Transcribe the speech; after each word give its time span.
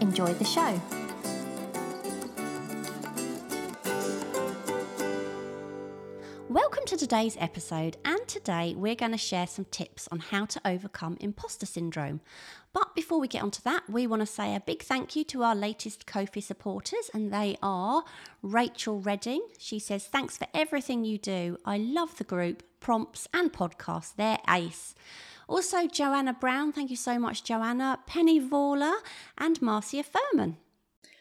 Enjoy 0.00 0.32
the 0.32 0.44
show. 0.46 0.80
Welcome 6.48 6.84
to 6.86 6.96
today's 6.96 7.36
episode, 7.38 7.98
and 8.06 8.26
today 8.26 8.74
we're 8.74 8.94
going 8.94 9.12
to 9.12 9.18
share 9.18 9.46
some 9.46 9.66
tips 9.66 10.08
on 10.10 10.20
how 10.20 10.46
to 10.46 10.60
overcome 10.64 11.18
imposter 11.20 11.66
syndrome. 11.66 12.22
But 12.72 12.94
before 12.94 13.20
we 13.20 13.28
get 13.28 13.42
onto 13.42 13.60
that, 13.62 13.90
we 13.90 14.06
want 14.06 14.20
to 14.20 14.26
say 14.26 14.54
a 14.54 14.60
big 14.60 14.82
thank 14.82 15.14
you 15.14 15.22
to 15.24 15.42
our 15.42 15.54
latest 15.54 16.06
Ko-fi 16.06 16.40
supporters, 16.40 17.10
and 17.12 17.30
they 17.30 17.58
are 17.62 18.02
Rachel 18.42 19.00
Redding. 19.00 19.46
She 19.58 19.78
says, 19.78 20.06
Thanks 20.06 20.38
for 20.38 20.46
everything 20.54 21.04
you 21.04 21.18
do. 21.18 21.58
I 21.66 21.76
love 21.76 22.16
the 22.16 22.24
group, 22.24 22.62
prompts, 22.80 23.28
and 23.34 23.52
podcasts. 23.52 24.14
They're 24.16 24.38
ace. 24.48 24.94
Also, 25.50 25.88
Joanna 25.88 26.32
Brown, 26.32 26.72
thank 26.72 26.90
you 26.90 26.96
so 26.96 27.18
much, 27.18 27.42
Joanna, 27.42 27.98
Penny 28.06 28.40
Vorler, 28.40 28.94
and 29.36 29.60
Marcia 29.60 30.04
Furman. 30.04 30.58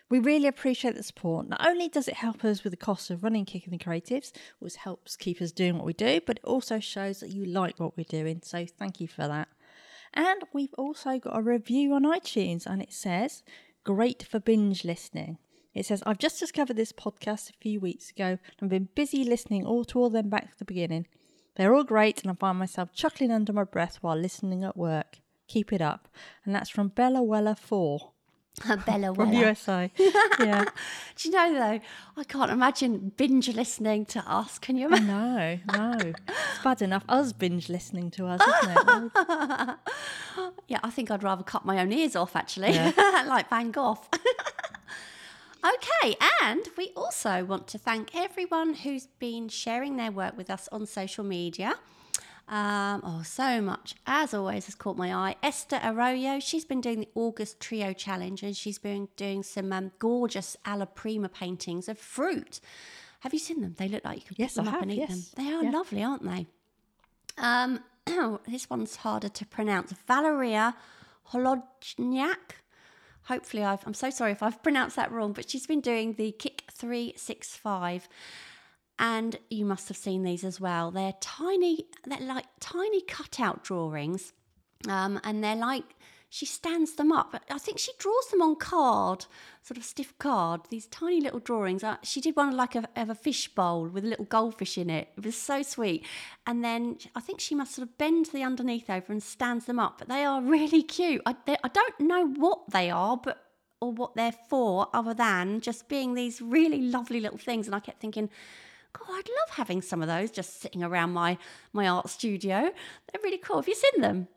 We 0.08 0.20
really 0.20 0.46
appreciate 0.48 0.96
the 0.96 1.02
support. 1.02 1.50
Not 1.50 1.66
only 1.66 1.88
does 1.88 2.08
it 2.08 2.14
help 2.14 2.46
us 2.46 2.64
with 2.64 2.70
the 2.70 2.78
cost 2.78 3.10
of 3.10 3.24
running 3.24 3.44
Kick 3.46 3.66
in 3.66 3.72
the 3.72 3.80
Creatives, 3.80 4.32
which 4.60 4.76
helps 4.76 5.16
keep 5.16 5.42
us 5.42 5.52
doing 5.52 5.78
what 5.78 5.86
we 5.88 5.94
do, 5.94 6.22
but 6.28 6.38
it 6.38 6.46
also 6.46 6.80
shows 6.80 7.22
that 7.22 7.32
you 7.32 7.44
like 7.44 7.80
what 7.80 7.98
we're 7.98 8.04
doing. 8.04 8.42
So 8.44 8.68
thank 8.68 9.02
you 9.02 9.08
for 9.08 9.28
that. 9.28 9.48
And 10.14 10.44
we've 10.54 10.76
also 10.78 11.18
got 11.18 11.36
a 11.36 11.42
review 11.42 11.96
on 11.96 12.04
iTunes, 12.04 12.68
and 12.68 12.84
it 12.84 12.94
says, 12.94 13.42
Great 13.84 14.22
for 14.22 14.40
binge 14.40 14.86
listening. 14.86 15.40
It 15.74 15.88
says, 15.88 16.04
I've 16.06 16.20
just 16.20 16.40
discovered 16.40 16.78
this 16.78 16.92
podcast 16.92 17.50
a 17.50 17.58
few 17.60 17.80
weeks 17.80 18.12
ago 18.12 18.26
and 18.28 18.40
I've 18.62 18.70
been 18.70 18.90
busy 18.94 19.24
listening 19.24 19.66
all 19.66 19.86
to 19.86 20.00
all 20.00 20.12
them 20.12 20.30
back 20.30 20.52
to 20.52 20.60
the 20.60 20.66
beginning. 20.66 21.08
They're 21.60 21.76
all 21.76 21.84
great, 21.84 22.22
and 22.22 22.32
I 22.32 22.36
find 22.36 22.58
myself 22.58 22.94
chuckling 22.94 23.32
under 23.32 23.52
my 23.52 23.66
breath 23.66 23.98
while 24.00 24.16
listening 24.16 24.64
at 24.64 24.78
work. 24.78 25.18
Keep 25.50 25.74
it 25.74 25.82
up. 25.82 26.08
And 26.46 26.56
that's 26.56 26.70
from 26.70 26.88
Bella 26.88 27.22
Weller 27.22 27.54
4 27.56 28.12
Bella 28.86 29.14
from 29.14 29.32
Weller. 29.32 29.48
USA. 29.48 29.92
yeah. 30.40 30.64
Do 31.18 31.28
you 31.30 31.32
know 31.36 31.54
though? 31.54 31.80
I 32.18 32.24
can't 32.24 32.50
imagine 32.50 33.12
binge 33.18 33.50
listening 33.54 34.06
to 34.08 34.20
us. 34.26 34.58
Can 34.58 34.78
you 34.78 34.88
imagine? 34.88 35.08
know, 35.08 35.60
no. 35.74 35.98
It's 36.00 36.64
bad 36.64 36.82
enough 36.82 37.04
us 37.10 37.34
binge 37.34 37.68
listening 37.68 38.10
to 38.12 38.26
us, 38.28 38.42
isn't 38.42 39.12
it? 39.16 39.76
Yeah, 40.70 40.80
I 40.84 40.90
think 40.92 41.12
I'd 41.12 41.24
rather 41.24 41.44
cut 41.44 41.66
my 41.66 41.80
own 41.82 41.92
ears 41.92 42.16
off 42.16 42.36
actually, 42.38 42.72
Yeah. 42.72 42.92
like 43.28 43.50
Van 43.50 43.72
Gogh. 43.72 44.00
Okay, 45.64 46.16
and 46.42 46.62
we 46.78 46.92
also 46.96 47.44
want 47.46 47.68
to 47.70 47.78
thank 47.78 48.16
everyone 48.16 48.74
who's 48.74 49.08
been 49.20 49.50
sharing 49.50 49.98
their 49.98 50.12
work 50.12 50.38
with 50.38 50.50
us 50.50 50.68
on 50.72 50.86
social 50.86 51.24
media. 51.24 51.76
Um, 52.48 53.02
oh, 53.06 53.22
so 53.24 53.62
much. 53.62 53.94
As 54.08 54.34
always, 54.34 54.66
has 54.66 54.74
caught 54.76 54.98
my 54.98 55.14
eye. 55.14 55.36
Esther 55.44 55.80
Arroyo, 55.84 56.40
she's 56.40 56.66
been 56.66 56.82
doing 56.82 57.00
the 57.02 57.10
August 57.14 57.60
Trio 57.60 57.94
Challenge 57.94 58.42
and 58.42 58.58
she's 58.58 58.80
been 58.80 59.08
doing 59.18 59.44
some 59.44 59.72
um, 59.72 59.92
gorgeous 60.00 60.58
alla 60.66 60.88
prima 60.88 61.30
paintings 61.30 61.88
of 61.88 62.00
fruit. 62.00 62.60
Have 63.20 63.34
you 63.34 63.40
seen 63.40 63.62
them? 63.62 63.76
They 63.78 63.88
look 63.88 64.04
like 64.04 64.18
you 64.18 64.24
could 64.26 64.40
Yes, 64.40 64.56
pick 64.56 64.64
them 64.64 64.68
I 64.68 64.70
up 64.70 64.74
have, 64.76 64.82
and 64.84 64.92
eat 64.92 64.98
yes. 64.98 65.30
them. 65.30 65.46
They 65.46 65.52
are 65.54 65.64
Yeah. 65.64 65.70
lovely, 65.72 66.02
aren't 66.04 66.24
they? 66.24 66.48
Um, 67.38 67.82
this 68.48 68.68
one's 68.68 68.96
harder 68.96 69.30
to 69.30 69.46
pronounce. 69.46 69.94
Valeria 70.08 70.76
Holodniak. 71.32 72.56
Hopefully, 73.24 73.64
I've, 73.64 73.86
I'm 73.86 73.94
so 73.94 74.10
sorry 74.10 74.32
if 74.32 74.42
I've 74.42 74.62
pronounced 74.64 74.96
that 74.96 75.12
wrong, 75.12 75.34
but 75.34 75.50
she's 75.50 75.68
been 75.68 75.82
doing 75.82 76.14
the 76.14 76.32
Kick 76.32 76.64
365. 76.72 78.08
And 78.98 79.38
you 79.50 79.66
must 79.66 79.88
have 79.88 79.98
seen 79.98 80.24
these 80.24 80.44
as 80.44 80.60
well. 80.60 80.92
They're 80.92 81.14
tiny, 81.22 81.86
they're 82.06 82.20
like 82.20 82.46
tiny 82.60 83.02
cutout 83.02 83.64
drawings. 83.64 84.34
Um, 84.88 85.20
and 85.24 85.44
they're 85.44 85.56
like, 85.56 85.84
she 86.32 86.46
stands 86.46 86.94
them 86.94 87.12
up. 87.12 87.42
I 87.50 87.58
think 87.58 87.80
she 87.80 87.92
draws 87.98 88.28
them 88.30 88.42
on 88.44 88.56
card, 88.56 89.26
sort 89.64 89.78
of 89.80 89.84
stiff 89.84 90.16
card, 90.20 90.62
these 90.70 90.86
tiny 90.86 91.20
little 91.22 91.40
drawings. 91.40 91.84
Uh, 91.84 91.98
She 92.04 92.22
did 92.22 92.36
one 92.36 92.56
like 92.56 92.76
a, 92.76 92.88
of 92.96 93.10
a 93.10 93.16
fish 93.16 93.48
bowl 93.56 93.88
with 93.88 94.06
a 94.06 94.08
little 94.08 94.26
goldfish 94.26 94.78
in 94.78 94.92
it. 94.92 95.10
It 95.18 95.26
was 95.26 95.36
so 95.36 95.64
sweet. 95.64 96.06
And 96.46 96.64
then 96.64 97.00
I 97.16 97.20
think 97.20 97.40
she 97.40 97.56
must 97.56 97.74
sort 97.74 97.88
of 97.88 97.98
bend 97.98 98.28
the 98.28 98.44
underneath 98.44 98.90
over 98.92 99.12
and 99.12 99.24
stands 99.24 99.66
them 99.66 99.80
up. 99.80 99.98
But 99.98 100.08
they 100.08 100.24
are 100.24 100.42
really 100.58 100.84
cute. 100.84 101.24
I, 101.26 101.36
they- 101.48 101.58
I 101.64 101.68
don't 101.70 102.00
know 102.00 102.28
what 102.28 102.70
they 102.70 102.92
are, 102.92 103.18
but 103.18 103.44
or 103.82 103.92
what 103.94 104.14
they're 104.16 104.36
for, 104.50 104.88
other 104.94 105.14
than 105.14 105.62
just 105.62 105.88
being 105.88 106.14
these 106.14 106.42
really 106.42 106.82
lovely 106.82 107.22
little 107.22 107.38
things. 107.38 107.66
And 107.66 107.74
I 107.74 107.80
kept 107.80 108.02
thinking, 108.02 108.30
God, 108.92 109.08
I'd 109.10 109.30
love 109.30 109.56
having 109.56 109.82
some 109.82 110.02
of 110.02 110.08
those 110.10 110.32
just 110.32 110.62
sitting 110.62 110.84
around 110.84 111.12
my 111.14 111.38
my 111.74 111.88
art 111.88 112.10
studio. 112.10 112.60
They're 113.12 113.22
really 113.24 113.38
cool. 113.38 113.56
Have 113.56 113.68
you 113.70 113.76
seen 113.76 114.02
them? 114.02 114.28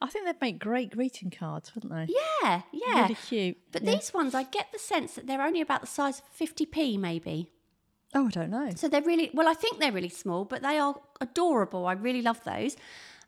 I 0.00 0.08
think 0.08 0.26
they'd 0.26 0.40
make 0.40 0.58
great 0.58 0.90
greeting 0.90 1.30
cards, 1.30 1.74
wouldn't 1.74 1.92
they? 1.92 2.12
Yeah, 2.42 2.62
yeah. 2.72 3.02
Really 3.02 3.14
cute. 3.14 3.58
But 3.72 3.82
Yeah. 3.82 3.92
these 3.94 4.12
ones, 4.14 4.34
I 4.34 4.42
get 4.44 4.72
the 4.72 4.78
sense 4.78 5.14
that 5.14 5.26
they're 5.26 5.42
only 5.42 5.60
about 5.60 5.80
the 5.80 5.86
size 5.86 6.20
of 6.20 6.24
50p, 6.38 6.98
maybe. 6.98 7.50
Oh, 8.14 8.26
I 8.26 8.30
don't 8.30 8.50
know. 8.50 8.70
So 8.74 8.88
they're 8.88 9.02
really, 9.02 9.30
well, 9.32 9.48
I 9.48 9.54
think 9.54 9.78
they're 9.78 9.92
really 9.92 10.08
small, 10.08 10.44
but 10.44 10.62
they 10.62 10.78
are 10.78 10.96
adorable. 11.20 11.86
I 11.86 11.92
really 11.92 12.22
love 12.22 12.42
those. 12.44 12.76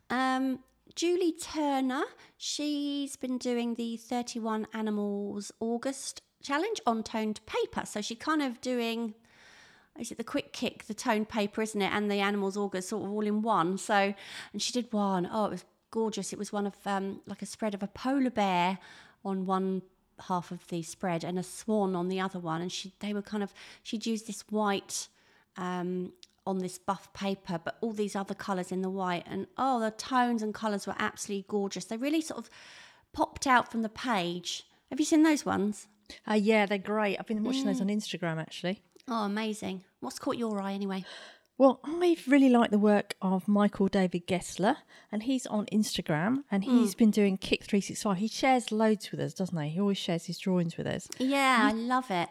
Um, 0.09 0.59
Julie 0.95 1.31
Turner, 1.31 2.03
she's 2.37 3.15
been 3.15 3.37
doing 3.37 3.75
the 3.75 3.97
31 3.97 4.67
Animals 4.73 5.51
August 5.59 6.21
challenge 6.43 6.81
on 6.85 7.01
toned 7.03 7.39
paper. 7.45 7.83
So 7.85 8.01
she 8.01 8.15
kind 8.15 8.41
of 8.43 8.59
doing, 8.59 9.13
is 9.97 10.11
it 10.11 10.17
the 10.17 10.23
quick 10.23 10.51
kick, 10.51 10.83
the 10.85 10.93
toned 10.93 11.29
paper, 11.29 11.61
isn't 11.61 11.81
it? 11.81 11.91
And 11.91 12.11
the 12.11 12.19
Animals 12.19 12.57
August 12.57 12.89
sort 12.89 13.05
of 13.05 13.11
all 13.11 13.25
in 13.25 13.41
one. 13.41 13.77
So, 13.77 14.13
and 14.51 14.61
she 14.61 14.73
did 14.73 14.91
one. 14.91 15.27
Oh, 15.31 15.45
it 15.45 15.51
was 15.51 15.65
gorgeous. 15.93 16.33
It 16.33 16.39
was 16.39 16.51
one 16.51 16.65
of 16.67 16.75
um, 16.85 17.21
like 17.27 17.41
a 17.43 17.45
spread 17.45 17.73
of 17.75 17.83
a 17.83 17.87
polar 17.87 18.31
bear 18.31 18.79
on 19.23 19.45
one 19.45 19.83
half 20.27 20.51
of 20.51 20.67
the 20.67 20.81
spread 20.83 21.23
and 21.23 21.37
a 21.39 21.43
swan 21.43 21.95
on 21.95 22.07
the 22.09 22.19
other 22.19 22.39
one. 22.39 22.61
And 22.61 22.71
she, 22.71 22.91
they 22.99 23.13
were 23.13 23.21
kind 23.21 23.43
of, 23.43 23.53
she'd 23.83 24.05
used 24.05 24.25
this 24.27 24.41
white 24.49 25.07
um, 25.57 26.11
on 26.45 26.57
this 26.59 26.77
buff 26.79 27.13
paper, 27.13 27.59
but 27.63 27.77
all 27.81 27.93
these 27.93 28.15
other 28.15 28.33
colours 28.33 28.71
in 28.71 28.81
the 28.81 28.89
white. 28.89 29.23
And 29.29 29.45
oh, 29.57 29.79
the 29.79 29.91
tones 29.91 30.41
and 30.41 30.53
colours 30.53 30.87
were 30.87 30.95
absolutely 30.97 31.45
gorgeous. 31.47 31.85
They 31.85 31.97
really 31.97 32.21
sort 32.21 32.39
of 32.39 32.49
popped 33.13 33.45
out 33.47 33.71
from 33.71 33.81
the 33.83 33.89
page. 33.89 34.65
Have 34.89 34.99
you 34.99 35.05
seen 35.05 35.23
those 35.23 35.45
ones? 35.45 35.87
Uh, 36.29 36.33
yeah, 36.33 36.65
they're 36.65 36.77
great. 36.79 37.17
I've 37.19 37.27
been 37.27 37.43
watching 37.43 37.65
those 37.65 37.79
Mm. 37.79 37.81
on 37.81 37.87
Instagram 37.99 38.37
actually. 38.41 38.81
Oh, 39.07 39.23
amazing. 39.25 39.83
What's 40.01 40.19
caught 40.19 40.37
your 40.37 40.59
eye 40.61 40.73
anyway? 40.73 41.05
Well, 41.57 41.79
I've 41.83 42.27
really 42.27 42.49
like 42.49 42.71
the 42.71 42.79
work 42.79 43.13
of 43.21 43.47
Michael 43.47 43.87
David 43.87 44.25
Gessler, 44.27 44.77
and 45.11 45.23
he's 45.23 45.45
on 45.45 45.67
Instagram 45.67 46.43
and 46.49 46.63
he's 46.63 46.95
been 46.95 47.11
doing 47.11 47.37
Kick 47.37 47.63
365. 47.63 48.17
He 48.17 48.27
shares 48.27 48.71
loads 48.71 49.11
with 49.11 49.19
us, 49.19 49.33
doesn't 49.35 49.57
he? 49.57 49.69
He 49.69 49.79
always 49.79 49.99
shares 49.99 50.25
his 50.25 50.39
drawings 50.39 50.77
with 50.77 50.87
us. 50.87 51.07
Yeah, 51.19 51.69
I 51.69 51.71
love 51.71 52.09
it. 52.09 52.29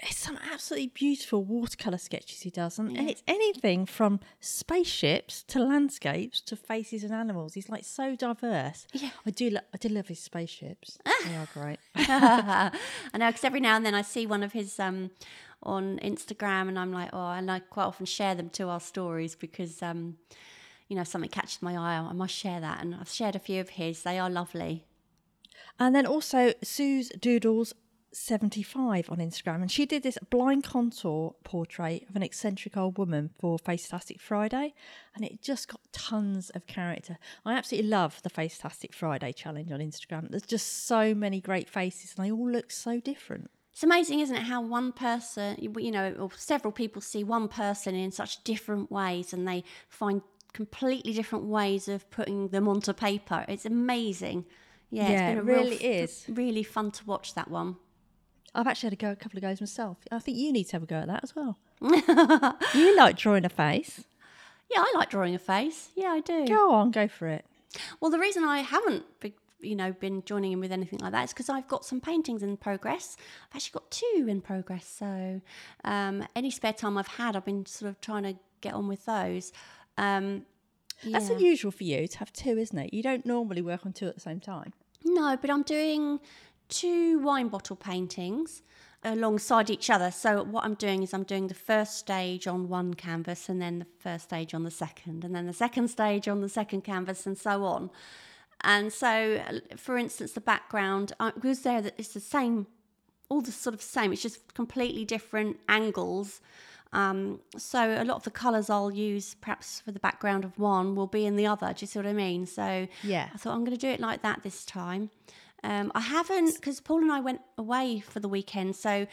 It's 0.00 0.16
some 0.16 0.38
absolutely 0.52 0.88
beautiful 0.88 1.44
watercolour 1.44 1.98
sketches 1.98 2.40
he 2.40 2.50
does, 2.50 2.78
and, 2.80 2.96
and 2.96 3.08
it's 3.08 3.22
anything 3.28 3.86
from 3.86 4.18
spaceships 4.40 5.44
to 5.44 5.60
landscapes 5.60 6.40
to 6.42 6.56
faces 6.56 7.04
and 7.04 7.12
animals. 7.12 7.54
He's 7.54 7.68
like 7.68 7.84
so 7.84 8.16
diverse. 8.16 8.86
Yeah. 8.92 9.10
I 9.24 9.30
do. 9.30 9.50
Lo- 9.50 9.60
I 9.72 9.76
do 9.76 9.88
love 9.90 10.08
his 10.08 10.18
spaceships. 10.20 10.98
they 11.24 11.36
are 11.36 11.48
great. 11.54 11.78
I 11.94 12.72
know 13.16 13.28
because 13.28 13.44
every 13.44 13.60
now 13.60 13.76
and 13.76 13.86
then 13.86 13.94
I 13.94 14.02
see 14.02 14.26
one 14.26 14.42
of 14.42 14.52
his 14.52 14.80
um, 14.80 15.10
on 15.64 15.98
Instagram, 16.00 16.68
and 16.68 16.78
I'm 16.78 16.92
like, 16.92 17.10
oh, 17.12 17.30
and 17.30 17.50
I 17.50 17.58
quite 17.60 17.84
often 17.84 18.06
share 18.06 18.34
them 18.34 18.50
to 18.50 18.68
our 18.68 18.80
stories 18.80 19.34
because 19.34 19.82
um, 19.82 20.16
you 20.88 20.96
know 20.96 21.04
something 21.04 21.30
catches 21.30 21.62
my 21.62 21.76
eye. 21.76 21.98
I 21.98 22.12
must 22.12 22.34
share 22.34 22.60
that, 22.60 22.82
and 22.82 22.94
I've 22.94 23.08
shared 23.08 23.36
a 23.36 23.40
few 23.40 23.60
of 23.60 23.70
his. 23.70 24.02
They 24.02 24.18
are 24.18 24.30
lovely. 24.30 24.84
And 25.78 25.94
then 25.94 26.06
also 26.06 26.52
Sue's 26.62 27.08
Doodles 27.08 27.74
75 28.14 29.10
on 29.10 29.18
Instagram, 29.18 29.56
and 29.56 29.70
she 29.70 29.86
did 29.86 30.02
this 30.02 30.18
blind 30.30 30.64
contour 30.64 31.34
portrait 31.44 32.06
of 32.08 32.16
an 32.16 32.22
eccentric 32.22 32.76
old 32.76 32.96
woman 32.96 33.30
for 33.38 33.58
Facetastic 33.58 34.20
Friday, 34.20 34.74
and 35.14 35.24
it 35.24 35.42
just 35.42 35.68
got 35.68 35.80
tons 35.92 36.50
of 36.50 36.66
character. 36.66 37.18
I 37.44 37.54
absolutely 37.54 37.90
love 37.90 38.22
the 38.22 38.30
Facetastic 38.30 38.94
Friday 38.94 39.32
challenge 39.32 39.72
on 39.72 39.80
Instagram. 39.80 40.30
There's 40.30 40.42
just 40.42 40.86
so 40.86 41.14
many 41.14 41.40
great 41.40 41.68
faces, 41.68 42.14
and 42.16 42.24
they 42.24 42.30
all 42.32 42.50
look 42.50 42.70
so 42.70 43.00
different. 43.00 43.50
It's 43.74 43.82
amazing, 43.82 44.20
isn't 44.20 44.36
it, 44.36 44.42
how 44.44 44.62
one 44.62 44.92
person, 44.92 45.56
you 45.60 45.90
know, 45.90 46.12
or 46.18 46.30
several 46.36 46.70
people 46.72 47.02
see 47.02 47.24
one 47.24 47.48
person 47.48 47.94
in 47.96 48.12
such 48.12 48.42
different 48.44 48.90
ways, 48.90 49.32
and 49.32 49.46
they 49.48 49.64
find 49.88 50.22
completely 50.52 51.12
different 51.12 51.46
ways 51.46 51.88
of 51.88 52.08
putting 52.10 52.48
them 52.48 52.68
onto 52.68 52.92
paper. 52.92 53.44
It's 53.48 53.66
amazing. 53.66 54.44
Yeah, 54.90 55.08
Yeah, 55.08 55.10
it's 55.10 55.22
been 55.22 55.38
a 55.38 55.40
it 55.40 55.44
real 55.44 55.64
really 55.64 55.76
f- 55.76 56.02
is. 56.04 56.24
really 56.28 56.62
fun 56.62 56.92
to 56.92 57.04
watch 57.04 57.34
that 57.34 57.50
one. 57.50 57.74
I've 58.54 58.68
actually 58.68 58.86
had 58.90 58.92
a 58.92 58.96
go 58.96 59.10
a 59.10 59.16
couple 59.16 59.38
of 59.38 59.42
goes 59.42 59.60
myself. 59.60 59.98
I 60.12 60.20
think 60.20 60.36
you 60.38 60.52
need 60.52 60.64
to 60.68 60.72
have 60.72 60.84
a 60.84 60.86
go 60.86 60.98
at 60.98 61.08
that 61.08 61.24
as 61.24 61.34
well. 61.34 61.58
you 62.74 62.96
like 62.96 63.16
drawing 63.16 63.44
a 63.44 63.48
face. 63.48 64.04
Yeah, 64.70 64.78
I 64.82 64.92
like 64.94 65.10
drawing 65.10 65.34
a 65.34 65.40
face. 65.40 65.88
Yeah, 65.96 66.10
I 66.10 66.20
do. 66.20 66.46
Go 66.46 66.72
on, 66.72 66.92
go 66.92 67.08
for 67.08 67.26
it. 67.26 67.44
Well, 68.00 68.12
the 68.12 68.20
reason 68.20 68.44
I 68.44 68.60
haven't, 68.60 69.02
you 69.64 69.76
know, 69.76 69.92
been 69.92 70.22
joining 70.24 70.52
in 70.52 70.60
with 70.60 70.72
anything 70.72 70.98
like 71.00 71.12
that 71.12 71.24
is 71.24 71.32
because 71.32 71.48
I've 71.48 71.68
got 71.68 71.84
some 71.84 72.00
paintings 72.00 72.42
in 72.42 72.56
progress. 72.56 73.16
I've 73.50 73.56
actually 73.56 73.72
got 73.80 73.90
two 73.90 74.26
in 74.28 74.40
progress. 74.40 74.86
So, 74.86 75.40
um, 75.84 76.24
any 76.36 76.50
spare 76.50 76.72
time 76.72 76.96
I've 76.98 77.08
had, 77.08 77.36
I've 77.36 77.44
been 77.44 77.66
sort 77.66 77.88
of 77.88 78.00
trying 78.00 78.24
to 78.24 78.34
get 78.60 78.74
on 78.74 78.88
with 78.88 79.04
those. 79.04 79.52
Um, 79.98 80.46
That's 81.04 81.28
unusual 81.28 81.70
for 81.70 81.84
you 81.84 82.06
to 82.06 82.18
have 82.18 82.32
two, 82.32 82.56
isn't 82.58 82.78
it? 82.78 82.94
You 82.94 83.02
don't 83.02 83.26
normally 83.26 83.62
work 83.62 83.84
on 83.84 83.92
two 83.92 84.06
at 84.06 84.14
the 84.14 84.20
same 84.20 84.40
time. 84.40 84.72
No, 85.04 85.36
but 85.40 85.50
I'm 85.50 85.62
doing 85.62 86.20
two 86.68 87.18
wine 87.20 87.48
bottle 87.48 87.76
paintings 87.76 88.62
alongside 89.04 89.68
each 89.68 89.90
other. 89.90 90.10
So 90.10 90.42
what 90.42 90.64
I'm 90.64 90.74
doing 90.74 91.02
is 91.02 91.12
I'm 91.12 91.24
doing 91.24 91.48
the 91.48 91.54
first 91.54 91.98
stage 91.98 92.46
on 92.46 92.68
one 92.68 92.94
canvas 92.94 93.48
and 93.48 93.60
then 93.60 93.80
the 93.80 93.86
first 93.98 94.24
stage 94.24 94.54
on 94.54 94.62
the 94.62 94.70
second 94.70 95.24
and 95.24 95.34
then 95.34 95.46
the 95.46 95.52
second 95.52 95.88
stage 95.88 96.26
on 96.26 96.40
the 96.40 96.48
second 96.48 96.82
canvas 96.82 97.26
and 97.26 97.36
so 97.36 97.64
on. 97.64 97.90
And 98.64 98.92
so 98.92 99.40
for 99.76 99.96
instance 99.98 100.32
the 100.32 100.40
background 100.40 101.12
uh, 101.20 101.32
because 101.34 101.60
there 101.60 101.82
that 101.82 101.94
it's 101.98 102.14
the 102.14 102.20
same 102.20 102.66
all 103.28 103.40
the 103.40 103.52
sort 103.52 103.74
of 103.74 103.82
same 103.82 104.12
it's 104.12 104.22
just 104.22 104.54
completely 104.54 105.04
different 105.04 105.58
angles. 105.68 106.40
Um, 106.92 107.40
so 107.56 107.80
a 108.00 108.04
lot 108.04 108.16
of 108.16 108.22
the 108.22 108.30
colours 108.30 108.70
I'll 108.70 108.90
use 108.90 109.34
perhaps 109.40 109.80
for 109.80 109.90
the 109.90 109.98
background 109.98 110.44
of 110.44 110.58
one 110.58 110.94
will 110.94 111.08
be 111.08 111.26
in 111.26 111.34
the 111.34 111.46
other. 111.46 111.72
Do 111.72 111.82
you 111.82 111.86
see 111.88 111.98
what 111.98 112.06
I 112.06 112.12
mean? 112.12 112.46
So 112.46 112.86
Yeah. 113.02 113.28
I 113.34 113.36
thought 113.36 113.52
I'm 113.52 113.64
going 113.64 113.76
to 113.76 113.86
do 113.86 113.88
it 113.88 114.00
like 114.00 114.22
that 114.22 114.42
this 114.42 114.64
time. 114.64 115.10
Um, 115.64 115.90
I 115.94 116.00
haven't 116.00 116.54
because 116.54 116.80
Paul 116.80 116.98
and 116.98 117.10
I 117.10 117.20
went 117.20 117.40
away 117.58 118.00
for 118.00 118.20
the 118.20 118.28
weekend, 118.28 118.76
so 118.76 119.06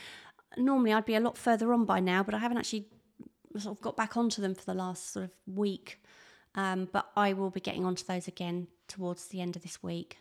normally 0.57 0.93
I'd 0.93 1.05
be 1.05 1.15
a 1.15 1.19
lot 1.19 1.37
further 1.37 1.73
on 1.73 1.85
by 1.85 1.99
now, 2.01 2.23
but 2.23 2.35
I 2.35 2.39
haven't 2.39 2.57
actually 2.57 2.87
sort 3.57 3.77
of 3.77 3.81
got 3.81 3.95
back 3.95 4.17
onto 4.17 4.41
them 4.41 4.53
for 4.53 4.65
the 4.65 4.73
last 4.73 5.13
sort 5.13 5.25
of 5.25 5.31
week. 5.47 6.03
Um, 6.53 6.89
but 6.91 7.09
I 7.15 7.31
will 7.33 7.49
be 7.49 7.61
getting 7.61 7.85
onto 7.85 8.03
those 8.03 8.27
again 8.27 8.67
towards 8.91 9.27
the 9.27 9.41
end 9.41 9.55
of 9.55 9.61
this 9.61 9.81
week. 9.81 10.17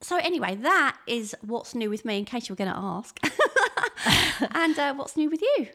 So 0.00 0.18
anyway, 0.18 0.56
that 0.56 0.98
is 1.06 1.34
what's 1.40 1.74
new 1.74 1.90
with 1.90 2.04
me. 2.04 2.18
In 2.18 2.24
case 2.24 2.48
you 2.48 2.52
were 2.52 2.64
going 2.64 2.72
to 2.72 2.78
ask, 2.78 3.18
and 4.54 4.78
uh, 4.78 4.94
what's 4.94 5.16
new 5.16 5.30
with 5.30 5.40
you? 5.42 5.68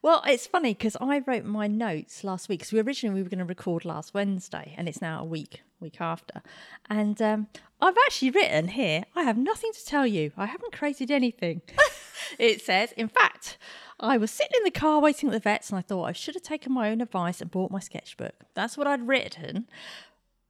Well, 0.00 0.22
it's 0.26 0.46
funny 0.46 0.74
because 0.74 0.96
I 1.00 1.18
wrote 1.26 1.44
my 1.44 1.66
notes 1.66 2.22
last 2.22 2.48
week. 2.48 2.64
So 2.64 2.76
we 2.76 2.82
originally 2.82 3.16
we 3.16 3.22
were 3.22 3.28
going 3.28 3.40
to 3.40 3.44
record 3.44 3.84
last 3.84 4.14
Wednesday, 4.14 4.74
and 4.78 4.88
it's 4.88 5.02
now 5.02 5.20
a 5.20 5.24
week 5.24 5.62
week 5.80 6.00
after. 6.00 6.42
And 6.88 7.20
um, 7.20 7.48
I've 7.80 7.96
actually 8.06 8.30
written 8.30 8.68
here. 8.68 9.04
I 9.14 9.22
have 9.22 9.36
nothing 9.36 9.72
to 9.72 9.84
tell 9.84 10.06
you. 10.06 10.32
I 10.36 10.46
haven't 10.46 10.72
created 10.72 11.10
anything. 11.10 11.62
it 12.38 12.60
says, 12.62 12.92
in 12.92 13.08
fact, 13.08 13.58
I 14.00 14.16
was 14.16 14.30
sitting 14.30 14.56
in 14.56 14.64
the 14.64 14.70
car 14.70 15.00
waiting 15.00 15.28
at 15.28 15.32
the 15.32 15.40
vets, 15.40 15.70
and 15.70 15.78
I 15.78 15.82
thought 15.82 16.04
I 16.04 16.12
should 16.12 16.34
have 16.34 16.42
taken 16.42 16.72
my 16.72 16.90
own 16.90 17.00
advice 17.00 17.40
and 17.40 17.50
bought 17.50 17.70
my 17.70 17.80
sketchbook. 17.80 18.34
That's 18.54 18.76
what 18.76 18.86
I'd 18.86 19.06
written. 19.06 19.68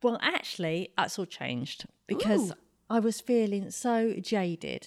Well, 0.02 0.18
actually, 0.22 0.90
that's 0.96 1.18
all 1.18 1.26
changed 1.26 1.86
because 2.06 2.50
Ooh. 2.52 2.54
I 2.90 3.00
was 3.00 3.20
feeling 3.20 3.70
so 3.70 4.14
jaded 4.20 4.86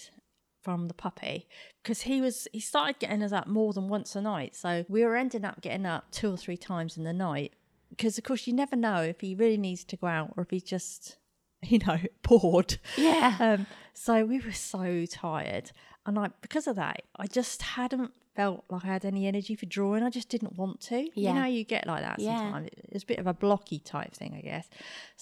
from 0.62 0.88
the 0.88 0.94
puppy 0.94 1.48
because 1.82 2.02
he 2.02 2.22
was 2.22 2.48
he 2.54 2.60
started 2.60 3.00
getting 3.00 3.24
us 3.24 3.32
up 3.32 3.48
more 3.48 3.74
than 3.74 3.88
once 3.88 4.16
a 4.16 4.22
night 4.22 4.56
so 4.56 4.86
we 4.88 5.04
were 5.04 5.16
ending 5.16 5.44
up 5.44 5.60
getting 5.60 5.88
up 5.88 6.12
two 6.12 6.32
or 6.32 6.38
three 6.38 6.56
times 6.56 6.98
in 6.98 7.04
the 7.04 7.12
night 7.14 7.54
because 7.90 8.20
of 8.20 8.24
course 8.24 8.46
you 8.46 8.54
never 8.54 8.76
know 8.76 9.02
if 9.02 9.22
he 9.22 9.34
really 9.34 9.58
needs 9.58 9.84
to 9.84 9.98
go 9.98 10.06
out 10.06 10.32
or 10.38 10.44
if 10.44 10.52
he's 10.52 10.62
just 10.62 11.18
you 11.64 11.80
know 11.80 11.98
bored 12.22 12.78
Yeah. 12.96 13.38
um 13.40 13.66
so 13.96 14.24
we 14.24 14.40
were 14.40 14.52
so 14.52 15.06
tired 15.08 15.72
and 16.06 16.20
i 16.20 16.30
because 16.42 16.68
of 16.68 16.76
that 16.76 17.02
i 17.16 17.26
just 17.26 17.64
hadn't 17.64 18.12
felt 18.42 18.64
like 18.74 18.84
i 18.84 18.88
had 18.88 19.06
any 19.06 19.24
energy 19.34 19.54
for 19.62 19.68
drawing 19.78 20.02
i 20.04 20.10
just 20.10 20.30
didn't 20.34 20.56
want 20.62 20.80
to 20.90 20.98
Yeah. 21.16 21.30
you 21.34 21.34
know 21.40 21.46
you 21.58 21.64
get 21.76 21.84
like 21.92 22.02
that 22.08 22.18
Yeah. 22.20 22.38
sometimes 22.38 22.70
it's 22.96 23.04
a 23.04 23.08
bit 23.14 23.20
of 23.20 23.28
a 23.28 23.34
blocky 23.46 23.80
type 23.94 24.14
thing 24.14 24.32
i 24.40 24.42
guess 24.42 24.66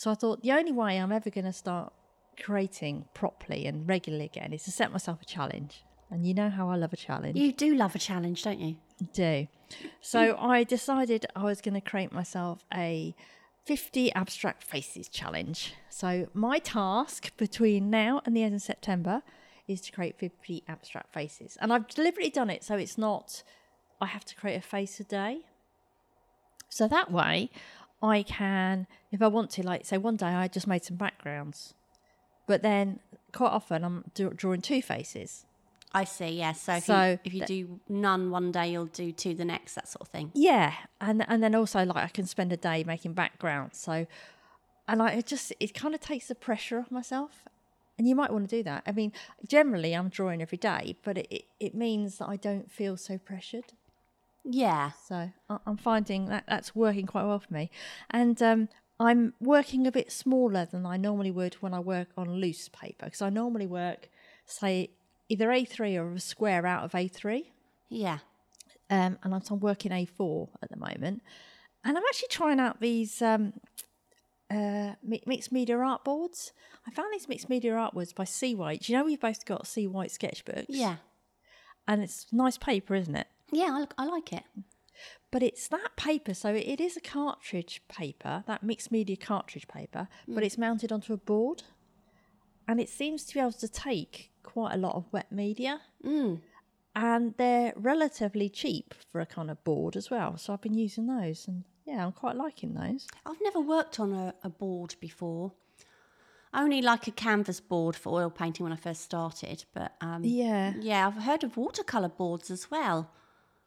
so 0.01 0.05
i 0.13 0.15
thought 0.21 0.41
the 0.41 0.53
only 0.59 0.71
way 0.81 0.91
i'm 1.01 1.11
ever 1.19 1.29
going 1.37 1.45
to 1.53 1.57
start 1.65 1.87
creating 2.41 3.05
properly 3.13 3.65
and 3.65 3.87
regularly 3.87 4.25
again 4.25 4.53
is 4.53 4.63
to 4.63 4.71
set 4.71 4.91
myself 4.93 5.21
a 5.21 5.25
challenge. 5.25 5.83
And 6.11 6.25
you 6.25 6.33
know 6.33 6.49
how 6.49 6.69
I 6.69 6.75
love 6.77 6.93
a 6.93 6.97
challenge. 6.97 7.37
You 7.37 7.51
do 7.51 7.75
love 7.75 7.93
a 7.95 7.99
challenge, 7.99 8.43
don't 8.43 8.59
you? 8.59 8.77
do. 9.13 9.47
So 10.01 10.37
I 10.39 10.63
decided 10.63 11.25
I 11.35 11.43
was 11.43 11.59
going 11.61 11.75
to 11.75 11.81
create 11.81 12.11
myself 12.11 12.63
a 12.73 13.13
50 13.65 14.11
abstract 14.13 14.63
faces 14.63 15.07
challenge. 15.09 15.73
So 15.89 16.27
my 16.33 16.57
task 16.59 17.35
between 17.37 17.89
now 17.89 18.21
and 18.25 18.35
the 18.35 18.43
end 18.43 18.55
of 18.55 18.61
September 18.61 19.21
is 19.69 19.79
to 19.81 19.91
create 19.91 20.17
50 20.17 20.63
abstract 20.67 21.13
faces. 21.13 21.57
And 21.61 21.71
I've 21.71 21.87
deliberately 21.87 22.31
done 22.31 22.49
it 22.49 22.63
so 22.63 22.75
it's 22.75 22.97
not 22.97 23.43
I 24.01 24.07
have 24.07 24.25
to 24.25 24.35
create 24.35 24.55
a 24.57 24.61
face 24.61 24.99
a 24.99 25.03
day. 25.03 25.41
So 26.69 26.87
that 26.87 27.11
way 27.11 27.49
I 28.01 28.23
can 28.23 28.87
if 29.11 29.21
I 29.21 29.27
want 29.27 29.51
to 29.51 29.63
like 29.65 29.85
say 29.85 29.97
one 29.97 30.15
day 30.17 30.27
I 30.27 30.47
just 30.47 30.67
made 30.67 30.83
some 30.83 30.97
backgrounds. 30.97 31.73
But 32.47 32.63
then 32.63 32.99
quite 33.31 33.51
often 33.51 33.83
I'm 33.83 34.03
do- 34.13 34.31
drawing 34.31 34.61
two 34.61 34.81
faces. 34.81 35.45
I 35.91 36.03
see. 36.03 36.29
Yeah. 36.29 36.53
So 36.53 36.73
if 36.73 36.85
So 36.85 37.01
you, 37.11 37.19
if 37.23 37.33
you 37.33 37.45
do 37.45 37.79
none 37.89 38.29
one 38.29 38.51
day, 38.51 38.71
you'll 38.71 38.85
do 38.85 39.11
two 39.11 39.33
the 39.33 39.45
next. 39.45 39.73
That 39.73 39.87
sort 39.87 40.01
of 40.01 40.07
thing. 40.09 40.31
Yeah, 40.35 40.73
and 41.01 41.25
and 41.27 41.41
then 41.41 41.55
also 41.55 41.83
like 41.83 41.97
I 41.97 42.07
can 42.09 42.25
spend 42.27 42.53
a 42.53 42.57
day 42.57 42.83
making 42.83 43.13
backgrounds. 43.13 43.79
So, 43.79 44.05
and 44.87 45.01
I 45.01 45.13
it 45.13 45.25
just 45.25 45.51
it 45.59 45.73
kind 45.73 45.95
of 45.95 46.01
takes 46.01 46.27
the 46.27 46.35
pressure 46.35 46.79
off 46.79 46.91
myself. 46.91 47.43
And 47.99 48.07
you 48.07 48.15
might 48.15 48.31
want 48.31 48.49
to 48.49 48.55
do 48.55 48.63
that. 48.63 48.83
I 48.87 48.93
mean, 48.93 49.11
generally 49.45 49.93
I'm 49.93 50.07
drawing 50.09 50.41
every 50.41 50.57
day, 50.57 50.95
but 51.03 51.17
it 51.17 51.43
it, 51.59 51.75
means 51.75 52.17
that 52.17 52.29
I 52.29 52.37
don't 52.37 52.71
feel 52.71 52.95
so 52.95 53.17
pressured. 53.17 53.73
Yeah. 54.45 54.91
So 55.05 55.29
I'm 55.67 55.77
finding 55.77 56.27
that 56.27 56.45
that's 56.47 56.73
working 56.73 57.05
quite 57.05 57.25
well 57.25 57.39
for 57.39 57.53
me, 57.53 57.69
and 58.09 58.41
um, 58.41 58.69
I'm 58.99 59.33
working 59.41 59.85
a 59.85 59.91
bit 59.91 60.11
smaller 60.11 60.65
than 60.65 60.85
I 60.85 60.95
normally 60.95 61.31
would 61.31 61.55
when 61.55 61.73
I 61.73 61.79
work 61.79 62.07
on 62.17 62.31
loose 62.35 62.69
paper 62.69 63.05
because 63.05 63.21
I 63.21 63.29
normally 63.29 63.67
work 63.67 64.09
say 64.45 64.91
either 65.29 65.49
A3 65.49 65.97
or 65.99 66.13
a 66.13 66.19
square 66.19 66.65
out 66.65 66.83
of 66.83 66.91
A3 66.93 67.45
Yeah. 67.89 68.19
um, 68.89 69.17
and 69.23 69.35
I'm, 69.35 69.41
so 69.41 69.55
I'm 69.55 69.59
working 69.59 69.91
A4 69.91 70.49
at 70.63 70.69
the 70.69 70.77
moment. 70.77 71.21
And 71.83 71.97
I'm 71.97 72.03
actually 72.09 72.27
trying 72.29 72.59
out 72.59 72.81
these 72.81 73.21
um, 73.21 73.53
uh, 74.49 74.93
mixed 75.03 75.51
media 75.51 75.77
art 75.77 76.03
boards. 76.03 76.51
I 76.87 76.91
found 76.91 77.13
these 77.13 77.27
mixed 77.27 77.49
media 77.49 77.75
art 77.75 77.93
boards 77.93 78.13
by 78.13 78.23
Seawhite. 78.25 78.89
You 78.89 78.97
know, 78.97 79.05
we've 79.05 79.19
both 79.19 79.45
got 79.45 79.65
Seawhite 79.65 80.17
sketchbooks. 80.17 80.65
Yeah. 80.69 80.97
And 81.87 82.01
it's 82.03 82.27
nice 82.31 82.57
paper, 82.57 82.95
isn't 82.95 83.15
it? 83.15 83.27
Yeah. 83.51 83.85
I, 83.97 84.03
I 84.03 84.05
like 84.05 84.33
it. 84.33 84.43
But 85.31 85.43
it's 85.43 85.67
that 85.69 85.95
paper, 85.95 86.33
so 86.33 86.53
it 86.53 86.81
is 86.81 86.97
a 86.97 87.01
cartridge 87.01 87.81
paper, 87.87 88.43
that 88.47 88.63
mixed 88.63 88.91
media 88.91 89.15
cartridge 89.15 89.67
paper, 89.67 90.07
but 90.27 90.43
it's 90.43 90.57
mounted 90.57 90.91
onto 90.91 91.13
a 91.13 91.17
board. 91.17 91.63
And 92.67 92.79
it 92.81 92.89
seems 92.89 93.23
to 93.25 93.33
be 93.35 93.39
able 93.39 93.53
to 93.53 93.67
take 93.67 94.31
quite 94.43 94.73
a 94.73 94.77
lot 94.77 94.95
of 94.95 95.05
wet 95.11 95.31
media. 95.31 95.81
Mm. 96.05 96.41
and 96.95 97.33
they're 97.37 97.73
relatively 97.75 98.49
cheap 98.49 98.93
for 99.11 99.21
a 99.21 99.25
kind 99.25 99.49
of 99.51 99.63
board 99.63 99.95
as 99.95 100.09
well. 100.09 100.37
So 100.37 100.51
I've 100.53 100.61
been 100.61 100.73
using 100.73 101.05
those, 101.07 101.47
and 101.47 101.63
yeah, 101.89 102.05
I'm 102.05 102.11
quite 102.11 102.35
liking 102.35 102.73
those. 102.73 103.07
I've 103.25 103.41
never 103.41 103.59
worked 103.59 103.99
on 103.99 104.13
a, 104.13 104.33
a 104.43 104.49
board 104.49 104.95
before. 104.99 105.53
Only 106.53 106.81
like 106.81 107.07
a 107.07 107.11
canvas 107.11 107.59
board 107.59 107.95
for 107.95 108.19
oil 108.19 108.29
painting 108.29 108.63
when 108.63 108.73
I 108.73 108.75
first 108.75 109.01
started, 109.01 109.65
but 109.73 109.93
um, 110.01 110.23
Yeah, 110.23 110.73
yeah, 110.79 111.07
I've 111.07 111.23
heard 111.23 111.43
of 111.43 111.57
watercolor 111.57 112.09
boards 112.09 112.49
as 112.49 112.71
well. 112.71 113.11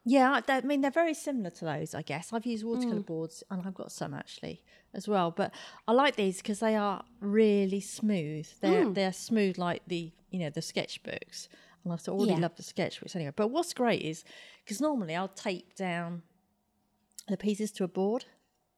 yeah. 0.03 0.41
I 0.49 0.61
mean, 0.61 0.81
they're 0.81 0.91
very 0.91 1.13
similar 1.13 1.49
to 1.51 1.65
those, 1.65 1.95
I 1.95 2.01
guess. 2.01 2.33
I've 2.33 2.45
used 2.45 2.65
watercolor 2.65 2.99
boards, 2.99 3.41
and 3.49 3.65
I've 3.65 3.73
got 3.73 3.91
some 3.93 4.13
actually 4.13 4.61
as 4.93 5.07
well. 5.07 5.31
But 5.31 5.53
I 5.87 5.93
like 5.93 6.17
these 6.17 6.37
because 6.37 6.59
they 6.59 6.75
are 6.75 7.05
really 7.21 7.79
smooth. 7.79 8.47
They're 8.59 8.91
they're 8.93 9.13
smooth 9.13 9.57
like 9.57 9.81
the 9.87 10.11
you 10.29 10.39
know 10.39 10.49
the 10.49 10.59
sketchbooks. 10.61 11.47
And 11.85 11.93
I 11.93 11.97
already 12.09 12.33
Yeah. 12.33 12.39
love 12.39 12.55
the 12.55 12.63
sketchbooks 12.63 13.15
anyway. 13.15 13.31
But 13.35 13.47
what's 13.47 13.73
great 13.73 14.01
is 14.01 14.25
because 14.63 14.81
normally 14.81 15.15
I'll 15.15 15.27
tape 15.29 15.75
down 15.75 16.23
the 17.27 17.37
pieces 17.37 17.71
to 17.73 17.83
a 17.83 17.87
board. 17.87 18.25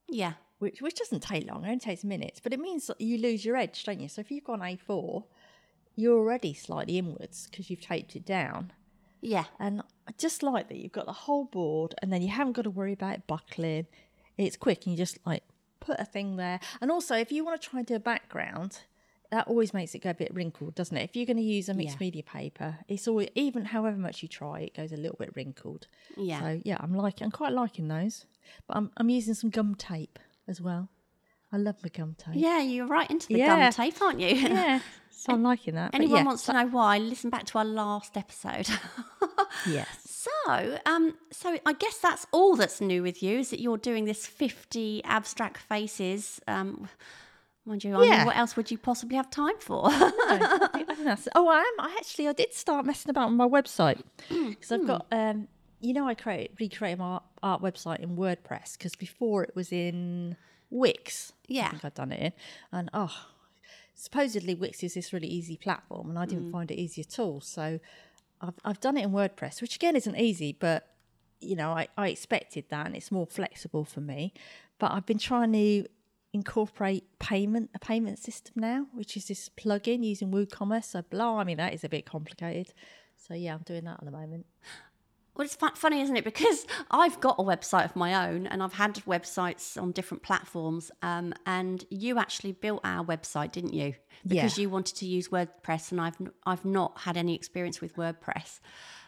Yeah. 0.08 0.34
which 0.58 0.80
which 0.80 0.94
doesn't 0.94 1.20
take 1.20 1.46
long, 1.46 1.64
it 1.64 1.68
only 1.68 1.80
takes 1.80 2.04
minutes, 2.04 2.40
but 2.42 2.52
it 2.52 2.60
means 2.60 2.86
that 2.86 3.00
you 3.00 3.18
lose 3.18 3.44
your 3.44 3.56
edge, 3.56 3.84
don't 3.84 4.00
you? 4.00 4.08
So 4.08 4.20
if 4.20 4.30
you've 4.30 4.44
got 4.44 4.60
an 4.60 4.78
A4, 4.78 5.24
you're 5.96 6.18
already 6.18 6.54
slightly 6.54 6.98
inwards 6.98 7.48
because 7.50 7.70
you've 7.70 7.80
taped 7.80 8.16
it 8.16 8.24
down. 8.24 8.72
Yeah. 9.20 9.44
And 9.58 9.82
I 10.06 10.12
just 10.18 10.42
like 10.42 10.68
that 10.68 10.76
you've 10.76 10.92
got 10.92 11.06
the 11.06 11.12
whole 11.12 11.44
board 11.44 11.94
and 12.00 12.12
then 12.12 12.22
you 12.22 12.28
haven't 12.28 12.52
got 12.52 12.62
to 12.62 12.70
worry 12.70 12.92
about 12.92 13.14
it 13.14 13.26
buckling. 13.26 13.86
It's 14.36 14.56
quick 14.56 14.84
and 14.86 14.92
you 14.92 14.98
just 14.98 15.18
like 15.26 15.42
put 15.80 15.98
a 15.98 16.04
thing 16.04 16.36
there. 16.36 16.60
And 16.80 16.90
also, 16.90 17.16
if 17.16 17.32
you 17.32 17.44
want 17.44 17.60
to 17.60 17.68
try 17.68 17.80
and 17.80 17.86
do 17.86 17.94
a 17.94 18.00
background, 18.00 18.80
that 19.30 19.48
always 19.48 19.74
makes 19.74 19.94
it 19.94 20.00
go 20.02 20.10
a 20.10 20.14
bit 20.14 20.32
wrinkled, 20.34 20.74
doesn't 20.74 20.96
it? 20.96 21.02
If 21.04 21.16
you're 21.16 21.26
going 21.26 21.36
to 21.36 21.42
use 21.42 21.68
a 21.68 21.74
mixed 21.74 21.96
Yeah. 21.96 22.04
media 22.06 22.22
paper, 22.22 22.78
it's 22.88 23.06
always 23.08 23.28
even 23.34 23.64
however 23.66 23.96
much 23.96 24.22
you 24.22 24.28
try, 24.28 24.60
it 24.60 24.74
goes 24.76 24.92
a 24.92 24.96
little 24.96 25.16
bit 25.18 25.32
wrinkled. 25.34 25.86
Yeah. 26.16 26.40
So 26.40 26.60
yeah, 26.64 26.76
I'm 26.80 26.94
like 26.94 27.20
I'm 27.20 27.30
quite 27.30 27.52
liking 27.52 27.88
those, 27.88 28.26
but 28.66 28.76
I'm 28.76 28.90
I'm 28.96 29.08
using 29.10 29.34
some 29.34 29.50
gum 29.50 29.74
tape 29.74 30.18
as 30.48 30.60
well. 30.60 30.88
I 31.52 31.58
love 31.58 31.76
my 31.82 31.88
gum 31.88 32.16
tape. 32.18 32.34
Yeah, 32.34 32.60
you're 32.60 32.86
right 32.88 33.08
into 33.10 33.28
the 33.28 33.38
Yeah. 33.38 33.70
gum 33.70 33.72
tape, 33.72 34.00
aren't 34.02 34.20
you? 34.20 34.28
Yeah. 34.28 34.80
So 35.18 35.32
I'm 35.32 35.42
liking 35.42 35.74
that. 35.76 35.94
Anyone 35.94 36.18
yeah, 36.18 36.24
wants 36.24 36.44
to 36.44 36.52
know 36.52 36.66
why? 36.66 36.98
Listen 36.98 37.30
back 37.30 37.46
to 37.46 37.58
our 37.58 37.64
last 37.64 38.16
episode. 38.18 38.68
Yes. 39.66 39.88
so, 40.04 40.78
um, 40.84 41.14
so 41.32 41.58
I 41.64 41.72
guess 41.72 41.96
that's 41.98 42.26
all 42.32 42.54
that's 42.56 42.80
new 42.82 43.02
with 43.02 43.22
you 43.22 43.38
is 43.38 43.48
that 43.50 43.58
you're 43.58 43.78
doing 43.78 44.04
this 44.04 44.26
50 44.26 45.02
abstract 45.04 45.56
faces. 45.56 46.40
Um, 46.46 46.88
mind 47.66 47.84
you, 47.84 47.94
I 47.94 48.00
mean, 48.00 48.26
what 48.26 48.36
else 48.36 48.56
would 48.56 48.70
you 48.70 48.78
possibly 48.78 49.16
have 49.16 49.30
time 49.30 49.58
for? 49.58 49.90
No, 49.90 50.12
I 50.28 50.38
think- 50.70 50.90
I 50.90 50.94
think 50.94 50.98
that's- 50.98 51.28
oh, 51.34 51.48
I 51.48 51.58
am. 51.58 51.74
I 51.80 51.96
actually, 51.98 52.28
I 52.28 52.32
did 52.32 52.52
start 52.52 52.86
messing 52.86 53.10
about 53.10 53.28
on 53.28 53.36
my 53.36 53.46
website 53.46 54.02
mm, 54.28 54.50
because 54.50 54.72
I've 54.72 54.80
hmm. 54.80 54.86
got, 54.86 55.06
um, 55.12 55.48
you 55.80 55.92
know, 55.92 56.08
I 56.08 56.14
create 56.14 56.52
recreated 56.58 56.98
my 56.98 57.20
art, 57.42 57.62
website 57.62 58.00
in 58.00 58.16
WordPress 58.16 58.78
because 58.78 58.94
before 58.96 59.44
it 59.44 59.54
was 59.54 59.72
in 59.72 60.36
Wix. 60.70 61.32
Yeah. 61.46 61.66
I 61.66 61.70
think 61.70 61.84
I'd 61.84 61.94
done 61.94 62.12
it 62.12 62.20
in, 62.20 62.32
and 62.72 62.90
oh, 62.92 63.26
supposedly 63.94 64.54
Wix 64.54 64.82
is 64.82 64.94
this 64.94 65.12
really 65.12 65.28
easy 65.28 65.56
platform, 65.56 66.08
and 66.10 66.18
I 66.18 66.26
didn't 66.26 66.48
mm. 66.48 66.52
find 66.52 66.70
it 66.70 66.76
easy 66.76 67.02
at 67.02 67.18
all. 67.18 67.40
So 67.40 67.78
I've 68.40 68.54
I've 68.64 68.80
done 68.80 68.96
it 68.96 69.04
in 69.04 69.12
WordPress, 69.12 69.60
which 69.60 69.76
again 69.76 69.96
isn't 69.96 70.16
easy, 70.16 70.56
but 70.58 70.88
you 71.40 71.54
know, 71.54 71.72
I, 71.72 71.88
I 71.96 72.08
expected 72.08 72.64
that, 72.70 72.86
and 72.86 72.96
it's 72.96 73.12
more 73.12 73.26
flexible 73.26 73.84
for 73.84 74.00
me. 74.00 74.32
But 74.78 74.92
I've 74.92 75.06
been 75.06 75.18
trying 75.18 75.52
to 75.52 75.86
incorporate 76.36 77.04
payment 77.18 77.70
a 77.74 77.78
payment 77.78 78.18
system 78.18 78.54
now, 78.56 78.86
which 78.92 79.16
is 79.16 79.26
this 79.26 79.48
plugin 79.48 80.04
using 80.04 80.30
WooCommerce. 80.30 80.84
So 80.84 81.02
blimey, 81.02 81.54
that 81.56 81.74
is 81.74 81.82
a 81.82 81.88
bit 81.88 82.06
complicated. 82.06 82.72
So 83.16 83.34
yeah, 83.34 83.54
I'm 83.54 83.62
doing 83.62 83.84
that 83.84 83.98
at 84.00 84.04
the 84.04 84.10
moment. 84.10 84.46
Well, 85.34 85.44
it's 85.44 85.54
fu- 85.54 85.74
funny, 85.74 86.00
isn't 86.00 86.16
it? 86.16 86.24
Because 86.24 86.66
I've 86.90 87.20
got 87.20 87.36
a 87.38 87.42
website 87.42 87.84
of 87.84 87.94
my 87.96 88.28
own, 88.28 88.46
and 88.46 88.62
I've 88.62 88.72
had 88.72 88.94
websites 89.06 89.80
on 89.80 89.92
different 89.92 90.22
platforms. 90.22 90.90
Um, 91.02 91.34
and 91.44 91.84
you 91.90 92.18
actually 92.18 92.52
built 92.52 92.80
our 92.84 93.04
website, 93.04 93.52
didn't 93.52 93.74
you? 93.74 93.94
Because 94.26 94.56
Yeah. 94.56 94.62
you 94.62 94.70
wanted 94.70 94.96
to 94.96 95.06
use 95.06 95.28
WordPress, 95.28 95.92
and 95.92 96.00
I've 96.00 96.16
I've 96.46 96.64
not 96.64 96.98
had 97.00 97.16
any 97.18 97.34
experience 97.34 97.80
with 97.82 97.96
WordPress. 97.96 98.60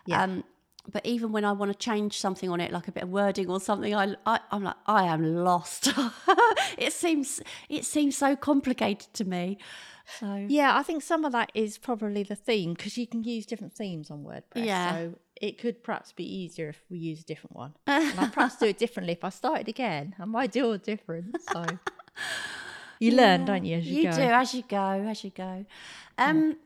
Yeah. 0.06 0.22
Um, 0.22 0.44
but 0.90 1.04
even 1.04 1.32
when 1.32 1.44
I 1.44 1.52
want 1.52 1.72
to 1.72 1.78
change 1.78 2.18
something 2.18 2.48
on 2.48 2.60
it, 2.60 2.72
like 2.72 2.88
a 2.88 2.92
bit 2.92 3.02
of 3.02 3.10
wording 3.10 3.48
or 3.48 3.60
something, 3.60 3.94
I, 3.94 4.14
I 4.26 4.40
I'm 4.50 4.64
like 4.64 4.76
I 4.86 5.04
am 5.04 5.44
lost. 5.44 5.92
it 6.78 6.92
seems 6.92 7.40
it 7.68 7.84
seems 7.84 8.16
so 8.16 8.36
complicated 8.36 9.12
to 9.14 9.24
me. 9.24 9.58
So 10.18 10.46
Yeah, 10.48 10.76
I 10.76 10.82
think 10.82 11.02
some 11.02 11.24
of 11.24 11.32
that 11.32 11.52
is 11.54 11.76
probably 11.76 12.22
the 12.22 12.36
theme 12.36 12.72
because 12.72 12.96
you 12.96 13.06
can 13.06 13.22
use 13.22 13.44
different 13.44 13.74
themes 13.74 14.10
on 14.10 14.24
WordPress. 14.24 14.64
Yeah. 14.64 14.92
So 14.92 15.18
it 15.36 15.58
could 15.58 15.82
perhaps 15.82 16.12
be 16.12 16.24
easier 16.24 16.70
if 16.70 16.80
we 16.88 16.98
use 16.98 17.20
a 17.20 17.24
different 17.24 17.54
one. 17.54 17.74
and 17.86 18.18
I'd 18.18 18.32
perhaps 18.32 18.56
do 18.56 18.66
it 18.66 18.78
differently 18.78 19.12
if 19.12 19.24
I 19.24 19.28
started 19.28 19.68
again. 19.68 20.14
I 20.18 20.24
might 20.24 20.50
do 20.52 20.72
it 20.72 20.82
different. 20.82 21.36
So 21.52 21.66
you 22.98 23.12
learn, 23.12 23.44
don't 23.44 23.64
you, 23.64 23.76
as 23.76 23.86
you, 23.86 24.02
You 24.02 24.10
go? 24.10 24.16
do 24.16 24.22
as 24.22 24.54
you 24.54 24.62
go, 24.68 25.06
as 25.08 25.22
you 25.22 25.30
go. 25.30 25.66
Um, 26.16 26.56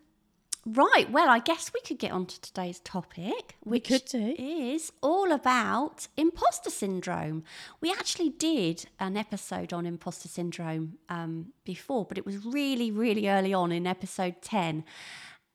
Right. 0.64 1.10
Well, 1.10 1.28
I 1.28 1.40
guess 1.40 1.72
we 1.74 1.80
could 1.80 1.98
get 1.98 2.12
on 2.12 2.26
to 2.26 2.40
today's 2.40 2.78
topic, 2.80 3.56
which 3.64 3.88
could 3.88 4.04
do. 4.04 4.34
is 4.38 4.92
all 5.00 5.32
about 5.32 6.06
imposter 6.16 6.70
syndrome. 6.70 7.42
We 7.80 7.90
actually 7.90 8.30
did 8.30 8.86
an 9.00 9.16
episode 9.16 9.72
on 9.72 9.86
imposter 9.86 10.28
syndrome 10.28 10.98
um, 11.08 11.46
before, 11.64 12.04
but 12.04 12.16
it 12.16 12.24
was 12.24 12.46
really, 12.46 12.92
really 12.92 13.28
early 13.28 13.52
on 13.52 13.72
in 13.72 13.88
episode 13.88 14.36
10. 14.40 14.84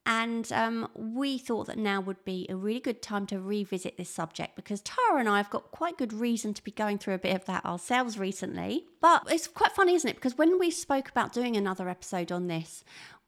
And 0.05 0.49
um, 0.53 0.89
we 0.93 1.37
thought 1.37 1.67
that 1.67 1.77
now 1.77 1.99
would 2.01 2.23
be 2.23 2.45
a 2.49 2.55
really 2.55 2.79
good 2.79 3.01
time 3.01 3.25
to 3.27 3.39
revisit 3.39 3.97
this 3.97 4.09
subject 4.09 4.55
because 4.55 4.81
Tara 4.81 5.19
and 5.19 5.27
I 5.27 5.37
have 5.37 5.49
got 5.49 5.71
quite 5.71 5.97
good 5.97 6.13
reason 6.13 6.53
to 6.53 6.63
be 6.63 6.71
going 6.71 6.97
through 6.97 7.15
a 7.15 7.19
bit 7.19 7.35
of 7.35 7.43
that 7.45 7.65
ourselves 7.65 8.17
recently. 8.17 8.85
But 9.01 9.23
it's 9.29 9.47
quite 9.47 9.73
funny, 9.73 9.95
isn't 9.95 10.09
it? 10.09 10.15
Because 10.15 10.37
when 10.37 10.59
we 10.59 10.71
spoke 10.71 11.09
about 11.09 11.33
doing 11.33 11.55
another 11.57 11.89
episode 11.89 12.31
on 12.31 12.47
this, 12.47 12.85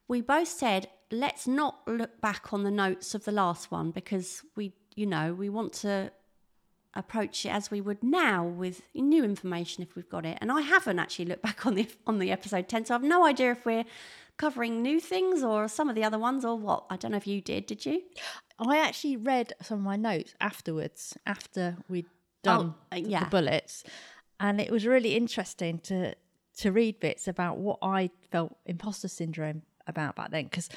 we 0.08 0.22
both 0.22 0.48
said, 0.48 0.88
let's 1.12 1.48
not 1.48 1.82
look 1.88 2.22
back 2.22 2.54
on 2.54 2.64
the 2.64 2.72
notes 2.72 3.16
of 3.16 3.26
the 3.26 3.32
last 3.32 3.72
one 3.72 3.92
because 3.92 4.44
we, 4.56 4.74
you 4.96 5.06
know, 5.06 5.34
we 5.34 5.50
want 5.50 5.74
to 5.74 6.12
approach 6.96 7.46
it 7.46 7.50
as 7.50 7.70
we 7.70 7.82
would 7.82 8.04
now 8.04 8.44
with 8.44 8.82
new 8.94 9.24
information 9.24 9.84
if 9.84 9.96
we've 9.96 10.10
got 10.10 10.26
it. 10.26 10.38
And 10.42 10.52
I 10.52 10.62
haven't 10.62 11.00
actually 11.00 11.26
looked 11.26 11.44
back 11.44 11.66
on 11.66 11.76
the 11.76 11.88
on 12.08 12.20
the 12.20 12.32
episode 12.32 12.68
10, 12.68 12.86
so 12.86 12.96
I've 12.96 13.04
no 13.04 13.26
idea 13.26 13.52
if 13.52 13.66
we're 13.66 13.86
covering 14.38 14.82
new 14.82 15.00
things 15.00 15.44
or 15.44 15.68
some 15.68 15.90
of 15.90 15.96
the 15.96 16.04
other 16.04 16.18
ones 16.18 16.46
or 16.46 16.58
what. 16.58 16.86
I 16.90 16.96
don't 16.96 17.12
know 17.12 17.18
if 17.18 17.28
you 17.28 17.42
did, 17.42 17.66
did 17.66 17.86
you? 17.86 18.02
I 18.58 18.78
actually 18.78 19.18
read 19.18 19.54
some 19.62 19.80
of 19.80 19.84
my 19.84 19.96
notes 19.96 20.34
afterwards, 20.42 21.18
after 21.26 21.78
we'd 21.90 22.08
done 22.44 22.76
uh, 22.92 22.96
the- 22.96 23.02
yeah. 23.02 23.24
the 23.26 23.30
bullets, 23.30 23.84
and 24.40 24.60
it 24.60 24.72
was 24.72 24.86
really 24.86 25.16
interesting 25.16 25.80
to 25.80 26.16
to 26.58 26.72
read 26.72 27.00
bits 27.00 27.28
about 27.28 27.58
what 27.58 27.80
I 27.82 28.10
felt 28.32 28.58
imposter 28.66 29.08
syndrome 29.08 29.62
about 29.88 30.16
back 30.16 30.32
then, 30.32 30.46
because 30.46 30.70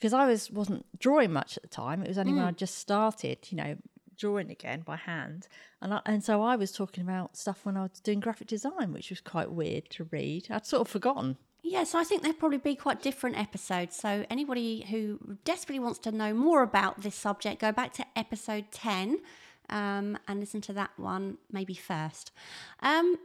because 0.00 0.14
I 0.14 0.26
was 0.26 0.50
wasn't 0.50 0.86
drawing 0.98 1.32
much 1.32 1.56
at 1.56 1.62
the 1.62 1.68
time. 1.68 2.02
It 2.02 2.08
was 2.08 2.18
only 2.18 2.32
when 2.32 2.44
I 2.44 2.52
just 2.52 2.78
started, 2.78 3.38
you 3.50 3.56
know, 3.56 3.76
drawing 4.16 4.50
again 4.50 4.80
by 4.80 4.96
hand, 4.96 5.46
and 5.82 5.94
I, 5.94 6.00
and 6.06 6.24
so 6.24 6.42
I 6.42 6.56
was 6.56 6.72
talking 6.72 7.04
about 7.04 7.36
stuff 7.36 7.66
when 7.66 7.76
I 7.76 7.82
was 7.82 8.00
doing 8.00 8.20
graphic 8.20 8.48
design, 8.48 8.92
which 8.92 9.10
was 9.10 9.20
quite 9.20 9.50
weird 9.52 9.90
to 9.90 10.04
read. 10.04 10.46
I'd 10.50 10.66
sort 10.66 10.80
of 10.80 10.88
forgotten. 10.88 11.36
Yes, 11.62 11.94
I 11.94 12.04
think 12.04 12.22
they'll 12.22 12.32
probably 12.32 12.58
be 12.58 12.74
quite 12.74 13.02
different 13.02 13.38
episodes. 13.38 13.94
So, 13.94 14.24
anybody 14.30 14.86
who 14.90 15.36
desperately 15.44 15.80
wants 15.80 15.98
to 16.00 16.12
know 16.12 16.32
more 16.32 16.62
about 16.62 17.02
this 17.02 17.14
subject, 17.14 17.60
go 17.60 17.70
back 17.70 17.92
to 17.94 18.06
episode 18.16 18.72
10 18.72 19.20
um, 19.68 20.18
and 20.26 20.40
listen 20.40 20.60
to 20.62 20.72
that 20.72 20.90
one 20.96 21.38
maybe 21.50 21.74
first. 21.74 22.32
Um, 22.80 23.16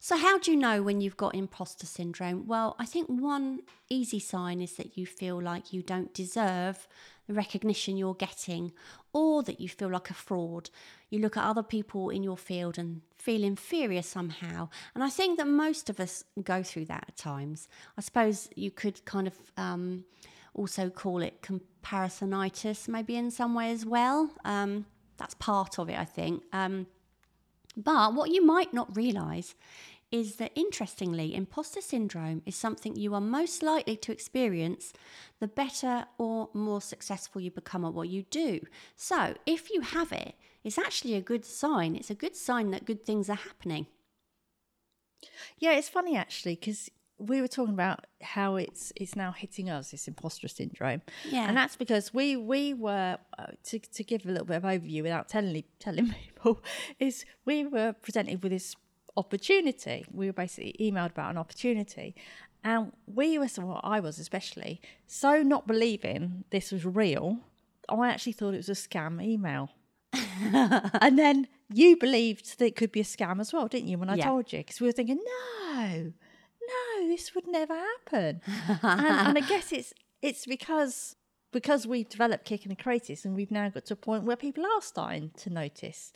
so, 0.00 0.16
how 0.16 0.38
do 0.38 0.50
you 0.52 0.56
know 0.56 0.82
when 0.82 1.00
you've 1.00 1.16
got 1.16 1.34
imposter 1.34 1.86
syndrome? 1.86 2.46
Well, 2.46 2.76
I 2.78 2.84
think 2.84 3.08
one 3.08 3.60
easy 3.88 4.20
sign 4.20 4.60
is 4.60 4.74
that 4.74 4.96
you 4.96 5.06
feel 5.06 5.40
like 5.42 5.72
you 5.72 5.82
don't 5.82 6.14
deserve 6.14 6.86
the 7.26 7.34
recognition 7.34 7.96
you're 7.96 8.14
getting 8.14 8.72
or 9.12 9.42
that 9.42 9.60
you 9.60 9.68
feel 9.68 9.90
like 9.90 10.08
a 10.08 10.14
fraud. 10.14 10.70
You 11.10 11.18
look 11.18 11.36
at 11.36 11.44
other 11.44 11.64
people 11.64 12.10
in 12.10 12.22
your 12.22 12.36
field 12.36 12.78
and 12.78 13.02
feel 13.18 13.42
inferior 13.42 14.02
somehow. 14.02 14.68
And 14.94 15.02
I 15.02 15.10
think 15.10 15.36
that 15.38 15.48
most 15.48 15.90
of 15.90 15.98
us 15.98 16.24
go 16.42 16.62
through 16.62 16.86
that 16.86 17.04
at 17.08 17.16
times. 17.16 17.68
I 17.96 18.00
suppose 18.00 18.48
you 18.54 18.70
could 18.70 19.04
kind 19.04 19.26
of 19.26 19.34
um, 19.56 20.04
also 20.54 20.90
call 20.90 21.22
it 21.22 21.42
comparisonitis, 21.42 22.86
maybe 22.86 23.16
in 23.16 23.30
some 23.30 23.54
way 23.54 23.72
as 23.72 23.84
well. 23.84 24.30
Um, 24.44 24.86
that's 25.16 25.34
part 25.34 25.78
of 25.78 25.88
it, 25.88 25.98
I 25.98 26.04
think. 26.04 26.44
Um, 26.52 26.86
but 27.76 28.14
what 28.14 28.30
you 28.30 28.44
might 28.44 28.72
not 28.72 28.96
realise 28.96 29.54
is 30.10 30.36
that 30.36 30.52
interestingly, 30.54 31.34
imposter 31.34 31.80
syndrome 31.80 32.42
is 32.46 32.56
something 32.56 32.96
you 32.96 33.14
are 33.14 33.20
most 33.20 33.62
likely 33.62 33.96
to 33.96 34.12
experience 34.12 34.92
the 35.38 35.48
better 35.48 36.06
or 36.16 36.48
more 36.54 36.80
successful 36.80 37.42
you 37.42 37.50
become 37.50 37.84
at 37.84 37.92
what 37.92 38.08
you 38.08 38.22
do. 38.30 38.60
So 38.96 39.34
if 39.44 39.70
you 39.70 39.82
have 39.82 40.12
it, 40.12 40.34
it's 40.64 40.78
actually 40.78 41.14
a 41.14 41.20
good 41.20 41.44
sign. 41.44 41.94
It's 41.94 42.10
a 42.10 42.14
good 42.14 42.36
sign 42.36 42.70
that 42.70 42.86
good 42.86 43.04
things 43.04 43.28
are 43.28 43.34
happening. 43.34 43.86
Yeah, 45.58 45.72
it's 45.72 45.88
funny 45.88 46.16
actually 46.16 46.54
because 46.54 46.90
we 47.18 47.40
were 47.40 47.48
talking 47.48 47.74
about 47.74 48.06
how 48.22 48.56
it's 48.56 48.92
it's 48.96 49.16
now 49.16 49.32
hitting 49.32 49.68
us 49.68 49.90
this 49.90 50.06
imposter 50.08 50.48
syndrome. 50.48 51.02
Yeah. 51.28 51.48
and 51.48 51.56
that's 51.56 51.76
because 51.76 52.14
we 52.14 52.36
we 52.36 52.74
were 52.74 53.18
uh, 53.38 53.46
to 53.64 53.78
to 53.78 54.04
give 54.04 54.24
a 54.24 54.28
little 54.28 54.46
bit 54.46 54.56
of 54.56 54.62
overview 54.62 55.02
without 55.02 55.28
telling 55.28 55.64
telling 55.80 56.14
people 56.22 56.62
is 56.98 57.24
we 57.44 57.66
were 57.66 57.92
presented 57.92 58.42
with 58.42 58.52
this 58.52 58.74
opportunity. 59.16 60.04
We 60.12 60.26
were 60.26 60.32
basically 60.32 60.76
emailed 60.80 61.10
about 61.10 61.30
an 61.30 61.38
opportunity. 61.38 62.14
And 62.64 62.92
we 63.06 63.38
were, 63.38 63.48
well, 63.58 63.80
I 63.84 64.00
was 64.00 64.18
especially, 64.18 64.80
so 65.06 65.42
not 65.42 65.66
believing 65.66 66.44
this 66.50 66.72
was 66.72 66.84
real, 66.84 67.38
I 67.88 68.08
actually 68.10 68.32
thought 68.32 68.54
it 68.54 68.58
was 68.58 68.68
a 68.68 68.72
scam 68.72 69.22
email. 69.24 69.70
and 70.12 71.18
then 71.18 71.46
you 71.72 71.96
believed 71.96 72.58
that 72.58 72.64
it 72.66 72.76
could 72.76 72.92
be 72.92 73.00
a 73.00 73.04
scam 73.04 73.40
as 73.40 73.52
well, 73.52 73.68
didn't 73.68 73.88
you? 73.88 73.98
When 73.98 74.08
I 74.10 74.16
Yeah. 74.16 74.24
told 74.26 74.52
you, 74.52 74.58
because 74.60 74.80
we 74.80 74.86
were 74.88 74.92
thinking, 74.92 75.20
no, 75.72 76.12
no, 76.68 77.08
this 77.08 77.34
would 77.34 77.46
never 77.46 77.74
happen. 77.74 78.40
and, 78.82 79.28
and 79.28 79.38
I 79.38 79.42
guess 79.48 79.72
it's 79.72 79.92
it's 80.22 80.46
because 80.46 81.16
because 81.52 81.86
we've 81.86 82.08
developed 82.08 82.44
Kick 82.44 82.64
in 82.64 82.70
the 82.70 82.76
Creatives 82.76 83.24
and 83.24 83.34
we've 83.34 83.50
now 83.50 83.68
got 83.68 83.86
to 83.86 83.94
a 83.94 83.96
point 83.96 84.24
where 84.24 84.36
people 84.36 84.64
are 84.64 84.82
starting 84.82 85.30
to 85.38 85.50
notice, 85.50 86.12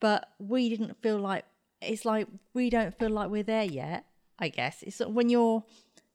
but 0.00 0.28
we 0.38 0.68
didn't 0.68 1.00
feel 1.02 1.18
like 1.18 1.44
it's 1.80 2.04
like 2.04 2.26
we 2.54 2.70
don't 2.70 2.96
feel 2.98 3.10
like 3.10 3.30
we're 3.30 3.42
there 3.42 3.64
yet. 3.64 4.04
I 4.38 4.48
guess 4.48 4.82
it's 4.82 4.98
when 5.00 5.28
you're 5.28 5.64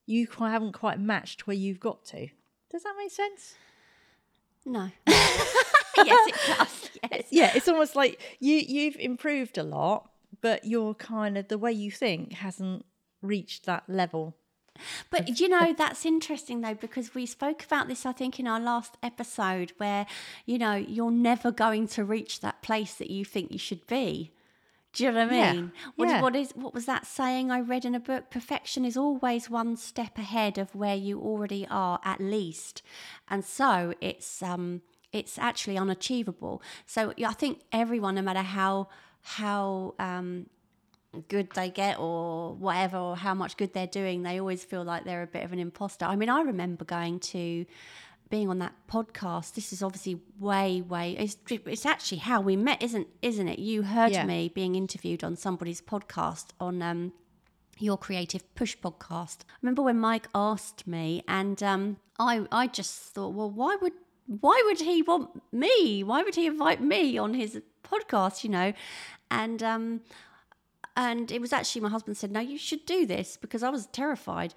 you 0.06 0.28
haven't 0.38 0.74
quite 0.74 1.00
matched 1.00 1.48
where 1.48 1.56
you've 1.56 1.80
got 1.80 2.06
to. 2.06 2.28
Does 2.72 2.84
that 2.84 2.96
make 2.98 3.12
sense? 3.12 3.56
No. 4.66 4.90
yes, 5.08 6.28
it 6.28 6.58
does. 6.58 6.90
Yes. 7.12 7.28
yeah, 7.32 7.52
it's 7.56 7.68
almost 7.68 7.96
like 7.96 8.20
you 8.40 8.56
you've 8.56 8.98
improved 8.98 9.58
a 9.58 9.64
lot, 9.64 10.10
but 10.42 10.66
you're 10.66 10.94
kind 10.94 11.38
of 11.38 11.48
the 11.48 11.58
way 11.58 11.72
you 11.72 11.92
think 11.92 12.34
hasn't 12.34 12.86
reached 13.28 13.66
that 13.66 13.84
level. 13.88 14.36
But 15.10 15.40
you 15.40 15.50
know, 15.50 15.74
that's 15.76 16.06
interesting 16.06 16.62
though, 16.62 16.76
because 16.76 17.16
we 17.16 17.26
spoke 17.26 17.64
about 17.64 17.88
this, 17.88 18.06
I 18.06 18.12
think, 18.12 18.40
in 18.40 18.48
our 18.48 18.60
last 18.60 18.96
episode, 19.02 19.74
where, 19.78 20.06
you 20.46 20.58
know, 20.60 20.76
you're 20.76 21.12
never 21.12 21.52
going 21.52 21.88
to 21.90 22.04
reach 22.06 22.42
that 22.42 22.62
place 22.62 22.94
that 22.96 23.10
you 23.10 23.26
think 23.26 23.52
you 23.52 23.58
should 23.58 23.88
be. 23.88 24.32
Do 24.94 25.04
you 25.04 25.12
know 25.12 25.26
what 25.26 25.34
I 25.34 25.36
Yeah, 25.36 25.54
mean? 25.54 25.72
What, 25.96 26.10
yeah. 26.10 26.22
what 26.22 26.36
is 26.36 26.52
what 26.56 26.74
was 26.74 26.86
that 26.86 27.06
saying 27.06 27.52
I 27.52 27.60
read 27.60 27.86
in 27.86 27.96
a 27.96 28.00
book? 28.00 28.30
Perfection 28.30 28.86
is 28.86 28.96
always 28.98 29.50
one 29.50 29.76
step 29.78 30.18
ahead 30.18 30.58
of 30.58 30.74
where 30.76 30.96
you 30.96 31.20
already 31.20 31.68
are, 31.70 32.00
at 32.04 32.20
least, 32.20 32.82
and 33.28 33.44
so 33.44 33.94
it's 34.00 34.42
um 34.42 34.82
it's 35.12 35.38
actually 35.38 35.78
unachievable. 35.78 36.62
So 36.86 37.14
I 37.26 37.34
think 37.34 37.62
everyone, 37.72 38.16
no 38.16 38.22
matter 38.22 38.42
how 38.42 38.90
how 39.22 39.96
um 40.00 40.48
good 41.30 41.50
they 41.52 41.70
get 41.70 42.00
or 42.00 42.54
whatever 42.56 42.98
or 42.98 43.16
how 43.18 43.34
much 43.34 43.58
good 43.58 43.74
they're 43.74 43.88
doing 43.88 44.24
they 44.24 44.40
always 44.40 44.64
feel 44.64 44.84
like 44.84 45.04
they're 45.06 45.24
a 45.24 45.28
bit 45.28 45.44
of 45.44 45.52
an 45.54 45.60
imposter. 45.60 46.06
I 46.06 46.16
mean 46.16 46.30
i 46.30 46.42
remember 46.42 46.86
going 46.86 47.20
to 47.20 47.66
being 48.30 48.50
on 48.50 48.60
that 48.60 48.74
podcast. 48.92 49.54
This 49.54 49.72
is 49.72 49.82
obviously 49.82 50.20
way 50.38 50.82
way 50.82 51.16
it's, 51.18 51.38
it's 51.50 51.86
actually 51.86 52.18
how 52.18 52.42
we 52.42 52.56
met 52.58 52.82
isn't 52.84 53.08
isn't 53.22 53.48
it? 53.48 53.60
You 53.60 53.84
heard 53.84 54.12
Yeah. 54.12 54.26
me 54.26 54.50
being 54.54 54.76
interviewed 54.76 55.24
on 55.24 55.36
somebody's 55.38 55.82
podcast 55.82 56.48
on 56.60 56.82
um 56.82 57.14
your 57.80 57.98
creative 57.98 58.44
push 58.56 58.76
podcast. 58.78 59.38
I 59.50 59.54
remember 59.62 59.82
when 59.84 60.00
mike 60.00 60.28
asked 60.36 60.88
me 60.88 61.24
and 61.28 61.62
um 61.64 61.98
i 62.20 62.46
i 62.52 62.68
just 62.68 63.14
thought 63.14 63.30
well 63.34 63.50
why 63.50 63.78
would 63.82 63.94
why 64.42 64.62
would 64.66 64.82
he 64.82 65.02
want 65.04 65.42
me? 65.54 66.04
Why 66.04 66.22
would 66.22 66.36
he 66.36 66.48
invite 66.48 66.82
me 66.82 67.18
on 67.18 67.34
his 67.34 67.62
podcast 67.82 68.44
you 68.44 68.50
know? 68.50 68.74
And 69.32 69.64
um 69.64 70.02
and 70.98 71.32
it 71.32 71.40
was 71.40 71.54
actually 71.54 71.82
my 71.82 71.90
husband 71.90 72.18
said, 72.18 72.32
"No, 72.32 72.42
you 72.42 72.58
should 72.58 72.86
do 72.86 73.06
this," 73.06 73.38
because 73.38 73.64
I 73.64 73.70
was 73.70 73.86
terrified. 73.86 74.54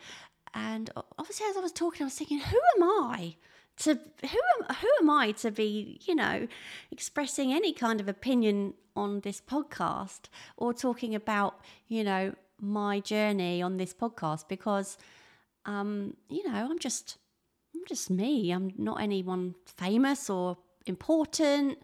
And 0.55 0.91
obviously, 1.19 1.47
as 1.49 1.57
I 1.57 1.61
was 1.61 1.71
talking, 1.71 2.03
I 2.03 2.07
was 2.07 2.15
thinking, 2.15 2.41
"Who 2.41 2.59
am 2.77 2.83
I 2.83 3.37
to 3.81 3.95
who 3.95 4.41
am 4.55 4.75
who 4.77 4.89
am 5.01 5.11
I 5.11 5.33
to 5.33 5.51
be, 5.51 6.01
you 6.07 6.15
know, 6.15 6.49
expressing 6.91 7.53
any 7.53 7.73
kind 7.73 8.01
of 8.01 8.09
opinion 8.09 8.75
on 8.97 9.21
this 9.21 9.41
podcast 9.41 10.23
or 10.57 10.73
talking 10.73 11.15
about, 11.15 11.61
you 11.89 12.03
know, 12.03 12.35
my 12.61 13.01
journey 13.01 13.63
on 13.63 13.77
this 13.77 13.93
podcast? 13.95 14.49
Because, 14.49 14.97
um, 15.67 16.17
you 16.29 16.47
know, 16.49 16.69
I'm 16.71 16.79
just 16.79 17.19
I'm 17.75 17.83
just 17.87 18.11
me. 18.11 18.51
I'm 18.51 18.73
not 18.79 19.01
anyone 19.01 19.55
famous 19.67 20.31
or 20.31 20.57
important. 20.87 21.79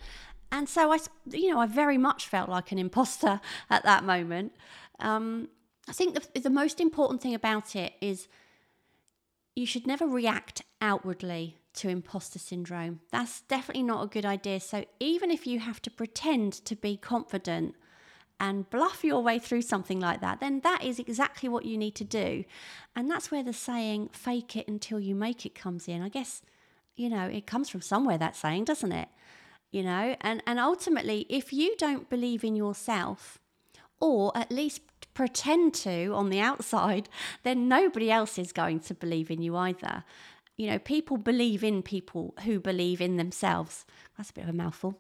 And 0.53 0.69
so 0.69 0.93
I, 0.93 0.99
you 1.31 1.51
know, 1.51 1.61
I 1.61 1.67
very 1.67 1.99
much 1.99 2.29
felt 2.29 2.49
like 2.49 2.73
an 2.73 2.79
imposter 2.79 3.41
at 3.71 3.85
that 3.85 4.05
moment. 4.05 4.53
Um, 5.01 5.49
I 5.89 5.93
think 5.93 6.15
the, 6.15 6.41
the 6.41 6.51
most 6.51 6.81
important 6.81 7.21
thing 7.21 7.35
about 7.35 7.77
it 7.77 7.95
is 8.01 8.29
you 9.55 9.67
should 9.67 9.87
never 9.87 10.07
react 10.07 10.63
outwardly 10.81 11.57
to 11.75 11.89
imposter 11.89 12.39
syndrome. 12.39 13.01
That's 13.11 13.43
definitely 13.43 13.83
not 13.83 14.03
a 14.03 14.09
good 14.09 14.25
idea. 14.25 14.61
So 14.61 14.85
even 14.99 15.31
if 15.31 15.47
you 15.47 15.61
have 15.61 15.81
to 15.83 15.91
pretend 15.91 16.53
to 16.65 16.75
be 16.75 16.97
confident 16.97 17.75
and 18.39 18.69
bluff 18.69 19.05
your 19.05 19.23
way 19.23 19.39
through 19.39 19.63
something 19.63 20.01
like 20.01 20.21
that, 20.21 20.41
then 20.41 20.61
that 20.61 20.85
is 20.85 20.99
exactly 20.99 21.49
what 21.49 21.65
you 21.65 21.79
need 21.79 21.95
to 21.97 22.05
do. 22.05 22.45
And 22.95 23.11
that's 23.11 23.31
where 23.31 23.43
the 23.43 23.53
saying, 23.53 24.11
fake 24.13 24.57
it 24.57 24.69
until 24.69 25.01
you 25.01 25.15
make 25.15 25.47
it 25.47 25.55
comes 25.55 25.89
in. 25.89 26.03
I 26.03 26.09
guess, 26.09 26.43
you 26.97 27.09
know, 27.09 27.27
it 27.27 27.47
comes 27.47 27.69
from 27.69 27.81
somewhere, 27.81 28.19
that 28.19 28.37
saying, 28.37 28.65
doesn't 28.65 28.93
it? 28.93 29.09
You 29.77 29.83
know, 29.83 30.17
and, 30.23 30.43
and 30.47 30.59
ultimately, 30.59 31.27
if 31.29 31.53
you 31.53 31.77
don't 31.77 32.09
believe 32.09 32.45
in 32.45 32.57
yourself, 32.57 33.39
or 34.01 34.33
at 34.35 34.51
least 34.51 34.81
pretend 35.13 35.75
to 35.75 36.15
on 36.15 36.31
the 36.31 36.41
outside, 36.41 37.11
then 37.43 37.69
nobody 37.69 38.11
else 38.11 38.39
is 38.39 38.55
going 38.55 38.81
to 38.81 38.95
believe 38.95 39.31
in 39.31 39.43
you 39.43 39.55
either. 39.55 40.03
You 40.57 40.71
know, 40.71 40.79
people 40.79 41.19
believe 41.19 41.63
in 41.63 41.83
people 41.83 42.35
who 42.45 42.59
believe 42.59 43.03
in 43.03 43.19
themselves. 43.19 43.85
That's 44.17 44.31
a 44.31 44.33
bit 44.33 44.45
of 44.45 44.49
a 44.49 44.55
mouthful. 44.55 44.99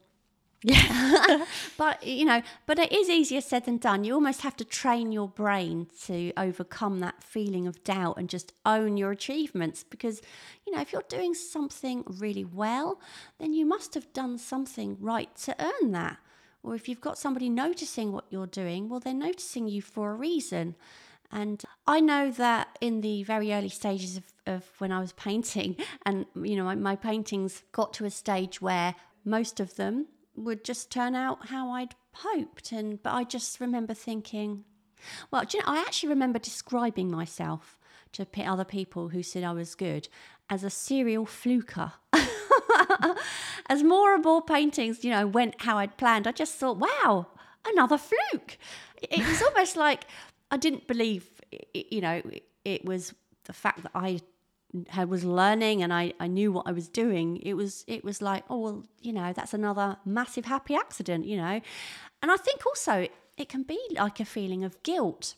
but 1.76 2.04
you 2.04 2.24
know, 2.24 2.42
but 2.66 2.78
it 2.78 2.92
is 2.92 3.08
easier 3.08 3.40
said 3.40 3.66
than 3.66 3.76
done. 3.76 4.02
You 4.02 4.14
almost 4.14 4.42
have 4.42 4.56
to 4.56 4.64
train 4.64 5.12
your 5.12 5.28
brain 5.28 5.86
to 6.06 6.32
overcome 6.36 6.98
that 7.00 7.22
feeling 7.22 7.68
of 7.68 7.84
doubt 7.84 8.18
and 8.18 8.28
just 8.28 8.52
own 8.64 8.96
your 8.96 9.12
achievements 9.12 9.84
because 9.84 10.20
you 10.66 10.74
know, 10.74 10.80
if 10.80 10.92
you're 10.92 11.04
doing 11.08 11.34
something 11.34 12.02
really 12.06 12.44
well, 12.44 13.00
then 13.38 13.52
you 13.52 13.64
must 13.64 13.94
have 13.94 14.12
done 14.12 14.38
something 14.38 14.96
right 15.00 15.34
to 15.36 15.54
earn 15.60 15.92
that. 15.92 16.18
Or 16.64 16.74
if 16.74 16.88
you've 16.88 17.00
got 17.00 17.16
somebody 17.16 17.48
noticing 17.48 18.10
what 18.10 18.24
you're 18.28 18.48
doing, 18.48 18.88
well, 18.88 18.98
they're 18.98 19.14
noticing 19.14 19.68
you 19.68 19.80
for 19.80 20.10
a 20.10 20.14
reason. 20.14 20.74
And 21.30 21.62
I 21.86 22.00
know 22.00 22.32
that 22.32 22.76
in 22.80 23.02
the 23.02 23.22
very 23.22 23.52
early 23.52 23.68
stages 23.68 24.16
of, 24.16 24.24
of 24.46 24.64
when 24.78 24.90
I 24.90 24.98
was 24.98 25.12
painting, 25.12 25.76
and 26.06 26.26
you 26.34 26.56
know, 26.56 26.64
my, 26.64 26.74
my 26.74 26.96
paintings 26.96 27.62
got 27.70 27.92
to 27.94 28.04
a 28.04 28.10
stage 28.10 28.60
where 28.60 28.96
most 29.24 29.60
of 29.60 29.76
them 29.76 30.06
would 30.36 30.64
just 30.64 30.90
turn 30.90 31.14
out 31.14 31.48
how 31.48 31.70
I'd 31.70 31.94
hoped. 32.12 32.72
And 32.72 33.02
but 33.02 33.12
I 33.12 33.24
just 33.24 33.60
remember 33.60 33.94
thinking, 33.94 34.64
well, 35.30 35.44
you 35.52 35.60
know, 35.60 35.66
I 35.66 35.78
actually 35.78 36.10
remember 36.10 36.38
describing 36.38 37.10
myself 37.10 37.78
to 38.12 38.26
other 38.42 38.64
people 38.64 39.10
who 39.10 39.22
said 39.22 39.44
I 39.44 39.52
was 39.52 39.74
good 39.74 40.08
as 40.48 40.64
a 40.64 40.70
serial 40.70 41.26
fluker. 41.26 41.92
as 43.68 43.82
more 43.82 44.14
and 44.14 44.24
more 44.24 44.42
paintings, 44.42 45.04
you 45.04 45.10
know, 45.10 45.26
went 45.26 45.62
how 45.62 45.78
I'd 45.78 45.96
planned, 45.96 46.26
I 46.26 46.32
just 46.32 46.54
thought, 46.54 46.78
wow, 46.78 47.26
another 47.66 47.98
fluke. 47.98 48.58
It 49.02 49.26
was 49.26 49.42
almost 49.42 49.76
like 49.76 50.04
I 50.50 50.56
didn't 50.56 50.86
believe, 50.86 51.28
you 51.74 52.00
know, 52.00 52.22
it 52.64 52.84
was 52.84 53.14
the 53.44 53.52
fact 53.52 53.82
that 53.82 53.92
I 53.94 54.20
had 54.90 55.08
was 55.08 55.24
learning 55.24 55.82
and 55.82 55.92
I, 55.92 56.12
I 56.20 56.26
knew 56.26 56.52
what 56.52 56.66
I 56.66 56.72
was 56.72 56.88
doing. 56.88 57.38
It 57.38 57.54
was 57.54 57.84
it 57.86 58.04
was 58.04 58.20
like, 58.20 58.44
oh 58.50 58.58
well, 58.58 58.84
you 59.00 59.12
know, 59.12 59.32
that's 59.32 59.54
another 59.54 59.96
massive 60.04 60.44
happy 60.44 60.74
accident, 60.74 61.24
you 61.26 61.36
know. 61.36 61.60
And 62.22 62.30
I 62.30 62.36
think 62.36 62.66
also 62.66 63.08
it 63.36 63.48
can 63.48 63.62
be 63.62 63.78
like 63.92 64.20
a 64.20 64.24
feeling 64.24 64.64
of 64.64 64.82
guilt. 64.82 65.34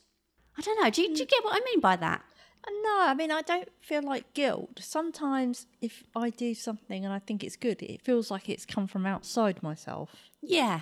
I 0.57 0.61
don't 0.61 0.81
know. 0.81 0.89
Do 0.89 1.01
you, 1.01 1.13
do 1.13 1.21
you 1.21 1.25
get 1.25 1.43
what 1.43 1.55
I 1.55 1.63
mean 1.65 1.79
by 1.79 1.95
that? 1.95 2.21
Uh, 2.67 2.71
No, 2.83 3.01
I 3.03 3.13
mean, 3.13 3.31
I 3.31 3.41
don't 3.41 3.69
feel 3.81 4.01
like 4.01 4.33
guilt. 4.33 4.79
Sometimes 4.81 5.67
if 5.81 6.03
I 6.15 6.29
do 6.29 6.53
something 6.53 7.05
and 7.05 7.13
I 7.13 7.19
think 7.19 7.43
it's 7.43 7.55
good, 7.55 7.81
it 7.81 8.01
feels 8.01 8.29
like 8.29 8.49
it's 8.49 8.65
come 8.65 8.87
from 8.87 9.05
outside 9.05 9.63
myself. 9.63 10.15
Yeah. 10.41 10.81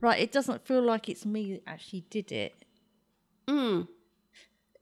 Right, 0.00 0.20
it 0.20 0.32
doesn't 0.32 0.66
feel 0.66 0.82
like 0.82 1.08
it's 1.08 1.26
me 1.26 1.54
that 1.54 1.62
actually 1.66 2.04
did 2.10 2.30
it. 2.30 2.64
Mm. 3.46 3.88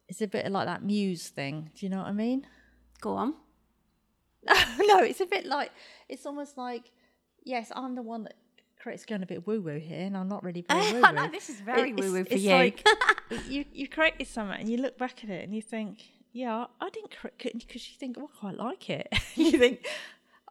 It's 0.08 0.20
a 0.20 0.26
bit 0.26 0.50
like 0.50 0.66
that 0.66 0.82
muse 0.82 1.28
thing. 1.28 1.70
Do 1.74 1.86
you 1.86 1.90
know 1.90 1.98
what 1.98 2.08
I 2.08 2.12
mean? 2.12 2.46
Go 3.00 3.14
on. 3.14 3.34
no, 4.78 4.98
it's 5.00 5.20
a 5.20 5.26
bit 5.26 5.44
like, 5.46 5.72
it's 6.08 6.24
almost 6.26 6.56
like, 6.56 6.90
yes, 7.44 7.72
I'm 7.74 7.94
the 7.94 8.02
one 8.02 8.24
that 8.24 8.34
creates 8.78 9.04
going 9.04 9.22
a 9.22 9.26
bit 9.26 9.46
woo 9.46 9.60
woo 9.60 9.78
here, 9.78 10.06
and 10.06 10.16
I'm 10.16 10.28
not 10.28 10.44
really 10.44 10.62
very 10.68 10.92
woo 10.92 11.02
woo. 11.02 11.28
this 11.30 11.50
is 11.50 11.60
very 11.60 11.92
woo-woo 11.92 12.24
for 12.24 12.32
it's 12.34 12.42
you. 12.42 12.50
Like, 12.50 12.86
you 13.48 13.64
you 13.72 13.88
created 13.88 14.28
something, 14.28 14.60
and 14.60 14.68
you 14.68 14.76
look 14.76 14.96
back 14.96 15.24
at 15.24 15.30
it, 15.30 15.42
and 15.44 15.54
you 15.54 15.62
think, 15.62 16.04
yeah, 16.32 16.66
I 16.80 16.90
didn't 16.90 17.16
create 17.16 17.34
it 17.44 17.58
because 17.66 17.88
you 17.90 17.96
think, 17.98 18.16
oh, 18.20 18.28
I 18.32 18.38
quite 18.38 18.56
like 18.56 18.88
it. 18.90 19.08
you 19.34 19.52
think, 19.58 19.84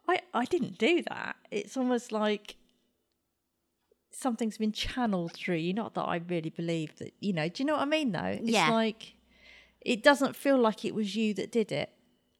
I 0.06 0.20
I 0.34 0.44
didn't 0.44 0.76
do 0.78 1.02
that. 1.08 1.36
It's 1.50 1.76
almost 1.76 2.12
like 2.12 2.56
something's 4.10 4.58
been 4.58 4.72
channeled 4.72 5.32
through 5.32 5.56
you. 5.56 5.72
Not 5.72 5.94
that 5.94 6.02
I 6.02 6.16
really 6.16 6.50
believe 6.50 6.96
that. 6.98 7.12
You 7.20 7.32
know, 7.32 7.48
do 7.48 7.62
you 7.62 7.66
know 7.66 7.74
what 7.74 7.82
I 7.82 7.86
mean? 7.86 8.12
Though 8.12 8.24
it's 8.24 8.50
Yeah. 8.50 8.70
like 8.70 9.14
it 9.80 10.02
doesn't 10.02 10.34
feel 10.36 10.58
like 10.58 10.84
it 10.84 10.94
was 10.94 11.14
you 11.16 11.32
that 11.34 11.52
did 11.52 11.70
it. 11.72 11.90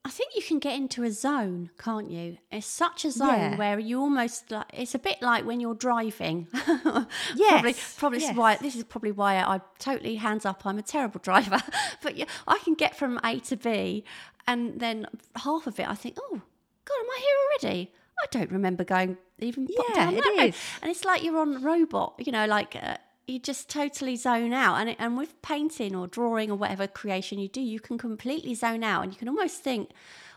I 0.07 0.09
think 0.09 0.35
you 0.37 0.41
can 0.41 0.59
get 0.59 0.75
into 0.75 1.03
a 1.03 1.11
zone, 1.11 1.69
can't 1.77 2.09
you? 2.09 2.37
It's 2.49 2.65
such 2.65 3.03
a 3.03 3.11
zone 3.11 3.27
Yeah. 3.51 3.57
where 3.57 3.77
you 3.77 3.99
almost 3.99 4.49
like 4.51 4.67
it's 4.73 4.95
a 4.95 4.99
bit 4.99 5.21
like 5.21 5.43
when 5.45 5.59
you're 5.59 5.75
driving. 5.75 6.47
probably, 6.53 7.05
Yes, 7.35 7.95
probably 7.97 8.19
this 8.19 8.23
is 8.25 8.29
yes. 8.29 8.37
why 8.37 8.55
this 8.55 8.75
is 8.77 8.83
probably 8.85 9.11
why 9.11 9.35
I 9.37 9.59
totally 9.79 10.15
hands 10.15 10.45
up. 10.45 10.65
I'm 10.65 10.77
a 10.77 10.81
terrible 10.81 11.19
driver, 11.29 11.61
but 12.01 12.15
yeah, 12.15 12.25
I 12.47 12.57
can 12.59 12.73
get 12.73 12.95
from 12.95 13.19
A 13.23 13.39
to 13.49 13.57
B, 13.57 14.05
and 14.47 14.79
then 14.79 15.07
half 15.35 15.67
of 15.67 15.77
it 15.79 15.87
I 15.89 15.95
think, 15.95 16.15
oh 16.21 16.41
God, 16.85 16.99
am 17.01 17.09
I 17.09 17.19
here 17.19 17.69
already? 17.71 17.91
I 18.23 18.25
don't 18.31 18.51
remember 18.51 18.83
going 18.83 19.17
even 19.39 19.67
Yeah, 19.69 19.93
down 19.93 20.13
it 20.15 20.25
road. 20.25 20.39
is. 20.49 20.55
And 20.81 20.89
it's 20.89 21.03
like 21.05 21.23
you're 21.23 21.37
on 21.39 21.61
robot, 21.61 22.15
you 22.25 22.31
know, 22.31 22.45
like 22.47 22.75
uh, 22.81 22.97
you 23.27 23.39
just 23.39 23.69
totally 23.69 24.15
zone 24.15 24.53
out. 24.53 24.75
And 24.77 24.89
it, 24.89 24.95
and 24.99 25.17
with 25.17 25.39
painting 25.41 25.95
or 25.95 26.07
drawing 26.07 26.49
or 26.49 26.55
whatever 26.55 26.87
creation 26.87 27.39
you 27.39 27.47
do, 27.49 27.61
you 27.61 27.79
can 27.79 27.97
completely 27.97 28.55
zone 28.55 28.83
out, 28.83 29.03
and 29.03 29.11
you 29.11 29.17
can 29.19 29.27
almost 29.29 29.61
think, 29.61 29.89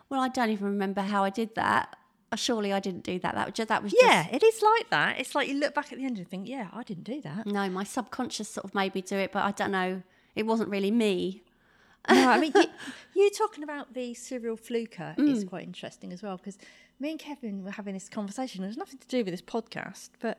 well, 0.09 0.21
I 0.21 0.29
don't 0.29 0.51
even 0.51 0.67
remember 0.67 1.03
how 1.03 1.23
I 1.25 1.31
did 1.31 1.55
that. 1.55 1.97
Uh, 2.33 2.37
Surely 2.37 2.73
I 2.73 2.81
didn't 2.81 3.03
do 3.05 3.19
that. 3.21 3.35
That 3.35 3.47
was 3.47 3.55
just, 3.55 3.69
that 3.69 3.83
was 3.83 3.95
Yeah, 4.01 4.27
it 4.31 4.43
is 4.43 4.61
like 4.63 4.91
that. 4.91 5.19
It's 5.19 5.35
like 5.35 5.49
you 5.49 5.55
look 5.59 5.75
back 5.75 5.93
at 5.93 5.99
the 5.99 6.05
end 6.05 6.19
and 6.19 6.29
think, 6.29 6.49
yeah, 6.49 6.69
I 6.73 6.83
didn't 6.83 7.05
do 7.05 7.21
that. 7.23 7.47
no. 7.47 7.69
My 7.71 7.85
subconscious 7.85 8.49
sort 8.49 8.65
of 8.65 8.75
made 8.75 8.95
me 8.95 9.01
do 9.03 9.17
it, 9.17 9.33
but 9.33 9.43
I 9.45 9.51
don't 9.53 9.73
know. 9.73 10.03
It 10.37 10.47
wasn't 10.47 10.69
really 10.69 10.91
me. 10.93 11.43
No, 12.09 12.29
I 12.31 12.39
mean, 12.41 12.53
you, 12.55 12.65
you 13.15 13.31
talking 13.31 13.63
about 13.65 13.95
the 13.95 14.15
serial 14.15 14.57
fluker 14.57 15.15
Mm. 15.19 15.29
is 15.33 15.45
quite 15.45 15.65
interesting 15.65 16.13
as 16.13 16.23
well 16.23 16.37
because 16.39 16.57
me 16.99 17.11
and 17.11 17.19
Kevin 17.19 17.63
were 17.65 17.73
having 17.73 17.95
this 17.95 18.09
conversation. 18.09 18.63
It 18.65 18.69
was 18.69 18.77
nothing 18.77 18.99
to 19.01 19.07
do 19.09 19.19
with 19.19 19.33
this 19.35 19.43
podcast, 19.43 20.11
but 20.21 20.39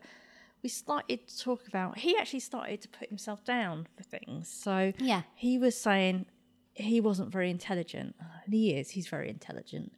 we 0.63 0.69
started 0.69 1.28
to 1.28 1.39
talk 1.39 1.67
about. 1.67 1.97
He 1.97 2.15
actually 2.17 2.39
started 2.41 2.82
to 2.82 2.88
put 2.89 3.10
himself 3.10 3.43
down 3.43 3.88
for 3.97 4.04
things. 4.04 4.47
So 4.47 4.93
Yeah. 5.00 5.24
he 5.36 5.58
was 5.58 5.80
saying 5.80 6.26
he 6.74 7.02
wasn't 7.02 7.32
very 7.32 7.50
intelligent, 7.50 8.15
and 8.45 8.54
he 8.54 8.74
is. 8.76 8.91
He's 8.91 9.08
very 9.08 9.30
intelligent, 9.30 9.91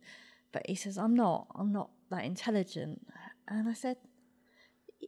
but 0.52 0.66
he 0.68 0.76
says, 0.76 0.98
"I'm 0.98 1.16
not. 1.16 1.48
I'm 1.56 1.72
not 1.72 1.92
that 2.10 2.24
intelligent." 2.26 3.06
And 3.48 3.68
I 3.70 3.74
said, 3.74 3.98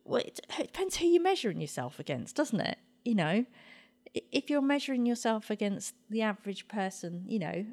"Well, 0.03 0.21
it, 0.21 0.39
it 0.59 0.67
depends 0.67 0.97
who 0.97 1.07
you're 1.07 1.21
measuring 1.23 1.61
yourself 1.61 1.99
against, 1.99 2.35
doesn't 2.35 2.59
it?" 2.61 2.77
you 3.03 3.13
know, 3.15 3.45
if 4.31 4.49
you're 4.49 4.61
measuring 4.61 5.05
yourself 5.05 5.49
against 5.51 5.93
the 6.09 6.21
average 6.23 6.67
person, 6.67 7.23
you 7.27 7.37
know, 7.39 7.65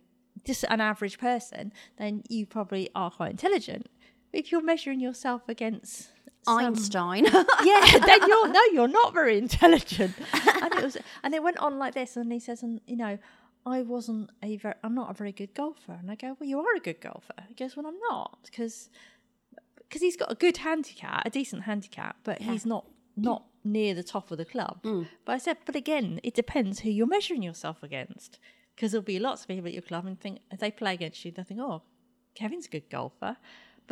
just 0.45 0.65
an 0.69 0.81
average 0.81 1.19
person, 1.19 1.73
then 1.97 2.23
you 2.29 2.45
probably 2.47 2.91
are 2.95 3.11
quite 3.11 3.31
intelligent. 3.31 3.87
If 4.33 4.51
you're 4.53 4.63
measuring 4.63 5.01
yourself 5.01 5.49
against 5.49 6.11
Einstein. 6.47 7.25
yeah, 7.65 7.99
then 8.05 8.21
you're 8.27 8.49
no, 8.49 8.61
you're 8.73 8.89
not 8.89 9.15
very 9.15 9.39
intelligent. 9.39 10.15
And 10.63 10.75
it 10.75 10.83
was, 10.83 10.97
and 11.23 11.35
it 11.35 11.43
went 11.43 11.59
on 11.59 11.79
like 11.79 11.95
this, 11.95 12.17
and 12.17 12.33
he 12.33 12.41
says, 12.41 12.63
and 12.63 12.81
you 12.87 12.97
know, 12.97 13.19
I 13.65 13.83
wasn't 13.83 14.31
a 14.43 14.57
very, 14.57 14.75
I'm 14.83 14.95
not 14.95 15.11
a 15.11 15.15
very 15.15 15.33
good 15.33 15.55
golfer, 15.55 15.93
and 15.93 16.11
I 16.11 16.15
go, 16.17 16.37
well, 16.39 16.49
you 16.49 16.59
are 16.61 16.75
a 16.75 16.81
good 16.81 17.01
golfer. 17.01 17.35
He 17.49 17.55
goes, 17.55 17.77
well, 17.77 17.87
I'm 17.87 17.99
not 18.11 18.39
because 18.45 18.91
because 19.89 20.03
he's 20.03 20.17
got 20.17 20.33
a 20.33 20.35
good 20.35 20.59
handicap, 20.59 21.23
a 21.27 21.31
decent 21.31 21.63
handicap, 21.63 22.17
but 22.25 22.41
he's 22.41 22.67
not 22.67 22.87
not 23.17 23.45
near 23.65 23.95
the 23.95 24.03
top 24.03 24.31
of 24.31 24.39
the 24.39 24.45
club. 24.45 24.83
Mm. 24.83 25.07
But 25.25 25.33
I 25.33 25.39
said, 25.39 25.59
but 25.65 25.77
again, 25.77 26.19
it 26.23 26.35
depends 26.35 26.81
who 26.81 26.91
you're 26.91 27.07
measuring 27.07 27.43
yourself 27.43 27.83
against, 27.83 28.39
because 28.75 28.93
there'll 28.93 29.05
be 29.05 29.19
lots 29.19 29.43
of 29.43 29.49
people 29.49 29.67
at 29.67 29.75
your 29.75 29.83
club 29.83 30.07
and 30.07 30.19
think 30.19 30.41
if 30.51 30.59
they 30.59 30.71
play 30.71 30.95
against 30.95 31.25
you, 31.25 31.31
they 31.31 31.43
think, 31.43 31.61
oh, 31.61 31.83
Kevin's 32.35 32.67
a 32.67 32.71
good 32.71 32.89
golfer. 32.91 33.37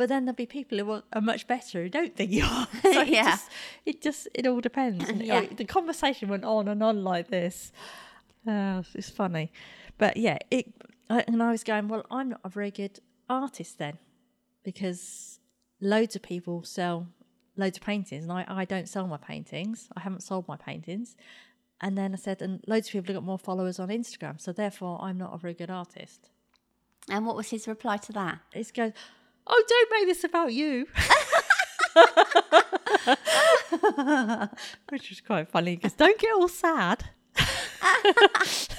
But 0.01 0.09
then 0.09 0.25
there'll 0.25 0.35
be 0.35 0.47
people 0.47 0.79
who 0.79 0.91
are, 1.13 1.21
much 1.21 1.45
better 1.45 1.83
who 1.83 1.87
don't 1.87 2.15
think 2.15 2.31
you 2.31 2.43
are. 2.43 2.67
So 2.81 3.01
it 3.01 3.09
Yeah. 3.09 3.29
just, 3.29 3.49
it 3.85 4.01
just, 4.01 4.27
it 4.33 4.47
all 4.47 4.59
depends. 4.59 5.07
Yeah. 5.11 5.41
oh, 5.47 5.55
the 5.55 5.63
conversation 5.63 6.27
went 6.27 6.43
on 6.43 6.67
and 6.67 6.81
on 6.81 7.03
like 7.03 7.27
this. 7.27 7.71
Oh, 8.47 8.81
it's 8.95 9.11
funny, 9.11 9.51
but 9.99 10.17
yeah, 10.17 10.39
it. 10.49 10.73
I, 11.07 11.23
and 11.27 11.43
I 11.43 11.51
was 11.51 11.63
going, 11.63 11.87
well, 11.87 12.03
I'm 12.09 12.29
not 12.29 12.39
a 12.43 12.49
very 12.49 12.71
good 12.71 12.99
artist 13.29 13.77
then, 13.77 13.99
because 14.63 15.39
loads 15.79 16.15
of 16.15 16.23
people 16.23 16.63
sell 16.63 17.05
loads 17.55 17.77
of 17.77 17.83
paintings, 17.83 18.23
and 18.23 18.31
I, 18.33 18.43
I 18.47 18.65
don't 18.65 18.89
sell 18.89 19.05
my 19.05 19.17
paintings. 19.17 19.87
I 19.95 19.99
haven't 19.99 20.23
sold 20.23 20.47
my 20.47 20.57
paintings. 20.57 21.15
And 21.79 21.95
then 21.95 22.13
I 22.13 22.17
said, 22.17 22.41
and 22.41 22.63
loads 22.65 22.87
of 22.87 22.93
people 22.93 23.13
have 23.13 23.21
got 23.21 23.27
more 23.27 23.37
followers 23.37 23.77
on 23.79 23.89
Instagram, 23.89 24.41
so 24.41 24.51
therefore 24.51 24.97
I'm 24.99 25.19
not 25.19 25.31
a 25.35 25.37
very 25.37 25.53
good 25.53 25.69
artist. 25.69 26.31
and 27.07 27.27
what 27.27 27.35
was 27.35 27.51
his 27.51 27.67
reply 27.67 27.97
to 27.97 28.11
that? 28.13 28.39
It 28.51 28.73
goes, 28.73 28.93
oh, 29.47 29.63
don't 29.67 29.91
make 29.91 30.07
this 30.07 30.23
about 30.23 30.53
you. 30.53 30.87
Which 34.89 35.09
was 35.09 35.21
quite 35.25 35.49
funny 35.49 35.75
because 35.75 35.93
don't 35.93 36.19
get 36.19 36.33
all 36.33 36.47
sad. 36.47 37.05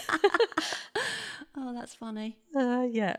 Oh, 1.54 1.74
that's 1.74 1.94
funny. 1.94 2.38
Uh, 2.56 2.86
yeah. 2.90 3.14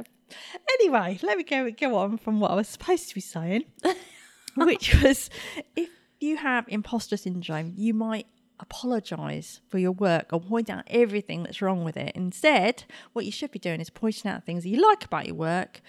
Anyway, 0.80 1.20
let 1.22 1.38
me 1.38 1.44
go 1.44 1.70
go 1.70 1.96
on 1.98 2.18
from 2.18 2.40
what 2.40 2.52
I 2.52 2.56
was 2.56 2.68
supposed 2.68 3.08
to 3.10 3.16
be 3.16 3.22
saying, 3.22 3.66
which 4.56 5.02
was 5.04 5.30
if 5.76 5.90
you 6.20 6.38
have 6.38 6.66
imposter 6.68 7.16
syndrome, 7.16 7.74
you 7.76 7.94
might 7.94 8.26
apologize 8.60 9.62
for 9.70 9.78
your 9.78 9.92
work 9.92 10.30
or 10.32 10.40
point 10.40 10.70
out 10.70 10.84
everything 10.88 11.44
that's 11.44 11.62
wrong 11.62 11.84
with 11.84 11.96
it. 11.96 12.12
Instead, 12.16 12.86
what 13.14 13.26
you 13.26 13.32
should 13.32 13.52
be 13.52 13.60
doing 13.60 13.80
is 13.80 13.92
pointing 13.92 14.32
out 14.32 14.46
things 14.46 14.64
that 14.64 14.70
you 14.70 14.82
like 14.82 15.06
about 15.06 15.28
your 15.28 15.36
work, 15.36 15.82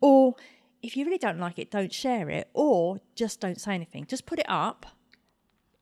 or 0.00 0.34
if 0.82 0.96
you 0.96 1.04
really 1.04 1.18
don't 1.18 1.38
like 1.38 1.58
it, 1.58 1.70
don't 1.70 1.92
share 1.92 2.28
it, 2.28 2.48
or 2.52 3.00
just 3.14 3.40
don't 3.40 3.60
say 3.60 3.74
anything. 3.74 4.04
Just 4.06 4.26
put 4.26 4.38
it 4.38 4.46
up. 4.48 4.86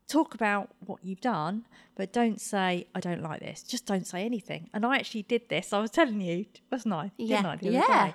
Talk 0.07 0.35
about 0.35 0.71
what 0.85 0.99
you've 1.05 1.21
done, 1.21 1.67
but 1.95 2.13
don't 2.13 2.41
say, 2.41 2.87
I 2.95 3.01
don't 3.01 3.23
like 3.23 3.41
this. 3.41 3.63
Just 3.63 3.87
don't 3.87 4.07
say 4.07 4.25
anything. 4.25 4.69
And 4.75 4.85
I 4.85 4.97
actually 4.97 5.23
did 5.23 5.49
this. 5.49 5.73
I 5.73 5.79
was 5.81 5.91
telling 5.91 6.21
you, 6.21 6.47
wasn't 6.71 6.95
I? 6.95 7.13
Yeah. 7.17 7.43
I? 7.47 7.59
Yeah. 7.61 8.13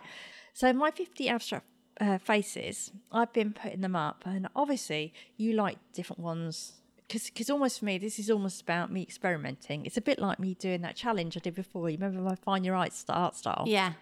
So 0.54 0.72
my 0.74 0.92
50 0.92 1.30
abstract 1.30 1.66
uh, 2.00 2.18
faces, 2.18 2.92
I've 3.12 3.32
been 3.34 3.54
putting 3.54 3.82
them 3.82 3.96
up, 3.96 4.24
and 4.26 4.48
obviously 4.56 5.14
you 5.38 5.54
like 5.54 5.78
different 5.94 6.20
ones. 6.22 6.74
Because 7.08 7.50
almost 7.50 7.80
for 7.80 7.86
me, 7.86 7.98
this 7.98 8.20
is 8.20 8.30
almost 8.32 8.62
about 8.62 8.92
me 8.92 9.02
experimenting. 9.02 9.86
It's 9.86 9.96
a 9.98 10.02
bit 10.02 10.20
like 10.20 10.40
me 10.40 10.56
doing 10.56 10.82
that 10.82 10.96
challenge 10.96 11.38
I 11.38 11.40
did 11.40 11.54
before. 11.56 11.90
You 11.90 11.98
remember 11.98 12.20
my 12.22 12.36
Find 12.36 12.66
Your 12.66 12.84
st- 12.90 13.10
art 13.10 13.36
style? 13.36 13.64
Yeah. 13.68 13.94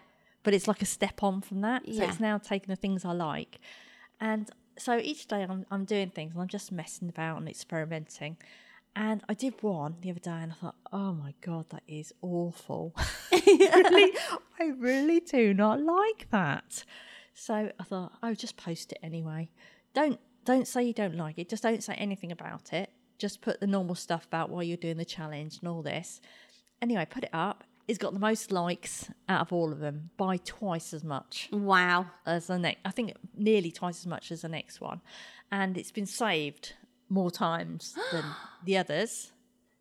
But 0.44 0.54
it's 0.54 0.68
like 0.68 0.80
a 0.82 0.86
step 0.86 1.22
on 1.22 1.40
from 1.40 1.60
that. 1.62 1.82
So 1.86 1.92
Yeah. 1.92 2.08
it's 2.08 2.20
now 2.20 2.38
taking 2.38 2.68
the 2.68 2.76
things 2.80 3.04
I 3.04 3.12
like. 3.12 3.58
And 4.20 4.48
so 4.78 4.98
each 4.98 5.26
day 5.26 5.42
I'm, 5.42 5.66
I'm 5.70 5.84
doing 5.84 6.10
things 6.10 6.32
and 6.34 6.42
I'm 6.42 6.48
just 6.48 6.70
messing 6.70 7.08
about 7.08 7.38
and 7.38 7.48
experimenting. 7.48 8.36
And 8.96 9.22
I 9.28 9.34
did 9.34 9.54
one 9.60 9.96
the 10.02 10.10
other 10.10 10.20
day 10.20 10.30
and 10.30 10.52
I 10.52 10.54
thought, 10.54 10.76
oh 10.92 11.12
my 11.12 11.34
God, 11.40 11.70
that 11.70 11.82
is 11.88 12.12
awful. 12.22 12.94
really, 13.32 14.12
I 14.60 14.66
really 14.78 15.18
do 15.20 15.52
not 15.52 15.80
like 15.82 16.28
that. 16.30 16.84
So 17.34 17.72
I 17.78 17.82
thought, 17.82 18.12
oh, 18.22 18.34
just 18.34 18.56
post 18.56 18.92
it 18.92 18.98
anyway. 19.02 19.50
Don't 19.94 20.20
don't 20.44 20.68
say 20.68 20.82
you 20.84 20.92
don't 20.92 21.16
like 21.16 21.38
it. 21.38 21.48
Just 21.48 21.62
don't 21.62 21.82
say 21.82 21.94
anything 21.94 22.30
about 22.30 22.72
it. 22.72 22.90
Just 23.18 23.40
put 23.40 23.60
the 23.60 23.66
normal 23.66 23.94
stuff 23.94 24.26
about 24.26 24.50
why 24.50 24.62
you're 24.62 24.76
doing 24.76 24.98
the 24.98 25.04
challenge 25.04 25.58
and 25.60 25.68
all 25.68 25.82
this. 25.82 26.20
Anyway, 26.82 27.06
put 27.08 27.24
it 27.24 27.30
up. 27.32 27.64
It's 27.86 27.98
got 27.98 28.12
the 28.14 28.18
most 28.18 28.50
likes 28.50 29.10
out 29.28 29.42
of 29.42 29.52
all 29.52 29.70
of 29.72 29.78
them 29.78 30.10
by 30.16 30.38
twice 30.38 30.94
as 30.94 31.04
much 31.04 31.48
Wow. 31.52 32.06
as 32.24 32.46
the 32.46 32.58
next. 32.58 32.80
I 32.84 32.90
think 32.90 33.12
nearly 33.36 33.70
twice 33.70 33.98
as 34.00 34.06
much 34.06 34.30
as 34.32 34.42
the 34.42 34.48
next 34.48 34.80
one, 34.80 35.00
and 35.52 35.76
it's 35.76 35.90
been 35.92 36.06
saved 36.06 36.74
more 37.08 37.30
times 37.30 37.94
than 38.12 38.24
the 38.64 38.78
others. 38.78 39.32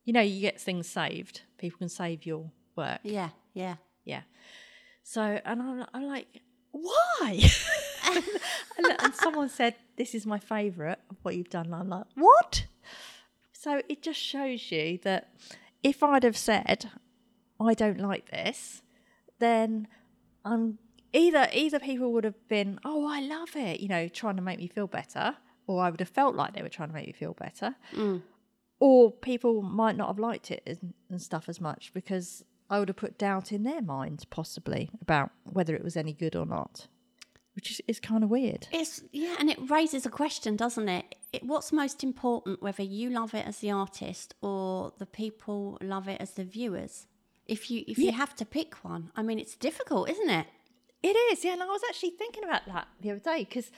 You 0.03 0.11
know, 0.13 0.21
you 0.21 0.41
get 0.41 0.59
things 0.59 0.87
saved. 0.87 1.41
People 1.57 1.77
can 1.79 1.89
save 1.89 2.25
your 2.25 2.51
work. 2.75 2.99
Yeah. 3.03 3.29
Yeah. 3.53 3.75
Yeah. 4.03 4.23
So, 5.03 5.39
and 5.45 5.61
I'm, 5.61 5.85
I'm 5.93 6.03
like, 6.03 6.41
why? 6.71 7.39
and, 8.77 8.85
and 8.99 9.15
someone 9.15 9.47
said, 9.47 9.75
this 9.95 10.13
is 10.13 10.25
my 10.25 10.39
favourite 10.39 10.99
of 11.09 11.15
what 11.21 11.35
you've 11.37 11.49
done. 11.49 11.67
And 11.67 11.75
I'm 11.75 11.89
like, 11.89 12.05
what? 12.15 12.65
So 13.53 13.81
it 13.87 14.01
just 14.01 14.19
shows 14.19 14.71
you 14.71 14.99
that 15.03 15.29
if 15.83 16.03
I'd 16.03 16.23
have 16.23 16.35
said, 16.37 16.91
I 17.67 17.73
don't 17.73 17.99
like 17.99 18.29
this, 18.29 18.81
then 19.39 19.87
I'm 20.45 20.77
either 21.13 21.47
either 21.53 21.79
people 21.79 22.11
would 22.13 22.23
have 22.23 22.47
been, 22.47 22.79
oh, 22.83 23.07
I 23.07 23.21
love 23.21 23.55
it, 23.55 23.79
you 23.79 23.87
know, 23.87 24.07
trying 24.07 24.35
to 24.35 24.41
make 24.41 24.59
me 24.59 24.67
feel 24.67 24.87
better, 24.87 25.35
or 25.67 25.81
I 25.81 25.89
would 25.89 25.99
have 25.99 26.09
felt 26.09 26.35
like 26.35 26.53
they 26.53 26.61
were 26.61 26.69
trying 26.69 26.89
to 26.89 26.95
make 26.95 27.07
me 27.07 27.13
feel 27.13 27.33
better, 27.33 27.75
mm. 27.93 28.21
or 28.79 29.11
people 29.11 29.61
might 29.61 29.95
not 29.95 30.07
have 30.07 30.19
liked 30.19 30.51
it 30.51 30.63
and, 30.65 30.93
and 31.09 31.21
stuff 31.21 31.47
as 31.47 31.61
much 31.61 31.91
because 31.93 32.43
I 32.69 32.79
would 32.79 32.89
have 32.89 32.97
put 32.97 33.17
doubt 33.17 33.51
in 33.51 33.63
their 33.63 33.81
minds 33.81 34.25
possibly 34.25 34.89
about 35.01 35.31
whether 35.43 35.75
it 35.75 35.83
was 35.83 35.95
any 35.95 36.13
good 36.13 36.35
or 36.35 36.45
not, 36.45 36.87
which 37.55 37.71
is, 37.71 37.81
is 37.87 37.99
kind 37.99 38.23
of 38.23 38.29
weird. 38.29 38.67
It's 38.71 39.03
yeah, 39.11 39.35
and 39.39 39.49
it 39.49 39.69
raises 39.69 40.05
a 40.05 40.09
question, 40.09 40.55
doesn't 40.55 40.89
it? 40.89 41.15
it? 41.31 41.43
What's 41.43 41.71
most 41.71 42.03
important, 42.03 42.61
whether 42.61 42.83
you 42.83 43.09
love 43.09 43.33
it 43.33 43.45
as 43.45 43.59
the 43.59 43.71
artist 43.71 44.33
or 44.41 44.91
the 44.97 45.05
people 45.05 45.77
love 45.81 46.07
it 46.07 46.19
as 46.19 46.31
the 46.31 46.43
viewers? 46.43 47.07
If 47.47 47.69
you 47.69 47.83
if 47.87 47.97
you 47.97 48.11
have 48.13 48.35
to 48.37 48.45
pick 48.45 48.75
one, 48.83 49.11
I 49.15 49.21
mean, 49.21 49.39
it's 49.39 49.55
difficult, 49.55 50.09
isn't 50.09 50.29
it? 50.29 50.47
It 51.01 51.15
is, 51.31 51.43
yeah. 51.43 51.53
And 51.53 51.63
I 51.63 51.65
was 51.67 51.81
actually 51.89 52.11
thinking 52.11 52.43
about 52.45 52.65
that 52.67 52.87
the 53.01 53.11
other 53.11 53.19
day 53.19 53.39
because 53.39 53.69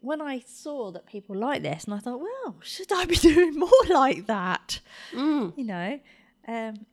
when 0.00 0.20
I 0.20 0.40
saw 0.46 0.90
that 0.92 1.06
people 1.06 1.34
like 1.34 1.62
this, 1.62 1.84
and 1.84 1.94
I 1.94 1.98
thought, 1.98 2.20
well, 2.20 2.56
should 2.60 2.92
I 2.92 3.06
be 3.06 3.16
doing 3.30 3.58
more 3.58 3.70
like 3.88 4.26
that? 4.26 4.80
You 5.12 5.52
know, 5.56 5.98
um, 6.46 6.84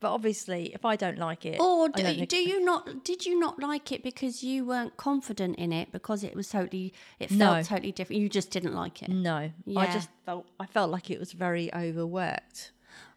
but 0.00 0.10
obviously, 0.12 0.74
if 0.74 0.84
I 0.84 0.96
don't 0.96 1.18
like 1.18 1.46
it, 1.46 1.60
Or 1.60 1.88
do, 1.88 2.02
don't 2.02 2.28
do 2.28 2.36
you 2.36 2.60
not? 2.64 3.04
Did 3.04 3.24
you 3.24 3.38
not 3.38 3.60
like 3.60 3.92
it 3.92 4.02
because 4.02 4.42
you 4.42 4.64
weren't 4.64 4.96
confident 4.96 5.56
in 5.60 5.72
it 5.72 5.92
because 5.92 6.24
it 6.24 6.34
was 6.34 6.48
totally 6.48 6.92
it 7.20 7.28
felt 7.30 7.58
No. 7.58 7.62
totally 7.62 7.92
different? 7.92 8.20
You 8.20 8.28
just 8.28 8.50
didn't 8.50 8.74
like 8.74 9.00
it, 9.04 9.08
no, 9.10 9.52
I 9.76 9.86
just 9.92 10.08
felt 10.26 10.46
I 10.58 10.66
felt 10.66 10.90
like 10.90 11.08
it 11.08 11.20
was 11.20 11.30
very 11.32 11.72
overworked. 11.72 12.72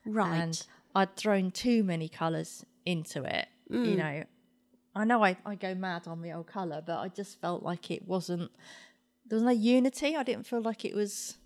right? 0.06 0.42
and 0.42 0.66
I'd 0.96 1.16
thrown 1.16 1.52
too 1.52 1.84
many 1.84 2.10
colours 2.10 2.66
into 2.86 3.24
it. 3.24 3.48
Mm. 3.72 3.86
You 3.90 3.96
know, 3.96 4.24
I 4.96 5.06
know 5.06 5.24
I, 5.24 5.38
I 5.46 5.56
go 5.56 5.74
mad 5.74 6.08
on 6.08 6.22
the 6.22 6.32
old 6.32 6.48
colour, 6.48 6.84
but 6.86 7.00
I 7.00 7.08
just 7.08 7.42
felt 7.42 7.64
like 7.64 7.90
it 7.90 8.08
wasn't. 8.08 8.52
There 9.26 9.38
was 9.38 9.44
no 9.44 9.52
unity. 9.52 10.16
I 10.16 10.24
didn't 10.24 10.46
feel 10.46 10.62
like 10.62 10.86
it 10.86 10.96
was, 10.96 11.38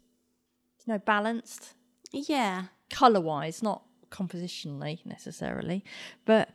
you 0.86 0.94
know, 0.94 1.00
balanced 1.00 1.74
yeah, 2.12 2.66
colour 2.90 3.22
wise, 3.22 3.62
not 3.62 3.84
compositionally 4.10 5.06
necessarily. 5.06 5.84
But 6.26 6.50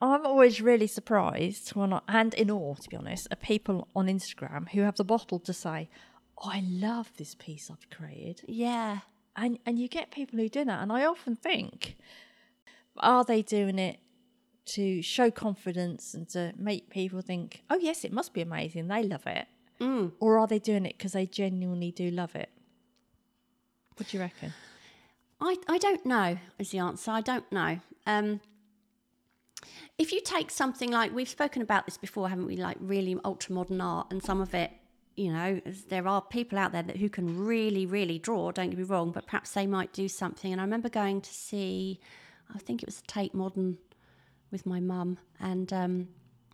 I'm 0.00 0.26
always 0.26 0.60
really 0.60 0.86
surprised 0.86 1.70
when 1.74 1.92
I, 1.92 2.00
and 2.08 2.34
in 2.34 2.50
awe, 2.50 2.74
to 2.74 2.88
be 2.88 2.96
honest, 2.96 3.28
of 3.30 3.40
people 3.40 3.88
on 3.94 4.06
Instagram 4.08 4.70
who 4.70 4.80
have 4.80 4.96
the 4.96 5.04
bottle 5.04 5.38
to 5.40 5.52
say, 5.52 5.88
oh, 6.42 6.50
I 6.52 6.62
love 6.66 7.12
this 7.16 7.34
piece 7.34 7.70
I've 7.70 7.88
created 7.90 8.42
yeah, 8.48 9.00
and 9.36 9.58
and 9.66 9.78
you 9.78 9.88
get 9.88 10.10
people 10.10 10.38
who 10.38 10.48
do 10.48 10.64
that 10.64 10.82
and 10.82 10.92
i 10.92 11.04
often 11.04 11.36
think 11.36 11.96
are 12.98 13.24
they 13.24 13.42
doing 13.42 13.78
it 13.78 13.98
to 14.66 15.02
show 15.02 15.30
confidence 15.30 16.14
and 16.14 16.28
to 16.28 16.52
make 16.56 16.88
people 16.90 17.20
think 17.20 17.62
oh 17.70 17.78
yes 17.78 18.04
it 18.04 18.12
must 18.12 18.32
be 18.32 18.40
amazing 18.40 18.88
they 18.88 19.02
love 19.02 19.26
it 19.26 19.46
Mm. 19.80 20.12
or 20.20 20.38
are 20.38 20.46
they 20.46 20.60
doing 20.60 20.86
it 20.86 20.96
because 20.96 21.12
they 21.12 21.26
genuinely 21.26 21.90
do 21.90 22.08
love 22.08 22.36
it 22.36 22.48
what 23.96 24.08
do 24.08 24.16
you 24.16 24.22
reckon 24.22 24.52
I, 25.40 25.56
I 25.68 25.78
don't 25.78 26.06
know 26.06 26.38
is 26.58 26.70
the 26.70 26.78
answer. 26.78 27.10
I 27.10 27.20
don't 27.20 27.50
know. 27.52 27.80
Um, 28.06 28.40
if 29.98 30.12
you 30.12 30.20
take 30.22 30.50
something 30.50 30.90
like 30.90 31.12
we've 31.14 31.28
spoken 31.28 31.60
about 31.60 31.84
this 31.86 31.96
before, 31.98 32.28
haven't 32.28 32.46
we? 32.46 32.56
Like 32.56 32.76
really 32.80 33.18
ultra 33.24 33.52
modern 33.52 33.80
art, 33.80 34.06
and 34.10 34.22
some 34.22 34.40
of 34.40 34.54
it 34.54 34.70
you 35.16 35.32
know, 35.32 35.60
there 35.88 36.08
are 36.08 36.20
people 36.22 36.58
out 36.58 36.72
there 36.72 36.82
that 36.82 36.96
who 36.96 37.08
can 37.08 37.44
really, 37.44 37.86
really 37.86 38.18
draw. 38.18 38.50
Don't 38.50 38.70
get 38.70 38.78
me 38.78 38.84
wrong, 38.84 39.12
but 39.12 39.26
perhaps 39.26 39.52
they 39.52 39.66
might 39.66 39.92
do 39.92 40.08
something. 40.08 40.50
And 40.50 40.60
I 40.60 40.64
remember 40.64 40.88
going 40.88 41.20
to 41.20 41.32
see, 41.32 42.00
I 42.52 42.58
think 42.58 42.82
it 42.82 42.86
was 42.86 43.02
Tate 43.06 43.34
Modern 43.34 43.78
with 44.50 44.66
my 44.66 44.80
mum, 44.80 45.18
and 45.40 45.72
um, 45.72 46.08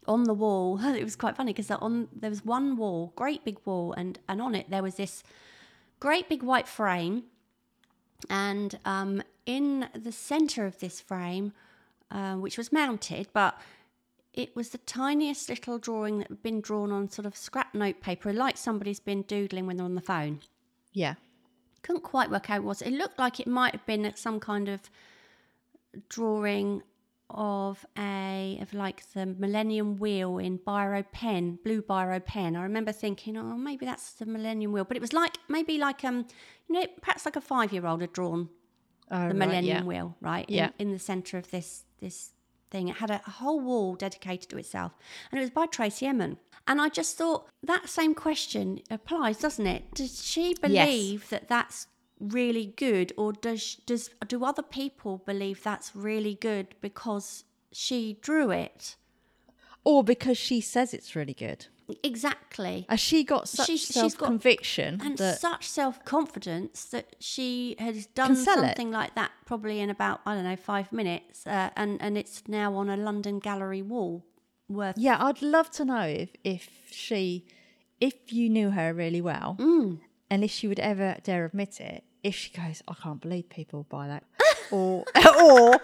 on 0.07 0.24
the 0.24 0.35
wall, 0.35 0.79
it 0.85 1.05
was 1.05 1.16
quite 1.16 1.37
funny 1.37 1.53
because 1.53 1.70
on 1.70 2.09
there 2.14 2.31
was 2.31 2.44
one 2.44 2.76
wall, 2.76 3.12
great 3.16 3.44
big 3.44 3.59
wall, 3.64 3.92
and 3.92 4.18
and 4.29 4.40
on 4.40 4.55
it 4.55 4.70
there 4.70 4.83
was 4.83 4.96
this 4.96 5.22
great 5.98 6.29
big 6.29 6.42
white 6.42 6.68
frame, 6.68 7.24
and 8.29 8.79
um, 8.85 9.22
in 9.46 9.88
the 9.94 10.12
centre 10.12 10.66
of 10.66 10.79
this 10.81 11.00
frame, 11.00 11.53
uh, 12.11 12.35
which 12.35 12.59
was 12.59 12.72
mounted, 12.72 13.29
but 13.33 13.59
it 14.33 14.55
was 14.55 14.70
the 14.70 14.79
tiniest 14.79 15.48
little 15.48 15.79
drawing 15.79 16.18
that 16.18 16.29
had 16.29 16.42
been 16.42 16.61
drawn 16.61 16.92
on 16.92 17.11
sort 17.11 17.26
of 17.26 17.37
scrap 17.37 17.74
note 17.74 18.00
paper, 18.00 18.33
like 18.33 18.57
somebody's 18.57 19.00
been 19.00 19.22
doodling 19.22 19.66
when 19.66 19.76
they're 19.76 19.85
on 19.85 19.96
the 19.96 20.00
phone. 20.00 20.40
Yeah. 20.92 21.14
Couldn't 21.83 22.03
quite 22.03 22.31
work 22.31 22.50
out 22.50 22.62
what 22.62 22.81
it 22.81 22.85
was. 22.87 22.92
It 22.92 22.96
looked 22.96 23.18
like 23.18 23.40
it 23.40 23.46
might 23.46 23.72
have 23.72 23.87
been 23.87 24.12
some 24.14 24.38
kind 24.38 24.68
of 24.68 24.90
drawing 26.09 26.83
of 27.33 27.87
a 27.96 28.59
of 28.61 28.74
like 28.74 29.09
the 29.12 29.24
Millennium 29.26 29.96
Wheel 29.98 30.38
in 30.38 30.59
biro 30.59 31.05
pen, 31.12 31.59
blue 31.64 31.83
biro 31.83 32.24
pen. 32.24 32.57
I 32.57 32.62
remember 32.62 32.92
thinking, 32.92 33.37
oh, 33.37 33.57
maybe 33.57 33.87
that's 33.87 34.12
the 34.12 34.26
Millennium 34.26 34.72
Wheel, 34.72 34.85
but 34.85 34.96
it 34.96 35.00
was 35.00 35.12
like 35.12 35.37
maybe 35.48 35.79
like 35.79 36.05
um, 36.05 36.26
you 36.68 36.81
know, 36.81 36.87
perhaps 37.00 37.24
like 37.24 37.37
a 37.37 37.40
five 37.40 37.72
year 37.72 37.87
old 37.87 38.00
had 38.00 38.12
drawn 38.12 38.48
Oh, 39.11 39.18
the 39.18 39.24
right, 39.26 39.35
Millennium 39.35 39.79
yeah. 39.79 39.83
Wheel, 39.83 40.16
right? 40.20 40.48
Yeah. 40.48 40.70
In, 40.79 40.88
in 40.88 40.92
the 40.92 40.98
centre 40.98 41.37
of 41.37 41.50
this 41.50 41.85
this 42.00 42.31
thing. 42.70 42.88
It 42.88 42.96
had 42.96 43.11
a, 43.11 43.20
a 43.26 43.31
whole 43.31 43.61
wall 43.61 43.94
dedicated 43.96 44.48
to 44.50 44.59
itself. 44.59 44.92
And 45.31 45.38
it 45.38 45.42
was 45.42 45.50
by 45.50 45.66
Tracey 45.66 46.07
Emin. 46.07 46.38
And 46.68 46.81
I 46.81 46.88
just 46.88 47.18
thought 47.18 47.48
that 47.64 47.88
same 47.88 48.14
question 48.14 48.81
applies, 48.90 49.38
doesn't 49.38 49.66
it? 49.66 49.92
Does 49.94 50.24
she 50.24 50.55
believe 50.55 51.29
that 51.31 51.48
that's 51.48 51.88
really 52.20 52.66
good 52.76 53.12
or 53.16 53.33
does 53.33 53.76
does 53.87 54.11
do 54.28 54.44
other 54.44 54.62
people 54.62 55.18
believe 55.26 55.62
that's 55.62 55.96
really 55.96 56.35
good 56.35 56.66
because 56.80 57.44
she 57.72 58.18
drew 58.20 58.50
it? 58.50 58.96
Or 59.85 60.04
because 60.04 60.37
she 60.37 60.61
says 60.61 60.92
it's 60.92 61.16
really 61.16 61.33
good. 61.35 61.66
Exactly. 62.04 62.87
Has 62.88 63.00
she 63.00 63.24
got 63.24 63.48
such 63.48 63.66
got- 63.68 63.78
self 63.78 64.18
conviction 64.18 65.00
and 65.02 65.18
such 65.18 65.66
self 65.68 66.04
confidence 66.04 66.85
that 66.87 67.16
she 67.18 67.74
has 67.78 68.06
done 68.06 68.37
sell 68.37 68.59
it. 68.62 68.66
something 68.76 68.90
like 68.90 69.14
that 69.14 69.33
probably 69.46 69.80
in 69.80 69.90
about 69.90 70.20
I 70.26 70.35
don't 70.35 70.44
know 70.44 70.56
five 70.56 70.92
minutes, 70.92 71.46
uh, 71.46 71.70
and 71.76 72.00
and 72.02 72.16
it's 72.18 72.42
now 72.46 72.74
on 72.74 72.88
a 72.90 72.96
London 72.96 73.38
gallery 73.40 73.83
wall 73.83 74.24
worth. 74.68 74.96
Yeah, 74.98 75.16
I'd 75.24 75.42
love 75.42 75.70
to 75.72 75.85
know 75.85 76.02
if 76.02 76.30
if 76.44 76.68
she, 76.92 77.46
if 78.00 78.33
you 78.33 78.48
knew 78.48 78.70
her 78.70 78.92
really 78.94 79.20
well, 79.20 79.56
Mm. 79.59 80.00
and 80.30 80.44
if 80.44 80.50
she 80.52 80.68
would 80.68 80.78
ever 80.80 81.16
dare 81.24 81.44
admit 81.46 81.80
it, 81.80 82.04
if 82.22 82.35
she 82.35 82.50
goes, 82.52 82.83
I 82.88 82.94
can't 82.94 83.20
believe 83.20 83.48
people 83.48 83.85
buy 83.88 84.09
that, 84.09 84.24
or 84.70 85.04
or 85.38 85.80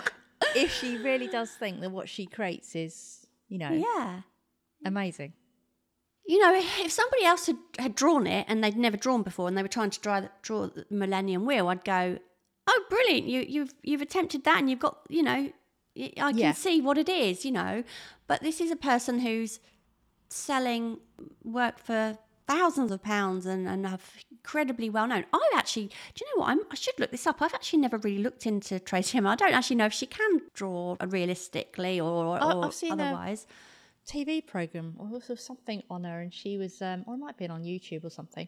if 0.55 0.70
she 0.72 0.96
really 0.96 1.29
does 1.29 1.51
think 1.51 1.81
that 1.81 1.90
what 1.90 2.09
she 2.09 2.27
creates 2.27 2.75
is, 2.75 3.27
you 3.49 3.59
know, 3.59 3.70
Yeah. 3.70 4.22
amazing. 4.85 5.33
You 6.29 6.40
know, 6.40 6.55
if 6.55 6.90
somebody 6.90 7.25
else 7.25 7.46
had, 7.46 7.57
had 7.79 7.94
drawn 7.94 8.27
it 8.27 8.46
and 8.49 8.62
they'd 8.62 8.77
never 8.77 8.96
drawn 8.96 9.22
before 9.22 9.46
and 9.46 9.57
they 9.57 9.62
were 9.62 9.68
trying 9.68 9.90
to 9.90 10.01
draw, 10.01 10.22
draw 10.42 10.66
the 10.66 10.85
Millennium 10.90 11.46
Wheel, 11.46 11.68
I'd 11.68 11.85
go, 11.85 12.18
"Oh, 12.66 12.85
brilliant! 12.90 13.27
You, 13.27 13.44
you've 13.49 13.75
you've 13.83 14.03
attempted 14.03 14.42
that 14.44 14.59
and 14.59 14.68
you've 14.68 14.81
got, 14.81 14.99
you 15.09 15.22
know, 15.22 15.53
I 15.96 16.11
can 16.33 16.37
Yeah. 16.38 16.53
see 16.53 16.81
what 16.81 16.99
it 16.99 17.09
is, 17.09 17.44
you 17.44 17.53
know." 17.53 17.85
But 18.27 18.42
this 18.42 18.61
is 18.61 18.72
a 18.72 18.77
person 18.77 19.20
who's 19.20 19.61
selling 20.29 20.99
work 21.44 21.79
for 21.79 22.18
thousands 22.49 22.90
of 22.90 23.03
pounds 23.05 23.46
and 23.46 23.68
and 23.68 23.87
are 23.87 23.99
incredibly 24.46 24.88
well 24.88 25.09
known. 25.09 25.24
I 25.32 25.50
actually, 25.56 25.87
do 26.14 26.24
you 26.24 26.26
know 26.37 26.42
what? 26.42 26.50
I'm, 26.50 26.61
I 26.70 26.76
should 26.76 26.98
look 27.00 27.11
this 27.11 27.26
up. 27.26 27.42
I've 27.42 27.52
actually 27.52 27.80
never 27.80 27.98
really 27.98 28.22
looked 28.22 28.46
into 28.46 28.78
Tracey 28.78 29.18
Emin. 29.18 29.32
I 29.32 29.35
don't 29.35 29.52
actually 29.52 29.74
know 29.76 29.87
if 29.87 29.92
she 29.92 30.06
can 30.06 30.40
draw 30.54 30.96
realistically 31.04 31.98
or, 32.00 32.38
or 32.40 32.66
I've 32.66 32.74
seen 32.74 32.98
her- 32.98 33.06
otherwise. 33.06 33.46
TV 34.06 34.46
program 34.46 34.94
or 35.00 35.20
something 35.37 35.82
on 35.90 36.04
her, 36.04 36.20
and 36.20 36.32
she 36.32 36.56
was, 36.56 36.80
um, 36.80 37.02
or 37.09 37.14
it 37.14 37.18
might 37.18 37.30
have 37.30 37.38
been 37.38 37.50
on 37.50 37.64
YouTube 37.64 38.04
or 38.04 38.11
something, 38.11 38.46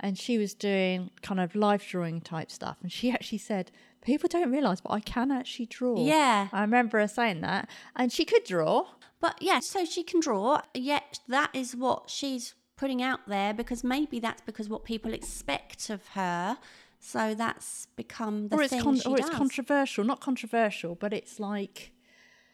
and 0.00 0.18
she 0.18 0.38
was 0.38 0.54
doing 0.54 1.10
kind 1.22 1.38
of 1.38 1.54
live 1.54 1.86
drawing 1.86 2.20
type 2.20 2.50
stuff, 2.50 2.78
and 2.82 2.90
she 2.90 3.08
actually 3.12 3.38
said, 3.38 3.70
"People 4.02 4.28
don't 4.28 4.50
realise, 4.50 4.80
but 4.80 4.90
I 4.90 4.98
can 4.98 5.30
actually 5.30 5.66
draw." 5.66 6.04
Yeah. 6.04 6.48
I 6.52 6.62
remember 6.62 6.98
her 6.98 7.06
saying 7.06 7.42
that, 7.42 7.70
and 7.94 8.10
she 8.12 8.24
could 8.24 8.42
draw. 8.42 8.88
But 9.20 9.40
yeah, 9.40 9.60
so 9.60 9.84
she 9.84 10.02
can 10.02 10.18
draw, 10.18 10.62
yet 10.74 11.20
that 11.28 11.50
is 11.54 11.76
what 11.76 12.10
she's 12.10 12.54
putting 12.78 13.02
out 13.02 13.20
there 13.26 13.52
because 13.52 13.84
maybe 13.84 14.18
that's 14.20 14.40
because 14.42 14.68
what 14.68 14.84
people 14.84 15.12
expect 15.12 15.90
of 15.90 16.06
her. 16.08 16.56
So 17.00 17.34
that's 17.34 17.86
become 17.96 18.48
the 18.48 18.56
or 18.56 18.62
it's 18.62 18.72
thing 18.72 18.82
con- 18.82 19.00
or 19.06 19.18
it's 19.18 19.28
controversial, 19.30 20.04
not 20.04 20.20
controversial, 20.20 20.94
but 20.94 21.12
it's 21.12 21.38
like 21.38 21.92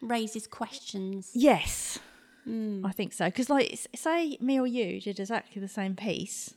Raises 0.01 0.45
questions. 0.47 1.31
yes, 1.33 1.99
Hmm. 2.43 2.85
I 2.85 2.91
think 2.91 3.11
so. 3.13 3.25
Because 3.25 3.49
like, 3.49 3.75
say 3.95 4.37
me 4.39 4.59
or 4.59 4.67
you 4.67 5.01
did 5.01 5.19
exactly 5.19 5.59
the 5.59 5.67
same 5.67 5.95
piece, 5.95 6.53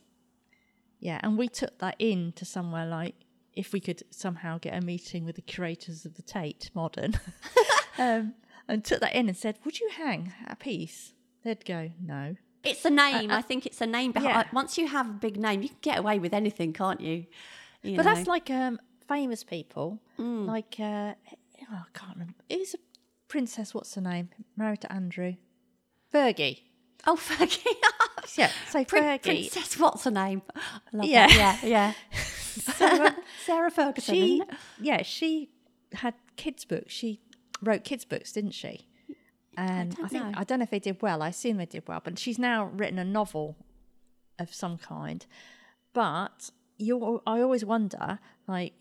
yeah, 0.99 1.19
and 1.23 1.35
we 1.35 1.47
took 1.47 1.79
that 1.79 1.95
in 1.97 2.31
to 2.33 2.45
somewhere 2.45 2.85
like 2.85 3.15
if 3.55 3.73
we 3.73 3.79
could 3.79 4.03
somehow 4.11 4.59
get 4.59 4.75
a 4.75 4.85
meeting 4.85 5.25
with 5.25 5.35
the 5.35 5.41
curators 5.41 6.05
of 6.05 6.13
the 6.13 6.21
Tate 6.21 6.69
Modern, 6.75 7.19
um, 7.97 8.35
and 8.67 8.85
took 8.85 8.99
that 9.01 9.15
in 9.15 9.27
and 9.29 9.35
said, 9.37 9.57
"Would 9.65 9.79
you 9.79 9.89
hang 9.97 10.31
a 10.45 10.55
piece?" 10.55 11.13
They'd 11.43 11.65
go, 11.65 11.89
"No." 11.99 12.35
It's 12.63 12.83
a 12.85 12.89
name. 12.89 13.31
I 13.31 13.41
think 13.41 13.65
it's 13.65 13.81
a 13.81 13.85
name 13.87 14.11
behind. 14.11 14.35
Uh, 14.35 14.39
yeah. 14.39 14.49
Once 14.53 14.77
you 14.77 14.87
have 14.87 15.09
a 15.09 15.13
big 15.13 15.37
name, 15.37 15.61
you 15.61 15.69
can 15.69 15.77
get 15.81 15.97
away 15.99 16.19
with 16.19 16.33
anything, 16.33 16.73
can't 16.73 16.99
you? 17.01 17.25
You 17.83 17.95
But 17.97 18.05
know. 18.05 18.13
that's 18.15 18.27
like 18.27 18.49
um, 18.49 18.79
famous 19.07 19.43
people, 19.43 19.99
Hmm. 20.17 20.45
like 20.45 20.75
uh, 20.79 21.13
oh, 21.13 21.65
I 21.71 21.83
can't 21.97 22.13
remember. 22.13 22.33
It 22.49 22.59
was 22.59 22.73
a 22.73 22.77
princess. 23.29 23.73
What's 23.73 23.95
her 23.95 24.01
name? 24.01 24.29
Married 24.57 24.81
to 24.81 24.91
Andrew. 24.91 25.35
Fergie. 26.13 26.59
oh, 27.07 27.15
Fergie. 27.21 27.65
Yeah, 28.37 28.51
so 28.69 28.83
Prin- 28.83 29.03
Fergie. 29.03 29.21
Princess, 29.23 29.77
what's 29.79 30.03
her 30.03 30.11
name? 30.11 30.41
I 30.55 30.61
love 30.93 31.05
Yeah. 31.05 31.27
that. 31.27 31.59
yeah, 31.63 31.67
yeah. 31.69 31.93
Um, 32.81 33.15
Sarah 33.45 33.71
Ferguson. 33.71 34.13
she, 34.15 34.33
isn't 34.35 34.49
it? 34.49 34.55
yeah, 34.81 35.01
she 35.03 35.49
had 35.93 36.13
kids 36.35 36.65
books. 36.65 36.91
She 36.91 37.21
wrote 37.61 37.83
kids 37.85 38.03
books, 38.03 38.33
didn't 38.33 38.51
she? 38.51 38.87
And 39.59 39.93
I, 39.93 39.95
don't 39.95 40.09
think 40.09 40.23
know. 40.25 40.31
I 40.35 40.43
don't 40.43 40.59
know 40.59 40.63
if 40.63 40.69
they 40.69 40.79
did 40.79 41.01
well. 41.01 41.21
I 41.21 41.29
assume 41.29 41.57
they 41.57 41.65
did 41.65 41.87
well, 41.87 42.01
but 42.03 42.17
she's 42.17 42.39
now 42.39 42.65
written 42.73 42.97
a 42.99 43.05
novel 43.05 43.57
of 44.37 44.53
some 44.53 44.77
kind. 44.77 45.25
But 45.93 46.51
you, 46.77 47.21
I 47.27 47.41
always 47.41 47.65
wonder, 47.65 48.19
like, 48.47 48.73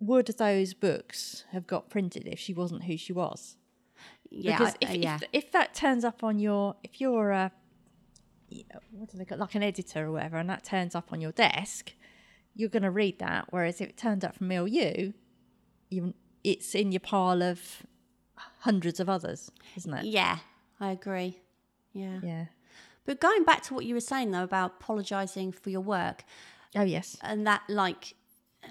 would 0.00 0.26
those 0.26 0.74
books 0.74 1.44
have 1.52 1.66
got 1.66 1.88
printed 1.88 2.26
if 2.26 2.38
she 2.38 2.52
wasn't 2.52 2.84
who 2.84 2.96
she 2.96 3.12
was? 3.12 3.56
Yeah, 4.30 4.58
because 4.58 4.74
I- 4.74 4.78
if, 4.80 4.90
uh, 4.90 4.92
yeah. 4.94 5.14
if 5.16 5.24
if 5.32 5.52
that 5.52 5.74
turns 5.74 6.04
up 6.04 6.24
on 6.24 6.38
your 6.38 6.76
if 6.82 7.00
you're 7.00 7.30
a 7.30 7.52
what 8.90 9.10
do 9.10 9.18
they 9.18 9.24
call 9.24 9.38
like 9.38 9.54
an 9.54 9.62
editor 9.62 10.06
or 10.06 10.12
whatever, 10.12 10.36
and 10.36 10.50
that 10.50 10.64
turns 10.64 10.94
up 10.94 11.12
on 11.12 11.20
your 11.20 11.32
desk, 11.32 11.92
you're 12.54 12.68
going 12.68 12.82
to 12.82 12.90
read 12.90 13.18
that. 13.18 13.46
Whereas 13.50 13.80
if 13.80 13.88
it 13.88 13.96
turns 13.96 14.24
up 14.24 14.36
from 14.36 14.48
me 14.48 14.58
or 14.58 14.68
you, 14.68 15.14
you 15.90 16.14
it's 16.44 16.74
in 16.74 16.92
your 16.92 17.00
pile 17.00 17.42
of 17.42 17.82
hundreds 18.60 19.00
of 19.00 19.08
others, 19.08 19.50
isn't 19.76 19.92
it? 19.92 20.04
yeah, 20.06 20.38
I 20.80 20.90
agree. 20.92 21.38
Yeah. 21.92 22.20
Yeah. 22.22 22.44
But 23.04 23.20
going 23.20 23.44
back 23.44 23.62
to 23.64 23.74
what 23.74 23.84
you 23.84 23.94
were 23.94 24.00
saying 24.00 24.30
though 24.30 24.44
about 24.44 24.74
apologising 24.80 25.52
for 25.52 25.70
your 25.70 25.80
work, 25.80 26.24
Oh 26.74 26.82
yes. 26.82 27.16
and 27.22 27.46
that 27.46 27.62
like 27.68 28.14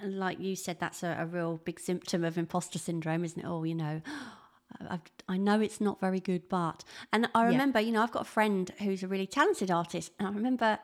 like 0.03 0.39
you 0.39 0.55
said 0.55 0.79
that's 0.79 1.03
a, 1.03 1.17
a 1.19 1.25
real 1.25 1.57
big 1.65 1.79
symptom 1.79 2.23
of 2.23 2.37
imposter 2.37 2.79
syndrome 2.79 3.25
isn't 3.25 3.41
it 3.41 3.45
oh 3.45 3.63
you 3.65 3.75
know 3.75 4.01
I've, 4.89 5.01
i 5.27 5.35
know 5.35 5.59
it's 5.59 5.81
not 5.81 5.99
very 5.99 6.21
good 6.21 6.47
but 6.47 6.85
and 7.11 7.27
i 7.35 7.43
remember 7.43 7.81
you 7.81 7.91
know 7.91 8.01
i've 8.01 8.11
got 8.11 8.21
a 8.21 8.31
friend 8.37 8.71
who's 8.79 9.03
a 9.03 9.07
really 9.09 9.27
talented 9.27 9.69
artist 9.69 10.13
and 10.17 10.29
i 10.29 10.31
remember 10.31 10.79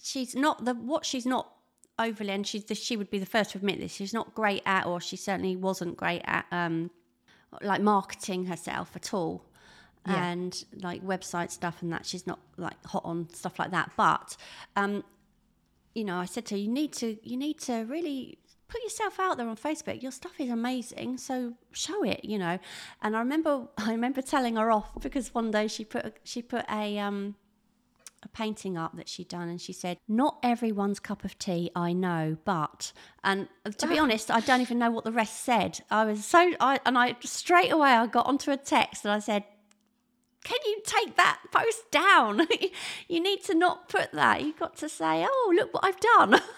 she's 0.00 0.36
not 0.36 0.64
the 0.64 0.74
what 0.74 1.04
she's 1.04 1.26
not 1.26 1.50
overly 1.98 2.30
and 2.30 2.46
she's 2.46 2.64
the, 2.66 2.74
she 2.76 2.96
would 2.96 3.10
be 3.10 3.18
the 3.18 3.26
first 3.26 3.50
to 3.50 3.58
admit 3.58 3.80
this 3.80 3.92
she's 3.92 4.14
not 4.14 4.32
great 4.34 4.62
at 4.64 4.86
or 4.86 5.00
she 5.00 5.16
certainly 5.16 5.56
wasn't 5.56 5.96
great 5.96 6.22
at 6.24 6.46
um 6.52 6.88
like 7.62 7.80
marketing 7.82 8.46
herself 8.46 8.94
at 8.94 9.12
all 9.14 9.44
Yeah. 10.06 10.24
and 10.30 10.64
like 10.82 11.02
website 11.04 11.50
stuff 11.50 11.82
and 11.82 11.92
that 11.92 12.06
she's 12.06 12.26
not 12.26 12.38
like 12.56 12.82
hot 12.86 13.04
on 13.04 13.28
stuff 13.32 13.58
like 13.58 13.70
that 13.72 13.90
but 13.96 14.36
um 14.76 15.04
you 15.94 16.04
know, 16.04 16.18
I 16.18 16.24
said 16.26 16.46
to 16.46 16.54
her, 16.54 16.58
you 16.60 16.68
need 16.68 16.92
to, 16.94 17.16
you 17.28 17.36
need 17.36 17.58
to 17.62 17.82
really 17.82 18.38
put 18.68 18.80
yourself 18.84 19.18
out 19.18 19.36
there 19.38 19.48
on 19.48 19.56
Facebook. 19.56 20.00
Your 20.00 20.12
stuff 20.12 20.38
is 20.38 20.48
amazing, 20.48 21.18
so 21.18 21.54
show 21.72 22.04
it. 22.04 22.24
You 22.24 22.38
know, 22.38 22.60
and 23.02 23.16
I 23.16 23.18
remember, 23.18 23.66
I 23.76 23.90
remember 23.90 24.22
telling 24.22 24.54
her 24.54 24.70
off 24.70 24.88
because 25.00 25.34
one 25.34 25.50
day 25.50 25.66
she 25.66 25.84
put, 25.84 26.18
she 26.22 26.42
put 26.42 26.64
a, 26.70 26.96
um, 27.00 27.34
a 28.22 28.28
painting 28.28 28.76
up 28.76 28.96
that 28.96 29.08
she'd 29.08 29.28
done, 29.28 29.48
and 29.48 29.60
she 29.60 29.72
said, 29.72 29.98
"Not 30.08 30.38
everyone's 30.42 31.00
cup 31.00 31.24
of 31.24 31.38
tea, 31.38 31.70
I 31.74 31.92
know, 31.92 32.36
but." 32.44 32.92
And 33.24 33.48
to 33.78 33.86
be 33.86 33.98
ah. 33.98 34.02
honest, 34.02 34.30
I 34.30 34.40
don't 34.40 34.60
even 34.60 34.78
know 34.78 34.90
what 34.90 35.04
the 35.04 35.12
rest 35.12 35.44
said. 35.44 35.80
I 35.90 36.04
was 36.04 36.24
so, 36.24 36.52
I 36.60 36.80
and 36.84 36.98
I 36.98 37.16
straight 37.20 37.70
away 37.72 37.90
I 37.90 38.06
got 38.06 38.26
onto 38.26 38.50
a 38.50 38.56
text 38.56 39.04
and 39.04 39.12
I 39.12 39.18
said, 39.18 39.44
can 40.44 40.58
you 40.64 40.80
take 40.84 41.16
that 41.16 41.40
post 41.52 41.90
down? 41.90 42.46
you 43.08 43.20
need 43.20 43.44
to 43.44 43.54
not 43.54 43.88
put 43.88 44.12
that. 44.12 44.42
You've 44.42 44.58
got 44.58 44.76
to 44.78 44.88
say, 44.88 45.26
oh, 45.28 45.52
look 45.54 45.74
what 45.74 45.84
I've 45.84 46.00
done. 46.00 46.40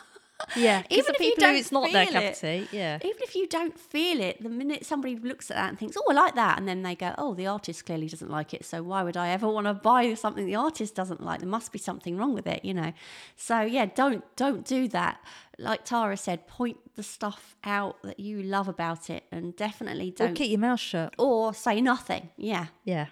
Yeah, 0.57 0.83
Even 0.90 1.14
if 1.14 1.20
you 1.20 1.35
don't 1.38 1.57
it's 1.57 1.72
not 1.72 1.90
their 1.92 2.05
feel 2.07 2.12
cup 2.14 2.22
it. 2.24 2.33
of 2.33 2.40
tea. 2.40 2.68
Yeah, 2.76 2.96
Even 3.02 3.16
if 3.22 3.35
you 3.35 3.46
don't 3.46 3.78
feel 3.78 4.20
it, 4.20 4.42
the 4.42 4.48
minute 4.48 4.85
somebody 4.85 5.16
looks 5.16 5.50
at 5.50 5.57
that 5.57 5.68
and 5.70 5.78
thinks, 5.78 5.96
oh, 5.96 6.05
I 6.11 6.14
like 6.14 6.35
that, 6.35 6.59
and 6.59 6.66
then 6.68 6.83
they 6.83 6.94
go, 6.94 7.14
oh, 7.18 7.35
the 7.35 7.46
artist 7.46 7.87
clearly 7.87 8.09
doesn't 8.09 8.31
like 8.31 8.52
it, 8.55 8.64
so 8.64 8.83
why 8.83 9.02
would 9.02 9.16
I 9.16 9.28
ever 9.31 9.48
want 9.48 9.66
to 9.66 9.74
buy 9.74 10.14
something 10.14 10.44
the 10.46 10.55
artist 10.57 10.94
doesn't 10.94 11.22
like? 11.22 11.40
There 11.40 11.48
must 11.48 11.72
be 11.72 11.78
something 11.78 12.16
wrong 12.16 12.35
with 12.35 12.46
it, 12.46 12.64
you 12.64 12.74
know. 12.74 12.92
So 13.37 13.61
yeah, 13.62 13.87
don't 13.87 14.24
don't 14.37 14.64
do 14.64 14.88
that. 14.88 15.20
Like 15.59 15.85
Tara 15.85 16.16
said, 16.16 16.46
point 16.46 16.78
the 16.96 17.02
stuff 17.02 17.57
out 17.64 18.02
that 18.02 18.18
you 18.18 18.42
love 18.42 18.68
about 18.68 19.11
it, 19.11 19.24
and 19.31 19.55
definitely 19.57 20.11
don't 20.11 20.35
keep 20.35 20.50
your 20.50 20.61
mouth 20.61 20.81
shut. 20.81 21.14
or 21.18 21.55
say 21.55 21.81
nothing. 21.81 22.31
Yeah. 22.37 22.66
Yeah. 22.85 23.07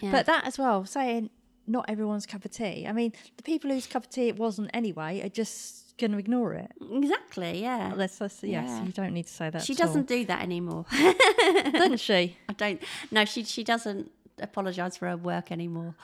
Yeah. 0.00 0.12
But 0.12 0.26
that 0.26 0.46
as 0.46 0.58
well, 0.58 0.84
saying 0.84 1.30
not 1.66 1.84
everyone's 1.88 2.24
cup 2.24 2.44
of 2.44 2.50
tea. 2.52 2.86
I 2.88 2.92
mean, 2.92 3.12
the 3.36 3.42
people 3.42 3.70
whose 3.70 3.86
cup 3.86 4.04
of 4.04 4.10
tea 4.10 4.28
it 4.28 4.36
wasn't 4.38 4.70
anyway 4.72 5.20
are 5.22 5.28
just 5.28 5.87
going 5.98 6.12
to 6.12 6.18
ignore 6.18 6.54
it. 6.54 6.70
Exactly. 6.92 7.60
Yeah. 7.62 7.92
Let's, 7.96 8.20
let's, 8.20 8.42
yes, 8.42 8.68
Yeah. 8.68 8.84
you 8.84 8.92
don't 8.92 9.12
need 9.12 9.26
to 9.26 9.32
say 9.32 9.50
that. 9.50 9.62
She 9.62 9.74
doesn't 9.74 10.06
do 10.06 10.24
that 10.26 10.42
anymore. 10.42 10.86
doesn't 11.72 12.00
she? 12.00 12.36
I 12.48 12.52
don't. 12.54 12.80
No, 13.10 13.24
she 13.24 13.44
she 13.44 13.64
doesn't 13.64 14.10
apologise 14.40 14.96
for 14.96 15.08
her 15.08 15.16
work 15.16 15.50
anymore. 15.52 15.94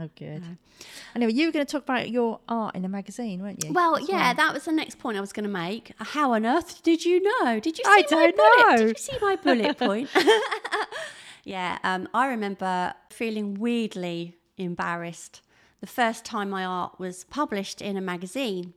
Oh, 0.00 0.08
good. 0.16 0.42
Anyway, 1.14 1.32
you 1.34 1.44
were 1.46 1.52
going 1.52 1.66
to 1.66 1.70
talk 1.70 1.82
about 1.82 2.08
your 2.08 2.40
art 2.48 2.74
in 2.74 2.82
a 2.86 2.88
magazine, 2.88 3.42
weren't 3.42 3.62
you? 3.62 3.72
Well, 3.74 3.96
As 3.96 4.08
yeah, 4.08 4.32
that 4.32 4.54
was 4.54 4.64
the 4.64 4.72
next 4.72 4.98
point 4.98 5.18
I 5.18 5.20
was 5.20 5.34
going 5.34 5.44
to 5.44 5.50
make. 5.50 5.92
How 5.98 6.32
on 6.32 6.46
earth 6.46 6.82
did 6.82 7.04
you 7.04 7.20
know? 7.22 7.60
Did 7.60 7.76
you 7.78 7.84
see 7.84 7.90
I 7.90 7.96
my 7.96 8.02
don't 8.08 8.36
bullet? 8.36 8.70
know. 8.70 8.76
Did 8.86 8.88
you 8.98 9.02
see 9.02 9.18
my 9.20 9.36
bullet 9.36 9.78
point? 9.86 10.08
yeah, 11.44 11.78
um, 11.84 12.08
I 12.14 12.28
remember 12.28 12.94
feeling 13.10 13.54
weirdly 13.54 14.36
embarrassed 14.56 15.42
the 15.80 15.86
first 15.86 16.24
time 16.24 16.48
my 16.48 16.64
art 16.64 16.98
was 16.98 17.24
published 17.24 17.82
in 17.82 17.96
a 17.96 18.00
magazine, 18.00 18.72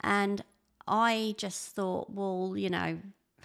and 0.00 0.42
I 0.86 1.34
just 1.36 1.74
thought, 1.74 2.10
well, 2.10 2.54
you 2.56 2.70
know, 2.70 2.98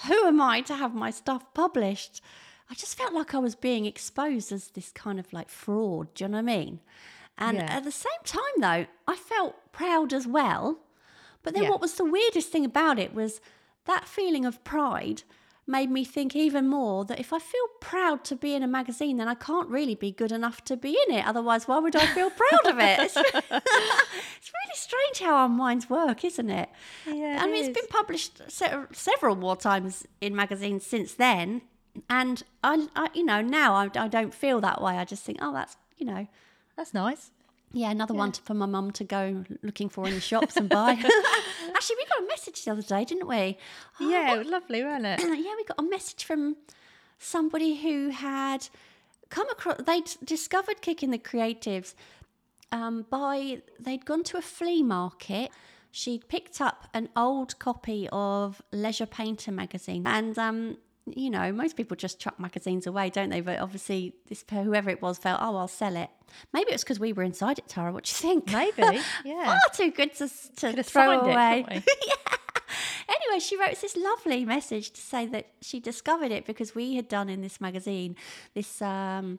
who 0.08 0.26
am 0.28 0.42
I 0.42 0.62
to 0.62 0.76
have 0.76 0.94
my 0.94 1.12
stuff 1.12 1.54
published? 1.54 2.22
I 2.70 2.74
just 2.74 2.98
felt 2.98 3.14
like 3.14 3.34
I 3.34 3.40
was 3.40 3.56
being 3.56 3.86
exposed 3.86 4.52
as 4.52 4.70
this 4.70 4.92
kind 4.92 5.20
of 5.20 5.32
like 5.34 5.50
fraud. 5.50 6.14
Do 6.14 6.24
you 6.24 6.28
know 6.30 6.38
what 6.38 6.52
I 6.52 6.58
mean? 6.58 6.80
And 7.38 7.58
Yeah. 7.58 7.78
at 7.78 7.84
the 7.84 7.92
same 7.92 8.12
time, 8.24 8.42
though, 8.60 8.86
I 9.08 9.16
felt 9.16 9.56
proud 9.72 10.14
as 10.14 10.28
well. 10.28 10.80
But 11.44 11.54
then 11.54 11.64
Yeah. 11.64 11.70
what 11.70 11.82
was 11.82 11.96
the 11.96 12.06
weirdest 12.06 12.50
thing 12.50 12.64
about 12.66 13.00
it 13.00 13.14
was 13.14 13.42
that 13.86 14.06
feeling 14.08 14.46
of 14.46 14.64
pride 14.64 15.24
made 15.72 15.90
me 15.90 16.04
think 16.06 16.36
even 16.36 16.68
more 16.68 17.06
that 17.06 17.20
if 17.20 17.32
I 17.34 17.40
feel 17.40 17.68
proud 17.80 18.24
to 18.26 18.36
be 18.36 18.54
in 18.54 18.62
a 18.62 18.68
magazine, 18.68 19.18
then 19.18 19.28
I 19.28 19.34
can't 19.34 19.70
really 19.70 19.96
be 19.96 20.12
good 20.12 20.32
enough 20.32 20.64
to 20.66 20.78
be 20.78 20.98
in 21.08 21.16
it. 21.16 21.26
Otherwise, 21.26 21.68
why 21.68 21.80
would 21.80 21.96
I 21.96 22.06
feel 22.08 22.30
proud 22.30 22.68
of 22.68 22.78
it? 22.80 23.00
It's, 23.00 23.16
it's 23.52 24.52
really 24.54 24.76
strange 24.76 25.20
how 25.22 25.34
our 25.36 25.50
minds 25.50 25.90
work, 25.90 26.24
isn't 26.26 26.50
it? 26.50 26.70
Yeah, 27.08 27.38
it 27.38 27.42
I 27.42 27.46
mean, 27.48 27.56
is. 27.64 27.70
it's 27.70 27.80
been 27.80 27.88
published 27.88 28.42
se- 28.52 28.74
several 28.92 29.36
more 29.36 29.56
times 29.56 30.06
in 30.20 30.36
magazines 30.36 30.86
since 30.86 31.14
then. 31.14 31.62
And 32.10 32.44
I, 32.64 32.88
I 32.96 33.08
you 33.14 33.26
know, 33.26 33.42
now 33.42 33.74
I, 33.74 33.90
I 33.96 34.08
don't 34.08 34.34
feel 34.34 34.62
that 34.62 34.82
way. 34.82 34.98
I 34.98 35.06
just 35.06 35.24
think, 35.24 35.40
oh, 35.42 35.54
that's, 35.54 35.78
you 35.98 36.06
know, 36.06 36.28
That's 36.76 36.94
nice. 36.94 37.32
Yeah, 37.74 37.92
another 37.92 38.14
one 38.14 38.32
to, 38.34 38.42
for 38.42 38.54
my 38.54 38.66
mum 38.66 38.92
to 38.92 39.04
go 39.04 39.46
looking 39.62 39.88
for 39.88 40.08
in 40.08 40.14
the 40.14 40.20
shops 40.20 40.58
and 40.58 40.68
buy. 40.68 40.92
Actually, 41.76 41.96
we 41.96 42.06
got 42.06 42.24
a 42.24 42.28
message 42.28 42.66
the 42.66 42.72
other 42.72 42.82
day, 42.82 43.06
didn't 43.06 43.28
we? 43.28 43.58
Oh, 44.00 44.10
yeah, 44.10 44.38
was 44.38 44.48
lovely, 44.48 44.84
wasn't 44.84 45.06
it? 45.06 45.20
yeah, 45.22 45.56
we 45.56 45.64
got 45.64 45.80
a 45.80 45.84
message 45.84 46.26
from 46.26 46.58
somebody 47.18 47.76
who 47.76 48.10
had 48.10 48.68
come 49.30 49.50
across, 49.50 49.78
they'd 49.86 50.12
discovered 50.24 50.82
Kick 50.82 51.02
in 51.02 51.12
the 51.12 51.18
Creatives 51.18 51.94
um, 52.72 53.06
by, 53.10 53.62
they'd 53.80 54.06
gone 54.06 54.24
to 54.26 54.38
a 54.38 54.42
flea 54.42 54.84
market. 54.84 55.52
She'd 55.92 56.28
picked 56.28 56.62
up 56.62 56.88
an 56.94 57.10
old 57.16 57.58
copy 57.60 58.08
of 58.12 58.62
Leisure 58.72 59.06
Painter 59.06 59.52
magazine. 59.52 60.04
And, 60.06 60.38
um, 60.38 60.78
you 61.16 61.30
know, 61.30 61.52
most 61.52 61.76
people 61.78 61.96
just 61.98 62.20
chuck 62.20 62.40
magazines 62.40 62.88
away, 62.88 63.10
don't 63.10 63.30
they? 63.30 63.42
But 63.42 63.60
obviously, 63.60 64.14
this 64.28 64.44
whoever 64.52 64.90
it 64.90 65.02
was 65.02 65.18
felt, 65.18 65.40
oh, 65.42 65.56
I'll 65.58 65.68
sell 65.68 65.96
it. 65.96 66.10
Maybe 66.54 66.72
it's 66.72 66.84
because 66.84 67.00
we 67.00 67.14
were 67.14 67.24
inside 67.24 67.60
it, 67.60 67.68
Tara. 67.68 67.92
What 67.92 68.06
do 68.06 68.10
you 68.10 68.16
think? 68.42 68.52
Maybe, 68.52 69.00
yeah. 69.26 69.46
Far 69.46 69.60
too 69.74 69.92
good 69.92 70.14
to, 70.16 70.28
to 70.28 70.84
throw 70.84 71.20
signed 71.20 71.28
it, 71.28 71.34
away. 71.34 71.64
couldn't? 71.68 71.86
Anyway, 73.10 73.40
she 73.40 73.58
wrote 73.58 73.80
this 73.82 73.98
lovely 73.98 74.46
message 74.46 74.92
to 74.92 75.02
say 75.02 75.26
that 75.28 75.48
she 75.62 75.80
discovered 75.82 76.32
it 76.32 76.46
because 76.46 76.74
we 76.74 76.96
had 76.96 77.08
done 77.10 77.28
in 77.30 77.42
this 77.42 77.60
magazine 77.60 78.16
this 78.54 78.82
um 78.82 79.38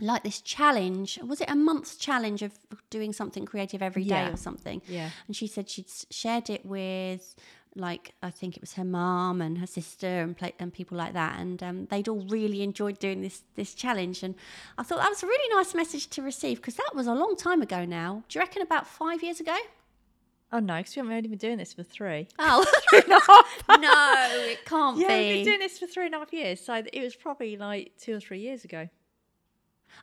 like 0.00 0.22
this 0.22 0.40
challenge. 0.40 1.18
Was 1.26 1.40
it 1.40 1.50
a 1.50 1.54
month's 1.56 1.96
challenge 1.96 2.40
of 2.42 2.52
doing 2.88 3.12
something 3.12 3.44
creative 3.44 3.82
every 3.82 4.04
day 4.04 4.10
Yeah. 4.22 4.32
or 4.32 4.36
something? 4.36 4.80
Yeah. 4.88 5.10
And 5.26 5.34
she 5.36 5.46
said 5.46 5.68
she'd 5.68 5.90
shared 6.10 6.48
it 6.48 6.64
with 6.64 7.34
like 7.78 8.12
I 8.22 8.30
think 8.30 8.56
it 8.56 8.60
was 8.60 8.74
her 8.74 8.84
mum 8.84 9.40
and 9.40 9.58
her 9.58 9.66
sister 9.66 10.06
and 10.20 10.36
play, 10.36 10.52
and 10.58 10.72
people 10.72 10.98
like 10.98 11.12
that, 11.14 11.38
and 11.38 11.62
um, 11.62 11.86
they'd 11.90 12.08
all 12.08 12.24
really 12.28 12.62
enjoyed 12.62 12.98
doing 12.98 13.22
this 13.22 13.42
this 13.54 13.74
challenge. 13.74 14.22
And 14.22 14.34
I 14.76 14.82
thought 14.82 14.98
that 14.98 15.08
was 15.08 15.22
a 15.22 15.26
really 15.26 15.54
nice 15.56 15.74
message 15.74 16.08
to 16.10 16.22
receive 16.22 16.58
because 16.58 16.74
that 16.74 16.90
was 16.94 17.06
a 17.06 17.14
long 17.14 17.36
time 17.36 17.62
ago 17.62 17.84
now. 17.84 18.24
Do 18.28 18.38
you 18.38 18.42
reckon 18.42 18.62
about 18.62 18.86
five 18.86 19.22
years 19.22 19.40
ago? 19.40 19.56
Oh 20.50 20.60
no, 20.60 20.78
because 20.78 20.96
we 20.96 21.00
haven't 21.00 21.12
only 21.14 21.28
been 21.28 21.38
doing 21.38 21.58
this 21.58 21.72
for 21.74 21.82
three. 21.82 22.26
Oh 22.38 22.64
no, 23.68 24.50
it 24.50 24.64
can't 24.64 24.98
Yeah, 24.98 25.08
be. 25.08 25.14
we've 25.28 25.34
been 25.36 25.44
doing 25.44 25.58
this 25.60 25.78
for 25.78 25.86
three 25.86 26.06
and 26.06 26.14
a 26.14 26.18
half 26.18 26.32
years, 26.32 26.60
so 26.60 26.74
it 26.92 27.02
was 27.02 27.14
probably 27.14 27.56
like 27.56 27.92
two 28.00 28.16
or 28.16 28.20
three 28.20 28.40
years 28.40 28.64
ago. 28.64 28.88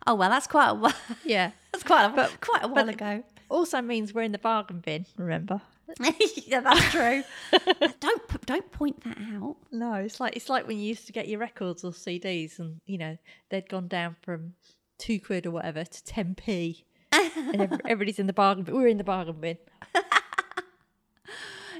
Oh 0.07 0.15
well, 0.15 0.29
that's 0.29 0.47
quite 0.47 0.69
a 0.69 0.73
while. 0.73 0.93
Yeah. 1.23 1.51
That's 1.71 1.83
quite 1.83 2.05
a, 2.05 2.09
But- 2.09 2.39
quite 2.41 2.63
a 2.63 2.67
while 2.67 2.89
ago. 2.89 3.23
Also 3.49 3.81
means 3.81 4.13
we're 4.13 4.23
in 4.23 4.31
the 4.31 4.37
bargain 4.39 4.79
bin. 4.79 5.05
Remember? 5.17 5.61
yeah, 6.47 6.61
that's 6.61 6.91
true. 6.91 7.23
don't 7.99 8.45
don't 8.45 8.71
point 8.71 9.03
that 9.03 9.17
out. 9.35 9.57
No, 9.71 9.93
it's 9.95 10.19
like 10.19 10.35
it's 10.35 10.49
like 10.49 10.67
when 10.67 10.77
you 10.77 10.85
used 10.85 11.07
to 11.07 11.13
get 11.13 11.27
your 11.27 11.39
records 11.39 11.83
or 11.83 11.91
CDs, 11.91 12.59
and 12.59 12.81
you 12.85 12.97
know 12.97 13.17
they'd 13.49 13.69
gone 13.69 13.87
down 13.87 14.15
from 14.21 14.53
two 14.97 15.19
quid 15.19 15.45
or 15.45 15.51
whatever 15.51 15.83
to 15.83 16.03
ten 16.03 16.35
p, 16.35 16.85
and 17.11 17.61
ev- 17.61 17.81
everybody's 17.85 18.19
in 18.19 18.27
the 18.27 18.33
bargain. 18.33 18.63
But 18.63 18.73
We're 18.75 18.87
in 18.87 18.97
the 18.97 19.03
bargain 19.03 19.39
bin. 19.39 19.57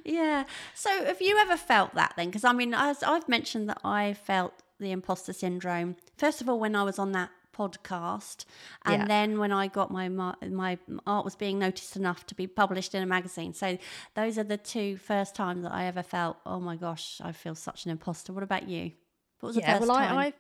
Yeah. 0.04 0.44
So 0.76 1.06
have 1.06 1.20
you 1.20 1.38
ever 1.38 1.58
felt 1.58 1.96
that 1.96 2.14
then? 2.16 2.28
Because 2.28 2.44
I 2.44 2.54
mean, 2.54 2.74
as 2.76 3.02
I've 3.02 3.28
mentioned 3.28 3.68
that 3.70 3.80
I 3.84 4.14
felt 4.14 4.54
the 4.80 4.92
imposter 4.92 5.34
syndrome. 5.34 5.96
First 6.18 6.42
of 6.42 6.50
all, 6.50 6.60
when 6.60 6.76
I 6.76 6.84
was 6.84 7.00
on 7.00 7.12
that 7.14 7.32
podcast, 7.56 8.46
and 8.86 9.02
Yeah. 9.02 9.08
then 9.08 9.40
when 9.40 9.52
I 9.52 9.68
got 9.68 9.92
my 9.92 10.10
my 10.10 10.78
art 11.06 11.26
was 11.26 11.36
being 11.36 11.60
noticed 11.60 11.96
enough 11.96 12.26
to 12.28 12.36
be 12.36 12.48
published 12.48 12.94
in 12.96 13.02
a 13.02 13.06
magazine. 13.06 13.54
So 13.54 13.78
those 14.14 14.38
are 14.38 14.44
the 14.44 14.58
two 14.58 14.98
first 14.98 15.36
times 15.36 15.64
that 15.64 15.72
I 15.72 15.86
ever 15.86 16.04
felt. 16.04 16.38
Oh 16.46 16.60
my 16.60 16.76
gosh, 16.76 17.22
I 17.24 17.32
feel 17.32 17.56
such 17.56 17.86
an 17.86 17.92
imposter. 17.92 18.34
What 18.34 18.44
about 18.44 18.68
you? 18.68 18.92
What 19.40 19.48
was 19.50 19.56
the 19.58 19.62
yeah, 19.62 19.78
first 19.78 19.90
well, 19.90 19.98
time? 19.98 20.18
I, 20.18 20.34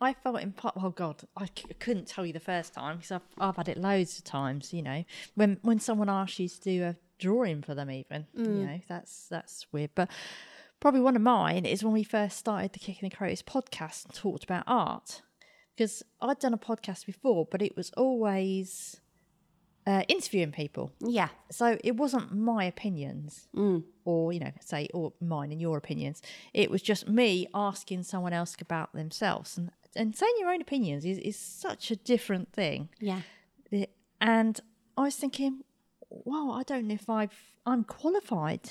I 0.00 0.10
I 0.10 0.14
felt 0.14 0.40
in 0.40 0.52
part. 0.52 0.74
Oh 0.76 0.90
God, 0.90 1.22
I 1.36 1.46
c- 1.46 1.74
couldn't 1.78 2.06
tell 2.08 2.24
you 2.26 2.32
the 2.32 2.40
first 2.40 2.74
time 2.74 2.96
because 2.96 3.12
I've 3.12 3.22
I've 3.38 3.56
had 3.56 3.68
it 3.68 3.78
loads 3.78 4.18
of 4.18 4.24
times. 4.24 4.72
You 4.72 4.82
know, 4.82 5.04
when 5.34 5.58
when 5.62 5.78
someone 5.80 6.08
asks 6.08 6.40
you 6.40 6.48
to 6.48 6.60
do 6.60 6.84
a 6.84 6.96
drawing 7.18 7.62
for 7.62 7.74
them, 7.74 7.90
even 7.90 8.26
you 8.34 8.44
mm. 8.44 8.66
know 8.66 8.80
that's 8.88 9.28
that's 9.28 9.66
weird. 9.72 9.90
But 9.94 10.10
probably 10.80 11.00
one 11.00 11.16
of 11.16 11.22
mine 11.22 11.66
is 11.66 11.84
when 11.84 11.92
we 11.92 12.02
first 12.02 12.38
started 12.38 12.72
the 12.72 12.78
Kick 12.78 13.02
in 13.02 13.08
the 13.08 13.14
Creatives 13.14 13.42
podcast 13.42 14.06
and 14.06 14.14
talked 14.14 14.44
about 14.44 14.64
art 14.66 15.22
because 15.78 16.02
I'd 16.20 16.40
done 16.40 16.54
a 16.54 16.58
podcast 16.58 17.06
before, 17.06 17.46
but 17.48 17.62
it 17.62 17.76
was 17.76 17.90
always 17.96 19.00
uh, 19.86 20.02
interviewing 20.08 20.50
people. 20.52 20.90
yeah. 21.00 21.28
So 21.50 21.78
it 21.84 21.96
wasn't 21.96 22.34
my 22.36 22.64
opinions, 22.64 23.48
or 24.04 24.32
you 24.32 24.40
know, 24.40 24.50
say, 24.60 24.88
or 24.92 25.12
mine 25.20 25.52
and 25.52 25.60
your 25.60 25.76
opinions. 25.78 26.20
It 26.52 26.68
was 26.70 26.82
just 26.82 27.08
me 27.08 27.46
asking 27.54 28.02
someone 28.02 28.32
else 28.32 28.56
about 28.60 28.92
themselves, 28.92 29.56
and 29.56 29.70
and 29.96 30.14
saying 30.16 30.34
your 30.40 30.50
own 30.50 30.60
opinions 30.60 31.04
is 31.04 31.18
is 31.18 31.36
such 31.36 31.90
a 31.90 31.96
different 31.96 32.52
thing. 32.52 32.88
Yeah. 33.00 33.22
It- 33.70 33.94
And 34.20 34.60
I 34.96 35.02
was 35.02 35.16
thinking, 35.16 35.62
wow, 36.10 36.50
I 36.50 36.64
don't 36.64 36.86
know 36.88 36.94
if 36.94 37.08
I've 37.08 37.38
I'm 37.64 37.84
qualified 37.84 38.64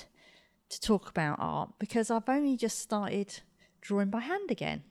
to 0.68 0.80
talk 0.80 1.08
about 1.08 1.38
art 1.40 1.70
because 1.78 2.10
I've 2.10 2.28
only 2.28 2.56
just 2.56 2.78
started 2.78 3.40
drawing 3.80 4.10
by 4.10 4.20
hand 4.20 4.50
again. 4.50 4.82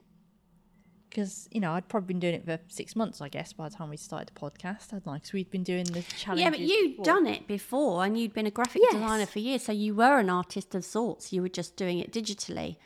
Because 1.10 1.48
you 1.52 1.60
know 1.60 1.72
I'd 1.74 1.88
probably 1.88 2.08
been 2.08 2.20
doing 2.20 2.34
it 2.36 2.46
for 2.46 2.60
six 2.68 2.96
months, 2.96 3.22
I 3.22 3.30
guess, 3.30 3.54
by 3.54 3.70
the 3.70 3.76
time 3.76 3.90
we 3.90 3.98
started 3.98 4.30
the 4.34 4.40
podcast. 4.40 4.94
I'd 4.94 5.06
like, 5.06 5.22
because 5.22 5.34
we'd 5.34 5.50
been 5.50 5.64
doing 5.64 5.86
the 5.86 6.02
challenge. 6.02 6.42
Yeah, 6.42 6.50
but 6.50 6.60
you'd 6.60 7.04
done 7.04 7.26
it 7.28 7.48
before 7.48 8.04
and 8.04 8.20
you'd 8.20 8.34
been 8.34 8.46
a 8.48 8.52
graphic 8.52 8.82
Yes. 8.84 8.94
designer 8.94 9.26
for 9.26 9.40
years, 9.40 9.64
so 9.64 9.72
you 9.72 9.96
were 9.96 10.20
an 10.20 10.30
artist 10.30 10.76
of 10.76 10.84
sorts. 10.86 11.32
You 11.34 11.42
were 11.42 11.50
just 11.50 11.76
doing 11.76 12.00
it 12.00 12.12
digitally. 12.12 12.78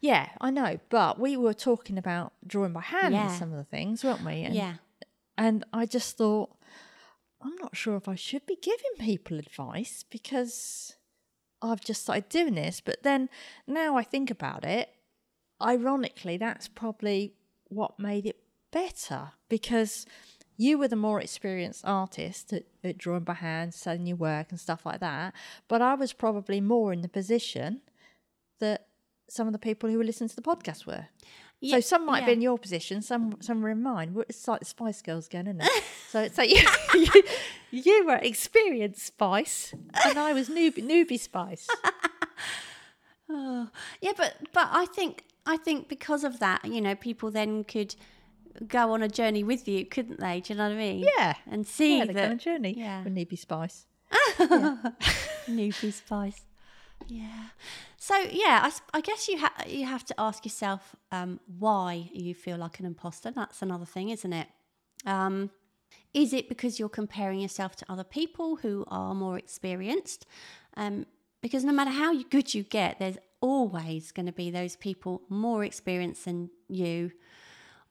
Yeah, 0.00 0.28
I 0.40 0.50
know, 0.50 0.78
but 0.90 1.18
we 1.18 1.36
were 1.36 1.54
talking 1.54 1.96
about 1.96 2.32
drawing 2.46 2.72
by 2.74 2.82
hand 2.82 3.14
Yeah. 3.14 3.28
and 3.28 3.38
some 3.38 3.50
of 3.52 3.56
the 3.56 3.64
things, 3.64 4.04
weren't 4.04 4.24
we? 4.24 4.42
And, 4.42 4.54
yeah. 4.54 4.74
And 5.38 5.64
I 5.72 5.86
just 5.86 6.16
thought, 6.18 6.50
I'm 7.40 7.56
not 7.56 7.76
sure 7.76 7.96
if 7.96 8.06
I 8.08 8.14
should 8.14 8.44
be 8.46 8.56
giving 8.56 8.92
people 8.98 9.38
advice 9.38 10.04
because 10.10 10.94
I've 11.62 11.80
just 11.80 12.02
started 12.02 12.28
doing 12.28 12.54
this. 12.54 12.80
But 12.80 13.02
then 13.02 13.28
now 13.66 13.96
I 13.96 14.02
think 14.02 14.30
about 14.30 14.64
it, 14.64 14.90
ironically, 15.62 16.36
that's 16.36 16.68
probably 16.68 17.34
what 17.74 17.98
made 17.98 18.26
it 18.26 18.38
better 18.70 19.32
because 19.48 20.06
you 20.56 20.78
were 20.78 20.88
the 20.88 20.96
more 20.96 21.20
experienced 21.20 21.84
artist 21.84 22.52
at, 22.52 22.64
at 22.82 22.98
drawing 22.98 23.24
by 23.24 23.34
hand, 23.34 23.74
selling 23.74 24.06
your 24.06 24.16
work 24.16 24.50
and 24.50 24.60
stuff 24.60 24.86
like 24.86 25.00
that. 25.00 25.34
But 25.68 25.82
I 25.82 25.94
was 25.94 26.12
probably 26.12 26.60
more 26.60 26.92
in 26.92 27.02
the 27.02 27.08
position 27.08 27.80
that 28.60 28.86
some 29.28 29.46
of 29.46 29.52
the 29.52 29.58
people 29.58 29.90
who 29.90 29.98
were 29.98 30.04
listening 30.04 30.28
to 30.28 30.36
the 30.36 30.42
podcast 30.42 30.86
were. 30.86 31.06
so 31.64 31.80
some 31.80 32.06
might 32.06 32.20
yeah. 32.20 32.26
be 32.26 32.32
in 32.32 32.40
your 32.40 32.58
position, 32.58 33.02
some 33.02 33.38
some 33.40 33.62
were 33.62 33.70
in 33.70 33.82
mine. 33.82 34.14
It's 34.28 34.46
like 34.46 34.60
the 34.60 34.66
Spice 34.66 35.02
Girls 35.02 35.26
again, 35.26 35.46
isn't 35.46 35.62
it? 35.62 35.84
so 36.10 36.20
it's 36.20 36.38
like 36.38 36.50
you, 36.50 36.62
you, 37.14 37.22
you 37.70 38.06
were 38.06 38.16
experienced 38.16 39.04
Spice, 39.06 39.74
and 40.04 40.18
I 40.18 40.32
was 40.32 40.48
newbie, 40.48 40.84
newbie 40.84 41.18
Spice. 41.18 41.68
Oh, 43.28 43.68
yeah, 44.00 44.12
but 44.16 44.34
but 44.52 44.68
I 44.70 44.84
think 44.86 45.24
I 45.46 45.56
think 45.56 45.88
because 45.88 46.24
of 46.24 46.38
that, 46.40 46.64
you 46.64 46.80
know, 46.80 46.94
people 46.94 47.30
then 47.30 47.64
could 47.64 47.94
go 48.68 48.92
on 48.92 49.02
a 49.02 49.08
journey 49.08 49.42
with 49.44 49.66
you, 49.68 49.84
couldn't 49.84 50.20
they? 50.20 50.40
Do 50.40 50.52
you 50.52 50.58
know 50.58 50.68
what 50.68 50.74
I 50.74 50.78
mean? 50.78 51.06
Yeah. 51.18 51.34
and 51.50 51.66
see 51.66 51.98
Yeah, 51.98 52.04
that 52.06 52.14
kind 52.16 52.32
of 52.32 52.38
journey 52.38 52.74
yeah. 52.78 53.02
with 53.04 53.14
newbie 53.14 53.38
Spice. 53.38 53.86
newbie 55.48 55.92
spice. 55.92 56.42
Yeah. 57.08 57.48
So 57.98 58.14
yeah, 58.30 58.70
I 58.92 59.00
guess 59.00 59.28
you 59.28 59.38
ha- 59.38 59.64
you 59.66 59.84
have 59.86 60.04
to 60.06 60.14
ask 60.18 60.44
yourself 60.44 60.94
um, 61.12 61.40
why 61.58 62.08
you 62.12 62.34
feel 62.34 62.56
like 62.56 62.78
an 62.80 62.86
imposter. 62.86 63.30
That's 63.30 63.62
another 63.62 63.84
thing, 63.86 64.10
isn't 64.10 64.32
it? 64.32 64.48
Um, 65.06 65.50
is 66.12 66.32
it 66.32 66.48
because 66.48 66.78
you're 66.78 66.88
comparing 66.88 67.40
yourself 67.40 67.76
to 67.76 67.86
other 67.92 68.04
people 68.04 68.56
who 68.56 68.84
are 68.88 69.14
more 69.14 69.36
experienced? 69.38 70.26
Um, 70.76 71.06
because 71.42 71.64
no 71.64 71.72
matter 71.72 71.90
how 71.90 72.22
good 72.30 72.54
you 72.54 72.62
get, 72.62 72.98
there's 72.98 73.18
always 73.44 74.10
going 74.10 74.26
to 74.26 74.32
be 74.32 74.50
those 74.50 74.74
people 74.74 75.20
more 75.28 75.62
experienced 75.62 76.24
than 76.24 76.50
you, 76.68 77.12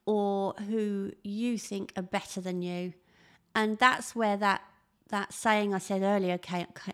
or 0.05 0.53
who 0.67 1.11
you 1.23 1.57
think 1.57 1.93
are 1.95 2.01
better 2.01 2.41
than 2.41 2.63
you, 2.63 2.93
and 3.53 3.77
that's 3.77 4.15
where 4.15 4.35
that 4.37 4.61
that 5.09 5.31
saying 5.31 5.75
I 5.75 5.77
said 5.77 6.01
earlier, 6.01 6.39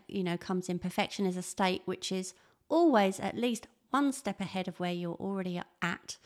you 0.06 0.22
know, 0.22 0.36
comes 0.36 0.68
in. 0.68 0.78
Perfection 0.78 1.24
is 1.24 1.38
a 1.38 1.42
state 1.42 1.80
which 1.86 2.12
is 2.12 2.34
always 2.68 3.18
at 3.18 3.34
least 3.34 3.66
one 3.88 4.12
step 4.12 4.40
ahead 4.40 4.68
of 4.68 4.78
where 4.78 4.92
you're 4.92 5.14
already 5.14 5.60
at. 5.80 6.18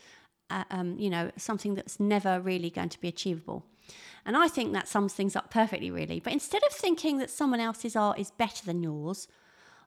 Uh, 0.49 0.63
um, 0.69 0.99
you 0.99 1.09
know, 1.09 1.31
something 1.37 1.73
that's 1.73 1.99
never 1.99 2.39
really 2.39 2.69
going 2.69 2.89
to 2.89 2.99
be 2.99 3.07
achievable. 3.07 3.65
And 4.25 4.35
I 4.35 4.47
think 4.47 4.73
that 4.73 4.87
sums 4.87 5.13
things 5.13 5.35
up 5.35 5.49
perfectly, 5.49 5.89
really. 5.89 6.19
But 6.19 6.33
instead 6.33 6.63
of 6.63 6.73
thinking 6.73 7.17
that 7.17 7.29
someone 7.29 7.59
else's 7.59 7.95
art 7.95 8.19
is 8.19 8.29
better 8.31 8.65
than 8.65 8.83
yours, 8.83 9.27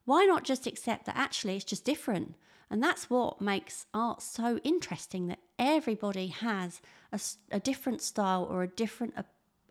why 0.09 0.25
not 0.25 0.43
just 0.43 0.67
accept 0.67 1.05
that 1.07 1.17
actually 1.17 1.55
it's 1.57 1.65
just 1.65 1.85
different? 1.85 2.35
And 2.71 2.83
that's 2.83 3.09
what 3.09 3.41
makes 3.41 3.87
art 3.95 4.21
so 4.23 4.59
interesting 4.73 5.29
that 5.29 5.39
everybody 5.59 6.29
has 6.29 6.81
a, 7.13 7.21
a 7.51 7.61
different 7.61 8.01
style 8.03 8.45
or 8.51 8.63
a 8.63 8.69
different 8.69 9.15
a- 9.17 9.25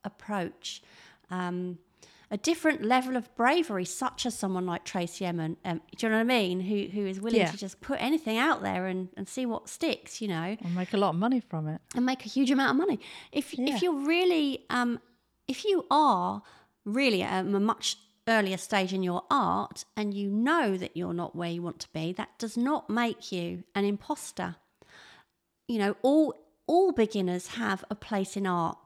approach, 0.04 0.82
um, 1.30 1.78
a 2.30 2.38
different 2.38 2.84
level 2.84 3.16
of 3.16 3.34
bravery, 3.36 3.86
such 3.86 4.26
as 4.26 4.34
someone 4.38 4.66
like 4.66 4.84
Tracey 4.84 5.26
Emin. 5.26 5.58
Um, 5.64 5.82
do 5.96 6.06
you 6.06 6.10
know 6.12 6.18
what 6.18 6.22
I 6.22 6.40
mean? 6.40 6.60
Who, 6.60 6.78
who 6.96 7.06
is 7.08 7.22
willing 7.22 7.40
Yeah. 7.40 7.52
to 7.52 7.58
just 7.58 7.80
put 7.82 7.98
anything 8.02 8.38
out 8.38 8.62
there 8.62 8.88
and, 8.88 9.10
and 9.18 9.28
see 9.28 9.46
what 9.46 9.70
sticks, 9.70 10.22
you 10.22 10.28
know? 10.28 10.58
I'll 10.64 10.72
make 10.72 10.94
a 10.94 10.98
lot 10.98 11.10
of 11.10 11.16
money 11.16 11.40
from 11.40 11.68
it. 11.68 11.80
and 11.96 12.06
make 12.06 12.26
a 12.26 12.30
huge 12.30 12.52
amount 12.52 12.72
of 12.72 12.78
money. 12.86 13.00
If 13.32 13.58
Yeah. 13.58 13.74
if 13.76 13.82
you're 13.82 14.02
really 14.16 14.66
um, 14.70 15.00
if 15.48 15.64
you 15.66 15.86
are 15.90 16.42
really 16.84 17.22
at 17.24 17.46
a 17.46 17.60
much 17.60 17.98
earlier 18.28 18.58
stage 18.58 18.94
in 18.94 19.04
your 19.04 19.24
art 19.30 19.86
and 19.96 20.14
you 20.14 20.30
know 20.30 20.78
that 20.78 20.96
you're 20.96 21.14
not 21.14 21.36
where 21.36 21.50
you 21.50 21.62
want 21.62 21.80
to 21.80 21.90
be, 21.94 22.14
that 22.14 22.38
does 22.38 22.58
not 22.58 22.90
make 22.90 23.32
you 23.32 23.64
an 23.76 23.86
imposter. 23.86 24.56
You 25.68 25.80
know, 25.80 25.96
all 26.02 26.36
all 26.66 26.92
beginners 26.92 27.48
have 27.48 27.84
a 27.90 27.96
place 27.96 28.36
in 28.36 28.46
art. 28.46 28.78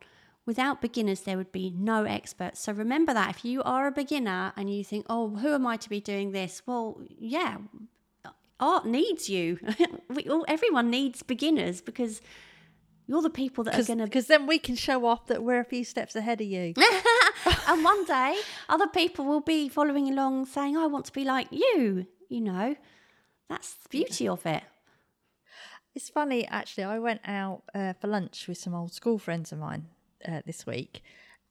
Without 0.46 0.82
beginners, 0.82 1.22
there 1.22 1.38
would 1.38 1.52
be 1.52 1.70
no 1.70 2.04
experts. 2.04 2.62
So 2.62 2.74
remember 2.74 3.14
that 3.14 3.30
if 3.30 3.46
you 3.46 3.62
are 3.64 3.88
a 3.88 3.92
beginner 3.92 4.54
and 4.56 4.74
you 4.74 4.84
think, 4.84 5.06
"Oh, 5.10 5.36
who 5.36 5.54
am 5.54 5.68
I 5.68 5.78
to 5.78 5.90
be 5.90 6.00
doing 6.00 6.32
this?" 6.32 6.62
Well, 6.66 7.02
yeah, 7.08 7.58
art 8.62 8.86
needs 8.86 9.30
you. 9.30 9.60
we, 10.10 10.28
all, 10.30 10.46
everyone 10.48 10.90
needs 10.90 11.24
beginners 11.24 11.82
because 11.82 12.22
you're 13.08 13.22
the 13.22 13.30
people 13.30 13.64
that 13.66 13.78
are 13.78 13.84
going 13.84 14.00
to. 14.00 14.06
Because 14.06 14.28
then 14.28 14.48
we 14.48 14.60
can 14.60 14.76
show 14.76 15.06
off 15.06 15.28
that 15.28 15.44
we're 15.44 15.60
a 15.60 15.66
few 15.66 15.84
steps 15.84 16.16
ahead 16.16 16.40
of 16.40 16.48
you. 16.48 16.74
and 17.68 17.84
one 17.84 18.06
day, 18.06 18.38
other 18.70 18.88
people 18.88 19.26
will 19.26 19.42
be 19.42 19.70
following 19.70 20.10
along 20.10 20.46
saying, 20.46 20.78
I 20.78 20.88
want 20.88 21.06
to 21.06 21.14
be 21.14 21.24
like 21.24 21.48
you. 21.52 22.08
You 22.30 22.42
know, 22.42 22.76
that's 23.50 23.74
the 23.74 23.90
beauty 23.90 24.28
of 24.28 24.46
it. 24.46 24.64
It's 25.94 26.10
funny, 26.10 26.48
actually. 26.48 26.86
I 26.86 27.00
went 27.00 27.22
out 27.26 27.64
uh, 27.76 27.94
for 27.94 28.08
lunch 28.08 28.48
with 28.48 28.58
some 28.58 28.74
old 28.74 28.94
school 28.94 29.20
friends 29.20 29.52
of 29.52 29.60
mine 29.60 29.88
uh, 30.28 30.42
this 30.46 30.66
week, 30.66 31.04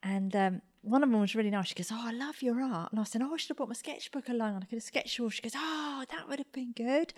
and 0.03 0.35
um, 0.35 0.63
one 0.83 1.03
of 1.03 1.11
them 1.11 1.21
was 1.21 1.35
really 1.35 1.51
nice. 1.51 1.69
She 1.69 1.75
goes, 1.75 1.91
"Oh, 1.93 2.03
I 2.03 2.13
love 2.13 2.41
your 2.41 2.63
art," 2.63 2.91
and 2.91 3.01
I 3.01 3.05
said, 3.05 3.21
"Oh, 3.23 3.35
I 3.35 3.37
should 3.37 3.51
have 3.51 3.59
brought 3.59 3.69
my 3.69 3.75
sketchbook 3.75 4.31
along, 4.31 4.55
and 4.55 4.65
I 4.65 4.67
could 4.67 4.77
have 4.77 4.83
sketched 4.83 5.19
you." 5.19 5.25
all." 5.25 5.31
She 5.31 5.43
goes, 5.43 5.53
"Oh, 5.55 6.05
that 6.11 6.27
would 6.29 6.39
have 6.39 6.53
been 6.53 6.73
good." 6.75 7.13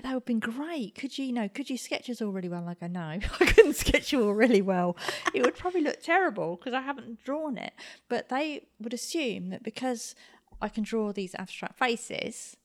That 0.00 0.04
would 0.04 0.12
have 0.14 0.24
been 0.24 0.40
great. 0.40 0.94
Could 0.94 1.18
you, 1.18 1.26
you 1.26 1.32
know, 1.32 1.48
could 1.48 1.68
you 1.70 1.76
sketch 1.76 2.08
us 2.10 2.20
all 2.22 2.30
really 2.30 2.48
well? 2.48 2.60
And 2.60 2.70
I 2.70 2.74
go, 2.74 2.86
no, 2.86 3.00
I 3.40 3.44
couldn't 3.46 3.74
sketch 3.76 4.10
you 4.12 4.24
all 4.24 4.32
really 4.34 4.62
well. 4.62 4.96
It 5.34 5.42
would 5.42 5.54
probably 5.56 5.82
look 5.82 6.02
terrible 6.02 6.56
because 6.56 6.72
I 6.74 6.80
haven't 6.80 7.22
drawn 7.24 7.58
it. 7.58 7.72
But 8.08 8.28
they 8.28 8.64
would 8.80 8.94
assume 8.94 9.50
that 9.50 9.62
because 9.62 10.14
I 10.60 10.68
can 10.68 10.82
draw 10.82 11.12
these 11.12 11.34
abstract 11.34 11.78
faces, 11.78 12.56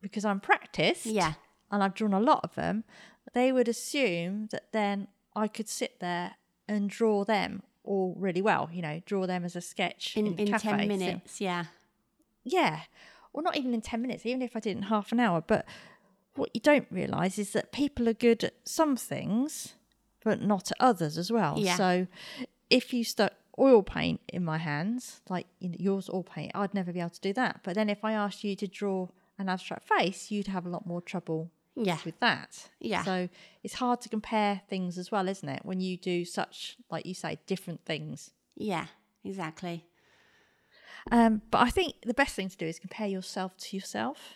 because 0.00 0.24
I'm 0.24 0.40
practiced, 0.40 1.06
Yeah. 1.06 1.34
and 1.70 1.82
I've 1.82 1.94
drawn 1.94 2.12
a 2.14 2.20
lot 2.20 2.40
of 2.44 2.54
them, 2.56 2.84
they 3.32 3.52
would 3.52 3.68
assume 3.68 4.48
that 4.50 4.72
then 4.72 5.06
I 5.36 5.46
could 5.48 5.68
sit 5.68 6.00
there 6.00 6.32
and 6.68 6.90
draw 6.90 7.24
them 7.24 7.62
all 7.84 8.14
really 8.18 8.42
well. 8.42 8.68
You 8.72 8.82
know, 8.82 9.02
draw 9.06 9.26
them 9.26 9.44
as 9.44 9.54
a 9.56 9.60
sketch 9.60 10.16
in, 10.16 10.26
In, 10.26 10.38
in 10.38 10.46
cafe. 10.48 10.70
10 10.70 10.80
So- 10.80 10.86
minutes. 10.86 11.40
Yeah. 11.40 11.64
yeah, 12.44 12.80
well, 13.32 13.42
not 13.44 13.56
even 13.56 13.72
in 13.72 13.80
ten 13.80 14.02
minutes. 14.02 14.26
Even 14.26 14.42
if 14.42 14.54
I 14.56 14.60
did 14.60 14.76
in 14.76 14.82
half 14.84 15.10
an 15.12 15.20
hour, 15.20 15.40
but 15.46 15.64
what 16.34 16.50
you 16.54 16.60
don't 16.60 16.86
realise 16.90 17.38
is 17.38 17.52
that 17.52 17.72
people 17.72 18.08
are 18.08 18.14
good 18.14 18.42
at 18.44 18.54
some 18.64 18.96
things, 18.96 19.74
but 20.24 20.40
not 20.40 20.70
at 20.70 20.76
others 20.80 21.18
as 21.18 21.30
well. 21.30 21.56
Yeah. 21.58 21.76
So 21.76 22.06
if 22.70 22.92
you 22.94 23.04
stuck 23.04 23.32
oil 23.58 23.82
paint 23.82 24.20
in 24.28 24.44
my 24.44 24.58
hands, 24.58 25.20
like 25.28 25.46
you 25.58 25.68
know, 25.68 25.76
yours 25.78 26.08
oil 26.12 26.22
paint, 26.22 26.52
I'd 26.54 26.72
never 26.74 26.92
be 26.92 27.00
able 27.00 27.10
to 27.10 27.20
do 27.20 27.32
that. 27.34 27.60
But 27.62 27.74
then 27.74 27.90
if 27.90 28.04
I 28.04 28.12
asked 28.12 28.44
you 28.44 28.56
to 28.56 28.66
draw 28.66 29.08
an 29.38 29.48
abstract 29.48 29.88
face, 29.88 30.30
you'd 30.30 30.46
have 30.46 30.64
a 30.64 30.70
lot 30.70 30.86
more 30.86 31.02
trouble 31.02 31.50
Yeah. 31.74 31.98
with 32.04 32.18
that. 32.20 32.68
Yeah. 32.80 33.02
So 33.04 33.28
it's 33.62 33.74
hard 33.74 34.00
to 34.02 34.08
compare 34.08 34.62
things 34.68 34.96
as 34.98 35.10
well, 35.10 35.28
isn't 35.28 35.48
it? 35.48 35.64
When 35.64 35.80
you 35.80 35.96
do 35.96 36.24
such, 36.24 36.76
like 36.90 37.04
you 37.06 37.14
say, 37.14 37.38
different 37.46 37.84
things. 37.84 38.30
Yeah. 38.56 38.86
Exactly. 39.24 39.84
Um, 41.10 41.42
but 41.50 41.58
I 41.62 41.70
think 41.70 41.94
the 42.06 42.14
best 42.14 42.34
thing 42.36 42.48
to 42.48 42.56
do 42.56 42.66
is 42.66 42.78
compare 42.78 43.08
yourself 43.08 43.56
to 43.58 43.76
yourself. 43.76 44.34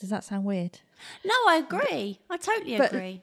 Does 0.00 0.10
that 0.10 0.24
sound 0.24 0.44
weird? 0.44 0.80
No, 1.24 1.34
I 1.48 1.56
agree. 1.64 2.18
I 2.30 2.36
totally 2.36 2.76
But- 2.78 2.92
agree. 2.92 3.22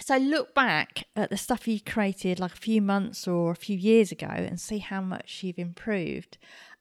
So 0.00 0.16
look 0.16 0.52
back 0.54 1.04
at 1.14 1.30
the 1.30 1.36
stuff 1.36 1.68
you 1.68 1.78
created 1.80 2.40
like 2.40 2.52
a 2.52 2.56
few 2.56 2.82
months 2.82 3.28
or 3.28 3.52
a 3.52 3.56
few 3.56 3.76
years 3.76 4.10
ago 4.10 4.26
and 4.26 4.60
see 4.60 4.78
how 4.78 5.00
much 5.00 5.42
you've 5.44 5.58
improved. 5.60 6.38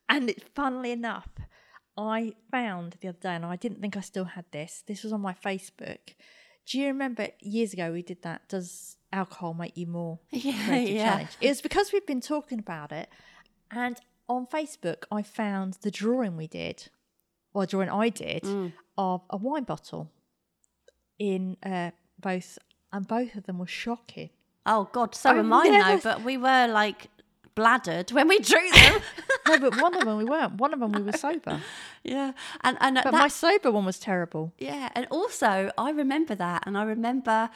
And 0.10 0.28
it's 0.30 0.44
funnily 0.56 0.92
enough, 0.92 1.28
I 1.96 2.34
found 2.50 2.98
the 3.02 3.10
other 3.10 3.20
day, 3.20 3.36
and 3.36 3.46
I 3.46 3.58
didn't 3.58 3.80
think 3.82 3.96
I 3.96 4.00
still 4.02 4.24
had 4.26 4.46
this. 4.52 4.84
This 4.88 5.04
was 5.04 5.14
on 5.14 5.22
my 5.22 5.34
Facebook. 5.34 6.16
Do 6.66 6.80
you 6.80 6.88
remember 6.88 7.28
years 7.42 7.74
ago 7.74 7.92
we 7.92 8.02
did 8.02 8.24
that? 8.24 8.48
Does 8.50 8.98
alcohol 9.14 9.54
make 9.54 9.78
you 9.78 9.86
more 9.88 10.20
Yeah, 10.32 10.76
yeah. 10.78 11.10
challenge? 11.12 11.30
It 11.42 11.50
was 11.50 11.62
because 11.62 11.92
we've 11.94 12.08
been 12.08 12.22
talking 12.22 12.60
about 12.60 12.92
it, 12.92 13.08
and 13.70 14.00
on 14.28 14.48
Facebook 14.48 15.04
I 15.12 15.22
found 15.22 15.76
the 15.82 15.92
drawing 15.92 16.38
we 16.38 16.48
did, 16.48 16.90
or 17.54 17.66
drawing 17.66 17.90
I 17.90 18.10
did, 18.10 18.44
Mm. 18.44 18.74
of 18.98 19.22
a 19.30 19.38
wine 19.38 19.64
bottle 19.64 20.10
in 21.20 21.58
uh, 21.64 21.92
both, 22.20 22.58
and 22.92 23.08
both 23.08 23.36
of 23.36 23.46
them 23.46 23.58
were 23.60 23.68
shocking. 23.68 24.30
Oh, 24.66 24.90
God. 24.92 25.16
So 25.16 25.32
I've 25.32 25.38
am 25.38 25.54
I, 25.54 25.70
though. 25.70 26.00
But 26.04 26.24
we 26.24 26.38
were 26.38 26.68
like 26.68 27.08
bladdered 27.56 28.12
when 28.12 28.28
we 28.28 28.40
drew 28.40 28.70
them. 28.74 29.02
No, 29.48 29.60
but 29.60 29.82
one 29.82 29.96
of 29.96 30.06
them 30.06 30.18
we 30.18 30.24
weren't. 30.26 30.54
One 30.56 30.74
of 30.74 30.80
them 30.80 30.92
we 30.92 31.02
were 31.02 31.12
sober. 31.14 31.62
yeah. 32.04 32.32
And, 32.62 32.78
and 32.80 32.96
But 32.96 33.06
that, 33.12 33.14
my 33.14 33.28
sober 33.28 33.72
one 33.72 33.86
was 33.86 34.00
terrible. 34.00 34.54
Yeah, 34.58 34.90
and 34.96 35.08
also 35.10 35.72
I 35.78 35.92
remember 35.92 36.36
that, 36.36 36.64
and 36.66 36.78
I 36.78 36.84
remember 36.84 37.50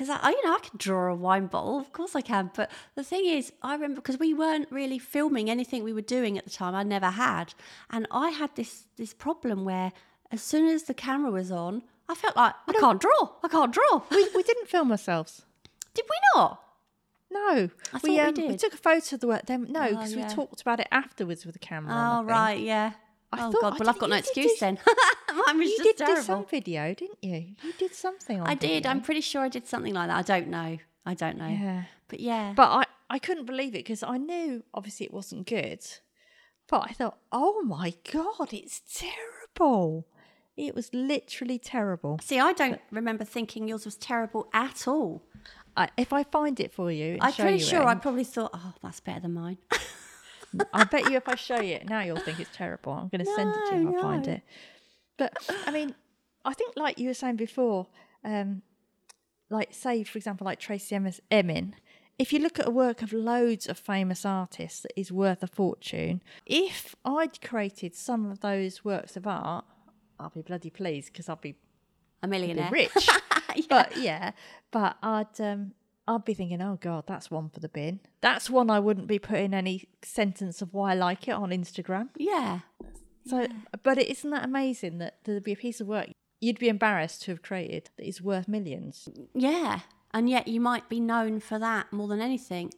because 0.00 0.18
I, 0.18 0.28
I, 0.28 0.30
you 0.30 0.42
know, 0.46 0.54
I 0.54 0.60
can 0.60 0.78
draw 0.78 1.12
a 1.12 1.14
wine 1.14 1.46
bottle, 1.46 1.78
of 1.78 1.92
course 1.92 2.16
I 2.16 2.22
can. 2.22 2.50
But 2.56 2.70
the 2.94 3.04
thing 3.04 3.26
is, 3.26 3.52
I 3.60 3.74
remember 3.74 3.96
because 3.96 4.18
we 4.18 4.32
weren't 4.32 4.66
really 4.72 4.98
filming 4.98 5.50
anything 5.50 5.84
we 5.84 5.92
were 5.92 6.00
doing 6.00 6.38
at 6.38 6.44
the 6.44 6.50
time. 6.50 6.74
I 6.74 6.82
never 6.82 7.10
had, 7.10 7.52
and 7.90 8.06
I 8.10 8.30
had 8.30 8.56
this 8.56 8.86
this 8.96 9.12
problem 9.12 9.66
where 9.66 9.92
as 10.32 10.40
soon 10.40 10.68
as 10.68 10.84
the 10.84 10.94
camera 10.94 11.30
was 11.30 11.52
on, 11.52 11.82
I 12.08 12.14
felt 12.14 12.34
like 12.34 12.54
I 12.66 12.72
can't 12.72 12.98
draw. 12.98 13.28
I 13.44 13.48
can't 13.48 13.74
draw. 13.74 14.00
We, 14.10 14.26
we 14.34 14.42
didn't 14.42 14.68
film 14.68 14.90
ourselves. 14.90 15.42
Did 15.92 16.06
we 16.08 16.16
not? 16.34 16.62
No, 17.30 17.68
I 17.92 18.00
we 18.02 18.18
um, 18.20 18.32
did. 18.32 18.58
took 18.58 18.72
a 18.72 18.78
photo 18.78 19.16
of 19.16 19.20
the 19.20 19.26
work. 19.28 19.44
Then 19.44 19.66
no, 19.70 19.82
Oh, 19.82 19.88
because 19.90 20.14
yeah. 20.14 20.28
we 20.28 20.34
talked 20.34 20.62
about 20.62 20.80
it 20.80 20.88
afterwards 20.90 21.44
with 21.44 21.52
the 21.52 21.58
camera. 21.58 21.92
Oh 21.94 22.18
think. 22.20 22.30
right, 22.30 22.58
yeah. 22.58 22.92
I 23.32 23.46
oh 23.46 23.52
thought- 23.52 23.60
god, 23.60 23.78
well 23.80 23.88
I've 23.90 23.98
got 23.98 24.10
no 24.10 24.16
did 24.16 24.24
excuse 24.24 24.52
do- 24.54 24.58
then. 24.60 24.78
Mine 25.46 25.58
was 25.58 25.68
You 25.70 25.76
just 25.78 25.82
did 25.82 25.96
do 25.96 26.04
terrible. 26.04 26.22
some 26.24 26.46
video, 26.46 26.94
didn't 26.94 27.18
you? 27.22 27.54
You 27.62 27.72
did 27.78 27.94
something. 27.94 28.40
I 28.40 28.54
did. 28.54 28.68
video. 28.68 28.90
I'm 28.90 29.00
pretty 29.00 29.20
sure 29.20 29.42
I 29.42 29.48
did 29.48 29.66
something 29.68 29.94
like 29.94 30.08
that. 30.08 30.16
I 30.16 30.22
don't 30.22 30.48
know. 30.48 30.78
I 31.06 31.14
don't 31.14 31.38
know. 31.38 31.46
Yeah. 31.46 31.84
But 32.08 32.20
yeah. 32.20 32.52
But 32.56 32.68
I, 32.70 32.84
I 33.08 33.18
couldn't 33.20 33.46
believe 33.46 33.68
it 33.74 33.84
because 33.84 34.02
I 34.02 34.16
knew 34.18 34.64
obviously 34.74 35.06
it 35.06 35.12
wasn't 35.12 35.46
good, 35.46 35.80
but 36.68 36.80
I 36.90 36.92
thought, 36.92 37.18
oh 37.30 37.62
my 37.62 37.94
god, 38.12 38.52
it's 38.52 38.82
terrible. 38.92 40.06
It 40.56 40.74
was 40.74 40.90
literally 40.92 41.58
terrible. 41.58 42.18
See, 42.22 42.38
I 42.38 42.52
don't 42.52 42.80
remember 42.90 43.24
thinking 43.24 43.66
yours 43.68 43.84
was 43.84 43.96
terrible 43.96 44.48
at 44.52 44.86
all. 44.88 45.22
I, 45.76 45.88
if 45.96 46.12
I 46.12 46.24
find 46.24 46.58
it 46.58 46.72
for 46.72 46.90
you, 46.90 47.16
I'm 47.20 47.32
pretty 47.32 47.58
sure 47.60 47.82
it, 47.82 47.86
I 47.86 47.94
probably 47.94 48.24
thought, 48.24 48.50
oh, 48.52 48.74
that's 48.82 48.98
better 49.00 49.20
than 49.20 49.34
mine. 49.34 49.58
I 50.72 50.84
bet 50.84 51.10
you 51.10 51.16
if 51.16 51.28
I 51.28 51.34
show 51.36 51.60
you 51.60 51.74
it 51.74 51.88
now, 51.88 52.00
you'll 52.00 52.18
think 52.18 52.40
it's 52.40 52.50
terrible. 52.54 52.92
I'm 52.92 53.08
going 53.08 53.24
to 53.24 53.32
send 53.34 53.50
it 53.54 53.70
to 53.70 53.76
you. 53.76 53.84
No, 53.90 53.96
I'll 53.96 54.02
find 54.02 54.26
it. 54.28 54.42
But 55.16 55.32
I 55.66 55.70
mean, 55.70 55.94
I 56.44 56.54
think 56.54 56.74
like 56.76 56.98
you 56.98 57.08
were 57.08 57.14
saying 57.14 57.36
before, 57.36 57.86
um, 58.24 58.62
like 59.48 59.68
say 59.72 60.02
for 60.04 60.18
example, 60.18 60.44
like 60.44 60.58
Tracey 60.58 60.98
Emin. 61.30 61.74
If 62.18 62.34
you 62.34 62.38
look 62.38 62.58
at 62.58 62.68
a 62.68 62.70
work 62.70 63.00
of 63.00 63.14
loads 63.14 63.66
of 63.66 63.78
famous 63.78 64.26
artists 64.26 64.80
that 64.80 64.92
is 64.94 65.10
worth 65.10 65.42
a 65.42 65.46
fortune, 65.46 66.22
if 66.44 66.94
I'd 67.02 67.40
created 67.40 67.94
some 67.94 68.30
of 68.30 68.40
those 68.40 68.84
works 68.84 69.16
of 69.16 69.26
art, 69.26 69.64
I'll 70.18 70.28
be 70.28 70.42
bloody 70.42 70.68
pleased 70.68 71.12
because 71.12 71.30
I'll 71.30 71.36
be 71.36 71.54
A 72.22 72.28
millionaire. 72.28 72.70
rich. 72.70 72.92
But 73.68 73.96
yeah, 73.96 74.30
but 74.70 74.96
I'd 75.02 75.40
um 75.40 75.72
I'd 76.06 76.24
be 76.24 76.34
thinking, 76.34 76.60
oh 76.60 76.78
god, 76.80 77.04
that's 77.06 77.30
one 77.30 77.50
for 77.50 77.60
the 77.60 77.68
bin. 77.68 78.00
That's 78.20 78.50
one 78.50 78.70
I 78.70 78.80
wouldn't 78.80 79.06
be 79.06 79.18
putting 79.18 79.54
any 79.54 79.88
sentence 80.02 80.60
of 80.60 80.74
why 80.74 80.92
I 80.92 80.94
like 80.94 81.28
it 81.28 81.32
on 81.32 81.50
Instagram. 81.50 82.08
Yeah. 82.16 82.60
So, 83.26 83.46
but 83.82 83.98
it 83.98 84.08
isn't 84.08 84.30
that 84.30 84.44
amazing 84.44 84.98
that 84.98 85.18
there'd 85.24 85.44
be 85.44 85.52
a 85.52 85.56
piece 85.56 85.80
of 85.80 85.86
work 85.86 86.08
you'd 86.40 86.58
be 86.58 86.68
embarrassed 86.68 87.22
to 87.22 87.30
have 87.30 87.42
created 87.42 87.90
that 87.96 88.06
is 88.06 88.20
worth 88.20 88.48
millions. 88.48 89.08
Yeah. 89.34 89.80
And 90.12 90.28
yet 90.28 90.48
you 90.48 90.60
might 90.60 90.88
be 90.88 90.98
known 90.98 91.38
for 91.40 91.58
that 91.58 91.92
more 91.92 92.08
than 92.08 92.20
anything. 92.20 92.72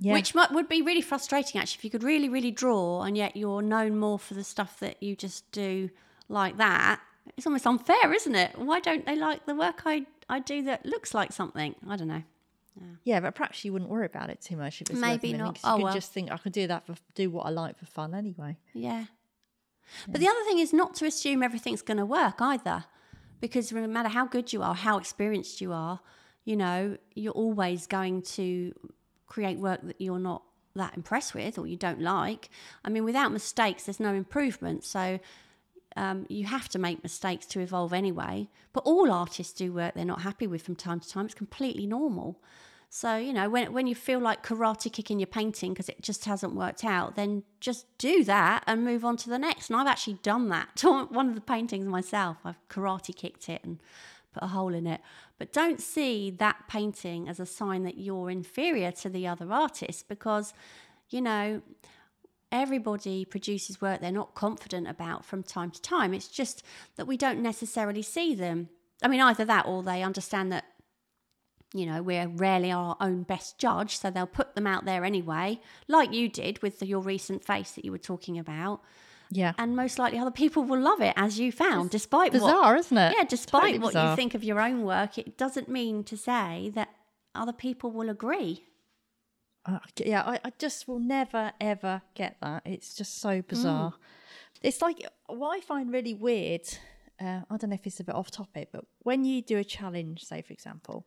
Yeah, 0.00 0.14
Which 0.14 0.34
might, 0.34 0.50
would 0.50 0.68
be 0.68 0.82
really 0.82 1.02
frustrating, 1.02 1.60
actually, 1.60 1.78
if 1.78 1.84
you 1.84 1.90
could 1.90 2.02
really, 2.02 2.28
really 2.28 2.50
draw 2.50 3.02
and 3.02 3.16
yet 3.16 3.36
you're 3.36 3.62
known 3.62 3.98
more 3.98 4.18
for 4.18 4.34
the 4.34 4.42
stuff 4.42 4.80
that 4.80 5.00
you 5.00 5.14
just 5.14 5.50
do 5.52 5.90
like 6.28 6.56
that. 6.56 7.00
It's 7.36 7.46
almost 7.46 7.66
unfair, 7.66 8.12
isn't 8.12 8.34
it? 8.34 8.58
Why 8.58 8.80
don't 8.80 9.06
they 9.06 9.14
like 9.14 9.46
the 9.46 9.54
work 9.54 9.82
I, 9.84 10.06
I 10.28 10.40
do 10.40 10.62
that 10.62 10.84
looks 10.84 11.14
like 11.14 11.30
something? 11.30 11.76
I 11.88 11.96
don't 11.96 12.08
know. 12.08 12.24
Yeah, 13.04 13.20
but 13.20 13.34
perhaps 13.34 13.64
you 13.64 13.72
wouldn't 13.72 13.90
worry 13.90 14.06
about 14.06 14.30
it 14.30 14.40
too 14.40 14.56
much 14.56 14.80
if 14.80 14.90
it's 14.90 14.98
Maybe 14.98 15.32
not. 15.32 15.56
You 15.56 15.60
Oh, 15.64 15.76
could 15.76 15.82
well. 15.84 15.94
just 15.94 16.12
think 16.12 16.30
I 16.30 16.36
could 16.36 16.52
do 16.52 16.66
that 16.66 16.86
for 16.86 16.94
do 17.14 17.30
what 17.30 17.46
I 17.46 17.50
like 17.50 17.78
for 17.78 17.86
fun 17.86 18.14
anyway. 18.14 18.56
Yeah. 18.72 19.04
But 20.08 20.20
the 20.20 20.28
other 20.28 20.42
thing 20.46 20.58
is 20.58 20.72
not 20.72 20.94
to 20.96 21.06
assume 21.06 21.42
everything's 21.42 21.82
going 21.82 21.98
to 21.98 22.06
work 22.06 22.40
either. 22.40 22.84
Because 23.40 23.72
no 23.72 23.86
matter 23.88 24.08
how 24.08 24.26
good 24.26 24.52
you 24.52 24.62
are, 24.62 24.74
how 24.74 24.98
experienced 24.98 25.60
you 25.60 25.72
are, 25.72 26.00
you 26.44 26.56
know, 26.56 26.96
you're 27.14 27.32
always 27.32 27.86
going 27.88 28.22
to 28.22 28.72
create 29.26 29.58
work 29.58 29.80
that 29.82 30.00
you're 30.00 30.18
not 30.20 30.42
that 30.76 30.96
impressed 30.96 31.34
with 31.34 31.58
or 31.58 31.66
you 31.66 31.76
don't 31.76 32.00
like. 32.00 32.48
I 32.84 32.88
mean, 32.88 33.04
without 33.04 33.32
mistakes, 33.32 33.84
there's 33.84 33.98
no 34.00 34.14
improvement. 34.14 34.84
So 34.84 35.18
um, 35.96 36.26
you 36.28 36.44
have 36.46 36.68
to 36.70 36.78
make 36.78 37.02
mistakes 37.02 37.46
to 37.46 37.60
evolve 37.60 37.92
anyway. 37.92 38.48
But 38.72 38.84
all 38.84 39.10
artists 39.10 39.52
do 39.52 39.72
work 39.72 39.94
they're 39.94 40.04
not 40.04 40.22
happy 40.22 40.46
with 40.46 40.62
from 40.62 40.76
time 40.76 41.00
to 41.00 41.08
time. 41.08 41.26
It's 41.26 41.34
completely 41.34 41.86
normal. 41.86 42.40
So, 42.94 43.16
you 43.16 43.32
know, 43.32 43.48
when, 43.48 43.72
when 43.72 43.86
you 43.86 43.94
feel 43.94 44.20
like 44.20 44.46
karate 44.46 44.92
kicking 44.92 45.18
your 45.18 45.26
painting 45.26 45.72
because 45.72 45.88
it 45.88 46.02
just 46.02 46.26
hasn't 46.26 46.54
worked 46.54 46.84
out, 46.84 47.16
then 47.16 47.42
just 47.58 47.86
do 47.96 48.22
that 48.24 48.64
and 48.66 48.84
move 48.84 49.02
on 49.02 49.16
to 49.18 49.30
the 49.30 49.38
next. 49.38 49.70
And 49.70 49.80
I've 49.80 49.86
actually 49.86 50.18
done 50.22 50.50
that 50.50 50.68
to 50.76 51.04
one 51.06 51.28
of 51.28 51.34
the 51.34 51.40
paintings 51.40 51.86
myself. 51.86 52.36
I've 52.44 52.68
karate 52.68 53.16
kicked 53.16 53.48
it 53.48 53.62
and 53.64 53.78
put 54.34 54.42
a 54.42 54.48
hole 54.48 54.74
in 54.74 54.86
it. 54.86 55.00
But 55.38 55.54
don't 55.54 55.80
see 55.80 56.30
that 56.32 56.68
painting 56.68 57.28
as 57.28 57.40
a 57.40 57.46
sign 57.46 57.82
that 57.84 57.96
you're 57.96 58.30
inferior 58.30 58.92
to 58.92 59.08
the 59.08 59.26
other 59.26 59.50
artists 59.50 60.02
because, 60.02 60.52
you 61.08 61.22
know, 61.22 61.62
everybody 62.52 63.24
produces 63.24 63.80
work 63.80 64.00
they're 64.00 64.12
not 64.12 64.34
confident 64.34 64.86
about 64.86 65.24
from 65.24 65.42
time 65.42 65.70
to 65.70 65.80
time. 65.82 66.14
It's 66.14 66.28
just 66.28 66.62
that 66.96 67.06
we 67.06 67.16
don't 67.16 67.40
necessarily 67.42 68.02
see 68.02 68.34
them. 68.34 68.68
I 69.02 69.08
mean, 69.08 69.20
either 69.20 69.44
that 69.46 69.66
or 69.66 69.82
they 69.82 70.02
understand 70.02 70.52
that, 70.52 70.64
you 71.74 71.86
know, 71.86 72.02
we're 72.02 72.28
rarely 72.28 72.70
our 72.70 72.96
own 73.00 73.22
best 73.22 73.58
judge, 73.58 73.98
so 73.98 74.10
they'll 74.10 74.26
put 74.26 74.54
them 74.54 74.66
out 74.66 74.84
there 74.84 75.04
anyway, 75.04 75.60
like 75.88 76.12
you 76.12 76.28
did 76.28 76.62
with 76.62 76.78
the, 76.78 76.86
your 76.86 77.00
recent 77.00 77.44
face 77.44 77.72
that 77.72 77.84
you 77.84 77.90
were 77.90 77.98
talking 77.98 78.38
about. 78.38 78.82
Yeah, 79.34 79.54
And 79.56 79.74
most 79.74 79.98
likely 79.98 80.18
other 80.18 80.30
people 80.30 80.62
will 80.62 80.80
love 80.80 81.00
it 81.00 81.14
as 81.16 81.40
you 81.40 81.50
found, 81.50 81.88
despite 81.88 82.34
what 82.34 82.40
bizarre, 82.40 82.76
isn't 82.76 82.98
it? 82.98 83.14
yeah, 83.16 83.24
despite 83.24 83.62
Totally 83.62 83.78
what 83.78 83.94
you 83.94 84.14
think 84.14 84.34
of 84.34 84.44
your 84.44 84.60
own 84.60 84.82
work, 84.82 85.16
it 85.16 85.38
doesn't 85.38 85.70
mean 85.70 86.04
to 86.04 86.18
say 86.18 86.70
that 86.74 86.90
other 87.34 87.52
people 87.52 87.90
will 87.90 88.10
agree. 88.10 88.66
Uh, 89.64 89.78
yeah, 90.04 90.22
I, 90.22 90.40
I 90.44 90.52
just 90.58 90.88
will 90.88 90.98
never 90.98 91.52
ever 91.60 92.02
get 92.14 92.36
that. 92.42 92.62
It's 92.64 92.94
just 92.94 93.20
so 93.20 93.42
bizarre. 93.42 93.94
It's 94.62 94.82
like 94.82 95.06
what 95.26 95.56
I 95.56 95.60
find 95.60 95.92
really 95.92 96.14
weird. 96.14 96.62
Uh, 97.20 97.42
I 97.48 97.56
don't 97.56 97.70
know 97.70 97.74
if 97.74 97.86
it's 97.86 98.00
a 98.00 98.04
bit 98.04 98.14
off 98.14 98.30
topic, 98.30 98.70
but 98.72 98.84
when 99.00 99.24
you 99.24 99.42
do 99.42 99.58
a 99.58 99.64
challenge, 99.64 100.24
say 100.24 100.42
for 100.42 100.52
example, 100.52 101.06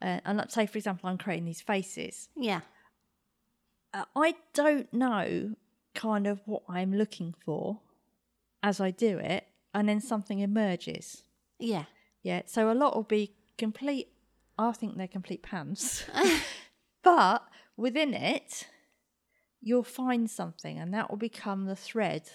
uh, 0.00 0.20
and 0.24 0.38
let's 0.38 0.54
say 0.54 0.66
for 0.66 0.78
example, 0.78 1.08
I'm 1.08 1.18
creating 1.18 1.46
these 1.46 1.60
faces. 1.60 2.28
Yeah. 2.36 2.60
Uh, 3.92 4.04
I 4.14 4.34
don't 4.52 4.92
know 4.92 5.54
kind 5.94 6.26
of 6.26 6.40
what 6.46 6.62
I'm 6.68 6.92
looking 6.94 7.34
for 7.44 7.80
as 8.62 8.80
I 8.80 8.90
do 8.90 9.18
it, 9.18 9.46
and 9.72 9.88
then 9.88 10.00
something 10.00 10.40
emerges. 10.40 11.22
Yeah. 11.58 11.84
Yeah, 12.22 12.42
so 12.46 12.70
a 12.70 12.74
lot 12.74 12.96
will 12.96 13.02
be 13.02 13.34
complete. 13.58 14.08
I 14.56 14.72
think 14.72 14.96
they're 14.96 15.08
complete 15.08 15.42
pants, 15.42 16.04
but 17.02 17.42
within 17.76 18.14
it, 18.14 18.66
you'll 19.60 19.82
find 19.82 20.30
something, 20.30 20.78
and 20.78 20.92
that 20.94 21.10
will 21.10 21.16
become 21.16 21.64
the 21.64 21.76
thread 21.76 22.30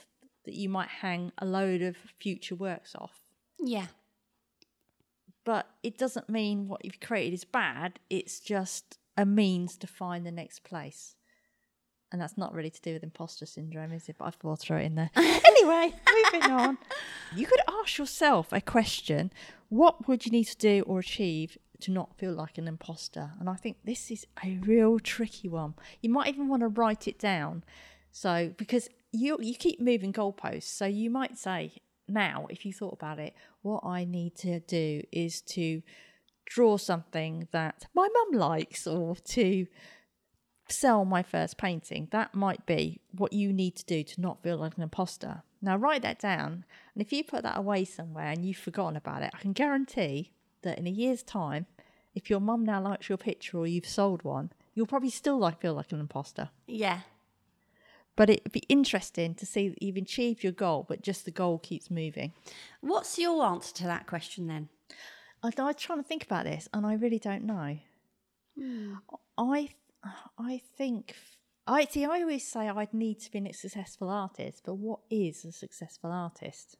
that 0.46 0.56
you 0.56 0.70
might 0.70 0.90
hang 0.90 1.32
a 1.38 1.46
load 1.46 1.82
of 1.82 1.96
future 2.20 2.56
works 2.56 2.96
off. 2.96 3.22
Yeah. 3.60 3.88
But 5.46 5.68
it 5.84 5.98
doesn't 5.98 6.30
mean 6.30 6.68
what 6.68 6.84
you've 6.84 7.00
created 7.00 7.34
is 7.34 7.44
bad. 7.44 8.00
It's 8.10 8.40
just 8.40 8.98
a 9.18 9.26
means 9.26 9.78
to 9.78 9.88
find 9.88 10.26
the 10.26 10.32
next 10.32 10.64
place. 10.64 11.16
And 12.12 12.20
that's 12.20 12.38
not 12.38 12.54
really 12.54 12.72
to 12.72 12.82
do 12.82 12.94
with 12.94 13.04
imposter 13.04 13.46
syndrome, 13.46 13.92
is 13.92 14.10
it? 14.10 14.16
But 14.18 14.26
I 14.26 14.30
thought 14.32 14.54
I'd 14.54 14.60
throw 14.60 14.78
it 14.78 14.86
in 14.86 14.96
there. 14.96 15.12
anyway, 15.16 15.94
moving 16.34 16.52
on. 16.52 16.78
You 17.36 17.46
could 17.46 17.62
ask 17.68 17.98
yourself 17.98 18.52
a 18.52 18.62
question 18.62 19.32
what 19.70 20.08
would 20.08 20.26
you 20.26 20.32
need 20.32 20.46
to 20.46 20.58
do 20.58 20.84
or 20.88 21.00
achieve 21.00 21.58
to 21.82 21.92
not 21.92 22.18
feel 22.18 22.34
like 22.34 22.58
an 22.58 22.68
imposter? 22.68 23.32
And 23.40 23.50
I 23.50 23.56
think 23.56 23.78
this 23.84 24.12
is 24.12 24.26
a 24.44 24.58
real 24.62 25.00
tricky 25.00 25.48
one. 25.48 25.76
You 26.02 26.10
might 26.10 26.28
even 26.28 26.48
want 26.48 26.62
to 26.62 26.68
write 26.68 27.08
it 27.08 27.20
down. 27.20 27.64
So, 28.12 28.54
because 28.58 28.90
you, 29.12 29.38
you 29.42 29.56
keep 29.56 29.80
moving 29.80 30.14
goalposts. 30.14 30.64
So, 30.64 30.86
you 30.86 31.10
might 31.10 31.38
say, 31.38 31.74
now, 32.08 32.48
if 32.50 32.66
you 32.66 32.74
thought 32.74 32.94
about 32.94 33.20
it, 33.20 33.36
what 33.62 33.86
I 33.86 34.06
need 34.06 34.36
to 34.38 34.60
do 34.62 35.04
is 35.12 35.42
to 35.42 35.82
draw 36.46 36.78
something 36.78 37.48
that 37.52 37.86
my 37.94 38.08
mum 38.12 38.40
likes 38.40 38.88
or 38.88 39.16
to 39.16 39.68
sell 40.72 41.06
my 41.06 41.24
first 41.24 41.58
painting. 41.58 42.08
That 42.12 42.34
might 42.34 42.66
be 42.66 43.00
what 43.12 43.34
you 43.34 43.54
need 43.54 43.76
to 43.78 43.86
do 43.86 44.04
to 44.04 44.22
not 44.22 44.42
feel 44.44 44.58
like 44.58 44.76
an 44.78 44.84
imposter. 44.84 45.44
Now, 45.62 45.78
write 45.78 46.02
that 46.02 46.20
down. 46.20 46.66
And 46.94 47.02
if 47.02 47.12
you 47.12 47.24
put 47.24 47.44
that 47.44 47.58
away 47.58 47.86
somewhere 47.86 48.28
and 48.28 48.46
you've 48.46 48.58
forgotten 48.58 48.96
about 48.96 49.24
it, 49.24 49.32
I 49.34 49.38
can 49.38 49.54
guarantee 49.54 50.32
that 50.64 50.78
in 50.78 50.88
a 50.88 50.92
year's 50.92 51.24
time, 51.24 51.66
if 52.14 52.30
your 52.30 52.40
mum 52.40 52.66
now 52.66 52.82
likes 52.82 53.10
your 53.10 53.18
picture 53.18 53.58
or 53.58 53.68
you've 53.68 53.88
sold 53.88 54.24
one, 54.24 54.52
you'll 54.74 54.88
probably 54.88 55.10
still 55.10 55.38
like 55.38 55.62
feel 55.62 55.74
like 55.74 55.92
an 55.92 56.00
imposter. 56.00 56.50
Yeah. 56.68 57.02
But 58.16 58.30
it'd 58.30 58.52
be 58.52 58.64
interesting 58.68 59.36
to 59.36 59.46
see 59.46 59.70
that 59.70 59.82
you've 59.82 59.96
achieved 59.96 60.44
your 60.44 60.52
goal, 60.52 60.86
but 60.88 61.02
just 61.02 61.26
the 61.26 61.32
goal 61.32 61.60
keeps 61.60 61.90
moving. 61.90 62.34
What's 62.82 63.18
your 63.18 63.46
answer 63.46 63.74
to 63.76 63.84
that 63.84 64.08
question 64.08 64.48
then? 64.48 64.70
I, 65.42 65.52
I 65.58 65.64
was 65.64 65.76
trying 65.78 66.00
to 66.00 66.08
think 66.08 66.26
about 66.26 66.44
this, 66.44 66.68
and 66.74 66.86
I 66.86 66.94
really 66.96 67.20
don't 67.20 67.46
know. 67.46 67.78
Hmm. 68.58 68.96
I, 69.38 69.70
I 70.38 70.62
think 70.78 71.16
I 71.66 71.86
see. 71.86 72.04
I 72.04 72.22
always 72.22 72.48
say 72.48 72.68
I'd 72.68 72.94
need 72.94 73.20
to 73.22 73.32
be 73.32 73.40
a 73.48 73.54
successful 73.54 74.10
artist, 74.10 74.64
but 74.66 74.74
what 74.76 75.00
is 75.10 75.46
a 75.46 75.52
successful 75.52 76.12
artist? 76.12 76.78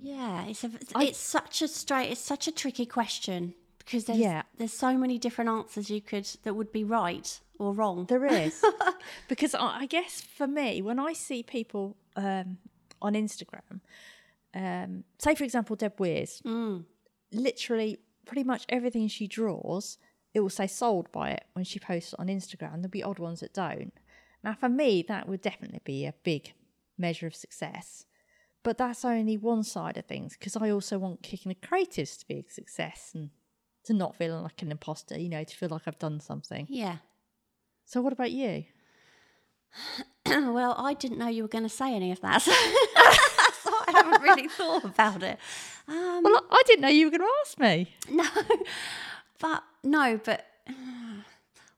Yeah, 0.00 0.46
it's 0.46 0.64
a, 0.64 0.70
I- 0.94 1.04
it's 1.04 1.18
such 1.18 1.62
a 1.62 1.68
straight, 1.68 2.10
it's 2.10 2.20
such 2.20 2.46
a 2.48 2.52
tricky 2.52 2.86
question 2.86 3.54
because 3.78 4.04
there's 4.04 4.18
Yeah. 4.18 4.42
there's 4.56 4.72
so 4.72 4.96
many 4.96 5.18
different 5.18 5.50
answers 5.50 5.90
you 5.90 6.00
could 6.00 6.28
that 6.44 6.54
would 6.54 6.70
be 6.72 6.84
right 6.84 7.40
or 7.58 7.72
wrong. 7.72 8.04
There 8.06 8.24
is, 8.26 8.62
because 9.28 9.54
I, 9.54 9.80
I 9.80 9.86
guess 9.86 10.20
for 10.20 10.46
me, 10.46 10.82
when 10.82 10.98
I 10.98 11.12
see 11.14 11.42
people 11.42 11.96
um, 12.16 12.58
on 13.02 13.14
Instagram, 13.14 13.80
um, 14.54 15.04
say 15.18 15.34
for 15.34 15.44
example 15.44 15.74
Deb 15.76 15.98
Weirs, 15.98 16.42
literally 17.32 17.98
pretty 18.26 18.44
much 18.44 18.64
everything 18.68 19.08
she 19.08 19.26
draws, 19.26 19.98
it 20.34 20.40
will 20.40 20.50
say 20.50 20.66
sold 20.66 21.10
by 21.12 21.30
it 21.30 21.44
when 21.54 21.64
she 21.64 21.78
posts 21.78 22.14
on 22.14 22.28
Instagram. 22.28 22.74
There'll 22.74 22.88
be 22.88 23.02
odd 23.02 23.18
ones 23.18 23.40
that 23.40 23.54
don't. 23.54 23.92
Now, 24.44 24.54
for 24.54 24.68
me, 24.68 25.04
that 25.08 25.28
would 25.28 25.40
definitely 25.42 25.80
be 25.84 26.04
a 26.06 26.14
big 26.22 26.52
measure 26.96 27.26
of 27.26 27.34
success. 27.34 28.04
But 28.68 28.76
that's 28.76 29.02
only 29.02 29.38
one 29.38 29.62
side 29.62 29.96
of 29.96 30.04
things 30.04 30.36
because 30.36 30.54
I 30.54 30.68
also 30.68 30.98
want 30.98 31.22
Kick 31.22 31.46
in 31.46 31.48
the 31.48 31.54
Creatives 31.54 32.18
to 32.18 32.28
be 32.28 32.44
a 32.46 32.52
success 32.52 33.12
and 33.14 33.30
to 33.84 33.94
not 33.94 34.14
feeling 34.14 34.42
like 34.42 34.60
an 34.60 34.70
imposter, 34.70 35.18
you 35.18 35.30
know, 35.30 35.42
to 35.42 35.56
feel 35.56 35.70
like 35.70 35.84
I've 35.86 35.98
done 35.98 36.20
something. 36.20 36.66
Yeah. 36.68 36.98
So, 37.86 38.02
what 38.02 38.12
about 38.12 38.30
you? 38.30 38.66
well, 40.26 40.74
I 40.76 40.92
didn't 40.92 41.16
know 41.16 41.28
you 41.28 41.44
were 41.44 41.48
going 41.48 41.64
to 41.64 41.70
say 41.70 41.94
any 41.94 42.12
of 42.12 42.20
that. 42.20 42.42
So, 43.62 43.70
I 43.72 43.90
haven't 43.90 44.20
really 44.20 44.48
thought 44.58 44.84
about 44.84 45.22
it. 45.22 45.38
Um, 45.88 46.22
Well, 46.22 46.44
I 46.50 46.62
didn't 46.66 46.82
know 46.82 46.88
you 46.88 47.06
were 47.06 47.10
going 47.10 47.22
to 47.22 47.34
ask 47.46 47.58
me. 47.58 47.94
no, 48.10 48.28
but 49.40 49.64
no, 49.82 50.20
but 50.22 50.44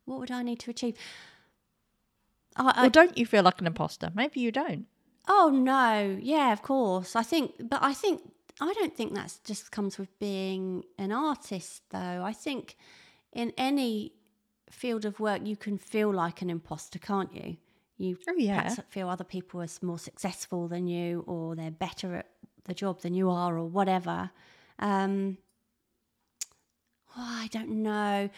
what 0.07 0.18
would 0.18 0.32
I 0.32 0.43
need 0.43 0.59
to 0.59 0.70
achieve? 0.72 0.97
I, 2.57 2.72
I, 2.74 2.86
Or 2.86 2.91
don't 2.91 3.16
you 3.16 3.26
feel 3.26 3.45
like 3.45 3.61
an 3.61 3.68
imposter? 3.68 4.11
Maybe 4.12 4.41
you 4.41 4.51
don't. 4.51 4.86
Oh 5.28 5.50
no, 5.52 6.18
yeah, 6.20 6.52
of 6.52 6.62
course. 6.62 7.16
I 7.16 7.22
think, 7.22 7.52
but 7.68 7.82
I 7.82 7.92
think 7.94 8.22
I 8.60 8.72
don't 8.74 8.94
think 8.94 9.14
that's 9.14 9.38
just 9.38 9.70
comes 9.72 9.98
with 9.98 10.16
being 10.18 10.84
an 10.98 11.12
artist, 11.12 11.82
though. 11.90 12.22
I 12.24 12.32
think 12.32 12.76
in 13.32 13.52
any 13.56 14.12
field 14.70 15.04
of 15.04 15.18
work, 15.20 15.40
you 15.44 15.56
can 15.56 15.78
feel 15.78 16.12
like 16.12 16.42
an 16.42 16.50
imposter, 16.50 16.98
can't 16.98 17.34
you? 17.34 17.56
You 17.96 18.16
Oh, 18.28 18.34
yeah. 18.36 18.62
perhaps 18.62 18.80
feel 18.88 19.08
other 19.08 19.24
people 19.24 19.60
are 19.62 19.68
more 19.82 19.98
successful 19.98 20.68
than 20.68 20.86
you, 20.86 21.24
or 21.26 21.54
they're 21.54 21.70
better 21.70 22.16
at 22.16 22.26
the 22.64 22.74
job 22.74 23.00
than 23.02 23.14
you 23.14 23.30
are, 23.30 23.56
or 23.56 23.66
whatever. 23.66 24.30
Um, 24.78 25.38
oh, 27.16 27.40
I 27.44 27.48
don't 27.50 27.82
know. 27.82 28.30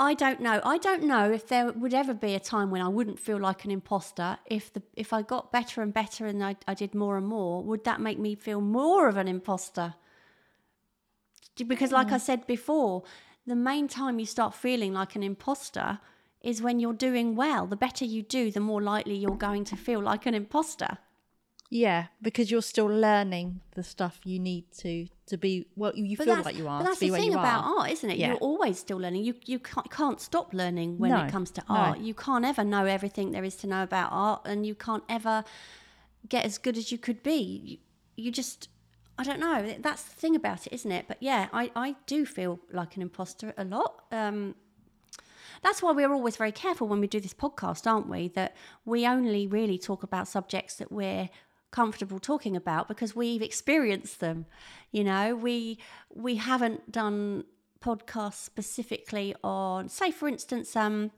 I 0.00 0.14
don't 0.14 0.40
know. 0.40 0.60
I 0.64 0.78
don't 0.78 1.02
know 1.02 1.30
if 1.30 1.48
there 1.48 1.72
would 1.72 1.92
ever 1.92 2.14
be 2.14 2.34
a 2.34 2.40
time 2.40 2.70
when 2.70 2.80
I 2.80 2.88
wouldn't 2.88 3.18
feel 3.18 3.38
like 3.38 3.64
an 3.64 3.72
imposter. 3.72 4.38
If 4.46 4.72
the 4.72 4.82
if 4.94 5.12
I 5.12 5.22
got 5.22 5.50
better 5.50 5.82
and 5.82 5.92
better 5.92 6.26
and 6.26 6.42
I, 6.44 6.56
I 6.68 6.74
did 6.74 6.94
more 6.94 7.16
and 7.16 7.26
more, 7.26 7.64
would 7.64 7.84
that 7.84 8.00
make 8.00 8.18
me 8.18 8.36
feel 8.36 8.60
more 8.60 9.08
of 9.08 9.16
an 9.16 9.26
imposter? 9.26 9.94
Because, 11.66 11.90
like 11.90 12.08
hmm. 12.08 12.14
I 12.14 12.18
said 12.18 12.46
before, 12.46 13.02
the 13.44 13.56
main 13.56 13.88
time 13.88 14.20
you 14.20 14.26
start 14.26 14.54
feeling 14.54 14.92
like 14.92 15.16
an 15.16 15.24
imposter 15.24 15.98
is 16.40 16.62
when 16.62 16.78
you're 16.78 16.92
doing 16.92 17.34
well. 17.34 17.66
The 17.66 17.74
better 17.74 18.04
you 18.04 18.22
do, 18.22 18.52
the 18.52 18.60
more 18.60 18.80
likely 18.80 19.16
you're 19.16 19.36
going 19.36 19.64
to 19.64 19.76
feel 19.76 20.00
like 20.00 20.26
an 20.26 20.34
imposter. 20.34 20.98
Yeah, 21.70 22.06
because 22.22 22.52
you're 22.52 22.62
still 22.62 22.86
learning 22.86 23.60
the 23.74 23.82
stuff 23.82 24.20
you 24.24 24.38
need 24.38 24.70
to 24.78 25.08
to 25.28 25.36
be 25.38 25.66
well. 25.76 25.92
You, 25.94 26.04
you 26.04 26.16
feel 26.16 26.26
like 26.42 26.56
you 26.56 26.68
are 26.68 26.80
But 26.80 26.84
that's 26.88 26.98
the 27.00 27.10
thing 27.10 27.32
about 27.34 27.64
are. 27.64 27.78
art, 27.80 27.90
isn't 27.92 28.10
it? 28.10 28.18
Yeah. 28.18 28.28
You're 28.28 28.36
always 28.38 28.78
still 28.78 28.98
learning. 28.98 29.24
You 29.24 29.34
you 29.46 29.58
can't, 29.58 29.90
can't 29.90 30.20
stop 30.20 30.52
learning 30.52 30.98
when 30.98 31.10
No, 31.10 31.24
it 31.24 31.30
comes 31.30 31.50
to 31.52 31.62
no. 31.68 31.74
art. 31.76 31.98
You 32.00 32.14
can't 32.14 32.44
ever 32.44 32.64
know 32.64 32.84
everything 32.84 33.30
there 33.32 33.44
is 33.44 33.56
to 33.56 33.66
know 33.66 33.82
about 33.82 34.10
art, 34.12 34.42
and 34.44 34.66
you 34.66 34.74
can't 34.74 35.04
ever 35.08 35.44
get 36.28 36.44
as 36.44 36.58
good 36.58 36.76
as 36.76 36.90
you 36.92 36.98
could 36.98 37.22
be. 37.22 37.38
You, 38.16 38.24
you 38.24 38.30
just, 38.32 38.68
I 39.18 39.22
don't 39.22 39.40
know. 39.40 39.74
That's 39.80 40.02
the 40.02 40.14
thing 40.16 40.34
about 40.36 40.66
it, 40.66 40.72
isn't 40.72 40.90
it? 40.92 41.04
But 41.08 41.18
yeah, 41.20 41.48
I 41.52 41.70
I 41.76 41.96
do 42.06 42.26
feel 42.26 42.58
like 42.72 42.96
an 42.96 43.02
imposter 43.02 43.54
a 43.56 43.64
lot. 43.64 44.04
Um, 44.10 44.54
that's 45.62 45.82
why 45.82 45.90
we're 45.92 46.12
always 46.12 46.36
very 46.36 46.52
careful 46.52 46.86
when 46.86 47.00
we 47.00 47.08
do 47.08 47.20
this 47.20 47.34
podcast, 47.34 47.86
aren't 47.86 48.08
we? 48.08 48.28
That 48.28 48.54
we 48.84 49.06
only 49.06 49.46
really 49.46 49.78
talk 49.78 50.02
about 50.04 50.28
subjects 50.28 50.76
that 50.76 50.92
we're 50.92 51.28
comfortable 51.70 52.18
talking 52.18 52.56
about 52.56 52.88
because 52.88 53.14
we've 53.14 53.42
experienced 53.42 54.20
them. 54.20 54.46
You 54.90 55.04
know, 55.04 55.34
we 55.36 55.78
we 56.14 56.36
haven't 56.36 56.90
done 56.92 57.44
podcasts 57.80 58.44
specifically 58.44 59.34
on, 59.44 59.88
say, 59.88 60.10
for 60.10 60.26
instance, 60.28 60.74
um, 60.74 61.10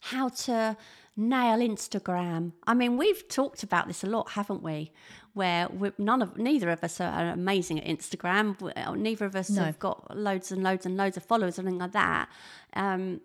how 0.00 0.28
to 0.28 0.76
nail 1.16 1.58
Instagram. 1.58 2.52
I 2.66 2.74
mean, 2.74 2.96
we've 2.98 3.26
talked 3.28 3.62
about 3.62 3.86
this 3.88 4.04
a 4.04 4.06
lot, 4.06 4.30
haven't 4.32 4.62
we? 4.62 4.92
Where 5.32 5.68
none 5.98 6.22
of 6.22 6.36
neither 6.36 6.70
of 6.70 6.82
us 6.84 7.00
are 7.00 7.28
amazing 7.28 7.80
at 7.80 7.86
Instagram. 7.86 8.56
Uh, 8.76 8.94
Neither 8.94 9.24
of 9.26 9.36
us 9.36 9.50
No. 9.50 9.64
have 9.64 9.78
got 9.78 10.16
loads 10.16 10.50
and 10.52 10.62
loads 10.62 10.86
and 10.86 10.96
loads 10.96 11.16
of 11.16 11.24
followers 11.24 11.58
or 11.58 11.62
anything 11.62 11.78
like 11.78 11.92
that. 11.92 12.28
Um, 12.74 13.20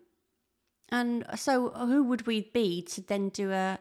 and 0.89 1.25
so, 1.35 1.69
who 1.69 2.03
would 2.03 2.27
we 2.27 2.49
be 2.53 2.81
to 2.83 3.01
then 3.01 3.29
do 3.29 3.51
a 3.51 3.79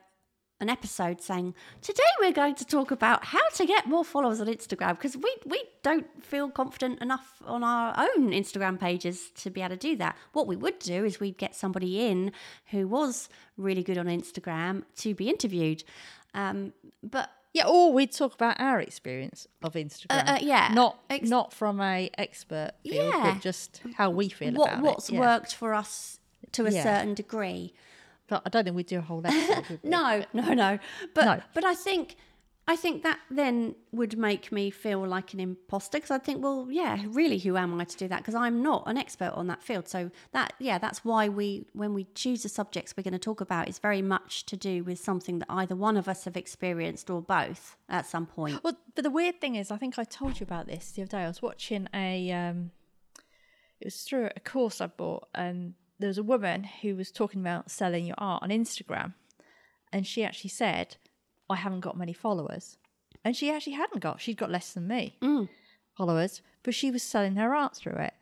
an 0.60 0.68
episode 0.68 1.20
saying 1.22 1.54
today 1.80 2.02
we're 2.20 2.32
going 2.32 2.54
to 2.54 2.64
talk 2.66 2.90
about 2.90 3.24
how 3.24 3.48
to 3.54 3.64
get 3.66 3.86
more 3.86 4.04
followers 4.04 4.40
on 4.40 4.46
Instagram 4.46 4.90
because 4.90 5.16
we 5.16 5.34
we 5.46 5.62
don't 5.82 6.06
feel 6.24 6.50
confident 6.50 7.00
enough 7.00 7.42
on 7.46 7.64
our 7.64 7.94
own 7.98 8.30
Instagram 8.30 8.78
pages 8.78 9.30
to 9.36 9.50
be 9.50 9.60
able 9.62 9.70
to 9.70 9.76
do 9.76 9.96
that. 9.96 10.16
What 10.32 10.46
we 10.46 10.56
would 10.56 10.78
do 10.78 11.04
is 11.04 11.18
we'd 11.20 11.38
get 11.38 11.54
somebody 11.54 12.06
in 12.06 12.32
who 12.66 12.86
was 12.86 13.28
really 13.56 13.82
good 13.82 13.98
on 13.98 14.06
Instagram 14.06 14.84
to 14.98 15.14
be 15.14 15.28
interviewed. 15.28 15.82
Um, 16.34 16.72
but 17.02 17.30
Yeah, 17.52 17.66
or 17.66 17.92
we'd 17.92 18.12
talk 18.12 18.34
about 18.34 18.60
our 18.60 18.80
experience 18.80 19.48
of 19.62 19.72
Instagram. 19.74 20.28
uh, 20.28 20.38
yeah, 20.40 20.70
not 20.72 21.00
ex- 21.10 21.28
not 21.28 21.52
from 21.52 21.80
a 21.80 22.10
expert 22.18 22.72
field, 22.84 23.12
Yeah. 23.14 23.32
but 23.32 23.40
just 23.42 23.80
how 23.96 24.10
we 24.10 24.28
feel 24.28 24.52
what 24.54 24.72
about 24.72 24.82
what's 24.84 25.08
it. 25.08 25.14
yeah. 25.14 25.20
worked 25.20 25.54
for 25.54 25.74
us 25.74 26.20
to 26.52 26.66
a 26.66 26.70
Yeah. 26.70 26.82
certain 26.84 27.14
degree. 27.14 27.72
I 28.30 28.48
don't 28.48 28.64
think 28.64 28.76
we'd 28.76 28.86
do 28.86 28.98
a 28.98 29.02
whole 29.02 29.22
episode. 29.24 29.80
No, 29.84 30.24
no, 30.32 30.52
no. 30.54 30.78
But 31.14 31.24
No. 31.24 31.40
but 31.54 31.64
I 31.64 31.74
think 31.74 32.16
I 32.68 32.76
think 32.76 33.02
that 33.02 33.18
then 33.30 33.74
would 33.90 34.16
make 34.16 34.52
me 34.52 34.70
feel 34.70 35.04
like 35.04 35.34
an 35.34 35.40
imposter 35.40 35.98
because 35.98 36.12
I 36.12 36.18
think, 36.18 36.40
well, 36.44 36.68
yeah, 36.70 37.02
really, 37.08 37.38
who 37.38 37.56
am 37.56 37.80
I 37.80 37.84
to 37.84 37.96
do 37.96 38.06
that? 38.06 38.18
Because 38.18 38.36
I'm 38.36 38.62
not 38.62 38.84
an 38.86 38.96
expert 38.96 39.32
on 39.34 39.48
that 39.48 39.60
field. 39.60 39.88
So 39.88 40.10
that 40.32 40.52
yeah, 40.60 40.78
that's 40.78 41.04
why 41.04 41.28
we 41.28 41.66
when 41.72 41.94
we 41.94 42.04
choose 42.14 42.44
the 42.44 42.48
subjects 42.48 42.94
we're 42.96 43.02
going 43.02 43.12
to 43.12 43.18
talk 43.18 43.40
about 43.40 43.68
is 43.68 43.78
very 43.80 44.02
much 44.02 44.46
to 44.46 44.56
do 44.56 44.84
with 44.84 45.00
something 45.00 45.40
that 45.40 45.46
either 45.50 45.74
one 45.74 45.96
of 45.96 46.06
us 46.06 46.24
have 46.26 46.36
experienced 46.36 47.10
or 47.10 47.20
both 47.22 47.76
at 47.88 48.06
some 48.06 48.26
point. 48.26 48.62
Well, 48.62 48.76
but 48.94 49.02
the 49.02 49.10
weird 49.10 49.40
thing 49.40 49.56
is, 49.56 49.72
I 49.72 49.76
think 49.76 49.98
I 49.98 50.04
told 50.04 50.38
you 50.38 50.44
about 50.44 50.66
this 50.66 50.92
the 50.92 51.02
other 51.02 51.10
day. 51.10 51.24
I 51.24 51.28
was 51.28 51.42
watching 51.42 51.88
a, 51.92 52.30
um, 52.30 52.70
it 53.80 53.86
was 53.86 54.02
through 54.02 54.28
a 54.36 54.40
course 54.40 54.80
I 54.80 54.86
bought, 54.86 55.28
and 55.34 55.74
there 56.00 56.08
was 56.08 56.18
a 56.18 56.22
woman 56.22 56.64
who 56.64 56.96
was 56.96 57.10
talking 57.10 57.40
about 57.40 57.70
selling 57.70 58.06
your 58.06 58.16
art 58.18 58.42
on 58.42 58.50
Instagram, 58.50 59.14
and 59.92 60.06
she 60.06 60.24
actually 60.24 60.50
said, 60.50 60.96
"I 61.48 61.56
haven't 61.56 61.80
got 61.80 61.96
many 61.96 62.12
followers," 62.12 62.78
and 63.24 63.36
she 63.36 63.50
actually 63.50 63.74
hadn't 63.74 64.00
got. 64.00 64.20
She'd 64.20 64.36
got 64.36 64.50
less 64.50 64.72
than 64.72 64.88
me 64.88 65.16
mm. 65.22 65.48
followers, 65.94 66.42
but 66.62 66.74
she 66.74 66.90
was 66.90 67.02
selling 67.02 67.36
her 67.36 67.54
art 67.54 67.76
through 67.76 67.96
it, 67.96 68.14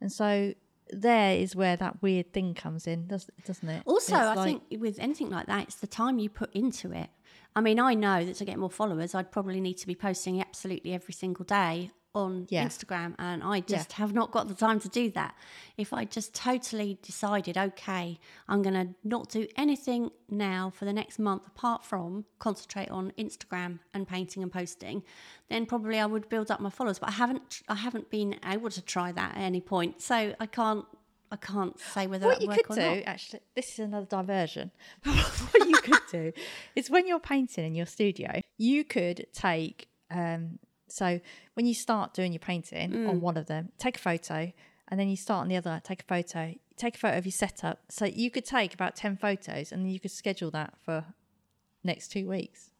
and 0.00 0.10
so 0.10 0.54
there 0.90 1.36
is 1.36 1.56
where 1.56 1.76
that 1.76 2.00
weird 2.00 2.32
thing 2.32 2.54
comes 2.54 2.86
in, 2.86 3.08
does, 3.08 3.28
doesn't 3.44 3.68
it? 3.68 3.82
Also, 3.86 4.14
It's 4.14 4.22
I 4.22 4.34
like- 4.34 4.44
think 4.68 4.80
with 4.80 4.98
anything 4.98 5.30
like 5.30 5.46
that, 5.46 5.64
it's 5.64 5.76
the 5.76 5.86
time 5.86 6.18
you 6.18 6.30
put 6.30 6.54
into 6.54 6.92
it. 6.92 7.10
I 7.56 7.60
mean, 7.60 7.80
I 7.80 7.94
know 7.94 8.24
that 8.24 8.36
to 8.36 8.44
get 8.44 8.58
more 8.58 8.70
followers, 8.70 9.14
I'd 9.14 9.32
probably 9.32 9.60
need 9.60 9.78
to 9.78 9.86
be 9.86 9.94
posting 9.94 10.40
absolutely 10.40 10.92
every 10.92 11.14
single 11.14 11.44
day 11.44 11.90
on 12.16 12.46
Yeah. 12.48 12.64
Instagram, 12.66 13.14
and 13.18 13.42
I 13.44 13.60
just 13.60 13.92
have 13.92 14.12
not 14.14 14.30
got 14.32 14.48
the 14.48 14.54
time 14.54 14.80
to 14.80 14.88
do 14.88 15.10
that. 15.10 15.34
If 15.76 15.92
I 15.92 16.04
just 16.06 16.34
totally 16.34 16.98
decided, 17.02 17.58
okay, 17.58 18.18
I'm 18.48 18.62
going 18.62 18.74
to 18.74 18.94
not 19.04 19.28
do 19.28 19.46
anything 19.56 20.10
now 20.30 20.70
for 20.70 20.86
the 20.86 20.92
next 20.92 21.18
month 21.18 21.46
apart 21.46 21.84
from 21.84 22.24
concentrate 22.38 22.90
on 22.90 23.12
Instagram 23.18 23.80
and 23.92 24.08
painting 24.08 24.42
and 24.42 24.50
posting, 24.50 25.02
then 25.48 25.66
probably 25.66 25.98
I 26.00 26.06
would 26.06 26.28
build 26.28 26.50
up 26.50 26.58
my 26.60 26.70
followers. 26.70 26.98
But 26.98 27.10
I 27.10 27.12
haven't, 27.12 27.60
I 27.68 27.74
haven't 27.74 28.10
been 28.10 28.36
able 28.44 28.70
to 28.70 28.82
try 28.82 29.12
that 29.12 29.36
at 29.36 29.40
any 29.42 29.60
point, 29.60 30.00
so 30.00 30.34
I 30.40 30.46
can't. 30.46 30.84
I 31.28 31.34
can't 31.34 31.76
say 31.80 32.06
whether 32.06 32.24
what 32.24 32.36
that 32.38 32.42
you 32.42 32.48
work 32.48 32.62
could 32.62 32.78
or 32.78 32.80
do 32.80 32.94
not. 32.98 33.02
actually 33.08 33.40
this 33.56 33.72
is 33.72 33.78
another 33.80 34.06
diversion 34.06 34.70
what 35.02 35.68
you 35.68 35.76
could 35.78 35.98
do 36.08 36.32
is 36.76 36.88
when 36.88 37.08
you're 37.08 37.18
painting 37.18 37.64
in 37.66 37.74
your 37.74 37.84
studio 37.84 38.40
you 38.58 38.84
could 38.84 39.26
take 39.32 39.88
um 40.08 40.60
so 40.88 41.20
when 41.54 41.66
you 41.66 41.74
start 41.74 42.14
doing 42.14 42.32
your 42.32 42.40
painting 42.40 42.90
Mm. 42.92 43.08
on 43.08 43.20
one 43.20 43.36
of 43.36 43.46
them 43.46 43.70
take 43.78 43.96
a 43.96 44.00
photo 44.00 44.52
and 44.88 45.00
then 45.00 45.08
you 45.08 45.16
start 45.16 45.42
on 45.42 45.48
the 45.48 45.56
other 45.56 45.80
take 45.84 46.00
a 46.02 46.04
photo 46.04 46.54
take 46.76 46.94
a 46.94 46.98
photo 46.98 47.16
of 47.18 47.24
your 47.24 47.32
setup 47.32 47.80
so 47.88 48.04
you 48.04 48.30
could 48.30 48.44
take 48.44 48.72
about 48.74 48.94
10 48.96 49.16
photos 49.16 49.72
and 49.72 49.84
then 49.84 49.90
you 49.90 49.98
could 50.00 50.10
schedule 50.10 50.50
that 50.50 50.74
for 50.82 51.04
next 51.84 52.08
two 52.08 52.28
weeks 52.28 52.70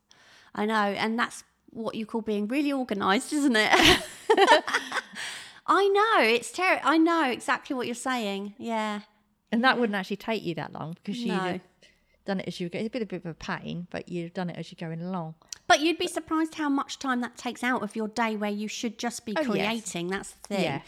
I 0.55 0.65
know, 0.65 0.75
and 0.75 1.19
that's 1.19 1.45
what 1.71 1.97
you 1.97 2.07
call 2.07 2.23
being 2.23 2.49
really 2.49 2.73
organised, 2.73 3.31
isn't 3.35 3.57
it? 3.57 3.71
I 5.67 5.89
know 5.89 6.27
it's 6.27 6.51
terrible. 6.53 6.83
I 6.85 6.97
know 6.97 7.25
exactly 7.31 7.75
what 7.77 7.87
you're 7.87 7.95
saying. 7.95 8.55
Yeah, 8.59 9.01
and 9.53 9.63
that 9.65 9.79
wouldn't 9.79 9.95
actually 9.97 10.17
take 10.17 10.43
you 10.45 10.55
that 10.55 10.73
long 10.73 10.97
because 11.03 11.25
No. 11.25 11.35
have 11.35 11.61
done 12.25 12.41
it 12.41 12.49
as 12.49 12.59
you 12.59 12.69
go 12.69 12.79
it's 12.79 12.87
a 12.89 12.91
bit, 12.91 13.03
a 13.03 13.07
bit 13.07 13.25
of 13.25 13.31
a 13.31 13.35
pain 13.35 13.87
but 13.91 14.09
you've 14.09 14.35
done 14.35 14.51
it 14.51 14.57
as 14.57 14.73
you're 14.73 14.89
going 14.89 15.01
along 15.01 15.35
but 15.69 15.81
you'd 15.81 15.99
be 15.99 16.07
surprised 16.07 16.55
how 16.55 16.69
much 16.69 16.99
time 16.99 17.21
that 17.23 17.37
takes 17.37 17.63
out 17.65 17.83
of 17.83 17.97
your 17.97 18.09
day 18.09 18.37
where 18.37 18.51
you 18.51 18.69
should 18.69 18.99
just 18.99 19.25
be 19.25 19.35
Oh, 19.37 19.41
yes. 19.43 19.49
creating. 19.51 20.09
That's 20.09 20.31
the 20.33 20.49
thing. 20.49 20.63
Yeah. 20.65 20.81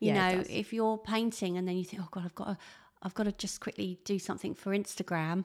You 0.00 0.12
Yeah, 0.12 0.34
know, 0.36 0.44
if 0.48 0.72
you're 0.72 0.98
painting 0.98 1.56
and 1.56 1.66
then 1.66 1.76
you 1.76 1.84
think, 1.84 2.02
oh 2.02 2.08
god, 2.10 2.24
I've 2.26 2.34
got 2.34 2.44
to, 2.46 2.58
I've 3.02 3.14
got 3.14 3.24
to 3.24 3.32
just 3.32 3.60
quickly 3.60 3.98
do 4.04 4.18
something 4.18 4.54
for 4.54 4.72
Instagram. 4.76 5.44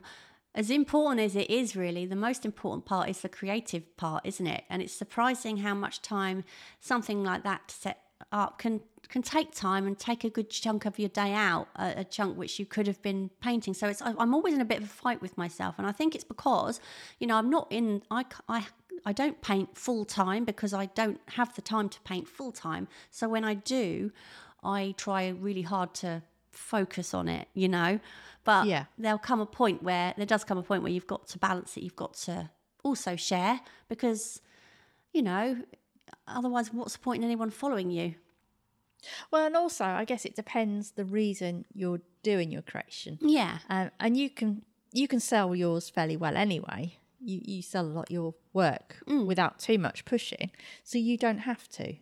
As 0.54 0.68
important 0.70 1.20
as 1.22 1.34
it 1.34 1.48
is, 1.50 1.74
really, 1.74 2.04
the 2.04 2.16
most 2.16 2.44
important 2.44 2.84
part 2.84 3.08
is 3.08 3.22
the 3.22 3.28
creative 3.30 3.96
part, 3.96 4.26
isn't 4.26 4.46
it? 4.46 4.64
And 4.68 4.82
it's 4.82 4.92
surprising 4.92 5.58
how 5.58 5.74
much 5.74 6.02
time 6.02 6.44
something 6.80 7.24
like 7.24 7.42
that 7.44 7.68
to 7.68 7.74
set 7.74 7.98
up 8.30 8.58
can 8.58 8.80
can 9.08 9.20
take 9.20 9.52
time 9.52 9.86
and 9.86 9.98
take 9.98 10.22
a 10.24 10.30
good 10.30 10.48
chunk 10.48 10.84
of 10.86 10.98
your 10.98 11.08
day 11.08 11.34
out, 11.34 11.66
a, 11.76 11.94
a 11.98 12.04
chunk 12.04 12.38
which 12.38 12.58
you 12.58 12.64
could 12.64 12.86
have 12.86 13.02
been 13.02 13.30
painting. 13.40 13.74
So 13.74 13.88
it's 13.88 14.00
I- 14.00 14.14
I'm 14.18 14.32
always 14.34 14.54
in 14.54 14.60
a 14.60 14.64
bit 14.64 14.78
of 14.78 14.84
a 14.84 14.86
fight 14.88 15.20
with 15.20 15.36
myself, 15.36 15.74
and 15.78 15.86
I 15.86 15.92
think 15.92 16.14
it's 16.14 16.22
because 16.24 16.80
you 17.18 17.26
know 17.26 17.36
I'm 17.36 17.50
not 17.50 17.66
in 17.70 18.02
I 18.10 18.24
I 18.48 18.66
I 19.04 19.12
don't 19.12 19.40
paint 19.42 19.76
full 19.76 20.04
time 20.04 20.44
because 20.44 20.72
I 20.72 20.86
don't 20.86 21.20
have 21.30 21.54
the 21.54 21.62
time 21.62 21.88
to 21.88 22.00
paint 22.02 22.28
full 22.28 22.52
time. 22.52 22.88
So 23.10 23.28
when 23.28 23.44
I 23.44 23.54
do, 23.54 24.12
I 24.62 24.94
try 24.96 25.28
really 25.28 25.62
hard 25.62 25.92
to 25.94 26.22
focus 26.50 27.14
on 27.14 27.28
it, 27.28 27.48
you 27.54 27.68
know. 27.68 27.98
But 28.44 28.66
Yeah. 28.66 28.84
there'll 28.98 29.18
come 29.18 29.40
a 29.40 29.46
point 29.46 29.82
where 29.82 30.14
there 30.16 30.26
does 30.26 30.44
come 30.44 30.58
a 30.58 30.62
point 30.62 30.82
where 30.82 30.92
you've 30.92 31.06
got 31.06 31.26
to 31.28 31.38
balance 31.38 31.76
it. 31.76 31.82
You've 31.82 31.96
got 31.96 32.14
to 32.14 32.50
also 32.84 33.16
share 33.16 33.60
because, 33.88 34.40
you 35.12 35.22
know, 35.22 35.62
otherwise, 36.26 36.72
what's 36.72 36.92
the 36.94 36.98
point 37.00 37.22
in 37.22 37.24
anyone 37.24 37.50
following 37.50 37.90
you? 37.90 38.14
Well, 39.30 39.46
and 39.46 39.56
also, 39.56 39.84
I 39.84 40.04
guess 40.04 40.24
it 40.24 40.36
depends 40.36 40.92
the 40.92 41.04
reason 41.04 41.64
you're 41.74 42.02
doing 42.22 42.52
your 42.52 42.62
creation. 42.62 43.18
Yeah. 43.20 43.58
Um, 43.68 43.90
and 43.98 44.16
you 44.16 44.30
can 44.30 44.62
you 44.92 45.08
can 45.08 45.20
sell 45.20 45.54
yours 45.54 45.88
fairly 45.88 46.16
well 46.16 46.36
anyway. 46.36 46.98
You 47.24 47.40
you 47.44 47.62
sell 47.62 47.84
a 47.86 47.94
lot 47.98 48.08
of 48.08 48.10
your 48.10 48.34
work 48.52 48.98
Mm. 49.06 49.26
without 49.26 49.58
too 49.58 49.78
much 49.78 50.04
pushing, 50.04 50.50
so 50.84 50.98
you 50.98 51.16
don't 51.16 51.38
have 51.38 51.68
to 51.70 51.94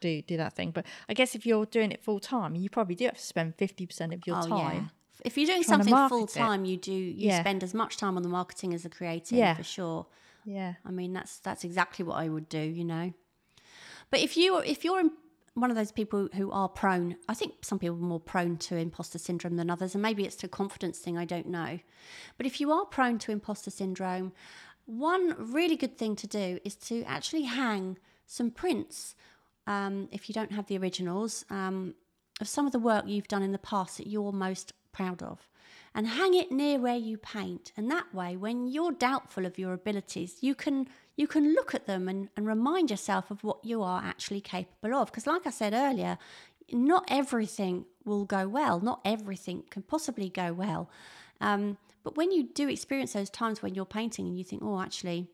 do 0.00 0.22
do 0.22 0.36
that 0.36 0.54
thing. 0.54 0.70
But 0.70 0.86
I 1.08 1.14
guess 1.14 1.34
if 1.34 1.44
you're 1.46 1.66
doing 1.66 1.90
it 1.92 2.02
full 2.02 2.20
time, 2.20 2.54
you 2.56 2.68
probably 2.70 2.94
do 2.94 3.04
have 3.06 3.16
to 3.16 3.22
spend 3.22 3.56
fifty 3.56 3.86
percent 3.86 4.12
of 4.14 4.26
your 4.26 4.38
Oh, 4.42 4.46
time. 4.48 4.90
If 5.24 5.36
you're 5.38 5.46
doing 5.46 5.62
something 5.62 5.94
full 6.08 6.26
time, 6.26 6.64
you 6.64 6.76
do 6.76 6.92
you 6.92 7.28
Yeah. 7.28 7.40
spend 7.40 7.62
as 7.62 7.72
much 7.74 7.96
time 7.96 8.16
on 8.16 8.22
the 8.22 8.28
marketing 8.28 8.74
as 8.74 8.82
the 8.82 8.90
creating 8.90 9.38
Yeah. 9.38 9.54
for 9.54 9.62
sure. 9.64 10.06
Yeah. 10.44 10.74
I 10.84 10.90
mean, 10.90 11.12
that's 11.12 11.38
that's 11.38 11.64
exactly 11.64 12.04
what 12.04 12.16
I 12.16 12.28
would 12.28 12.48
do, 12.48 12.60
you 12.60 12.84
know. 12.84 13.12
But 14.10 14.20
if 14.20 14.36
you 14.36 14.58
if 14.58 14.84
you're 14.84 15.00
in- 15.00 15.12
one 15.54 15.70
of 15.70 15.76
those 15.76 15.92
people 15.92 16.28
who 16.34 16.50
are 16.50 16.68
prone, 16.68 17.16
I 17.28 17.34
think 17.34 17.64
some 17.64 17.78
people 17.78 17.96
are 17.96 18.00
more 18.00 18.20
prone 18.20 18.56
to 18.58 18.76
imposter 18.76 19.18
syndrome 19.18 19.56
than 19.56 19.70
others, 19.70 19.94
and 19.94 20.02
maybe 20.02 20.24
it's 20.24 20.42
a 20.42 20.48
confidence 20.48 20.98
thing. 20.98 21.16
I 21.16 21.24
don't 21.24 21.46
know. 21.46 21.78
But 22.36 22.46
if 22.46 22.60
you 22.60 22.72
are 22.72 22.84
prone 22.84 23.18
to 23.20 23.32
imposter 23.32 23.70
syndrome, 23.70 24.32
one 24.86 25.34
really 25.38 25.76
good 25.76 25.96
thing 25.96 26.16
to 26.16 26.26
do 26.26 26.58
is 26.64 26.74
to 26.76 27.04
actually 27.04 27.42
hang 27.42 27.98
some 28.26 28.50
prints. 28.50 29.14
Um, 29.66 30.08
if 30.12 30.28
you 30.28 30.34
don't 30.34 30.52
have 30.52 30.66
the 30.66 30.76
originals, 30.76 31.44
um, 31.50 31.94
of 32.40 32.48
some 32.48 32.66
of 32.66 32.72
the 32.72 32.78
work 32.78 33.04
you've 33.06 33.28
done 33.28 33.42
in 33.42 33.52
the 33.52 33.58
past 33.58 33.98
that 33.98 34.06
you're 34.06 34.32
most 34.32 34.72
proud 34.92 35.22
of 35.22 35.48
and 35.94 36.06
hang 36.06 36.34
it 36.34 36.50
near 36.50 36.78
where 36.78 36.96
you 36.96 37.16
paint 37.16 37.72
and 37.76 37.90
that 37.90 38.12
way 38.12 38.36
when 38.36 38.66
you're 38.66 38.92
doubtful 38.92 39.46
of 39.46 39.58
your 39.58 39.72
abilities 39.72 40.38
you 40.40 40.54
can 40.54 40.88
you 41.16 41.26
can 41.26 41.54
look 41.54 41.74
at 41.74 41.86
them 41.86 42.08
and, 42.08 42.28
and 42.36 42.46
remind 42.46 42.90
yourself 42.90 43.30
of 43.30 43.44
what 43.44 43.64
you 43.64 43.82
are 43.82 44.02
actually 44.02 44.40
capable 44.40 44.94
of 44.94 45.06
because 45.06 45.26
like 45.26 45.46
i 45.46 45.50
said 45.50 45.72
earlier 45.72 46.18
not 46.72 47.04
everything 47.08 47.84
will 48.04 48.24
go 48.24 48.48
well 48.48 48.80
not 48.80 49.00
everything 49.04 49.62
can 49.70 49.82
possibly 49.82 50.28
go 50.28 50.52
well 50.52 50.88
um, 51.40 51.76
but 52.02 52.16
when 52.16 52.30
you 52.30 52.44
do 52.44 52.68
experience 52.68 53.12
those 53.12 53.30
times 53.30 53.62
when 53.62 53.74
you're 53.74 53.84
painting 53.84 54.26
and 54.26 54.38
you 54.38 54.44
think 54.44 54.62
oh 54.64 54.80
actually 54.80 55.28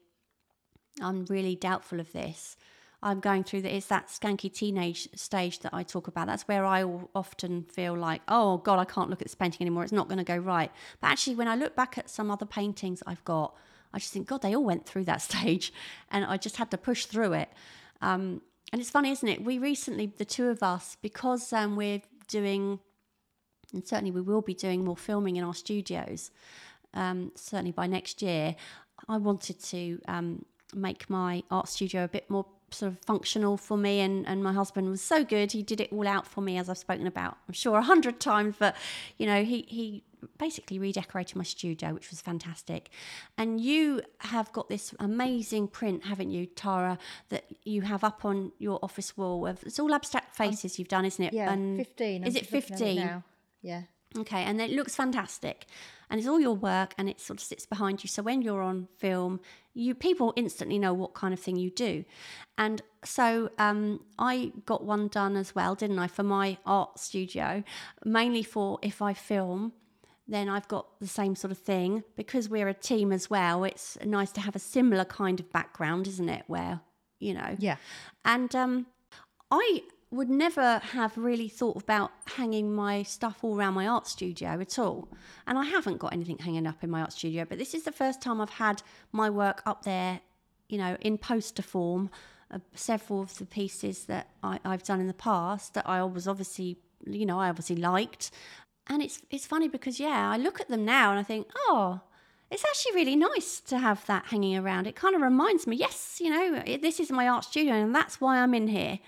I'm 1.01 1.25
really 1.27 1.55
doubtful 1.55 2.01
of 2.01 2.13
this. 2.13 2.57
I'm 3.03 3.21
going 3.21 3.45
through 3.45 3.63
that. 3.63 3.75
it's 3.75 3.87
that 3.87 4.09
skanky 4.09 4.53
teenage 4.53 5.09
stage 5.15 5.61
that 5.61 5.73
I 5.73 5.83
talk 5.83 6.07
about. 6.07 6.27
That's 6.27 6.43
where 6.43 6.67
I 6.67 6.85
often 7.15 7.65
feel 7.65 7.97
like, 7.97 8.21
oh 8.29 8.59
God, 8.59 8.79
I 8.79 8.85
can't 8.85 9.09
look 9.09 9.23
at 9.23 9.27
this 9.27 9.35
painting 9.35 9.63
anymore. 9.63 9.85
It's 9.85 9.93
not 9.93 10.09
going 10.09 10.19
to 10.19 10.25
go 10.25 10.37
right. 10.37 10.71
But 11.01 11.09
actually, 11.09 11.37
when 11.37 11.49
I 11.49 11.55
look 11.55 11.75
back 11.75 11.97
at 11.97 12.11
some 12.11 12.31
other 12.31 12.45
paintings 12.45 13.03
I've 13.07 13.25
got, 13.25 13.57
I 13.93 13.99
just 13.99 14.13
think, 14.13 14.29
God, 14.29 14.43
they 14.43 14.55
all 14.55 14.65
went 14.65 14.87
through 14.87 15.05
that 15.05 15.23
stage, 15.31 15.73
and 16.11 16.25
I 16.25 16.37
just 16.37 16.57
had 16.57 16.71
to 16.71 16.79
push 16.79 17.07
through 17.07 17.35
it. 17.35 17.49
Um, 18.01 18.43
and 18.73 18.81
it's 18.81 18.91
funny, 18.91 19.11
isn't 19.11 19.29
it? 19.29 19.45
We 19.45 19.59
recently, 19.59 20.07
the 20.07 20.25
two 20.25 20.49
of 20.49 20.63
us, 20.63 20.97
because 21.03 21.53
um, 21.53 21.77
we're 21.77 22.03
doing, 22.29 22.79
and 23.73 23.87
certainly 23.87 24.13
we 24.13 24.21
will 24.21 24.43
be 24.43 24.55
doing 24.55 24.85
more 24.85 24.97
filming 24.97 25.37
in 25.37 25.45
our 25.45 25.55
studios, 25.55 26.31
um, 26.95 27.33
certainly 27.35 27.73
by 27.73 27.87
next 27.87 28.23
year, 28.23 28.57
I 29.09 29.17
wanted 29.17 29.61
to 29.65 30.01
um, 30.07 30.45
make 30.75 31.09
my 31.09 31.43
art 31.51 31.69
studio 31.69 32.05
a 32.05 32.09
bit 32.09 32.29
more 32.31 32.47
sort 32.73 32.93
of 32.93 32.99
functional 33.01 33.57
for 33.57 33.77
me. 33.77 34.01
And, 34.01 34.27
and 34.27 34.43
my 34.43 34.53
husband 34.53 34.89
was 34.89 35.01
so 35.03 35.25
good. 35.25 35.53
He 35.53 35.63
did 35.63 35.81
it 35.81 35.93
all 35.93 36.07
out 36.07 36.27
for 36.27 36.41
me, 36.41 36.59
as 36.59 36.69
I've 36.69 36.79
spoken 36.79 37.07
about, 37.07 37.37
I'm 37.49 37.55
sure, 37.55 37.79
a 37.79 37.83
hundred 37.83 38.21
times. 38.21 38.57
But, 38.59 38.77
you 39.19 39.27
know, 39.27 39.45
he, 39.45 39.65
he 39.69 40.05
basically 40.39 40.79
redecorated 40.79 41.37
my 41.37 41.45
studio, 41.45 41.95
which 41.95 42.11
was 42.11 42.21
fantastic. 42.21 42.91
And 43.39 43.61
you 43.61 44.03
have 44.19 44.53
got 44.53 44.69
this 44.69 44.95
amazing 45.01 45.69
print, 45.69 46.05
haven't 46.05 46.31
you, 46.31 46.47
Tara, 46.47 46.99
that 47.29 47.45
you 47.65 47.83
have 47.83 48.05
up 48.05 48.25
on 48.25 48.53
your 48.59 48.79
office 48.83 49.17
wall. 49.17 49.47
Of, 49.47 49.63
it's 49.65 49.79
all 49.79 49.95
abstract 49.95 50.39
um, 50.41 50.49
faces 50.49 50.79
you've 50.79 50.89
done, 50.89 51.05
isn't 51.05 51.25
it? 51.25 51.33
Yeah. 51.33 51.53
And 51.53 51.79
Fifteen. 51.79 52.25
Is 52.25 52.35
I'm 52.35 52.37
it 52.37 52.41
just 52.41 52.53
looking 52.53 52.73
at 52.73 52.79
15? 52.79 52.97
now. 52.97 53.25
Yeah. 53.63 53.83
Okay, 54.19 54.43
and 54.43 54.61
it 54.61 54.71
looks 54.71 54.97
fantastic, 54.97 55.67
and 56.09 56.19
it's 56.19 56.29
all 56.29 56.41
your 56.41 56.57
work, 56.57 56.95
and 56.99 57.09
it 57.09 57.21
sort 57.21 57.39
of 57.39 57.45
sits 57.45 57.65
behind 57.65 58.03
you. 58.03 58.09
So 58.09 58.25
when 58.25 58.43
you're 58.43 58.61
on 58.61 58.89
film, 58.99 59.39
you 59.75 59.95
people 59.95 60.33
instantly 60.37 60.79
know 60.79 60.93
what 60.95 61.15
kind 61.15 61.33
of 61.33 61.41
thing 61.41 61.57
you 61.57 61.71
do, 61.71 62.05
and 62.59 62.83
so 63.05 63.51
um, 63.59 64.01
I 64.19 64.53
got 64.67 64.85
one 64.85 65.09
done 65.09 65.37
as 65.37 65.55
well, 65.55 65.75
didn't 65.75 65.99
I, 65.99 66.07
for 66.07 66.23
my 66.23 66.59
art 66.67 66.99
studio, 66.99 67.63
mainly 68.05 68.43
for 68.43 68.79
if 68.83 69.01
I 69.03 69.13
film. 69.15 69.73
Then 70.29 70.49
I've 70.49 70.69
got 70.69 71.01
the 71.01 71.09
same 71.09 71.35
sort 71.35 71.51
of 71.51 71.59
thing 71.59 72.05
because 72.15 72.49
we're 72.49 72.69
a 72.69 72.75
team 72.75 73.11
as 73.11 73.29
well. 73.29 73.65
It's 73.65 73.99
nice 74.05 74.31
to 74.33 74.41
have 74.41 74.55
a 74.55 74.61
similar 74.61 75.05
kind 75.05 75.41
of 75.41 75.51
background, 75.51 76.07
isn't 76.07 76.29
it? 76.29 76.45
Where 76.47 76.83
you 77.19 77.35
know, 77.35 77.57
Yeah. 77.59 77.77
and 78.25 78.55
um, 78.55 78.87
I 79.51 79.83
would 80.11 80.29
never 80.29 80.79
have 80.79 81.17
really 81.17 81.49
thought 81.49 81.81
about 81.83 82.11
hanging 82.37 82.75
my 82.75 83.03
stuff 83.03 83.45
all 83.45 83.57
around 83.57 83.75
my 83.75 83.87
art 83.87 84.09
studio 84.09 84.61
at 84.61 84.79
all. 84.79 85.09
And 85.47 85.57
I 85.57 85.65
haven't 85.65 85.99
got 85.99 86.13
anything 86.13 86.39
hanging 86.39 86.67
up 86.67 86.83
in 86.83 86.91
my 86.91 87.01
art 87.01 87.13
studio, 87.13 87.45
but 87.49 87.59
this 87.59 87.75
is 87.75 87.85
the 87.85 87.93
first 87.93 88.21
time 88.21 88.41
I've 88.41 88.51
had 88.51 88.83
my 89.13 89.31
work 89.31 89.63
up 89.67 89.85
there, 89.85 90.21
you 90.69 90.79
know, 90.79 90.97
in 91.01 91.17
poster 91.17 91.63
form. 91.63 92.11
Uh, 92.53 92.59
several 92.75 93.23
of 93.23 93.39
the 93.39 93.47
pieces 93.47 94.07
that 94.07 94.29
I, 94.43 94.59
I've 94.65 94.83
done 94.83 94.99
in 94.99 95.07
the 95.07 95.15
past 95.15 95.75
that 95.75 95.89
I 95.89 96.03
was 96.03 96.27
obviously, 96.27 96.79
you 97.07 97.25
know, 97.25 97.39
I 97.39 97.49
obviously 97.49 97.77
liked. 97.77 98.33
And 98.89 99.01
it's 99.01 99.23
it's 99.31 99.47
funny 99.47 99.69
because 99.69 100.01
yeah, 100.01 100.29
I 100.29 100.37
look 100.37 100.61
at 100.61 100.69
them 100.69 100.85
now 100.85 101.11
and 101.11 101.21
I 101.21 101.23
think, 101.23 101.47
oh, 101.55 102.01
it's 102.51 102.65
actually 102.65 102.97
really 102.97 103.15
nice 103.15 103.61
to 103.61 103.79
have 103.79 104.05
that 104.07 104.27
hanging 104.27 104.57
around. 104.57 104.89
It 104.89 104.97
kind 104.97 105.15
of 105.15 105.23
reminds 105.23 105.69
me, 105.69 105.77
yes, 105.77 106.19
you 106.21 106.31
know, 106.31 106.61
this 106.83 106.99
is 106.99 107.13
my 107.13 107.29
art 107.29 107.45
studio 107.45 107.75
and 107.75 107.95
that's 107.95 108.21
why 108.21 108.39
I'm 108.39 108.53
in 108.53 108.67
here 108.67 108.99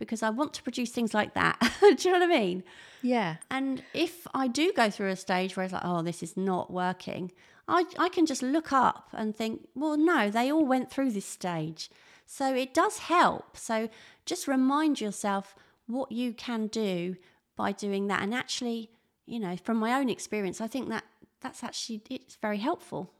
because 0.00 0.24
I 0.24 0.30
want 0.30 0.52
to 0.54 0.62
produce 0.64 0.90
things 0.90 1.14
like 1.14 1.34
that. 1.34 1.60
Do 1.80 1.96
you 1.96 2.12
know 2.12 2.26
what 2.26 2.34
I 2.34 2.40
mean? 2.40 2.64
Yeah. 3.02 3.36
And 3.50 3.84
if 3.94 4.26
I 4.34 4.48
do 4.48 4.72
go 4.72 4.90
through 4.90 5.10
a 5.10 5.16
stage 5.16 5.56
where 5.56 5.62
it's 5.62 5.72
like, 5.72 5.84
oh, 5.84 6.02
this 6.02 6.22
is 6.22 6.36
not 6.36 6.72
working, 6.72 7.30
I, 7.68 7.84
I 7.98 8.08
can 8.08 8.26
just 8.26 8.42
look 8.42 8.72
up 8.72 9.10
and 9.12 9.36
think, 9.36 9.68
well, 9.76 9.96
no, 9.96 10.28
they 10.30 10.50
all 10.50 10.66
went 10.66 10.90
through 10.90 11.12
this 11.12 11.26
stage. 11.26 11.88
So 12.26 12.54
it 12.54 12.74
does 12.74 12.98
help. 12.98 13.56
So 13.56 13.88
just 14.26 14.48
remind 14.48 15.00
yourself 15.00 15.54
what 15.86 16.10
you 16.10 16.32
can 16.32 16.66
do 16.66 17.16
by 17.56 17.72
doing 17.72 18.08
that. 18.08 18.22
And 18.22 18.34
actually, 18.34 18.90
you 19.26 19.38
know, 19.38 19.56
from 19.56 19.76
my 19.76 19.94
own 19.94 20.08
experience, 20.08 20.60
I 20.60 20.66
think 20.66 20.88
that 20.88 21.04
that's 21.40 21.62
actually 21.62 22.02
it's 22.10 22.36
very 22.36 22.58
helpful. 22.58 23.12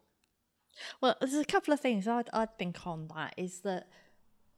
Well, 1.01 1.17
there's 1.21 1.35
a 1.35 1.45
couple 1.45 1.75
of 1.75 1.81
things 1.81 2.07
I'd, 2.07 2.29
I'd 2.33 2.57
think 2.59 2.87
on 2.87 3.09
that 3.15 3.35
is 3.37 3.61
that 3.61 3.89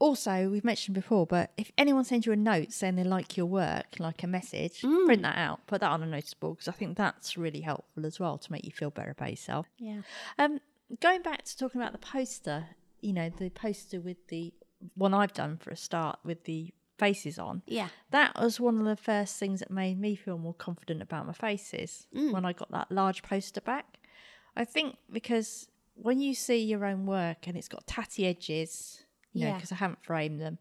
also 0.02 0.48
we've 0.48 0.64
mentioned 0.64 0.96
before, 0.96 1.26
but 1.26 1.52
if 1.56 1.70
anyone 1.78 2.02
sends 2.02 2.26
you 2.26 2.32
a 2.32 2.36
note 2.36 2.72
saying 2.72 2.96
they 2.96 3.04
like 3.04 3.36
your 3.36 3.46
work, 3.46 4.00
like 4.00 4.24
a 4.24 4.26
message, 4.26 4.80
print 4.80 5.22
that 5.22 5.38
out, 5.38 5.64
put 5.68 5.80
that 5.80 5.90
on 5.90 6.02
a 6.02 6.06
notice 6.06 6.34
board 6.34 6.56
because 6.56 6.66
I 6.66 6.72
think 6.72 6.96
that's 6.96 7.38
really 7.38 7.60
helpful 7.60 8.04
as 8.04 8.18
well 8.18 8.36
to 8.36 8.52
make 8.52 8.64
you 8.64 8.72
feel 8.72 8.90
better 8.90 9.12
about 9.12 9.30
yourself. 9.30 9.66
Yeah. 9.78 10.00
Um, 10.40 10.60
going 11.00 11.22
back 11.22 11.44
to 11.44 11.56
talking 11.56 11.80
about 11.80 11.92
the 11.92 11.98
poster, 11.98 12.66
you 13.00 13.12
know, 13.12 13.30
the 13.30 13.48
poster 13.50 14.00
with 14.00 14.26
the 14.26 14.52
one 14.96 15.14
I've 15.14 15.32
done 15.32 15.56
for 15.56 15.70
a 15.70 15.76
start 15.76 16.18
with 16.24 16.42
the 16.44 16.74
faces 16.98 17.38
on. 17.38 17.62
Yeah. 17.66 17.88
That 18.10 18.32
was 18.40 18.58
one 18.58 18.80
of 18.80 18.84
the 18.84 18.96
first 18.96 19.38
things 19.38 19.60
that 19.60 19.70
made 19.70 20.00
me 20.00 20.16
feel 20.16 20.36
more 20.36 20.54
confident 20.54 21.00
about 21.00 21.28
my 21.28 21.32
faces 21.32 22.08
when 22.10 22.44
I 22.44 22.52
got 22.52 22.72
that 22.72 22.90
large 22.90 23.22
poster 23.22 23.60
back. 23.60 23.98
I 24.56 24.64
think 24.64 24.96
because 25.12 25.68
when 25.94 26.18
you 26.18 26.34
see 26.34 26.58
your 26.58 26.84
own 26.84 27.06
work 27.06 27.46
and 27.46 27.56
it's 27.56 27.68
got 27.68 27.86
tatty 27.86 28.26
edges, 28.26 29.04
you 29.32 29.42
know, 29.42 29.48
Yeah. 29.48 29.54
because 29.56 29.72
I 29.72 29.76
haven't 29.76 30.04
framed 30.04 30.40
them, 30.40 30.58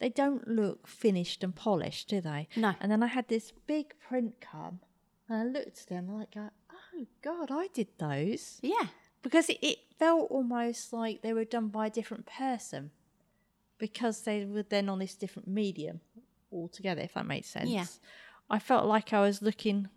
they 0.00 0.08
don't 0.08 0.46
look 0.48 0.86
finished 0.86 1.42
and 1.44 1.54
polished, 1.54 2.08
do 2.08 2.20
they? 2.20 2.48
No. 2.56 2.74
And 2.80 2.90
then 2.90 3.02
I 3.02 3.06
had 3.06 3.28
this 3.28 3.52
big 3.66 3.94
print 3.98 4.40
come 4.40 4.80
and 5.28 5.38
I 5.38 5.44
looked 5.44 5.80
at 5.82 5.86
them 5.88 6.08
like, 6.18 6.34
oh 6.36 7.06
God, 7.22 7.50
I 7.50 7.68
did 7.72 7.88
those 7.98 8.58
Yeah. 8.62 8.88
because 9.22 9.48
it, 9.48 9.58
it 9.62 9.78
felt 9.98 10.30
almost 10.30 10.92
like 10.92 11.22
they 11.22 11.32
were 11.32 11.44
done 11.44 11.68
by 11.68 11.86
a 11.86 11.90
different 11.90 12.26
person 12.26 12.90
because 13.78 14.22
they 14.22 14.44
were 14.44 14.62
then 14.62 14.88
on 14.88 14.98
this 14.98 15.14
different 15.14 15.48
medium 15.48 16.00
altogether 16.52 17.02
if 17.02 17.14
that 17.14 17.26
makes 17.26 17.48
sense 17.48 17.68
Yeah. 17.68 17.86
i 18.48 18.58
felt 18.60 18.86
like 18.86 19.12
i 19.12 19.20
was 19.20 19.42
looking 19.42 19.88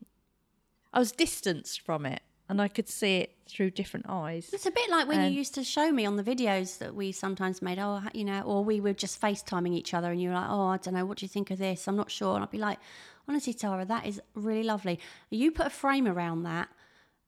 i 0.92 0.98
was 0.98 1.12
distanced 1.12 1.82
from 1.82 2.04
it 2.06 2.22
and 2.50 2.62
i 2.62 2.68
could 2.68 2.88
see 2.90 3.18
it 3.18 3.32
through 3.48 3.70
different 3.72 4.06
eyes 4.10 4.50
It's 4.54 4.66
a 4.66 4.72
bit 4.72 4.90
like 4.90 5.08
when 5.08 5.20
Um, 5.20 5.26
you 5.26 5.32
used 5.32 5.54
to 5.56 5.64
show 5.64 5.92
me 5.92 6.06
on 6.06 6.16
the 6.18 6.24
videos 6.24 6.78
that 6.80 6.94
we 6.94 7.12
sometimes 7.14 7.62
made, 7.62 7.80
oh, 7.80 8.02
you 8.14 8.26
know, 8.26 8.42
or 8.42 8.64
we 8.64 8.82
were 8.82 8.94
just 8.94 9.22
FaceTiming 9.22 9.74
each 9.74 9.94
other 9.94 10.12
and 10.12 10.22
you 10.22 10.30
were 10.30 10.36
like, 10.36 10.50
oh, 10.50 10.68
I 10.68 10.78
don't 10.78 10.94
know, 10.94 11.06
what 11.06 11.18
do 11.20 11.26
you 11.26 11.30
think 11.30 11.50
of 11.52 11.58
this? 11.60 11.88
I'm 11.88 11.96
not 11.96 12.12
sure. 12.12 12.36
And 12.36 12.44
I'd 12.44 12.52
be 12.52 12.58
like, 12.58 12.80
honestly, 13.28 13.54
Tara, 13.54 13.86
that 13.86 14.06
is 14.06 14.20
really 14.36 14.64
lovely. 14.64 15.00
You 15.30 15.52
put 15.52 15.68
a 15.68 15.70
frame 15.70 16.08
around 16.08 16.44
that 16.44 16.68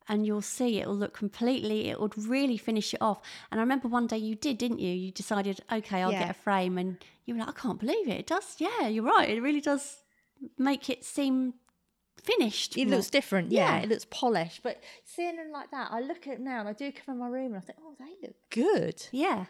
and 0.10 0.26
you'll 0.26 0.42
see 0.42 0.80
it 0.82 0.88
will 0.88 0.96
look 1.04 1.14
completely, 1.14 1.88
it 1.90 2.02
would 2.02 2.18
really 2.18 2.58
finish 2.58 2.94
it 2.94 3.02
off. 3.02 3.22
And 3.50 3.62
I 3.62 3.64
remember 3.64 3.88
one 3.88 4.08
day 4.08 4.18
you 4.18 4.36
did, 4.36 4.58
didn't 4.58 4.80
you? 4.80 4.92
You 4.92 5.12
decided, 5.12 5.62
okay, 5.72 6.02
I'll 6.02 6.12
Yeah. 6.12 6.20
get 6.20 6.32
a 6.32 6.34
frame. 6.34 6.78
And 6.78 6.98
you 7.26 7.34
were 7.36 7.40
like, 7.40 7.50
I 7.50 7.54
can't 7.64 7.80
believe 7.80 8.08
it. 8.10 8.20
It 8.20 8.28
does, 8.28 8.56
yeah, 8.58 8.88
you're 8.90 9.06
right. 9.06 9.30
It 9.30 9.42
really 9.42 9.62
does 9.62 10.04
make 10.58 10.90
it 10.90 11.06
seem 11.06 11.54
finished. 12.38 12.78
It 12.78 12.88
looks 12.88 13.10
different, 13.10 13.52
yeah. 13.52 13.78
Yeah. 13.78 13.84
It 13.84 13.90
looks 13.90 14.06
polished. 14.10 14.62
But 14.64 14.82
seeing 15.06 15.36
them 15.38 15.52
like 15.52 15.72
that, 15.72 15.90
I 15.92 16.00
look 16.02 16.28
at 16.28 16.36
it 16.36 16.40
now 16.40 16.60
and 16.60 16.70
I 16.70 16.74
do 16.74 16.92
come 16.92 17.16
in 17.16 17.20
my 17.20 17.28
room 17.28 17.54
and 17.54 17.58
I 17.58 17.60
think, 17.62 17.80
oh, 17.82 17.96
they 18.00 18.28
look 18.28 18.36
good. 18.50 19.08
yeah. 19.12 19.46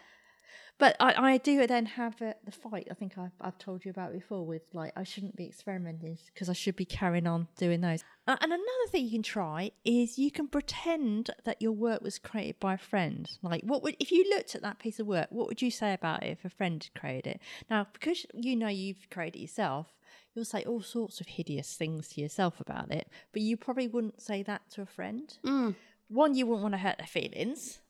But 0.78 0.96
I, 0.98 1.32
I 1.32 1.36
do 1.36 1.66
then 1.66 1.84
have 1.84 2.22
uh, 2.22 2.32
the 2.42 2.50
fight. 2.50 2.88
I 2.90 2.94
think 2.94 3.18
I've, 3.18 3.34
I've 3.38 3.58
told 3.58 3.84
you 3.84 3.90
about 3.90 4.14
before 4.14 4.46
with 4.46 4.62
like 4.72 4.94
I 4.96 5.04
shouldn't 5.04 5.36
be 5.36 5.44
experimenting 5.44 6.16
because 6.32 6.48
I 6.48 6.54
should 6.54 6.74
be 6.74 6.86
carrying 6.86 7.26
on 7.26 7.48
doing 7.58 7.82
those. 7.82 8.02
Uh, 8.26 8.38
and 8.40 8.50
another 8.50 8.86
thing 8.88 9.04
you 9.04 9.10
can 9.10 9.22
try 9.22 9.72
is 9.84 10.18
you 10.18 10.30
can 10.30 10.48
pretend 10.48 11.28
that 11.44 11.60
your 11.60 11.72
work 11.72 12.00
was 12.00 12.18
created 12.18 12.58
by 12.60 12.74
a 12.74 12.78
friend. 12.78 13.30
Like 13.42 13.62
what 13.62 13.82
would 13.82 13.94
if 14.00 14.10
you 14.10 14.24
looked 14.30 14.54
at 14.54 14.62
that 14.62 14.78
piece 14.78 14.98
of 14.98 15.06
work, 15.06 15.26
what 15.28 15.48
would 15.48 15.60
you 15.60 15.70
say 15.70 15.92
about 15.92 16.22
it 16.22 16.30
if 16.30 16.46
a 16.46 16.48
friend 16.48 16.88
created 16.98 17.26
it? 17.32 17.40
Now 17.68 17.86
because 17.92 18.24
you 18.32 18.56
know 18.56 18.68
you've 18.68 19.06
created 19.10 19.36
it 19.38 19.42
yourself, 19.42 19.88
you'll 20.34 20.44
say 20.44 20.62
all 20.64 20.82
sorts 20.82 21.20
of 21.20 21.26
hideous 21.26 21.74
things 21.74 22.08
to 22.08 22.20
yourself 22.20 22.60
about 22.60 22.90
it, 22.90 23.08
but 23.32 23.42
you 23.42 23.56
probably 23.56 23.88
wouldn't 23.88 24.20
say 24.20 24.42
that 24.42 24.62
to 24.70 24.82
a 24.82 24.86
friend. 24.86 25.36
Mm. 25.44 25.74
One, 26.08 26.34
you 26.34 26.46
wouldn't 26.46 26.62
want 26.62 26.74
to 26.74 26.78
hurt 26.78 26.98
their 26.98 27.06
feelings. 27.06 27.80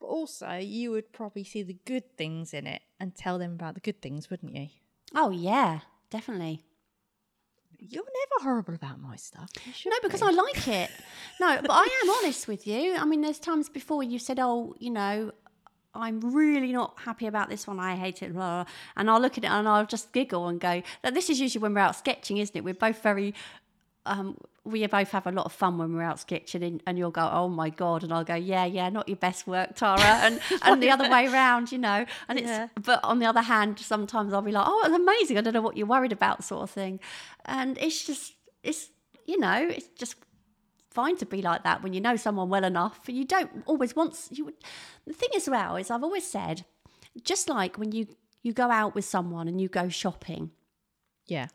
But 0.00 0.06
also, 0.06 0.52
you 0.56 0.90
would 0.90 1.12
probably 1.12 1.44
see 1.44 1.62
the 1.62 1.78
good 1.84 2.16
things 2.16 2.52
in 2.52 2.66
it 2.66 2.82
and 3.00 3.14
tell 3.14 3.38
them 3.38 3.52
about 3.52 3.74
the 3.74 3.80
good 3.80 4.02
things, 4.02 4.28
wouldn't 4.28 4.54
you? 4.54 4.68
Oh 5.14 5.30
yeah, 5.30 5.80
definitely. 6.10 6.62
You're 7.78 8.04
never 8.04 8.44
horrible 8.44 8.74
about 8.74 9.00
my 9.00 9.16
stuff. 9.16 9.50
No, 9.84 9.96
because 10.02 10.20
be. 10.20 10.26
I 10.26 10.30
like 10.30 10.68
it. 10.68 10.90
No, 11.40 11.58
but 11.60 11.70
I 11.70 12.00
am 12.02 12.10
honest 12.10 12.48
with 12.48 12.66
you. 12.66 12.96
I 12.96 13.04
mean, 13.04 13.20
there's 13.20 13.38
times 13.38 13.68
before 13.68 14.02
you 14.02 14.18
said, 14.18 14.38
"Oh, 14.40 14.74
you 14.78 14.90
know, 14.90 15.32
I'm 15.96 16.20
really 16.34 16.72
not 16.72 16.94
happy 17.04 17.26
about 17.26 17.48
this 17.48 17.66
one. 17.66 17.78
I 17.80 17.96
hate 17.96 18.22
it." 18.22 18.32
Blah, 18.32 18.64
blah. 18.64 18.72
And 18.96 19.10
I'll 19.10 19.20
look 19.20 19.36
at 19.38 19.44
it 19.44 19.50
and 19.50 19.68
I'll 19.68 19.86
just 19.86 20.12
giggle 20.12 20.48
and 20.48 20.60
go. 20.60 20.82
Now, 21.02 21.10
this 21.10 21.28
is 21.30 21.40
usually 21.40 21.62
when 21.62 21.74
we're 21.74 21.80
out 21.80 21.96
sketching, 21.96 22.38
isn't 22.38 22.56
it? 22.56 22.64
We're 22.64 22.74
both 22.74 23.02
very. 23.02 23.34
Um, 24.04 24.36
we 24.64 24.84
both 24.86 25.10
have 25.10 25.26
a 25.26 25.32
lot 25.32 25.46
of 25.46 25.52
fun 25.52 25.78
when 25.78 25.94
we're 25.94 26.02
out 26.02 26.20
sketching, 26.20 26.62
and, 26.62 26.82
and 26.86 26.98
you'll 26.98 27.10
go, 27.10 27.28
"Oh 27.32 27.48
my 27.48 27.70
god," 27.70 28.02
and 28.04 28.12
I'll 28.12 28.24
go, 28.24 28.34
"Yeah, 28.34 28.64
yeah, 28.64 28.88
not 28.88 29.08
your 29.08 29.16
best 29.16 29.46
work, 29.46 29.74
Tara," 29.76 30.00
and 30.00 30.40
and 30.62 30.82
the 30.82 30.90
other 30.90 31.08
way 31.10 31.26
around, 31.26 31.72
you 31.72 31.78
know. 31.78 32.04
And 32.28 32.38
it's 32.38 32.48
Yeah. 32.48 32.68
but 32.84 33.00
on 33.02 33.18
the 33.18 33.26
other 33.26 33.42
hand, 33.42 33.78
sometimes 33.78 34.32
I'll 34.32 34.42
be 34.42 34.52
like, 34.52 34.64
"Oh, 34.66 34.82
it's 34.86 34.94
amazing! 34.94 35.38
I 35.38 35.40
don't 35.40 35.54
know 35.54 35.60
what 35.60 35.76
you're 35.76 35.86
worried 35.86 36.12
about," 36.12 36.44
sort 36.44 36.62
of 36.62 36.70
thing, 36.70 37.00
and 37.44 37.78
it's 37.78 38.04
just 38.04 38.34
it's 38.62 38.90
you 39.24 39.38
know 39.38 39.68
it's 39.76 39.88
just 39.98 40.16
fine 41.00 41.16
to 41.22 41.26
be 41.26 41.40
like 41.50 41.62
that 41.64 41.82
when 41.82 41.92
you 41.94 42.00
know 42.06 42.16
someone 42.16 42.48
well 42.54 42.64
enough. 42.64 42.98
You 43.06 43.24
don't 43.34 43.50
always 43.66 43.92
want 43.98 44.12
you. 44.30 44.44
would- 44.46 44.62
The 45.06 45.12
thing 45.20 45.30
as 45.40 45.46
well 45.56 45.76
is 45.80 45.90
I've 45.90 46.02
always 46.08 46.26
said, 46.36 46.64
just 47.30 47.48
like 47.48 47.72
when 47.80 47.92
you 47.96 48.02
you 48.46 48.52
go 48.52 48.68
out 48.80 48.94
with 48.94 49.04
someone 49.04 49.46
and 49.50 49.60
you 49.60 49.68
go 49.68 49.88
shopping, 49.88 50.50
Yeah. 51.26 51.48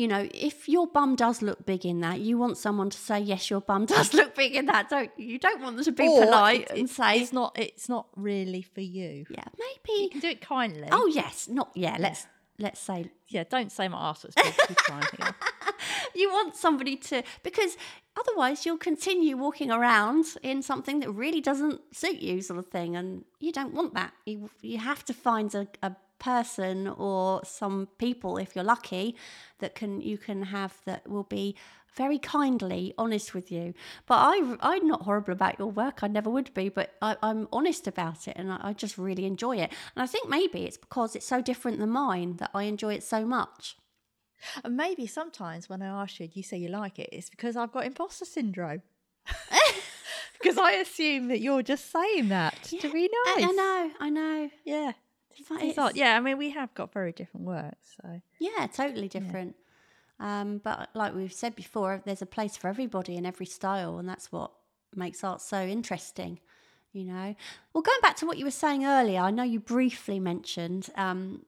you 0.00 0.06
know, 0.12 0.22
if 0.48 0.68
your 0.68 0.86
bum 0.96 1.16
does 1.16 1.40
look 1.42 1.60
big 1.72 1.82
in 1.86 2.00
that, 2.06 2.20
you 2.20 2.38
want 2.38 2.56
someone 2.58 2.90
to 2.90 2.98
say, 3.08 3.18
"Yes, 3.32 3.42
your 3.50 3.62
bum 3.70 3.86
does 3.94 4.12
look 4.18 4.34
big 4.42 4.52
in 4.54 4.66
that." 4.66 4.88
Don't 4.94 5.10
you? 5.16 5.26
You 5.32 5.38
don't 5.46 5.60
want 5.62 5.76
them 5.76 5.84
to 5.86 5.92
be 6.02 6.06
Or 6.08 6.24
polite 6.24 6.66
it- 6.70 6.78
and 6.78 6.88
say, 6.98 7.10
it's 7.20 7.32
not. 7.32 7.50
It's 7.66 7.88
not 7.88 8.06
really 8.30 8.62
for 8.74 8.82
you. 8.98 9.12
"Yeah, 9.38 9.48
maybe 9.64 9.94
You 10.04 10.10
can 10.10 10.20
do 10.26 10.28
it 10.36 10.40
kindly. 10.56 10.88
Oh 10.98 11.06
yes, 11.22 11.48
not 11.48 11.68
yeah. 11.74 11.96
Let's 11.98 12.26
let's 12.58 12.80
say 12.88 12.98
yeah. 13.34 13.44
Don't 13.54 13.72
say 13.72 13.88
my 13.88 13.98
arse 14.08 14.22
looks 14.24 14.36
big. 14.36 14.54
You 16.14 16.30
want 16.30 16.56
somebody 16.56 16.96
to 16.96 17.22
because 17.42 17.76
otherwise 18.18 18.66
you'll 18.66 18.78
continue 18.78 19.36
walking 19.36 19.70
around 19.70 20.26
in 20.42 20.62
something 20.62 21.00
that 21.00 21.10
really 21.10 21.40
doesn't 21.40 21.80
suit 21.94 22.20
you 22.20 22.40
sort 22.42 22.58
of 22.58 22.66
thing 22.66 22.96
and 22.96 23.24
you 23.40 23.52
don't 23.52 23.74
want 23.74 23.94
that. 23.94 24.12
You, 24.26 24.50
you 24.62 24.78
have 24.78 25.04
to 25.06 25.14
find 25.14 25.54
a, 25.54 25.68
a 25.82 25.94
person 26.18 26.88
or 26.88 27.40
some 27.44 27.88
people 27.98 28.38
if 28.38 28.56
you're 28.56 28.64
lucky 28.64 29.14
that 29.60 29.74
can 29.74 30.00
you 30.00 30.18
can 30.18 30.42
have 30.42 30.76
that 30.84 31.08
will 31.08 31.22
be 31.24 31.54
very 31.94 32.18
kindly 32.18 32.94
honest 32.98 33.34
with 33.34 33.50
you. 33.50 33.74
But 34.06 34.16
I, 34.16 34.56
i'm 34.60 34.86
not 34.86 35.02
horrible 35.02 35.32
about 35.32 35.58
your 35.58 35.70
work. 35.70 36.00
I 36.02 36.08
never 36.08 36.30
would 36.30 36.52
be 36.54 36.68
but 36.68 36.94
I, 37.00 37.16
i'm 37.22 37.48
honest 37.52 37.86
about 37.86 38.26
it 38.28 38.34
and 38.36 38.52
I, 38.52 38.58
I 38.62 38.72
just 38.72 38.98
really 38.98 39.26
enjoy 39.26 39.56
it. 39.56 39.70
And 39.94 40.02
i 40.02 40.06
think 40.06 40.28
maybe 40.28 40.64
it's 40.64 40.76
because 40.76 41.14
it's 41.14 41.26
so 41.26 41.40
different 41.40 41.78
than 41.78 41.90
mine 41.90 42.36
that 42.38 42.50
i 42.54 42.64
enjoy 42.64 42.94
it 42.94 43.02
so 43.02 43.24
much 43.24 43.76
And 44.64 44.76
maybe 44.76 45.06
sometimes 45.06 45.68
when 45.68 45.82
I 45.82 45.86
ask 46.02 46.20
you, 46.20 46.28
you 46.32 46.42
say 46.42 46.58
you 46.58 46.68
like 46.68 46.98
it, 46.98 47.08
it's 47.12 47.30
because 47.30 47.56
I've 47.56 47.72
got 47.72 47.84
imposter 47.86 48.24
syndrome. 48.24 48.82
because 50.40 50.58
I 50.58 50.72
assume 50.72 51.28
that 51.28 51.40
you're 51.40 51.62
just 51.62 51.90
saying 51.90 52.28
that 52.28 52.62
to 52.64 52.92
be 52.92 53.08
I- 53.26 53.34
nice. 53.36 53.48
I 53.48 53.52
know 53.52 53.90
i 54.00 54.10
know 54.10 54.50
Yeah. 54.64 54.92
It's- 55.38 55.76
It's. 55.76 55.96
Yeah, 55.96 56.16
I 56.16 56.20
mean, 56.20 56.36
we 56.38 56.50
have 56.50 56.74
got 56.74 56.92
very 56.92 57.12
different 57.12 57.46
work, 57.46 57.76
so 58.02 58.20
Yeah, 58.38 58.66
totally 58.66 59.08
different. 59.08 59.54
Um, 60.20 60.58
but 60.58 60.90
like 60.94 61.14
we've 61.14 61.32
said 61.32 61.54
before, 61.54 62.02
there's 62.04 62.22
a 62.22 62.26
place 62.26 62.56
for 62.56 62.66
everybody 62.68 63.16
in 63.16 63.24
every 63.24 63.46
style, 63.46 63.98
and 63.98 64.08
that's 64.08 64.32
what 64.32 64.50
makes 64.96 65.22
art 65.22 65.40
so 65.40 65.62
interesting. 65.62 66.40
You 66.92 67.04
know. 67.04 67.36
Well, 67.72 67.82
going 67.82 68.00
back 68.02 68.16
to 68.16 68.26
what 68.26 68.38
you 68.38 68.44
were 68.44 68.50
saying 68.50 68.84
earlier, 68.84 69.20
I 69.20 69.30
know 69.30 69.42
you 69.44 69.60
briefly 69.60 70.18
mentioned 70.18 70.88
um, 70.96 71.44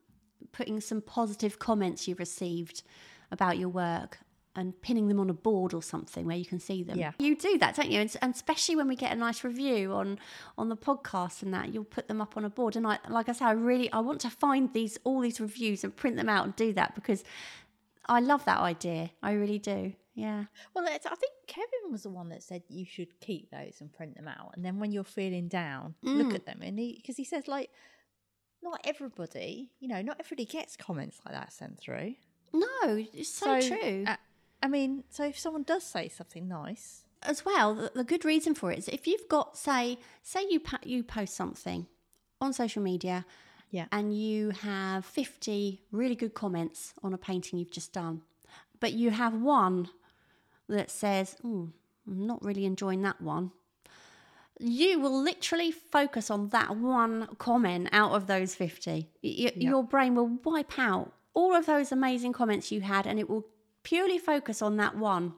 putting 0.51 0.81
some 0.81 1.01
positive 1.01 1.59
comments 1.59 2.07
you 2.07 2.15
received 2.15 2.83
about 3.31 3.57
your 3.57 3.69
work 3.69 4.19
and 4.55 4.79
pinning 4.81 5.07
them 5.07 5.19
on 5.19 5.29
a 5.29 5.33
board 5.33 5.73
or 5.73 5.81
something 5.81 6.25
where 6.25 6.35
you 6.35 6.45
can 6.45 6.59
see 6.59 6.83
them. 6.83 6.97
Yeah. 6.97 7.11
You 7.19 7.35
do 7.35 7.57
that, 7.59 7.75
don't 7.75 7.89
you? 7.89 8.01
And, 8.01 8.15
and 8.21 8.35
especially 8.35 8.75
when 8.75 8.87
we 8.87 8.95
get 8.95 9.13
a 9.13 9.15
nice 9.15 9.43
review 9.43 9.93
on 9.93 10.19
on 10.57 10.69
the 10.69 10.75
podcast 10.75 11.41
and 11.41 11.53
that, 11.53 11.73
you'll 11.73 11.85
put 11.85 12.07
them 12.07 12.21
up 12.21 12.35
on 12.35 12.43
a 12.43 12.49
board. 12.49 12.75
And 12.75 12.85
I, 12.85 12.99
like 13.07 13.29
I 13.29 13.31
say, 13.31 13.45
I 13.45 13.51
really 13.51 13.91
I 13.93 13.99
want 13.99 14.19
to 14.21 14.29
find 14.29 14.73
these 14.73 14.97
all 15.03 15.21
these 15.21 15.39
reviews 15.39 15.83
and 15.83 15.95
print 15.95 16.17
them 16.17 16.29
out 16.29 16.45
and 16.45 16.55
do 16.55 16.73
that 16.73 16.95
because 16.95 17.23
I 18.07 18.19
love 18.19 18.43
that 18.45 18.59
idea. 18.59 19.11
I 19.23 19.33
really 19.33 19.59
do. 19.59 19.93
Yeah. 20.13 20.45
Well, 20.73 20.85
it's, 20.89 21.05
I 21.05 21.15
think 21.15 21.31
Kevin 21.47 21.91
was 21.91 22.03
the 22.03 22.09
one 22.09 22.29
that 22.29 22.43
said 22.43 22.63
you 22.67 22.85
should 22.85 23.19
keep 23.21 23.49
those 23.49 23.79
and 23.79 23.91
print 23.93 24.15
them 24.15 24.27
out, 24.27 24.51
and 24.55 24.65
then 24.65 24.79
when 24.79 24.91
you're 24.91 25.05
feeling 25.05 25.47
down, 25.47 25.95
look 26.01 26.27
mm. 26.27 26.35
at 26.35 26.45
them. 26.45 26.59
And 26.61 26.77
he 26.77 26.95
because 26.97 27.15
he 27.15 27.23
says 27.23 27.47
like, 27.47 27.69
not 28.63 28.79
everybody, 28.83 29.71
you 29.79 29.87
know, 29.87 30.01
not 30.01 30.17
everybody 30.19 30.45
gets 30.45 30.75
comments 30.77 31.19
like 31.25 31.33
that 31.33 31.51
sent 31.51 31.79
through. 31.79 32.15
No, 32.53 32.67
it's 33.13 33.29
so, 33.29 33.59
true. 33.61 34.03
uh, 34.07 34.17
I 34.61 34.67
mean, 34.67 35.03
so 35.09 35.23
if 35.25 35.39
someone 35.39 35.63
does 35.63 35.83
say 35.83 36.09
something 36.09 36.47
nice, 36.47 37.03
as 37.23 37.45
well, 37.45 37.73
the, 37.75 37.91
the 37.95 38.03
good 38.03 38.25
reason 38.25 38.53
for 38.55 38.71
it 38.71 38.79
is 38.79 38.87
if 38.87 39.07
you've 39.07 39.27
got, 39.29 39.57
say, 39.57 39.97
say 40.23 40.45
you 40.49 40.59
pa- 40.59 40.79
you 40.83 41.03
post 41.03 41.35
something 41.35 41.87
on 42.39 42.51
social 42.53 42.81
media, 42.83 43.25
Yeah. 43.69 43.85
and 43.91 44.13
you 44.17 44.49
have 44.49 45.05
fifty 45.05 45.83
really 45.91 46.15
good 46.15 46.33
comments 46.33 46.93
on 47.03 47.13
a 47.13 47.17
painting 47.17 47.57
you've 47.59 47.71
just 47.71 47.93
done, 47.93 48.21
but 48.79 48.93
you 48.93 49.11
have 49.11 49.33
one 49.33 49.89
that 50.67 50.89
says, 50.91 51.35
"Hmm, 51.41 51.65
"I'm 52.07 52.25
not 52.27 52.43
really 52.43 52.65
enjoying 52.65 53.01
that 53.03 53.21
one." 53.21 53.51
You 54.63 54.99
will 54.99 55.21
literally 55.21 55.71
focus 55.71 56.29
on 56.29 56.49
that 56.49 56.77
one 56.77 57.27
comment 57.37 57.89
out 57.91 58.11
of 58.11 58.27
those 58.27 58.53
50. 58.55 59.09
Y- 59.23 59.51
Your 59.55 59.83
brain 59.83 60.15
will 60.15 60.27
wipe 60.43 60.77
out 60.77 61.11
all 61.33 61.55
of 61.55 61.65
those 61.65 61.91
amazing 61.91 62.33
comments 62.33 62.71
you 62.71 62.81
had 62.81 63.07
and 63.07 63.19
it 63.19 63.29
will 63.29 63.47
purely 63.83 64.17
focus 64.19 64.61
on 64.61 64.77
that 64.77 64.95
one. 64.97 65.33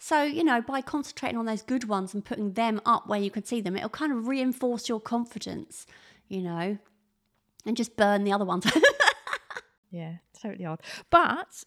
So, 0.00 0.22
you 0.24 0.44
know, 0.44 0.60
by 0.60 0.80
concentrating 0.82 1.38
on 1.38 1.46
those 1.46 1.62
good 1.62 1.84
ones 1.84 2.12
and 2.14 2.24
putting 2.24 2.52
them 2.52 2.80
up 2.84 3.06
where 3.06 3.20
you 3.20 3.30
can 3.30 3.44
see 3.44 3.60
them, 3.60 3.76
it'll 3.76 3.88
kind 3.88 4.12
of 4.12 4.26
reinforce 4.28 4.88
your 4.88 5.00
confidence, 5.00 5.86
you 6.28 6.40
know, 6.42 6.78
and 7.64 7.76
just 7.76 7.96
burn 7.96 8.24
the 8.24 8.32
other 8.32 8.44
ones. 8.44 8.66
yeah, 9.90 10.16
totally 10.40 10.64
odd. 10.66 10.80
But 11.10 11.64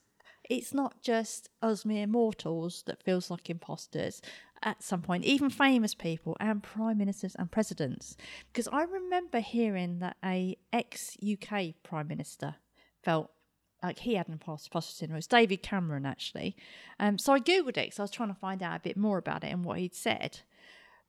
it's 0.49 0.73
not 0.73 1.01
just 1.01 1.49
us 1.61 1.85
mere 1.85 2.07
mortals 2.07 2.83
that 2.87 3.03
feels 3.03 3.29
like 3.29 3.49
imposters 3.49 4.21
at 4.63 4.83
some 4.83 5.01
point, 5.01 5.25
even 5.25 5.49
famous 5.49 5.93
people 5.93 6.35
and 6.39 6.63
prime 6.63 6.97
ministers 6.97 7.35
and 7.35 7.51
presidents. 7.51 8.17
Because 8.51 8.67
I 8.71 8.83
remember 8.83 9.39
hearing 9.39 9.99
that 9.99 10.17
a 10.23 10.57
ex 10.73 11.17
UK 11.23 11.75
prime 11.83 12.07
minister 12.07 12.55
felt 13.03 13.31
like 13.81 13.99
he 13.99 14.15
had 14.15 14.27
an 14.27 14.33
imposter 14.33 14.81
syndrome. 14.81 15.15
It 15.15 15.19
was 15.19 15.27
David 15.27 15.63
Cameron, 15.63 16.05
actually. 16.05 16.55
Um, 16.99 17.17
so 17.17 17.33
I 17.33 17.39
googled 17.39 17.69
it 17.69 17.75
because 17.75 17.99
I 17.99 18.03
was 18.03 18.11
trying 18.11 18.29
to 18.29 18.39
find 18.39 18.61
out 18.61 18.77
a 18.77 18.81
bit 18.81 18.97
more 18.97 19.17
about 19.17 19.43
it 19.43 19.51
and 19.51 19.63
what 19.63 19.79
he'd 19.79 19.95
said. 19.95 20.41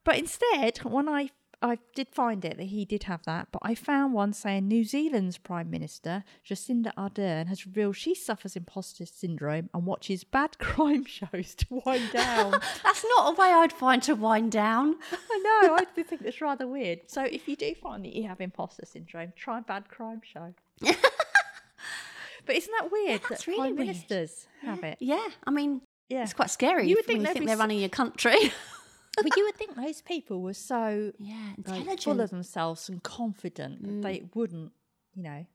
But 0.04 0.18
instead, 0.18 0.78
when 0.78 1.08
I 1.08 1.30
I 1.62 1.78
did 1.94 2.08
find 2.08 2.42
it 2.44 2.56
that 2.56 2.64
he 2.68 2.86
did 2.86 3.02
have 3.02 3.22
that, 3.24 3.48
but 3.52 3.60
I 3.62 3.74
found 3.74 4.14
one 4.14 4.32
saying 4.32 4.66
New 4.66 4.82
Zealand's 4.82 5.36
Prime 5.36 5.70
Minister 5.70 6.24
Jacinda 6.42 6.90
Ardern 6.94 7.48
has 7.48 7.66
revealed 7.66 7.96
she 7.96 8.14
suffers 8.14 8.56
imposter 8.56 9.04
syndrome 9.04 9.68
and 9.74 9.84
watches 9.84 10.24
bad 10.24 10.58
crime 10.58 11.04
shows 11.04 11.54
to 11.56 11.66
wind 11.84 12.10
down. 12.12 12.52
That's 12.82 13.04
not 13.16 13.34
a 13.34 13.40
way 13.40 13.48
I'd 13.52 13.72
find 13.74 14.02
to 14.04 14.14
wind 14.14 14.52
down. 14.52 14.96
I 15.12 15.38
know, 15.66 15.74
I 15.76 15.84
think 15.94 16.22
that's 16.22 16.40
rather 16.40 16.66
weird. 16.66 17.00
So 17.08 17.24
if 17.24 17.46
you 17.46 17.56
do 17.56 17.74
find 17.74 18.04
that 18.06 18.14
you 18.14 18.26
have 18.26 18.40
imposter 18.40 18.86
syndrome, 18.86 19.34
try 19.36 19.58
a 19.58 19.62
bad 19.62 19.88
crime 19.90 20.22
show. 20.24 20.54
but 20.80 22.56
isn't 22.56 22.72
that 22.80 22.90
weird 22.90 23.20
that's 23.28 23.44
that 23.44 23.46
really 23.46 23.58
prime 23.58 23.76
weird. 23.76 23.88
ministers 23.88 24.46
have 24.62 24.82
it? 24.82 24.96
Yeah, 25.00 25.26
I 25.46 25.50
mean, 25.50 25.82
Yeah. 26.08 26.22
it's 26.22 26.32
quite 26.32 26.50
scary 26.50 26.88
You 26.88 26.96
would 26.96 27.04
think 27.04 27.20
you 27.20 27.32
think 27.32 27.46
they're 27.46 27.56
running 27.56 27.78
your 27.80 27.88
country. 27.90 28.52
But 29.16 29.36
you 29.36 29.44
would 29.44 29.56
think 29.56 29.76
those 29.76 30.00
people 30.02 30.40
were 30.40 30.54
so 30.54 31.12
yeah, 31.18 31.34
like, 31.58 31.58
intelligent. 31.80 32.02
full 32.04 32.20
of 32.20 32.30
themselves 32.30 32.88
and 32.88 33.02
confident 33.02 33.82
that 33.82 34.02
they 34.02 34.22
wouldn't, 34.34 34.72
you 35.14 35.22
know, 35.22 35.46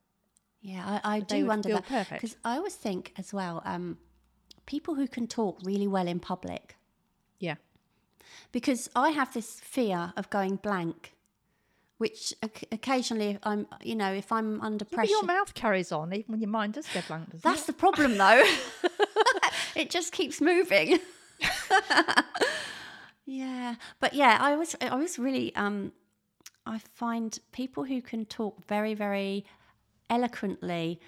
Yeah, 0.61 0.99
I, 1.03 1.15
I 1.17 1.19
do 1.21 1.45
wonder 1.45 1.69
that 1.69 2.09
because 2.09 2.35
I 2.43 2.57
always 2.57 2.75
think 2.75 3.13
as 3.17 3.33
well, 3.33 3.61
um, 3.65 3.97
people 4.65 4.95
who 4.95 5.07
can 5.07 5.27
talk 5.27 5.59
really 5.63 5.87
well 5.87 6.07
in 6.07 6.19
public. 6.19 6.75
Yeah. 7.39 7.55
because 8.51 8.89
I 8.95 9.09
have 9.11 9.33
this 9.33 9.59
fear 9.59 10.13
of 10.17 10.29
going 10.29 10.55
blank, 10.57 11.13
which 11.97 12.33
oc- 12.43 12.63
occasionally 12.71 13.37
I'm, 13.43 13.67
you 13.83 13.95
know, 13.95 14.11
if 14.13 14.31
I'm 14.31 14.61
under 14.61 14.85
But 14.85 14.93
pressure. 14.95 15.11
your 15.11 15.23
mouth 15.23 15.53
carries 15.53 15.91
on 15.91 16.13
even 16.13 16.31
when 16.33 16.41
your 16.41 16.49
mind 16.49 16.73
does 16.73 16.87
go 16.93 17.01
blank, 17.07 17.25
doesn't 17.31 17.43
That's 17.43 17.63
it? 17.63 17.67
the 17.67 17.73
problem, 17.73 18.17
though. 18.17 18.43
it 19.75 19.89
just 19.89 20.11
keeps 20.13 20.39
moving. 20.41 20.99
yeah, 23.25 23.75
but 23.99 24.13
yeah, 24.13 24.37
I 24.39 24.55
was, 24.55 24.75
I 24.81 24.95
was 24.95 25.19
really, 25.19 25.55
um, 25.55 25.91
I 26.65 26.79
find 26.93 27.37
people 27.51 27.83
who 27.83 28.01
can 28.01 28.25
talk 28.25 28.65
very, 28.67 28.93
very 28.93 29.45
eloquently 30.09 30.99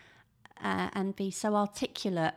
uh, 0.63 0.89
and 0.93 1.15
be 1.15 1.31
so 1.31 1.55
articulate 1.55 2.33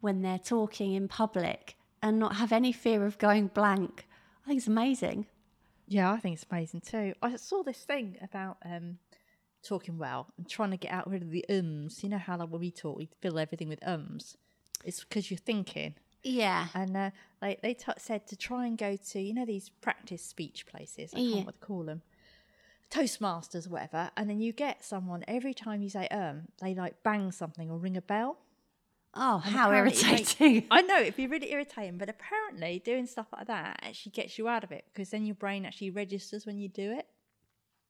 when 0.00 0.22
they're 0.22 0.38
talking 0.38 0.94
in 0.94 1.08
public 1.08 1.76
and 2.02 2.18
not 2.18 2.36
have 2.36 2.52
any 2.52 2.72
fear 2.72 3.04
of 3.04 3.18
going 3.18 3.48
blank. 3.48 4.06
I 4.44 4.48
think 4.48 4.58
it's 4.58 4.66
amazing. 4.66 5.26
Yeah, 5.86 6.12
I 6.12 6.18
think 6.18 6.36
it's 6.36 6.46
amazing 6.50 6.82
too. 6.82 7.14
I 7.20 7.36
saw 7.36 7.62
this 7.62 7.84
thing 7.84 8.16
about 8.22 8.58
um, 8.64 8.98
talking 9.62 9.98
well 9.98 10.28
and 10.38 10.48
trying 10.48 10.70
to 10.70 10.76
get 10.76 10.92
out 10.92 11.10
rid 11.10 11.22
of 11.22 11.30
the 11.30 11.44
ums. 11.50 12.02
You 12.02 12.08
know 12.08 12.18
how 12.18 12.36
like 12.36 12.48
when 12.48 12.60
we 12.60 12.70
talk, 12.70 12.96
we 12.96 13.08
fill 13.20 13.38
everything 13.38 13.68
with 13.68 13.86
ums. 13.86 14.36
It's 14.84 15.04
because 15.04 15.30
you're 15.30 15.38
thinking. 15.38 15.94
Yeah. 16.22 16.68
And 16.74 16.96
uh, 16.96 17.10
they 17.40 17.58
they 17.62 17.74
t- 17.74 17.92
said 17.98 18.26
to 18.28 18.36
try 18.36 18.66
and 18.66 18.76
go 18.76 18.96
to 18.96 19.20
you 19.20 19.34
know 19.34 19.46
these 19.46 19.68
practice 19.68 20.22
speech 20.24 20.66
places. 20.66 21.12
I 21.14 21.16
can't 21.18 21.28
Yeah. 21.28 21.42
what 21.44 21.60
to 21.60 21.66
call 21.66 21.84
them. 21.84 22.02
Toastmasters, 22.90 23.68
whatever, 23.68 24.10
and 24.16 24.28
then 24.28 24.40
you 24.40 24.52
get 24.52 24.84
someone 24.84 25.22
every 25.28 25.54
time 25.54 25.80
you 25.80 25.88
say 25.88 26.08
um, 26.08 26.48
they 26.60 26.74
like 26.74 27.02
bang 27.04 27.30
something 27.30 27.70
or 27.70 27.78
ring 27.78 27.96
a 27.96 28.02
bell. 28.02 28.38
Oh, 29.14 29.40
And 29.44 29.54
how 29.54 29.68
apparently 29.70 30.00
it 30.00 30.06
makes- 30.10 30.40
irritating. 30.40 30.66
I 30.72 30.82
know 30.82 31.00
it'd 31.00 31.16
be 31.16 31.28
really 31.28 31.52
irritating, 31.52 31.98
but 31.98 32.08
apparently 32.08 32.80
doing 32.84 33.06
stuff 33.06 33.26
like 33.32 33.46
that 33.46 33.78
actually 33.82 34.10
gets 34.12 34.38
you 34.38 34.48
out 34.48 34.64
of 34.64 34.72
it 34.72 34.84
because 34.92 35.10
then 35.10 35.24
your 35.24 35.36
brain 35.36 35.64
actually 35.64 35.90
registers 35.90 36.46
when 36.46 36.58
you 36.58 36.68
do 36.68 36.90
it. 36.92 37.06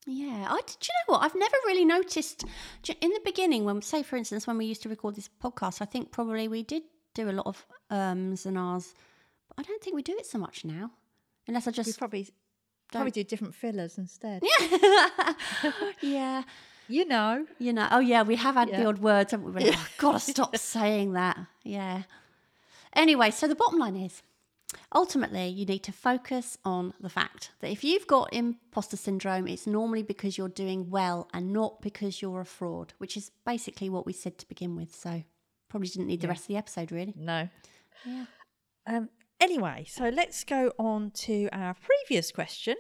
Yeah, 0.07 0.47
I 0.51 0.61
do 0.66 0.72
you 0.83 0.89
know 1.09 1.14
what? 1.14 1.24
I've 1.24 1.35
never 1.35 1.57
really 1.66 1.85
noticed 1.87 2.45
in 3.01 3.11
the 3.11 3.20
beginning 3.24 3.64
when, 3.64 3.81
say, 3.83 4.03
for 4.03 4.16
instance, 4.16 4.47
when 4.47 4.57
we 4.59 4.66
used 4.66 4.83
to 4.83 4.89
record 4.91 5.14
this 5.14 5.28
podcast. 5.43 5.81
I 5.81 5.85
think 5.87 6.11
probably 6.11 6.47
we 6.49 6.62
did 6.62 6.83
do 7.14 7.28
a 7.28 7.32
lot 7.32 7.46
of 7.46 7.66
ums 7.90 8.46
and 8.46 8.58
ahs, 8.58 8.94
but 9.48 9.58
I 9.58 9.62
don't 9.62 9.82
think 9.82 9.96
we 9.96 10.02
do 10.02 10.16
it 10.18 10.26
so 10.26 10.38
much 10.38 10.64
now, 10.64 10.90
unless 11.46 11.66
I 11.66 11.70
We 11.70 11.74
just 11.74 11.98
probably 11.98 12.28
probably 12.92 13.11
do 13.11 13.24
different 13.24 13.54
fillers 13.54 13.98
instead. 13.98 14.42
yeah, 14.42 15.72
yeah. 16.02 16.42
You 16.88 17.04
know, 17.04 17.46
you 17.61 17.72
know. 17.72 17.86
Oh 17.92 18.00
yeah, 18.00 18.22
we 18.22 18.34
have 18.36 18.56
had 18.56 18.68
the 18.68 18.84
odd 18.84 18.98
words, 18.98 19.30
haven't 19.30 19.54
we? 19.54 19.64
Like, 19.66 19.74
oh, 19.76 19.88
gotta 19.98 20.18
stop 20.18 20.56
saying 20.74 21.12
that. 21.12 21.38
Yeah. 21.62 22.02
Anyway, 22.94 23.30
so 23.30 23.46
the 23.46 23.54
bottom 23.54 23.78
line 23.78 23.96
is. 23.96 24.22
Ultimately, 24.94 25.48
you 25.48 25.66
need 25.66 25.82
to 25.84 25.92
focus 25.92 26.56
on 26.64 26.94
the 27.00 27.08
fact 27.08 27.50
that 27.61 27.70
if 27.70 27.82
you've 27.82 28.06
got 28.06 28.32
imposter 28.32 28.96
syndrome, 28.96 29.48
it's 29.48 29.66
normally 29.66 30.02
because 30.04 30.38
you're 30.38 30.48
doing 30.48 30.90
well 30.90 31.28
and 31.32 31.52
not 31.52 31.80
because 31.82 32.22
you're 32.22 32.40
a 32.40 32.44
fraud, 32.44 32.92
which 32.98 33.16
is 33.16 33.32
basically 33.44 33.88
what 33.88 34.06
we 34.06 34.12
said 34.12 34.38
to 34.38 34.48
begin 34.48 34.76
with. 34.76 34.94
So, 34.94 35.24
probably 35.71 35.89
didn't 35.89 36.09
need 36.09 36.21
the 36.21 36.29
rest 36.29 36.43
of 36.45 36.49
the 36.49 36.57
episode, 36.57 36.93
really. 36.93 37.14
no. 37.16 37.49
Yeah. 38.05 38.27
Um. 38.87 39.09
Anyway, 39.41 39.87
so 39.89 40.11
let's 40.11 40.45
go 40.45 40.73
on 40.79 41.11
to 41.12 41.49
our 41.53 41.75
previous 41.75 42.31
question, 42.31 42.77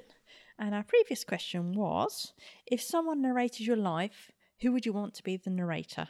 and 0.58 0.74
our 0.74 0.82
previous 0.82 1.24
question 1.24 1.72
was: 1.72 2.34
If 2.66 2.82
someone 2.82 3.22
narrated 3.22 3.66
your 3.66 3.76
life, 3.76 4.30
who 4.60 4.72
would 4.72 4.84
you 4.84 4.92
want 4.92 5.14
to 5.14 5.22
be 5.22 5.36
the 5.38 5.48
narrator? 5.50 6.08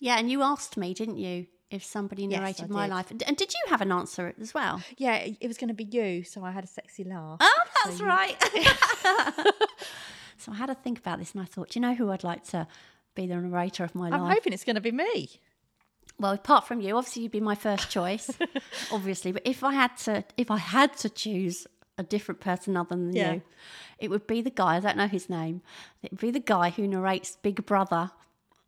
Yeah, 0.00 0.18
and 0.18 0.30
you 0.30 0.42
asked 0.42 0.76
me, 0.76 0.94
didn't 0.94 1.18
you, 1.18 1.46
if 1.70 1.84
somebody 1.84 2.22
Yes, 2.24 2.40
narrated 2.40 2.64
I 2.64 2.68
my 2.68 2.86
did. 2.86 2.94
life? 2.94 3.10
And 3.10 3.36
did 3.36 3.52
you 3.52 3.60
have 3.68 3.80
an 3.82 3.92
answer 3.92 4.32
as 4.40 4.54
well? 4.54 4.82
Yeah, 4.96 5.16
it 5.16 5.36
it 5.40 5.46
was 5.48 5.58
going 5.58 5.68
to 5.68 5.74
be 5.74 5.84
you, 5.84 6.24
so 6.24 6.42
I 6.44 6.50
had 6.52 6.64
a 6.64 6.68
sexy 6.68 7.04
laugh. 7.04 7.38
Oh, 7.40 7.62
that's 7.84 8.00
you- 8.00 8.06
right. 8.06 8.36
so 10.38 10.52
I 10.52 10.54
had 10.56 10.66
to 10.66 10.74
think 10.74 10.98
about 10.98 11.18
this 11.18 11.32
and 11.32 11.40
I 11.42 11.44
thought, 11.44 11.70
do 11.70 11.78
you 11.78 11.82
know 11.82 11.94
who 11.94 12.10
I'd 12.10 12.24
like 12.24 12.44
to 12.48 12.66
be 13.14 13.26
the 13.26 13.36
narrator 13.36 13.84
of 13.84 13.94
my 13.94 14.08
life? 14.08 14.14
I'm 14.14 14.22
life? 14.26 14.34
hoping 14.34 14.52
it's 14.52 14.64
going 14.64 14.76
to 14.76 14.80
be 14.82 14.92
me. 14.92 15.40
Well, 16.20 16.32
apart 16.32 16.66
from 16.66 16.80
you, 16.80 16.96
obviously 16.96 17.22
you'd 17.22 17.32
be 17.32 17.40
my 17.40 17.54
first 17.54 17.90
choice, 17.90 18.30
obviously. 18.92 19.30
But 19.32 19.42
if 19.44 19.62
I 19.62 19.72
had 19.72 19.96
to, 19.98 20.24
if 20.36 20.50
I 20.50 20.56
had 20.58 20.96
to 20.98 21.08
choose 21.08 21.66
a 21.96 22.02
different 22.02 22.40
person 22.40 22.76
other 22.76 22.96
than 22.96 23.12
Yeah. 23.14 23.34
you, 23.34 23.42
it 23.98 24.10
would 24.10 24.26
be 24.26 24.40
the 24.42 24.50
guy. 24.50 24.76
I 24.76 24.80
don't 24.80 24.96
know 24.96 25.06
his 25.08 25.28
name. 25.30 25.62
It 26.02 26.10
would 26.12 26.20
be 26.20 26.30
the 26.30 26.40
guy 26.40 26.70
who 26.70 26.86
narrates 26.88 27.36
Big 27.42 27.64
Brother, 27.66 28.10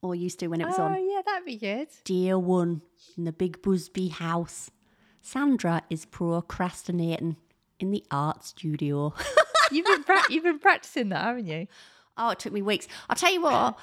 or 0.03 0.15
used 0.15 0.39
to 0.41 0.47
when 0.49 0.61
it 0.61 0.67
was 0.67 0.79
Oh, 0.79 0.85
on. 0.85 0.97
Oh 0.97 1.13
yeah, 1.15 1.23
that'd 1.27 1.45
be 1.45 1.57
good. 1.57 1.89
Dear 2.05 2.39
one 2.39 2.83
in 3.19 3.25
the 3.25 3.33
Big 3.33 3.61
Busby 3.63 4.09
house, 4.09 4.71
Sandra 5.21 5.83
is 5.91 6.07
procrastinating 6.07 7.37
in 7.79 7.91
the 7.91 8.05
art 8.11 8.45
studio. 8.45 9.13
You've 9.73 9.87
been 9.87 10.03
pra- 10.05 10.25
you've 10.31 10.43
been 10.45 10.59
practicing 10.59 11.11
that, 11.11 11.23
haven't 11.25 11.47
you? 11.47 11.69
Oh, 12.17 12.31
it 12.31 12.41
took 12.41 12.53
me 12.53 12.61
weeks. 12.61 12.89
I'll 13.09 13.15
tell 13.17 13.33
you 13.33 13.41
what. 13.41 13.79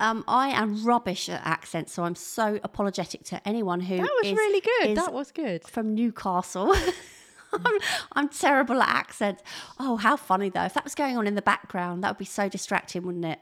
Um, 0.00 0.24
I 0.28 0.48
am 0.50 0.84
rubbish 0.84 1.28
at 1.28 1.40
accents, 1.44 1.92
so 1.92 2.04
I'm 2.04 2.14
so 2.14 2.60
apologetic 2.62 3.24
to 3.24 3.46
anyone 3.48 3.80
who 3.80 3.96
That 3.96 4.02
was 4.22 4.26
is- 4.32 4.36
really 4.36 4.60
good. 4.60 4.96
That 4.96 5.12
was 5.12 5.32
good. 5.32 5.64
from 5.64 5.94
Newcastle. 5.94 6.74
I'm, 7.52 7.78
I'm 8.12 8.28
terrible 8.30 8.80
at 8.80 8.88
accents. 8.88 9.42
Oh, 9.78 9.96
how 9.96 10.16
funny 10.16 10.48
though! 10.48 10.64
If 10.64 10.74
that 10.74 10.84
was 10.84 10.94
going 10.94 11.18
on 11.18 11.26
in 11.26 11.34
the 11.34 11.42
background, 11.42 12.02
that 12.02 12.10
would 12.10 12.18
be 12.18 12.24
so 12.24 12.48
distracting, 12.48 13.02
wouldn't 13.02 13.24
it? 13.26 13.40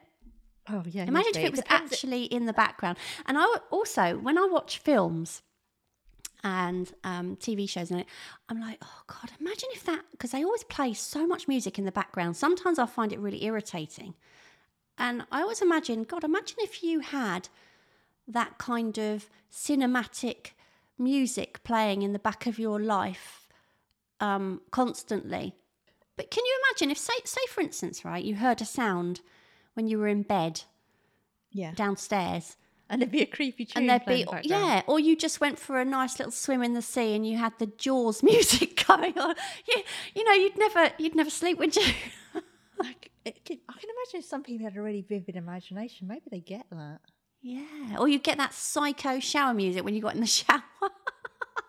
Oh 0.69 0.83
yeah. 0.87 1.05
Imagine 1.05 1.31
if 1.37 1.45
it 1.45 1.51
was 1.53 1.61
depends- 1.61 1.93
actually 1.93 2.25
in 2.25 2.47
the 2.47 2.53
background. 2.53 2.97
And 3.27 3.39
I 3.39 3.45
also, 3.71 4.17
when 4.19 4.37
I 4.37 4.47
watch 4.47 4.79
films 4.79 5.43
and 6.43 6.93
um, 7.05 7.37
TV 7.37 7.69
shows, 7.69 7.91
and 7.91 8.01
it, 8.01 8.07
I'm 8.49 8.61
like, 8.61 8.79
oh 8.83 9.03
god, 9.07 9.31
imagine 9.39 9.69
if 9.75 9.85
that 9.85 10.03
because 10.11 10.31
they 10.33 10.43
always 10.43 10.65
play 10.65 10.93
so 10.95 11.27
much 11.27 11.47
music 11.47 11.79
in 11.79 11.85
the 11.85 11.93
background. 11.93 12.37
Sometimes 12.37 12.79
I 12.79 12.87
find 12.87 13.13
it 13.13 13.21
really 13.21 13.45
irritating, 13.45 14.15
and 15.01 15.25
I 15.33 15.41
always 15.43 15.61
imagine, 15.63 16.05
God, 16.05 16.23
imagine 16.23 16.59
if 16.61 16.83
you 16.85 17.01
had 17.01 17.49
that 18.29 18.59
kind 18.59 18.97
of 18.99 19.29
cinematic 19.53 20.51
music 20.99 21.65
playing 21.65 22.03
in 22.03 22.13
the 22.13 22.19
back 22.19 22.47
of 22.47 22.59
your 22.59 22.79
life 22.79 23.49
um, 24.21 24.61
constantly. 24.71 25.55
But 26.17 26.31
can 26.31 26.45
you 26.45 26.59
imagine 26.69 26.91
if, 26.91 26.99
say, 26.99 27.15
say 27.25 27.41
for 27.49 27.61
instance, 27.63 28.05
right, 28.05 28.23
you 28.23 28.37
heard 28.37 28.61
a 28.61 28.65
sound 28.67 29.21
when 29.75 29.87
you 29.89 29.99
were 29.99 30.07
in 30.09 30.23
bed 30.23 30.63
Yeah. 31.51 31.73
downstairs, 31.75 32.57
And 32.91 33.01
there'd 33.01 33.11
be 33.11 33.23
a 33.23 33.27
creepy 33.27 33.65
tune. 33.65 33.83
and 33.83 33.89
there'd 33.91 34.05
be 34.05 34.25
the 34.25 34.41
yeah, 34.45 34.83
or 34.87 35.01
you 35.01 35.17
just 35.17 35.41
went 35.41 35.59
for 35.59 35.81
a 35.81 35.85
nice 35.85 36.19
little 36.19 36.33
swim 36.33 36.63
in 36.63 36.75
the 36.75 36.83
sea, 36.83 37.15
and 37.15 37.27
you 37.27 37.39
had 37.39 37.55
the 37.59 37.67
Jaws 37.67 38.23
music 38.33 38.85
going 38.87 39.19
on. 39.19 39.35
You, 39.67 39.83
you 40.15 40.25
know, 40.25 40.33
you'd 40.35 40.59
never, 40.59 40.93
you'd 40.99 41.15
never 41.15 41.31
sleep, 41.31 41.59
would 41.59 41.75
you? 41.77 41.87
Like, 42.79 43.10
it 43.25 43.45
can, 43.45 43.59
I 43.69 43.73
can 43.73 43.91
imagine 43.91 44.21
if 44.21 44.25
some 44.25 44.43
people 44.43 44.65
had 44.67 44.77
a 44.77 44.83
really 44.83 45.03
vivid 45.03 45.37
imagination. 45.37 46.07
Maybe 46.09 46.25
they 46.31 46.41
get 46.41 46.67
that. 46.71 47.01
yeah, 47.43 47.97
or 47.99 48.09
you 48.09 48.19
get 48.19 48.39
that 48.39 48.55
psycho 48.55 49.21
shower 49.21 49.55
music 49.55 49.85
when 49.85 49.95
you 49.95 50.01
got 50.03 50.15
in 50.15 50.21
the 50.21 50.27
shower. 50.27 50.63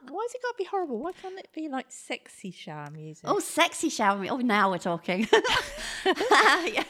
Why's 0.09 0.33
it 0.33 0.41
got 0.41 0.51
to 0.51 0.57
be 0.57 0.65
horrible? 0.65 0.99
Why 0.99 1.11
can't 1.13 1.39
it 1.39 1.49
be 1.53 1.69
like 1.69 1.85
sexy 1.89 2.51
shower 2.51 2.89
music? 2.91 3.23
Oh, 3.25 3.39
sexy 3.39 3.89
shower 3.89 4.17
music. 4.17 4.33
Oh, 4.33 4.37
now 4.37 4.69
we're 4.71 4.77
talking. 4.77 5.27
yeah. 6.05 6.83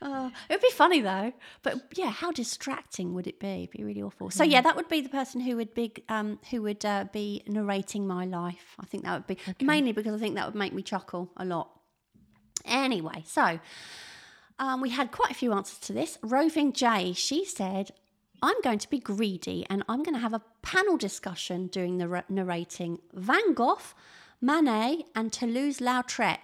Oh, 0.00 0.30
it 0.48 0.52
would 0.54 0.60
be 0.60 0.70
funny 0.70 1.00
though, 1.00 1.32
but 1.62 1.74
yeah, 1.96 2.10
how 2.10 2.30
distracting 2.30 3.14
would 3.14 3.26
it 3.26 3.40
be? 3.40 3.64
It'd 3.64 3.70
be 3.70 3.82
really 3.82 4.02
awful. 4.02 4.30
So 4.30 4.44
yeah, 4.44 4.60
that 4.60 4.76
would 4.76 4.88
be 4.88 5.00
the 5.00 5.08
person 5.08 5.40
who 5.40 5.56
would 5.56 5.74
be 5.74 5.92
um, 6.08 6.38
who 6.50 6.62
would 6.62 6.84
uh, 6.84 7.06
be 7.12 7.42
narrating 7.48 8.06
my 8.06 8.24
life. 8.24 8.76
I 8.78 8.86
think 8.86 9.04
that 9.04 9.14
would 9.14 9.26
be 9.26 9.64
mainly 9.64 9.90
because 9.92 10.14
I 10.14 10.18
think 10.18 10.36
that 10.36 10.46
would 10.46 10.54
make 10.54 10.72
me 10.72 10.82
chuckle 10.82 11.32
a 11.36 11.44
lot. 11.44 11.70
Anyway, 12.64 13.22
so 13.26 13.60
um, 14.58 14.80
we 14.80 14.90
had 14.90 15.12
quite 15.12 15.30
a 15.30 15.34
few 15.34 15.52
answers 15.52 15.78
to 15.80 15.92
this. 15.92 16.18
Roving 16.22 16.72
Jay, 16.72 17.12
she 17.12 17.44
said, 17.44 17.90
I'm 18.42 18.60
going 18.62 18.78
to 18.78 18.90
be 18.90 18.98
greedy 19.00 19.66
and 19.68 19.82
I'm 19.88 20.02
going 20.02 20.14
to 20.14 20.20
have 20.20 20.34
a 20.34 20.42
panel 20.62 20.96
discussion 20.96 21.66
doing 21.68 21.98
the 21.98 22.08
ra- 22.08 22.22
narrating 22.28 23.00
Van 23.12 23.54
Gogh, 23.54 23.78
Manet, 24.40 25.04
and 25.14 25.32
Toulouse 25.32 25.78
Lautrec. 25.78 26.38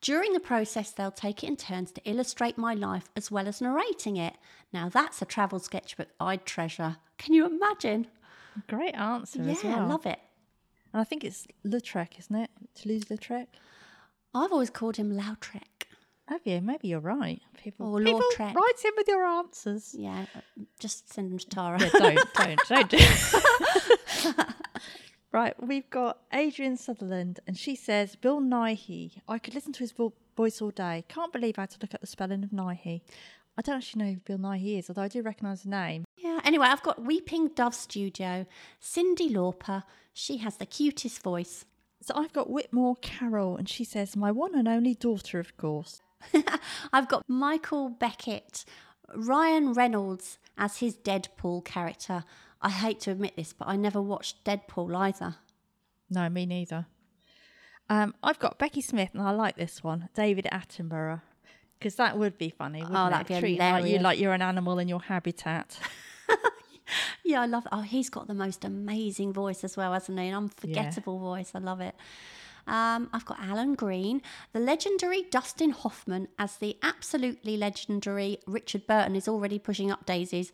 During 0.00 0.32
the 0.32 0.40
process, 0.40 0.90
they'll 0.90 1.12
take 1.12 1.44
it 1.44 1.48
in 1.48 1.56
turns 1.56 1.92
to 1.92 2.00
illustrate 2.04 2.58
my 2.58 2.74
life 2.74 3.08
as 3.16 3.30
well 3.30 3.46
as 3.46 3.60
narrating 3.60 4.16
it. 4.16 4.34
Now, 4.72 4.88
that's 4.88 5.22
a 5.22 5.24
travel 5.24 5.60
sketchbook 5.60 6.08
I'd 6.18 6.44
treasure. 6.44 6.96
Can 7.18 7.34
you 7.34 7.46
imagine? 7.46 8.08
Great 8.68 8.94
answer 8.94 9.42
Yeah, 9.42 9.52
as 9.52 9.64
well. 9.64 9.80
I 9.80 9.86
love 9.86 10.06
it. 10.06 10.18
And 10.92 11.00
I 11.00 11.04
think 11.04 11.24
it's 11.24 11.46
Lautrec, 11.64 12.18
isn't 12.18 12.34
it? 12.34 12.50
Toulouse-Lautrec. 12.74 13.46
I've 14.34 14.52
always 14.52 14.70
called 14.70 14.96
him 14.96 15.12
Lautrec. 15.12 15.62
Have 16.28 16.40
you? 16.44 16.60
Maybe 16.60 16.88
you're 16.88 17.00
right. 17.00 17.40
People, 17.62 17.94
Or 17.94 18.02
people 18.02 18.20
Lautrec. 18.20 18.54
write 18.54 18.84
in 18.84 18.92
with 18.96 19.08
your 19.08 19.24
answers. 19.24 19.94
Yeah, 19.96 20.26
uh, 20.34 20.40
just 20.78 21.12
send 21.12 21.30
them 21.30 21.38
to 21.38 21.48
Tara. 21.48 21.80
Yeah, 21.80 21.90
don't, 21.92 22.34
don't, 22.38 22.60
don't 22.68 22.90
do 22.90 22.98
right, 25.32 25.54
we've 25.62 25.88
got 25.90 26.18
Adrian 26.32 26.76
Sutherland, 26.76 27.40
and 27.46 27.56
she 27.58 27.74
says, 27.74 28.16
Bill 28.16 28.40
Nighy. 28.40 29.20
I 29.28 29.38
could 29.38 29.54
listen 29.54 29.72
to 29.74 29.80
his 29.80 29.92
vo- 29.92 30.12
voice 30.36 30.62
all 30.62 30.70
day. 30.70 31.04
Can't 31.08 31.32
believe 31.32 31.58
I 31.58 31.62
had 31.62 31.70
to 31.70 31.78
look 31.82 31.94
at 31.94 32.00
the 32.00 32.06
spelling 32.06 32.44
of 32.44 32.50
Nighy. 32.50 33.02
I 33.58 33.62
don't 33.62 33.76
actually 33.76 34.04
know 34.04 34.12
who 34.12 34.20
Bill 34.20 34.38
Nighy 34.38 34.78
is, 34.78 34.88
although 34.88 35.02
I 35.02 35.08
do 35.08 35.20
recognise 35.22 35.62
the 35.62 35.68
name. 35.70 36.04
Yeah. 36.16 36.40
Anyway, 36.44 36.66
I've 36.66 36.82
got 36.82 37.02
Weeping 37.04 37.48
Dove 37.48 37.74
Studio, 37.74 38.46
Cyndi 38.82 39.30
Lauper. 39.30 39.82
She 40.14 40.38
has 40.38 40.56
the 40.56 40.66
cutest 40.66 41.22
voice. 41.22 41.64
So 42.02 42.14
I've 42.16 42.32
got 42.32 42.50
Whitmore 42.50 42.96
Carroll, 43.00 43.56
and 43.56 43.68
she 43.68 43.84
says, 43.84 44.16
My 44.16 44.32
one 44.32 44.54
and 44.56 44.66
only 44.66 44.94
daughter, 44.94 45.38
of 45.38 45.56
course. 45.56 46.02
I've 46.92 47.08
got 47.08 47.22
Michael 47.28 47.88
Beckett, 47.90 48.64
Ryan 49.14 49.72
Reynolds 49.72 50.38
as 50.58 50.78
his 50.78 50.96
Deadpool 50.96 51.64
character. 51.64 52.24
I 52.60 52.70
hate 52.70 53.00
to 53.00 53.12
admit 53.12 53.36
this, 53.36 53.52
but 53.52 53.68
I 53.68 53.76
never 53.76 54.00
watched 54.02 54.44
Deadpool 54.44 54.96
either. 54.96 55.36
No, 56.10 56.28
me 56.28 56.44
neither. 56.44 56.86
Um, 57.88 58.14
I've 58.22 58.38
got 58.38 58.58
Becky 58.58 58.80
Smith, 58.80 59.10
and 59.12 59.22
I 59.22 59.30
like 59.30 59.56
this 59.56 59.82
one, 59.84 60.08
David 60.14 60.46
Attenborough, 60.52 61.22
because 61.78 61.94
that 61.96 62.18
would 62.18 62.36
be 62.38 62.50
funny. 62.50 62.80
Wouldn't 62.80 62.96
Oh, 62.98 63.10
that'd 63.10 63.26
be 63.28 63.38
Treating 63.38 63.58
like 63.58 63.82
you 63.82 63.98
hilarious. 63.98 64.02
like 64.02 64.18
you're 64.18 64.32
an 64.32 64.42
animal 64.42 64.78
in 64.78 64.88
your 64.88 65.00
habitat. 65.02 65.78
Yeah, 67.24 67.40
I 67.42 67.46
love. 67.46 67.66
Oh, 67.72 67.82
he's 67.82 68.10
got 68.10 68.26
the 68.26 68.34
most 68.34 68.64
amazing 68.64 69.32
voice 69.32 69.64
as 69.64 69.76
well, 69.76 69.92
hasn't 69.92 70.18
he? 70.18 70.28
An 70.28 70.34
unforgettable 70.34 71.18
voice. 71.18 71.52
I 71.54 71.58
love 71.60 71.80
it. 71.80 71.94
Um, 72.66 73.10
I've 73.12 73.24
got 73.24 73.40
Alan 73.40 73.74
Green, 73.74 74.22
the 74.52 74.60
legendary 74.60 75.22
Dustin 75.22 75.70
Hoffman 75.70 76.28
as 76.38 76.56
the 76.56 76.76
absolutely 76.82 77.56
legendary 77.56 78.38
Richard 78.46 78.86
Burton 78.86 79.16
is 79.16 79.26
already 79.26 79.58
pushing 79.58 79.90
up 79.90 80.06
daisies. 80.06 80.52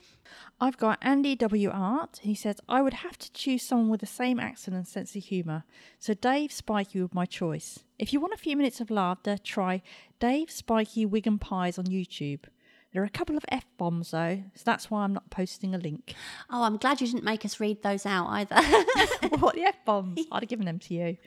I've 0.61 0.79
got 0.79 0.99
Andy 1.03 1.37
W. 1.37 1.71
Art, 1.71 2.21
he 2.23 2.35
says, 2.35 2.61
I 2.69 2.81
would 2.81 2.95
have 2.95 3.19
to 3.19 3.33
choose 3.33 3.63
someone 3.63 3.91
with 3.91 4.01
the 4.01 4.07
same 4.07 4.41
accent 4.41 4.77
and 4.77 4.89
sense 4.89 5.15
of 5.17 5.25
humour. 5.25 5.65
So 5.99 6.15
Dave 6.15 6.51
Spikey 6.51 7.01
would 7.01 7.15
my 7.15 7.27
choice. 7.27 7.81
If 7.99 8.13
you 8.13 8.21
want 8.21 8.33
a 8.33 8.39
few 8.39 8.57
minutes 8.57 8.81
of 8.81 8.91
laughter, 8.91 9.37
try 9.37 9.83
Dave 10.19 10.51
Spikey 10.51 11.05
Wigan 11.05 11.39
Pies 11.39 11.79
on 11.79 11.87
YouTube. 11.87 12.45
There 12.93 13.03
are 13.03 13.07
a 13.07 13.11
couple 13.11 13.37
of 13.37 13.45
F 13.51 13.65
bombs 13.77 14.13
though, 14.13 14.43
so 14.55 14.63
that's 14.65 14.91
why 14.91 15.05
I'm 15.05 15.13
not 15.13 15.31
posting 15.31 15.75
a 15.75 15.79
link. 15.79 16.15
Oh, 16.51 16.63
I'm 16.63 16.79
glad 16.79 17.01
you 17.01 17.07
didn't 17.07 17.25
make 17.25 17.45
us 17.45 17.61
read 17.61 17.83
those 17.83 18.07
out 18.07 18.29
either. 18.29 18.57
what 19.41 19.55
the 19.55 19.65
F 19.65 19.85
bombs? 19.85 20.21
I'd 20.33 20.43
have 20.43 20.49
given 20.49 20.67
them 20.67 20.79
to 20.81 20.95
you. 20.95 21.17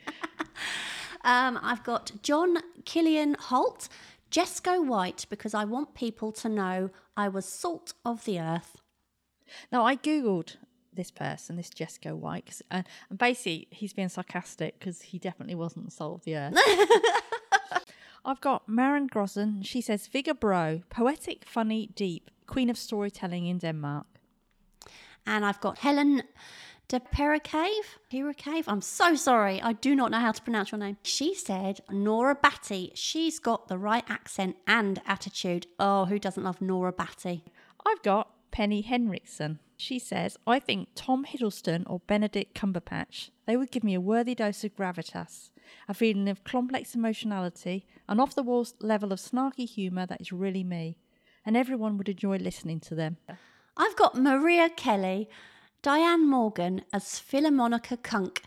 Um, 1.24 1.58
I've 1.62 1.84
got 1.84 2.10
John 2.22 2.58
Killian 2.84 3.36
Holt, 3.38 3.88
Jesco 4.30 4.84
White, 4.84 5.26
because 5.30 5.54
I 5.54 5.64
want 5.64 5.94
people 5.94 6.32
to 6.32 6.48
know 6.48 6.90
I 7.16 7.28
was 7.28 7.44
salt 7.44 7.94
of 8.04 8.24
the 8.24 8.40
earth. 8.40 8.78
Now, 9.70 9.84
I 9.84 9.96
googled 9.96 10.56
this 10.92 11.10
person, 11.10 11.56
this 11.56 11.70
Jesco 11.70 12.16
White, 12.16 12.60
uh, 12.70 12.82
and 13.08 13.18
basically 13.18 13.68
he's 13.70 13.92
being 13.92 14.08
sarcastic 14.08 14.78
because 14.78 15.02
he 15.02 15.18
definitely 15.18 15.54
wasn't 15.54 15.84
the 15.84 15.90
soul 15.90 16.16
of 16.16 16.24
the 16.24 16.36
earth. 16.36 16.58
I've 18.24 18.40
got 18.40 18.68
Maren 18.68 19.08
Grossen. 19.08 19.64
She 19.64 19.80
says, 19.80 20.06
Vigga 20.06 20.34
Bro, 20.34 20.82
poetic, 20.90 21.44
funny, 21.44 21.90
deep, 21.94 22.30
queen 22.46 22.70
of 22.70 22.78
storytelling 22.78 23.46
in 23.46 23.58
Denmark. 23.58 24.06
And 25.26 25.44
I've 25.44 25.60
got 25.60 25.78
Helen 25.78 26.22
de 26.88 27.00
Pericave. 27.00 27.98
Pericave? 28.10 28.68
I'm 28.68 28.82
so 28.82 29.14
sorry. 29.14 29.60
I 29.62 29.72
do 29.72 29.94
not 29.94 30.10
know 30.10 30.18
how 30.18 30.32
to 30.32 30.42
pronounce 30.42 30.72
your 30.72 30.78
name. 30.78 30.98
She 31.02 31.34
said 31.34 31.80
Nora 31.90 32.34
Batty. 32.34 32.92
She's 32.94 33.38
got 33.38 33.68
the 33.68 33.78
right 33.78 34.04
accent 34.08 34.56
and 34.66 35.00
attitude. 35.06 35.66
Oh, 35.78 36.04
who 36.04 36.18
doesn't 36.18 36.44
love 36.44 36.60
Nora 36.60 36.92
Batty? 36.92 37.44
I've 37.86 38.02
got 38.02 38.30
Penny 38.50 38.82
Henriksen. 38.82 39.58
She 39.76 39.98
says, 39.98 40.36
I 40.46 40.60
think 40.60 40.88
Tom 40.94 41.24
Hiddleston 41.24 41.84
or 41.86 42.00
Benedict 42.06 42.54
Cumberbatch, 42.54 43.30
they 43.46 43.56
would 43.56 43.72
give 43.72 43.82
me 43.82 43.94
a 43.94 44.00
worthy 44.00 44.34
dose 44.34 44.62
of 44.62 44.76
gravitas, 44.76 45.50
a 45.88 45.94
feeling 45.94 46.28
of 46.28 46.44
complex 46.44 46.94
emotionality, 46.94 47.86
an 48.08 48.20
off 48.20 48.34
the 48.34 48.42
wall 48.42 48.66
level 48.80 49.12
of 49.12 49.18
snarky 49.18 49.68
humour 49.68 50.06
that 50.06 50.20
is 50.20 50.32
really 50.32 50.64
me. 50.64 50.96
And 51.44 51.56
everyone 51.56 51.98
would 51.98 52.08
enjoy 52.08 52.36
listening 52.36 52.80
to 52.80 52.94
them. 52.94 53.16
I've 53.76 53.96
got 53.96 54.16
Maria 54.16 54.68
Kelly, 54.68 55.28
Diane 55.82 56.28
Morgan 56.28 56.82
as 56.92 57.04
Philharmonica 57.20 58.00
Cunk. 58.02 58.42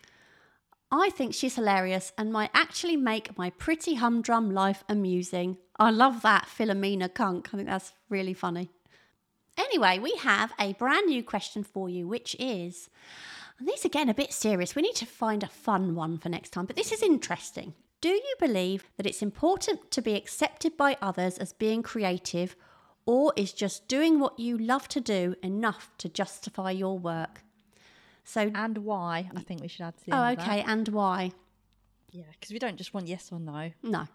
I 0.92 1.10
think 1.10 1.34
she's 1.34 1.56
hilarious 1.56 2.14
and 2.18 2.32
might 2.32 2.52
actually 2.54 2.96
make 2.96 3.38
my 3.38 3.50
pretty 3.50 3.96
humdrum 3.96 4.52
life 4.52 4.84
amusing. 4.88 5.58
I 5.78 5.90
love 5.90 6.22
that, 6.22 6.48
Philomena 6.48 7.14
Cunk. 7.14 7.50
I 7.54 7.58
think 7.58 7.68
that's 7.68 7.92
really 8.08 8.34
funny. 8.34 8.70
Anyway, 9.58 10.00
we 10.00 10.16
have 10.18 10.54
a 10.60 10.74
brand 10.74 11.08
new 11.08 11.24
question 11.24 11.64
for 11.64 11.90
you, 11.90 12.08
which 12.08 12.36
is 12.40 12.90
and 13.60 13.68
these 13.68 13.86
again 13.86 14.10
a 14.10 14.14
bit 14.14 14.34
serious. 14.34 14.76
We 14.76 14.82
need 14.82 14.96
to 14.96 15.06
find 15.06 15.44
a 15.44 15.48
fun 15.48 15.96
one 15.96 16.18
for 16.18 16.30
next 16.30 16.50
time, 16.52 16.66
but 16.66 16.76
this 16.76 16.92
is 16.92 17.02
interesting. 17.02 17.74
Do 18.02 18.10
you 18.10 18.36
believe 18.40 18.90
that 18.98 19.06
it's 19.06 19.22
important 19.22 19.90
to 19.92 20.02
be 20.02 20.16
accepted 20.16 20.78
by 20.78 20.98
others 21.02 21.38
as 21.38 21.54
being 21.54 21.82
creative, 21.82 22.56
or 23.06 23.34
is 23.36 23.54
just 23.54 23.88
doing 23.88 24.20
what 24.20 24.38
you 24.40 24.58
love 24.58 24.88
to 24.90 25.02
do 25.02 25.36
enough 25.42 25.92
to 26.00 26.10
justify 26.10 26.72
your 26.72 27.00
work? 27.00 27.42
So, 28.24 28.52
And 28.54 28.80
why, 28.80 29.30
I 29.36 29.42
think 29.42 29.62
we 29.62 29.68
should 29.68 29.84
add 29.86 29.98
to 29.98 30.06
the 30.06 30.18
oh, 30.18 30.32
okay, 30.32 30.62
and 30.68 30.88
why? 30.90 31.32
Yeah, 32.12 32.24
because 32.32 32.52
we 32.52 32.60
don't 32.60 32.78
just 32.78 32.94
want 32.94 33.08
yes 33.08 33.32
or 33.32 33.40
no. 33.40 33.72
No, 33.84 34.08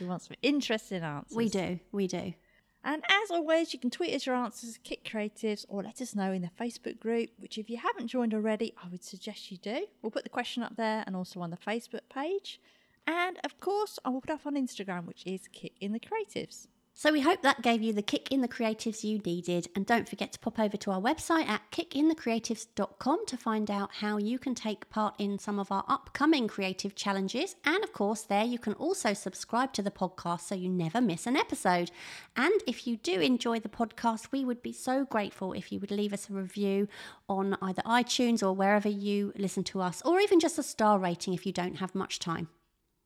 We 0.00 0.06
want 0.06 0.22
some 0.22 0.36
interesting 0.42 1.02
answers. 1.02 1.36
we 1.36 1.48
do, 1.48 1.80
we 1.92 2.06
do. 2.06 2.34
And 2.82 3.02
as 3.08 3.30
always, 3.30 3.72
you 3.72 3.78
can 3.78 3.90
tweet 3.90 4.14
us 4.14 4.24
your 4.24 4.34
answers, 4.34 4.78
Kit 4.82 5.04
Creatives, 5.04 5.66
or 5.68 5.82
let 5.82 6.00
us 6.00 6.14
know 6.14 6.32
in 6.32 6.42
the 6.42 6.50
Facebook 6.58 6.98
group, 6.98 7.30
which 7.38 7.58
if 7.58 7.68
you 7.68 7.76
haven't 7.76 8.08
joined 8.08 8.32
already, 8.32 8.72
I 8.82 8.88
would 8.88 9.04
suggest 9.04 9.50
you 9.50 9.58
do. 9.58 9.86
We'll 10.00 10.10
put 10.10 10.24
the 10.24 10.30
question 10.30 10.62
up 10.62 10.76
there 10.76 11.04
and 11.06 11.14
also 11.14 11.40
on 11.40 11.50
the 11.50 11.56
Facebook 11.58 12.08
page. 12.12 12.60
And 13.06 13.38
of 13.44 13.60
course, 13.60 13.98
I 14.04 14.08
will 14.08 14.22
put 14.22 14.30
up 14.30 14.46
on 14.46 14.54
Instagram, 14.54 15.06
which 15.06 15.26
is 15.26 15.48
Kick 15.52 15.72
in 15.80 15.92
the 15.92 16.00
Creatives. 16.00 16.68
So 17.00 17.10
we 17.12 17.22
hope 17.22 17.40
that 17.40 17.62
gave 17.62 17.80
you 17.80 17.94
the 17.94 18.02
kick 18.02 18.30
in 18.30 18.42
the 18.42 18.46
creatives 18.46 19.02
you 19.04 19.20
needed. 19.20 19.68
And 19.74 19.86
don't 19.86 20.06
forget 20.06 20.32
to 20.32 20.38
pop 20.38 20.58
over 20.60 20.76
to 20.76 20.90
our 20.90 21.00
website 21.00 21.48
at 21.48 21.62
kickinthecreatives.com 21.70 23.24
to 23.24 23.36
find 23.38 23.70
out 23.70 23.90
how 23.90 24.18
you 24.18 24.38
can 24.38 24.54
take 24.54 24.90
part 24.90 25.14
in 25.18 25.38
some 25.38 25.58
of 25.58 25.72
our 25.72 25.82
upcoming 25.88 26.46
creative 26.46 26.94
challenges. 26.94 27.56
And 27.64 27.82
of 27.82 27.94
course, 27.94 28.20
there 28.24 28.44
you 28.44 28.58
can 28.58 28.74
also 28.74 29.14
subscribe 29.14 29.72
to 29.72 29.82
the 29.82 29.90
podcast 29.90 30.42
so 30.42 30.54
you 30.54 30.68
never 30.68 31.00
miss 31.00 31.26
an 31.26 31.38
episode. 31.38 31.90
And 32.36 32.60
if 32.66 32.86
you 32.86 32.98
do 32.98 33.18
enjoy 33.18 33.60
the 33.60 33.70
podcast, 33.70 34.30
we 34.30 34.44
would 34.44 34.60
be 34.60 34.74
so 34.74 35.06
grateful 35.06 35.54
if 35.54 35.72
you 35.72 35.80
would 35.80 35.90
leave 35.90 36.12
us 36.12 36.28
a 36.28 36.34
review 36.34 36.86
on 37.30 37.56
either 37.62 37.80
iTunes 37.86 38.42
or 38.42 38.52
wherever 38.52 38.90
you 38.90 39.32
listen 39.38 39.64
to 39.64 39.80
us, 39.80 40.02
or 40.04 40.20
even 40.20 40.38
just 40.38 40.58
a 40.58 40.62
star 40.62 40.98
rating 40.98 41.32
if 41.32 41.46
you 41.46 41.52
don't 41.54 41.76
have 41.76 41.94
much 41.94 42.18
time. 42.18 42.48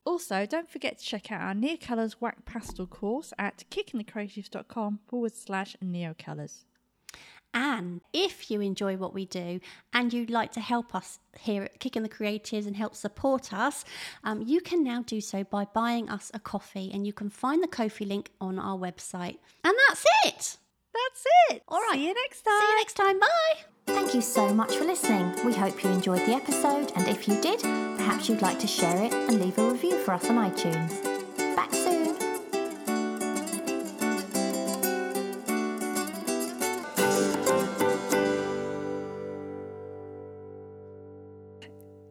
Also, 0.05 0.45
don't 0.45 0.69
forget 0.69 0.99
to 0.99 1.05
check 1.05 1.31
out 1.31 1.41
our 1.41 1.55
Neo 1.55 1.77
Colours 1.77 2.21
Wax 2.21 2.41
Pastel 2.45 2.85
course 2.85 3.33
at 3.39 3.63
kickinthecreatives.com 3.71 4.99
forward 5.07 5.33
slash 5.35 5.75
neocolours. 5.83 6.65
And 7.55 8.01
if 8.11 8.51
you 8.51 8.59
enjoy 8.59 8.97
what 8.97 9.13
we 9.13 9.25
do 9.25 9.61
and 9.93 10.11
you'd 10.13 10.29
like 10.29 10.51
to 10.51 10.59
help 10.59 10.93
us 10.93 11.19
here 11.39 11.63
at 11.63 11.79
Kick 11.79 11.95
in 11.95 12.03
the 12.03 12.09
Creatives 12.09 12.67
and 12.67 12.75
help 12.75 12.95
support 12.95 13.53
us, 13.53 13.85
um, 14.25 14.41
you 14.41 14.59
can 14.59 14.83
now 14.83 15.03
do 15.03 15.21
so 15.21 15.45
by 15.45 15.63
buying 15.63 16.09
us 16.09 16.29
a 16.33 16.39
coffee. 16.39 16.91
And 16.93 17.07
you 17.07 17.13
can 17.13 17.29
find 17.29 17.63
the 17.63 17.67
Ko-fi 17.67 18.03
link 18.03 18.31
on 18.41 18.59
our 18.59 18.77
website. 18.77 19.37
And 19.63 19.73
that's 19.87 20.05
it. 20.25 20.57
That's 20.93 21.25
it. 21.49 21.63
All 21.69 21.79
right. 21.79 21.95
See 21.95 22.07
you 22.07 22.13
next 22.13 22.41
time. 22.41 22.59
See 22.59 22.67
you 22.67 22.77
next 22.77 22.93
time. 22.93 23.19
Bye. 23.19 23.74
Thank 23.87 24.13
you 24.13 24.21
so 24.21 24.53
much 24.53 24.75
for 24.77 24.85
listening. 24.85 25.33
We 25.45 25.53
hope 25.53 25.83
you 25.83 25.89
enjoyed 25.91 26.21
the 26.25 26.33
episode. 26.33 26.91
And 26.95 27.07
if 27.07 27.27
you 27.27 27.39
did, 27.41 27.59
perhaps 27.61 28.27
you'd 28.29 28.41
like 28.41 28.59
to 28.59 28.67
share 28.67 29.03
it 29.03 29.13
and 29.13 29.39
leave 29.39 29.57
a 29.57 29.71
review 29.71 29.97
for 29.99 30.13
us 30.13 30.29
on 30.29 30.37
iTunes. 30.37 31.03
Back 31.55 31.73
soon. 31.73 32.15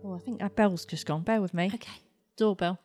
Oh, 0.05 0.15
I 0.15 0.19
think 0.19 0.43
our 0.43 0.51
bell's 0.51 0.85
just 0.85 1.07
gone. 1.07 1.23
Bear 1.23 1.41
with 1.41 1.55
me. 1.55 1.71
Okay. 1.75 1.93
Doorbell. 2.37 2.79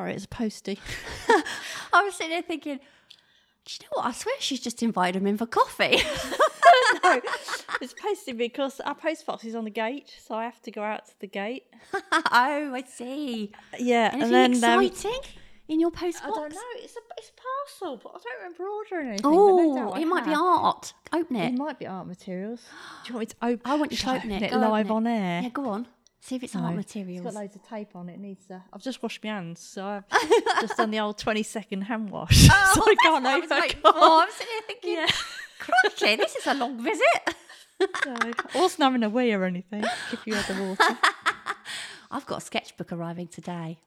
Sorry, 0.00 0.14
it's 0.14 0.24
a 0.24 0.28
postie. 0.28 0.78
I 1.92 2.02
was 2.04 2.14
sitting 2.14 2.32
there 2.32 2.40
thinking, 2.40 2.78
do 2.78 3.72
you 3.74 3.84
know 3.86 4.02
what? 4.02 4.06
I 4.06 4.12
swear 4.12 4.34
she's 4.38 4.60
just 4.60 4.82
invited 4.82 5.20
him 5.20 5.26
in 5.26 5.36
for 5.36 5.44
coffee. 5.44 5.98
no, 7.04 7.20
it's 7.82 7.92
posted 7.92 8.38
because 8.38 8.80
our 8.80 8.94
post 8.94 9.26
box 9.26 9.44
is 9.44 9.54
on 9.54 9.64
the 9.64 9.70
gate, 9.70 10.10
so 10.26 10.34
I 10.34 10.44
have 10.44 10.58
to 10.62 10.70
go 10.70 10.82
out 10.82 11.04
to 11.08 11.12
the 11.20 11.26
gate. 11.26 11.64
oh, 11.94 12.00
I 12.32 12.82
see. 12.88 13.52
Yeah, 13.78 14.08
Anything 14.14 14.22
and 14.22 14.32
then 14.62 14.70
um, 14.72 14.82
exciting 14.82 15.20
in 15.68 15.80
your 15.80 15.90
post 15.90 16.22
I 16.24 16.28
don't 16.30 16.50
know. 16.50 16.60
It's 16.76 16.96
a 16.96 17.00
it's 17.18 17.28
a 17.28 17.78
parcel, 17.82 18.00
but 18.02 18.08
I 18.08 18.18
don't 18.24 18.38
remember 18.42 18.64
ordering 18.70 19.08
anything. 19.08 19.22
but 19.22 19.36
no 19.36 19.70
Oh, 19.72 19.74
doubt 19.76 19.96
I 19.98 20.00
it 20.00 20.06
might 20.06 20.24
be 20.24 20.30
have. 20.30 20.40
art. 20.40 20.94
Open 21.12 21.36
It 21.36 21.52
it. 21.52 21.58
might 21.58 21.78
be 21.78 21.86
art 21.86 22.06
materials. 22.06 22.60
Do 23.04 23.08
you 23.12 23.14
want 23.16 23.20
me 23.20 23.26
to 23.26 23.36
open? 23.42 23.70
It? 23.70 23.74
I 23.74 23.74
want 23.76 23.92
you 23.92 23.98
to 23.98 24.08
I 24.10 24.16
open 24.16 24.30
it. 24.30 24.50
Go 24.50 24.56
live 24.56 24.90
open 24.90 24.92
it. 24.92 24.96
on 24.96 25.06
air. 25.06 25.42
Yeah, 25.42 25.48
go 25.50 25.68
on. 25.68 25.86
See 26.22 26.36
if 26.36 26.42
it's 26.44 26.54
No, 26.54 26.60
art 26.62 26.78
It's 26.78 26.94
materials. 26.94 27.24
got 27.24 27.34
loads 27.34 27.56
of 27.56 27.62
tape 27.66 27.96
on 27.96 28.08
it. 28.10 28.14
it 28.14 28.20
needs. 28.20 28.50
Uh, 28.50 28.60
I've 28.72 28.82
just 28.82 29.02
washed 29.02 29.24
my 29.24 29.30
hands, 29.30 29.60
so 29.60 29.84
I've 29.86 30.04
just 30.60 30.76
done 30.76 30.90
the 30.90 31.00
old 31.00 31.16
twenty 31.18 31.42
second 31.42 31.82
hand 31.82 32.10
wash. 32.10 32.36
so 32.46 32.52
I 32.52 32.72
Oh, 32.76 32.84
that's 32.84 33.02
can't 33.02 33.24
what 33.24 33.26
I 33.32 33.38
was 33.38 33.50
open. 33.50 33.60
waiting 33.60 33.80
for. 33.80 33.92
I'm 33.94 34.30
sitting 34.30 34.46
here 34.52 34.62
thinking, 34.66 34.92
Yeah. 34.92 35.06
crikey, 35.58 36.16
this 36.16 36.36
is 36.36 36.46
a 36.46 36.54
long 36.54 36.82
visit. 36.82 37.34
So, 38.04 38.14
I 38.14 38.58
wasn't 38.58 38.82
having 38.82 39.02
a 39.02 39.08
wee 39.08 39.32
or 39.32 39.44
anything. 39.44 39.82
Give 40.10 40.20
you 40.26 40.34
had 40.34 40.54
the 40.54 40.62
water. 40.62 40.98
I've 42.10 42.26
got 42.26 42.38
a 42.38 42.40
sketchbook 42.44 42.92
arriving 42.92 43.28
today. 43.28 43.78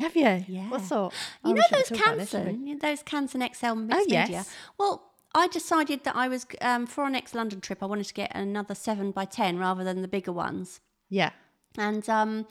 Have 0.00 0.16
you? 0.16 0.44
Yeah. 0.48 0.70
What 0.70 0.80
sort? 0.82 1.12
You 1.44 1.52
we 1.52 1.60
know 1.60 1.66
those 1.70 1.88
talk 1.90 2.16
this. 2.16 2.32
Canson, 2.32 2.80
those 2.80 3.02
Canson 3.02 3.42
XL 3.54 3.74
mixed 3.74 4.00
Oh, 4.00 4.04
yes. 4.08 4.28
media. 4.28 4.44
Well, 4.78 5.10
I 5.34 5.48
decided 5.48 6.04
that 6.04 6.16
I 6.16 6.28
was 6.28 6.46
um, 6.62 6.86
for 6.86 7.04
our 7.04 7.10
next 7.10 7.34
London 7.34 7.60
trip. 7.60 7.82
I 7.82 7.86
wanted 7.86 8.06
to 8.06 8.14
get 8.14 8.34
another 8.34 8.74
seven 8.74 9.10
by 9.10 9.24
ten 9.26 9.58
rather 9.58 9.84
than 9.84 10.00
the 10.02 10.08
bigger 10.08 10.32
ones. 10.32 10.80
Yeah. 11.10 11.30
And 11.76 12.08
um, 12.08 12.46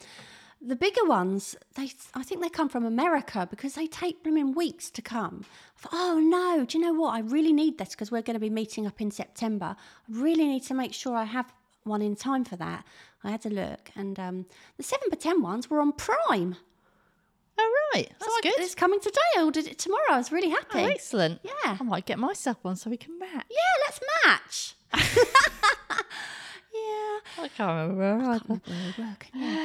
the 0.61 0.75
bigger 0.75 1.05
ones, 1.05 1.55
they 1.75 1.91
I 2.13 2.23
think 2.23 2.41
they 2.41 2.49
come 2.49 2.69
from 2.69 2.85
America 2.85 3.47
because 3.49 3.75
they 3.75 3.87
take 3.87 4.23
them 4.23 4.37
in 4.37 4.53
weeks 4.53 4.89
to 4.91 5.01
come. 5.01 5.45
Thought, 5.77 5.91
oh 5.93 6.19
no, 6.19 6.65
do 6.65 6.77
you 6.77 6.83
know 6.83 6.93
what? 6.93 7.13
I 7.15 7.19
really 7.19 7.53
need 7.53 7.77
this 7.77 7.89
because 7.89 8.11
we're 8.11 8.21
going 8.21 8.35
to 8.35 8.39
be 8.39 8.49
meeting 8.49 8.85
up 8.87 8.99
in 9.01 9.11
September. 9.11 9.75
I 9.77 10.11
really 10.11 10.45
need 10.47 10.63
to 10.63 10.73
make 10.73 10.93
sure 10.93 11.15
I 11.15 11.23
have 11.25 11.53
one 11.83 12.01
in 12.01 12.15
time 12.15 12.45
for 12.45 12.55
that. 12.57 12.85
I 13.23 13.31
had 13.31 13.41
to 13.43 13.49
look, 13.49 13.91
and 13.95 14.19
um, 14.19 14.45
the 14.77 14.83
seven 14.83 15.07
by 15.09 15.15
ten 15.17 15.41
ones 15.41 15.69
were 15.69 15.79
on 15.79 15.93
Prime. 15.93 16.55
Oh 17.57 17.75
right, 17.93 18.09
that's 18.19 18.25
So 18.25 18.31
I- 18.31 18.39
good. 18.43 18.53
It's 18.59 18.75
coming 18.75 18.99
today. 18.99 19.19
I 19.37 19.43
ordered 19.43 19.67
it 19.67 19.77
tomorrow. 19.79 20.11
I 20.11 20.17
was 20.17 20.31
really 20.31 20.49
happy. 20.49 20.79
Oh, 20.79 20.85
excellent. 20.85 21.39
Yeah. 21.43 21.77
I 21.79 21.83
might 21.83 22.05
get 22.05 22.19
myself 22.19 22.57
one 22.63 22.75
so 22.75 22.89
we 22.89 22.97
can 22.97 23.17
match. 23.19 23.45
Yeah, 23.49 23.73
let's 23.85 23.99
match. 24.25 24.75
yeah. 26.87 27.43
I 27.43 27.47
can't 27.55 27.89
remember. 27.89 28.39
Where 28.47 28.61
we 28.67 29.03
were, 29.03 29.15
can 29.19 29.39
you? 29.39 29.57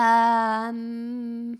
Um, 0.00 1.58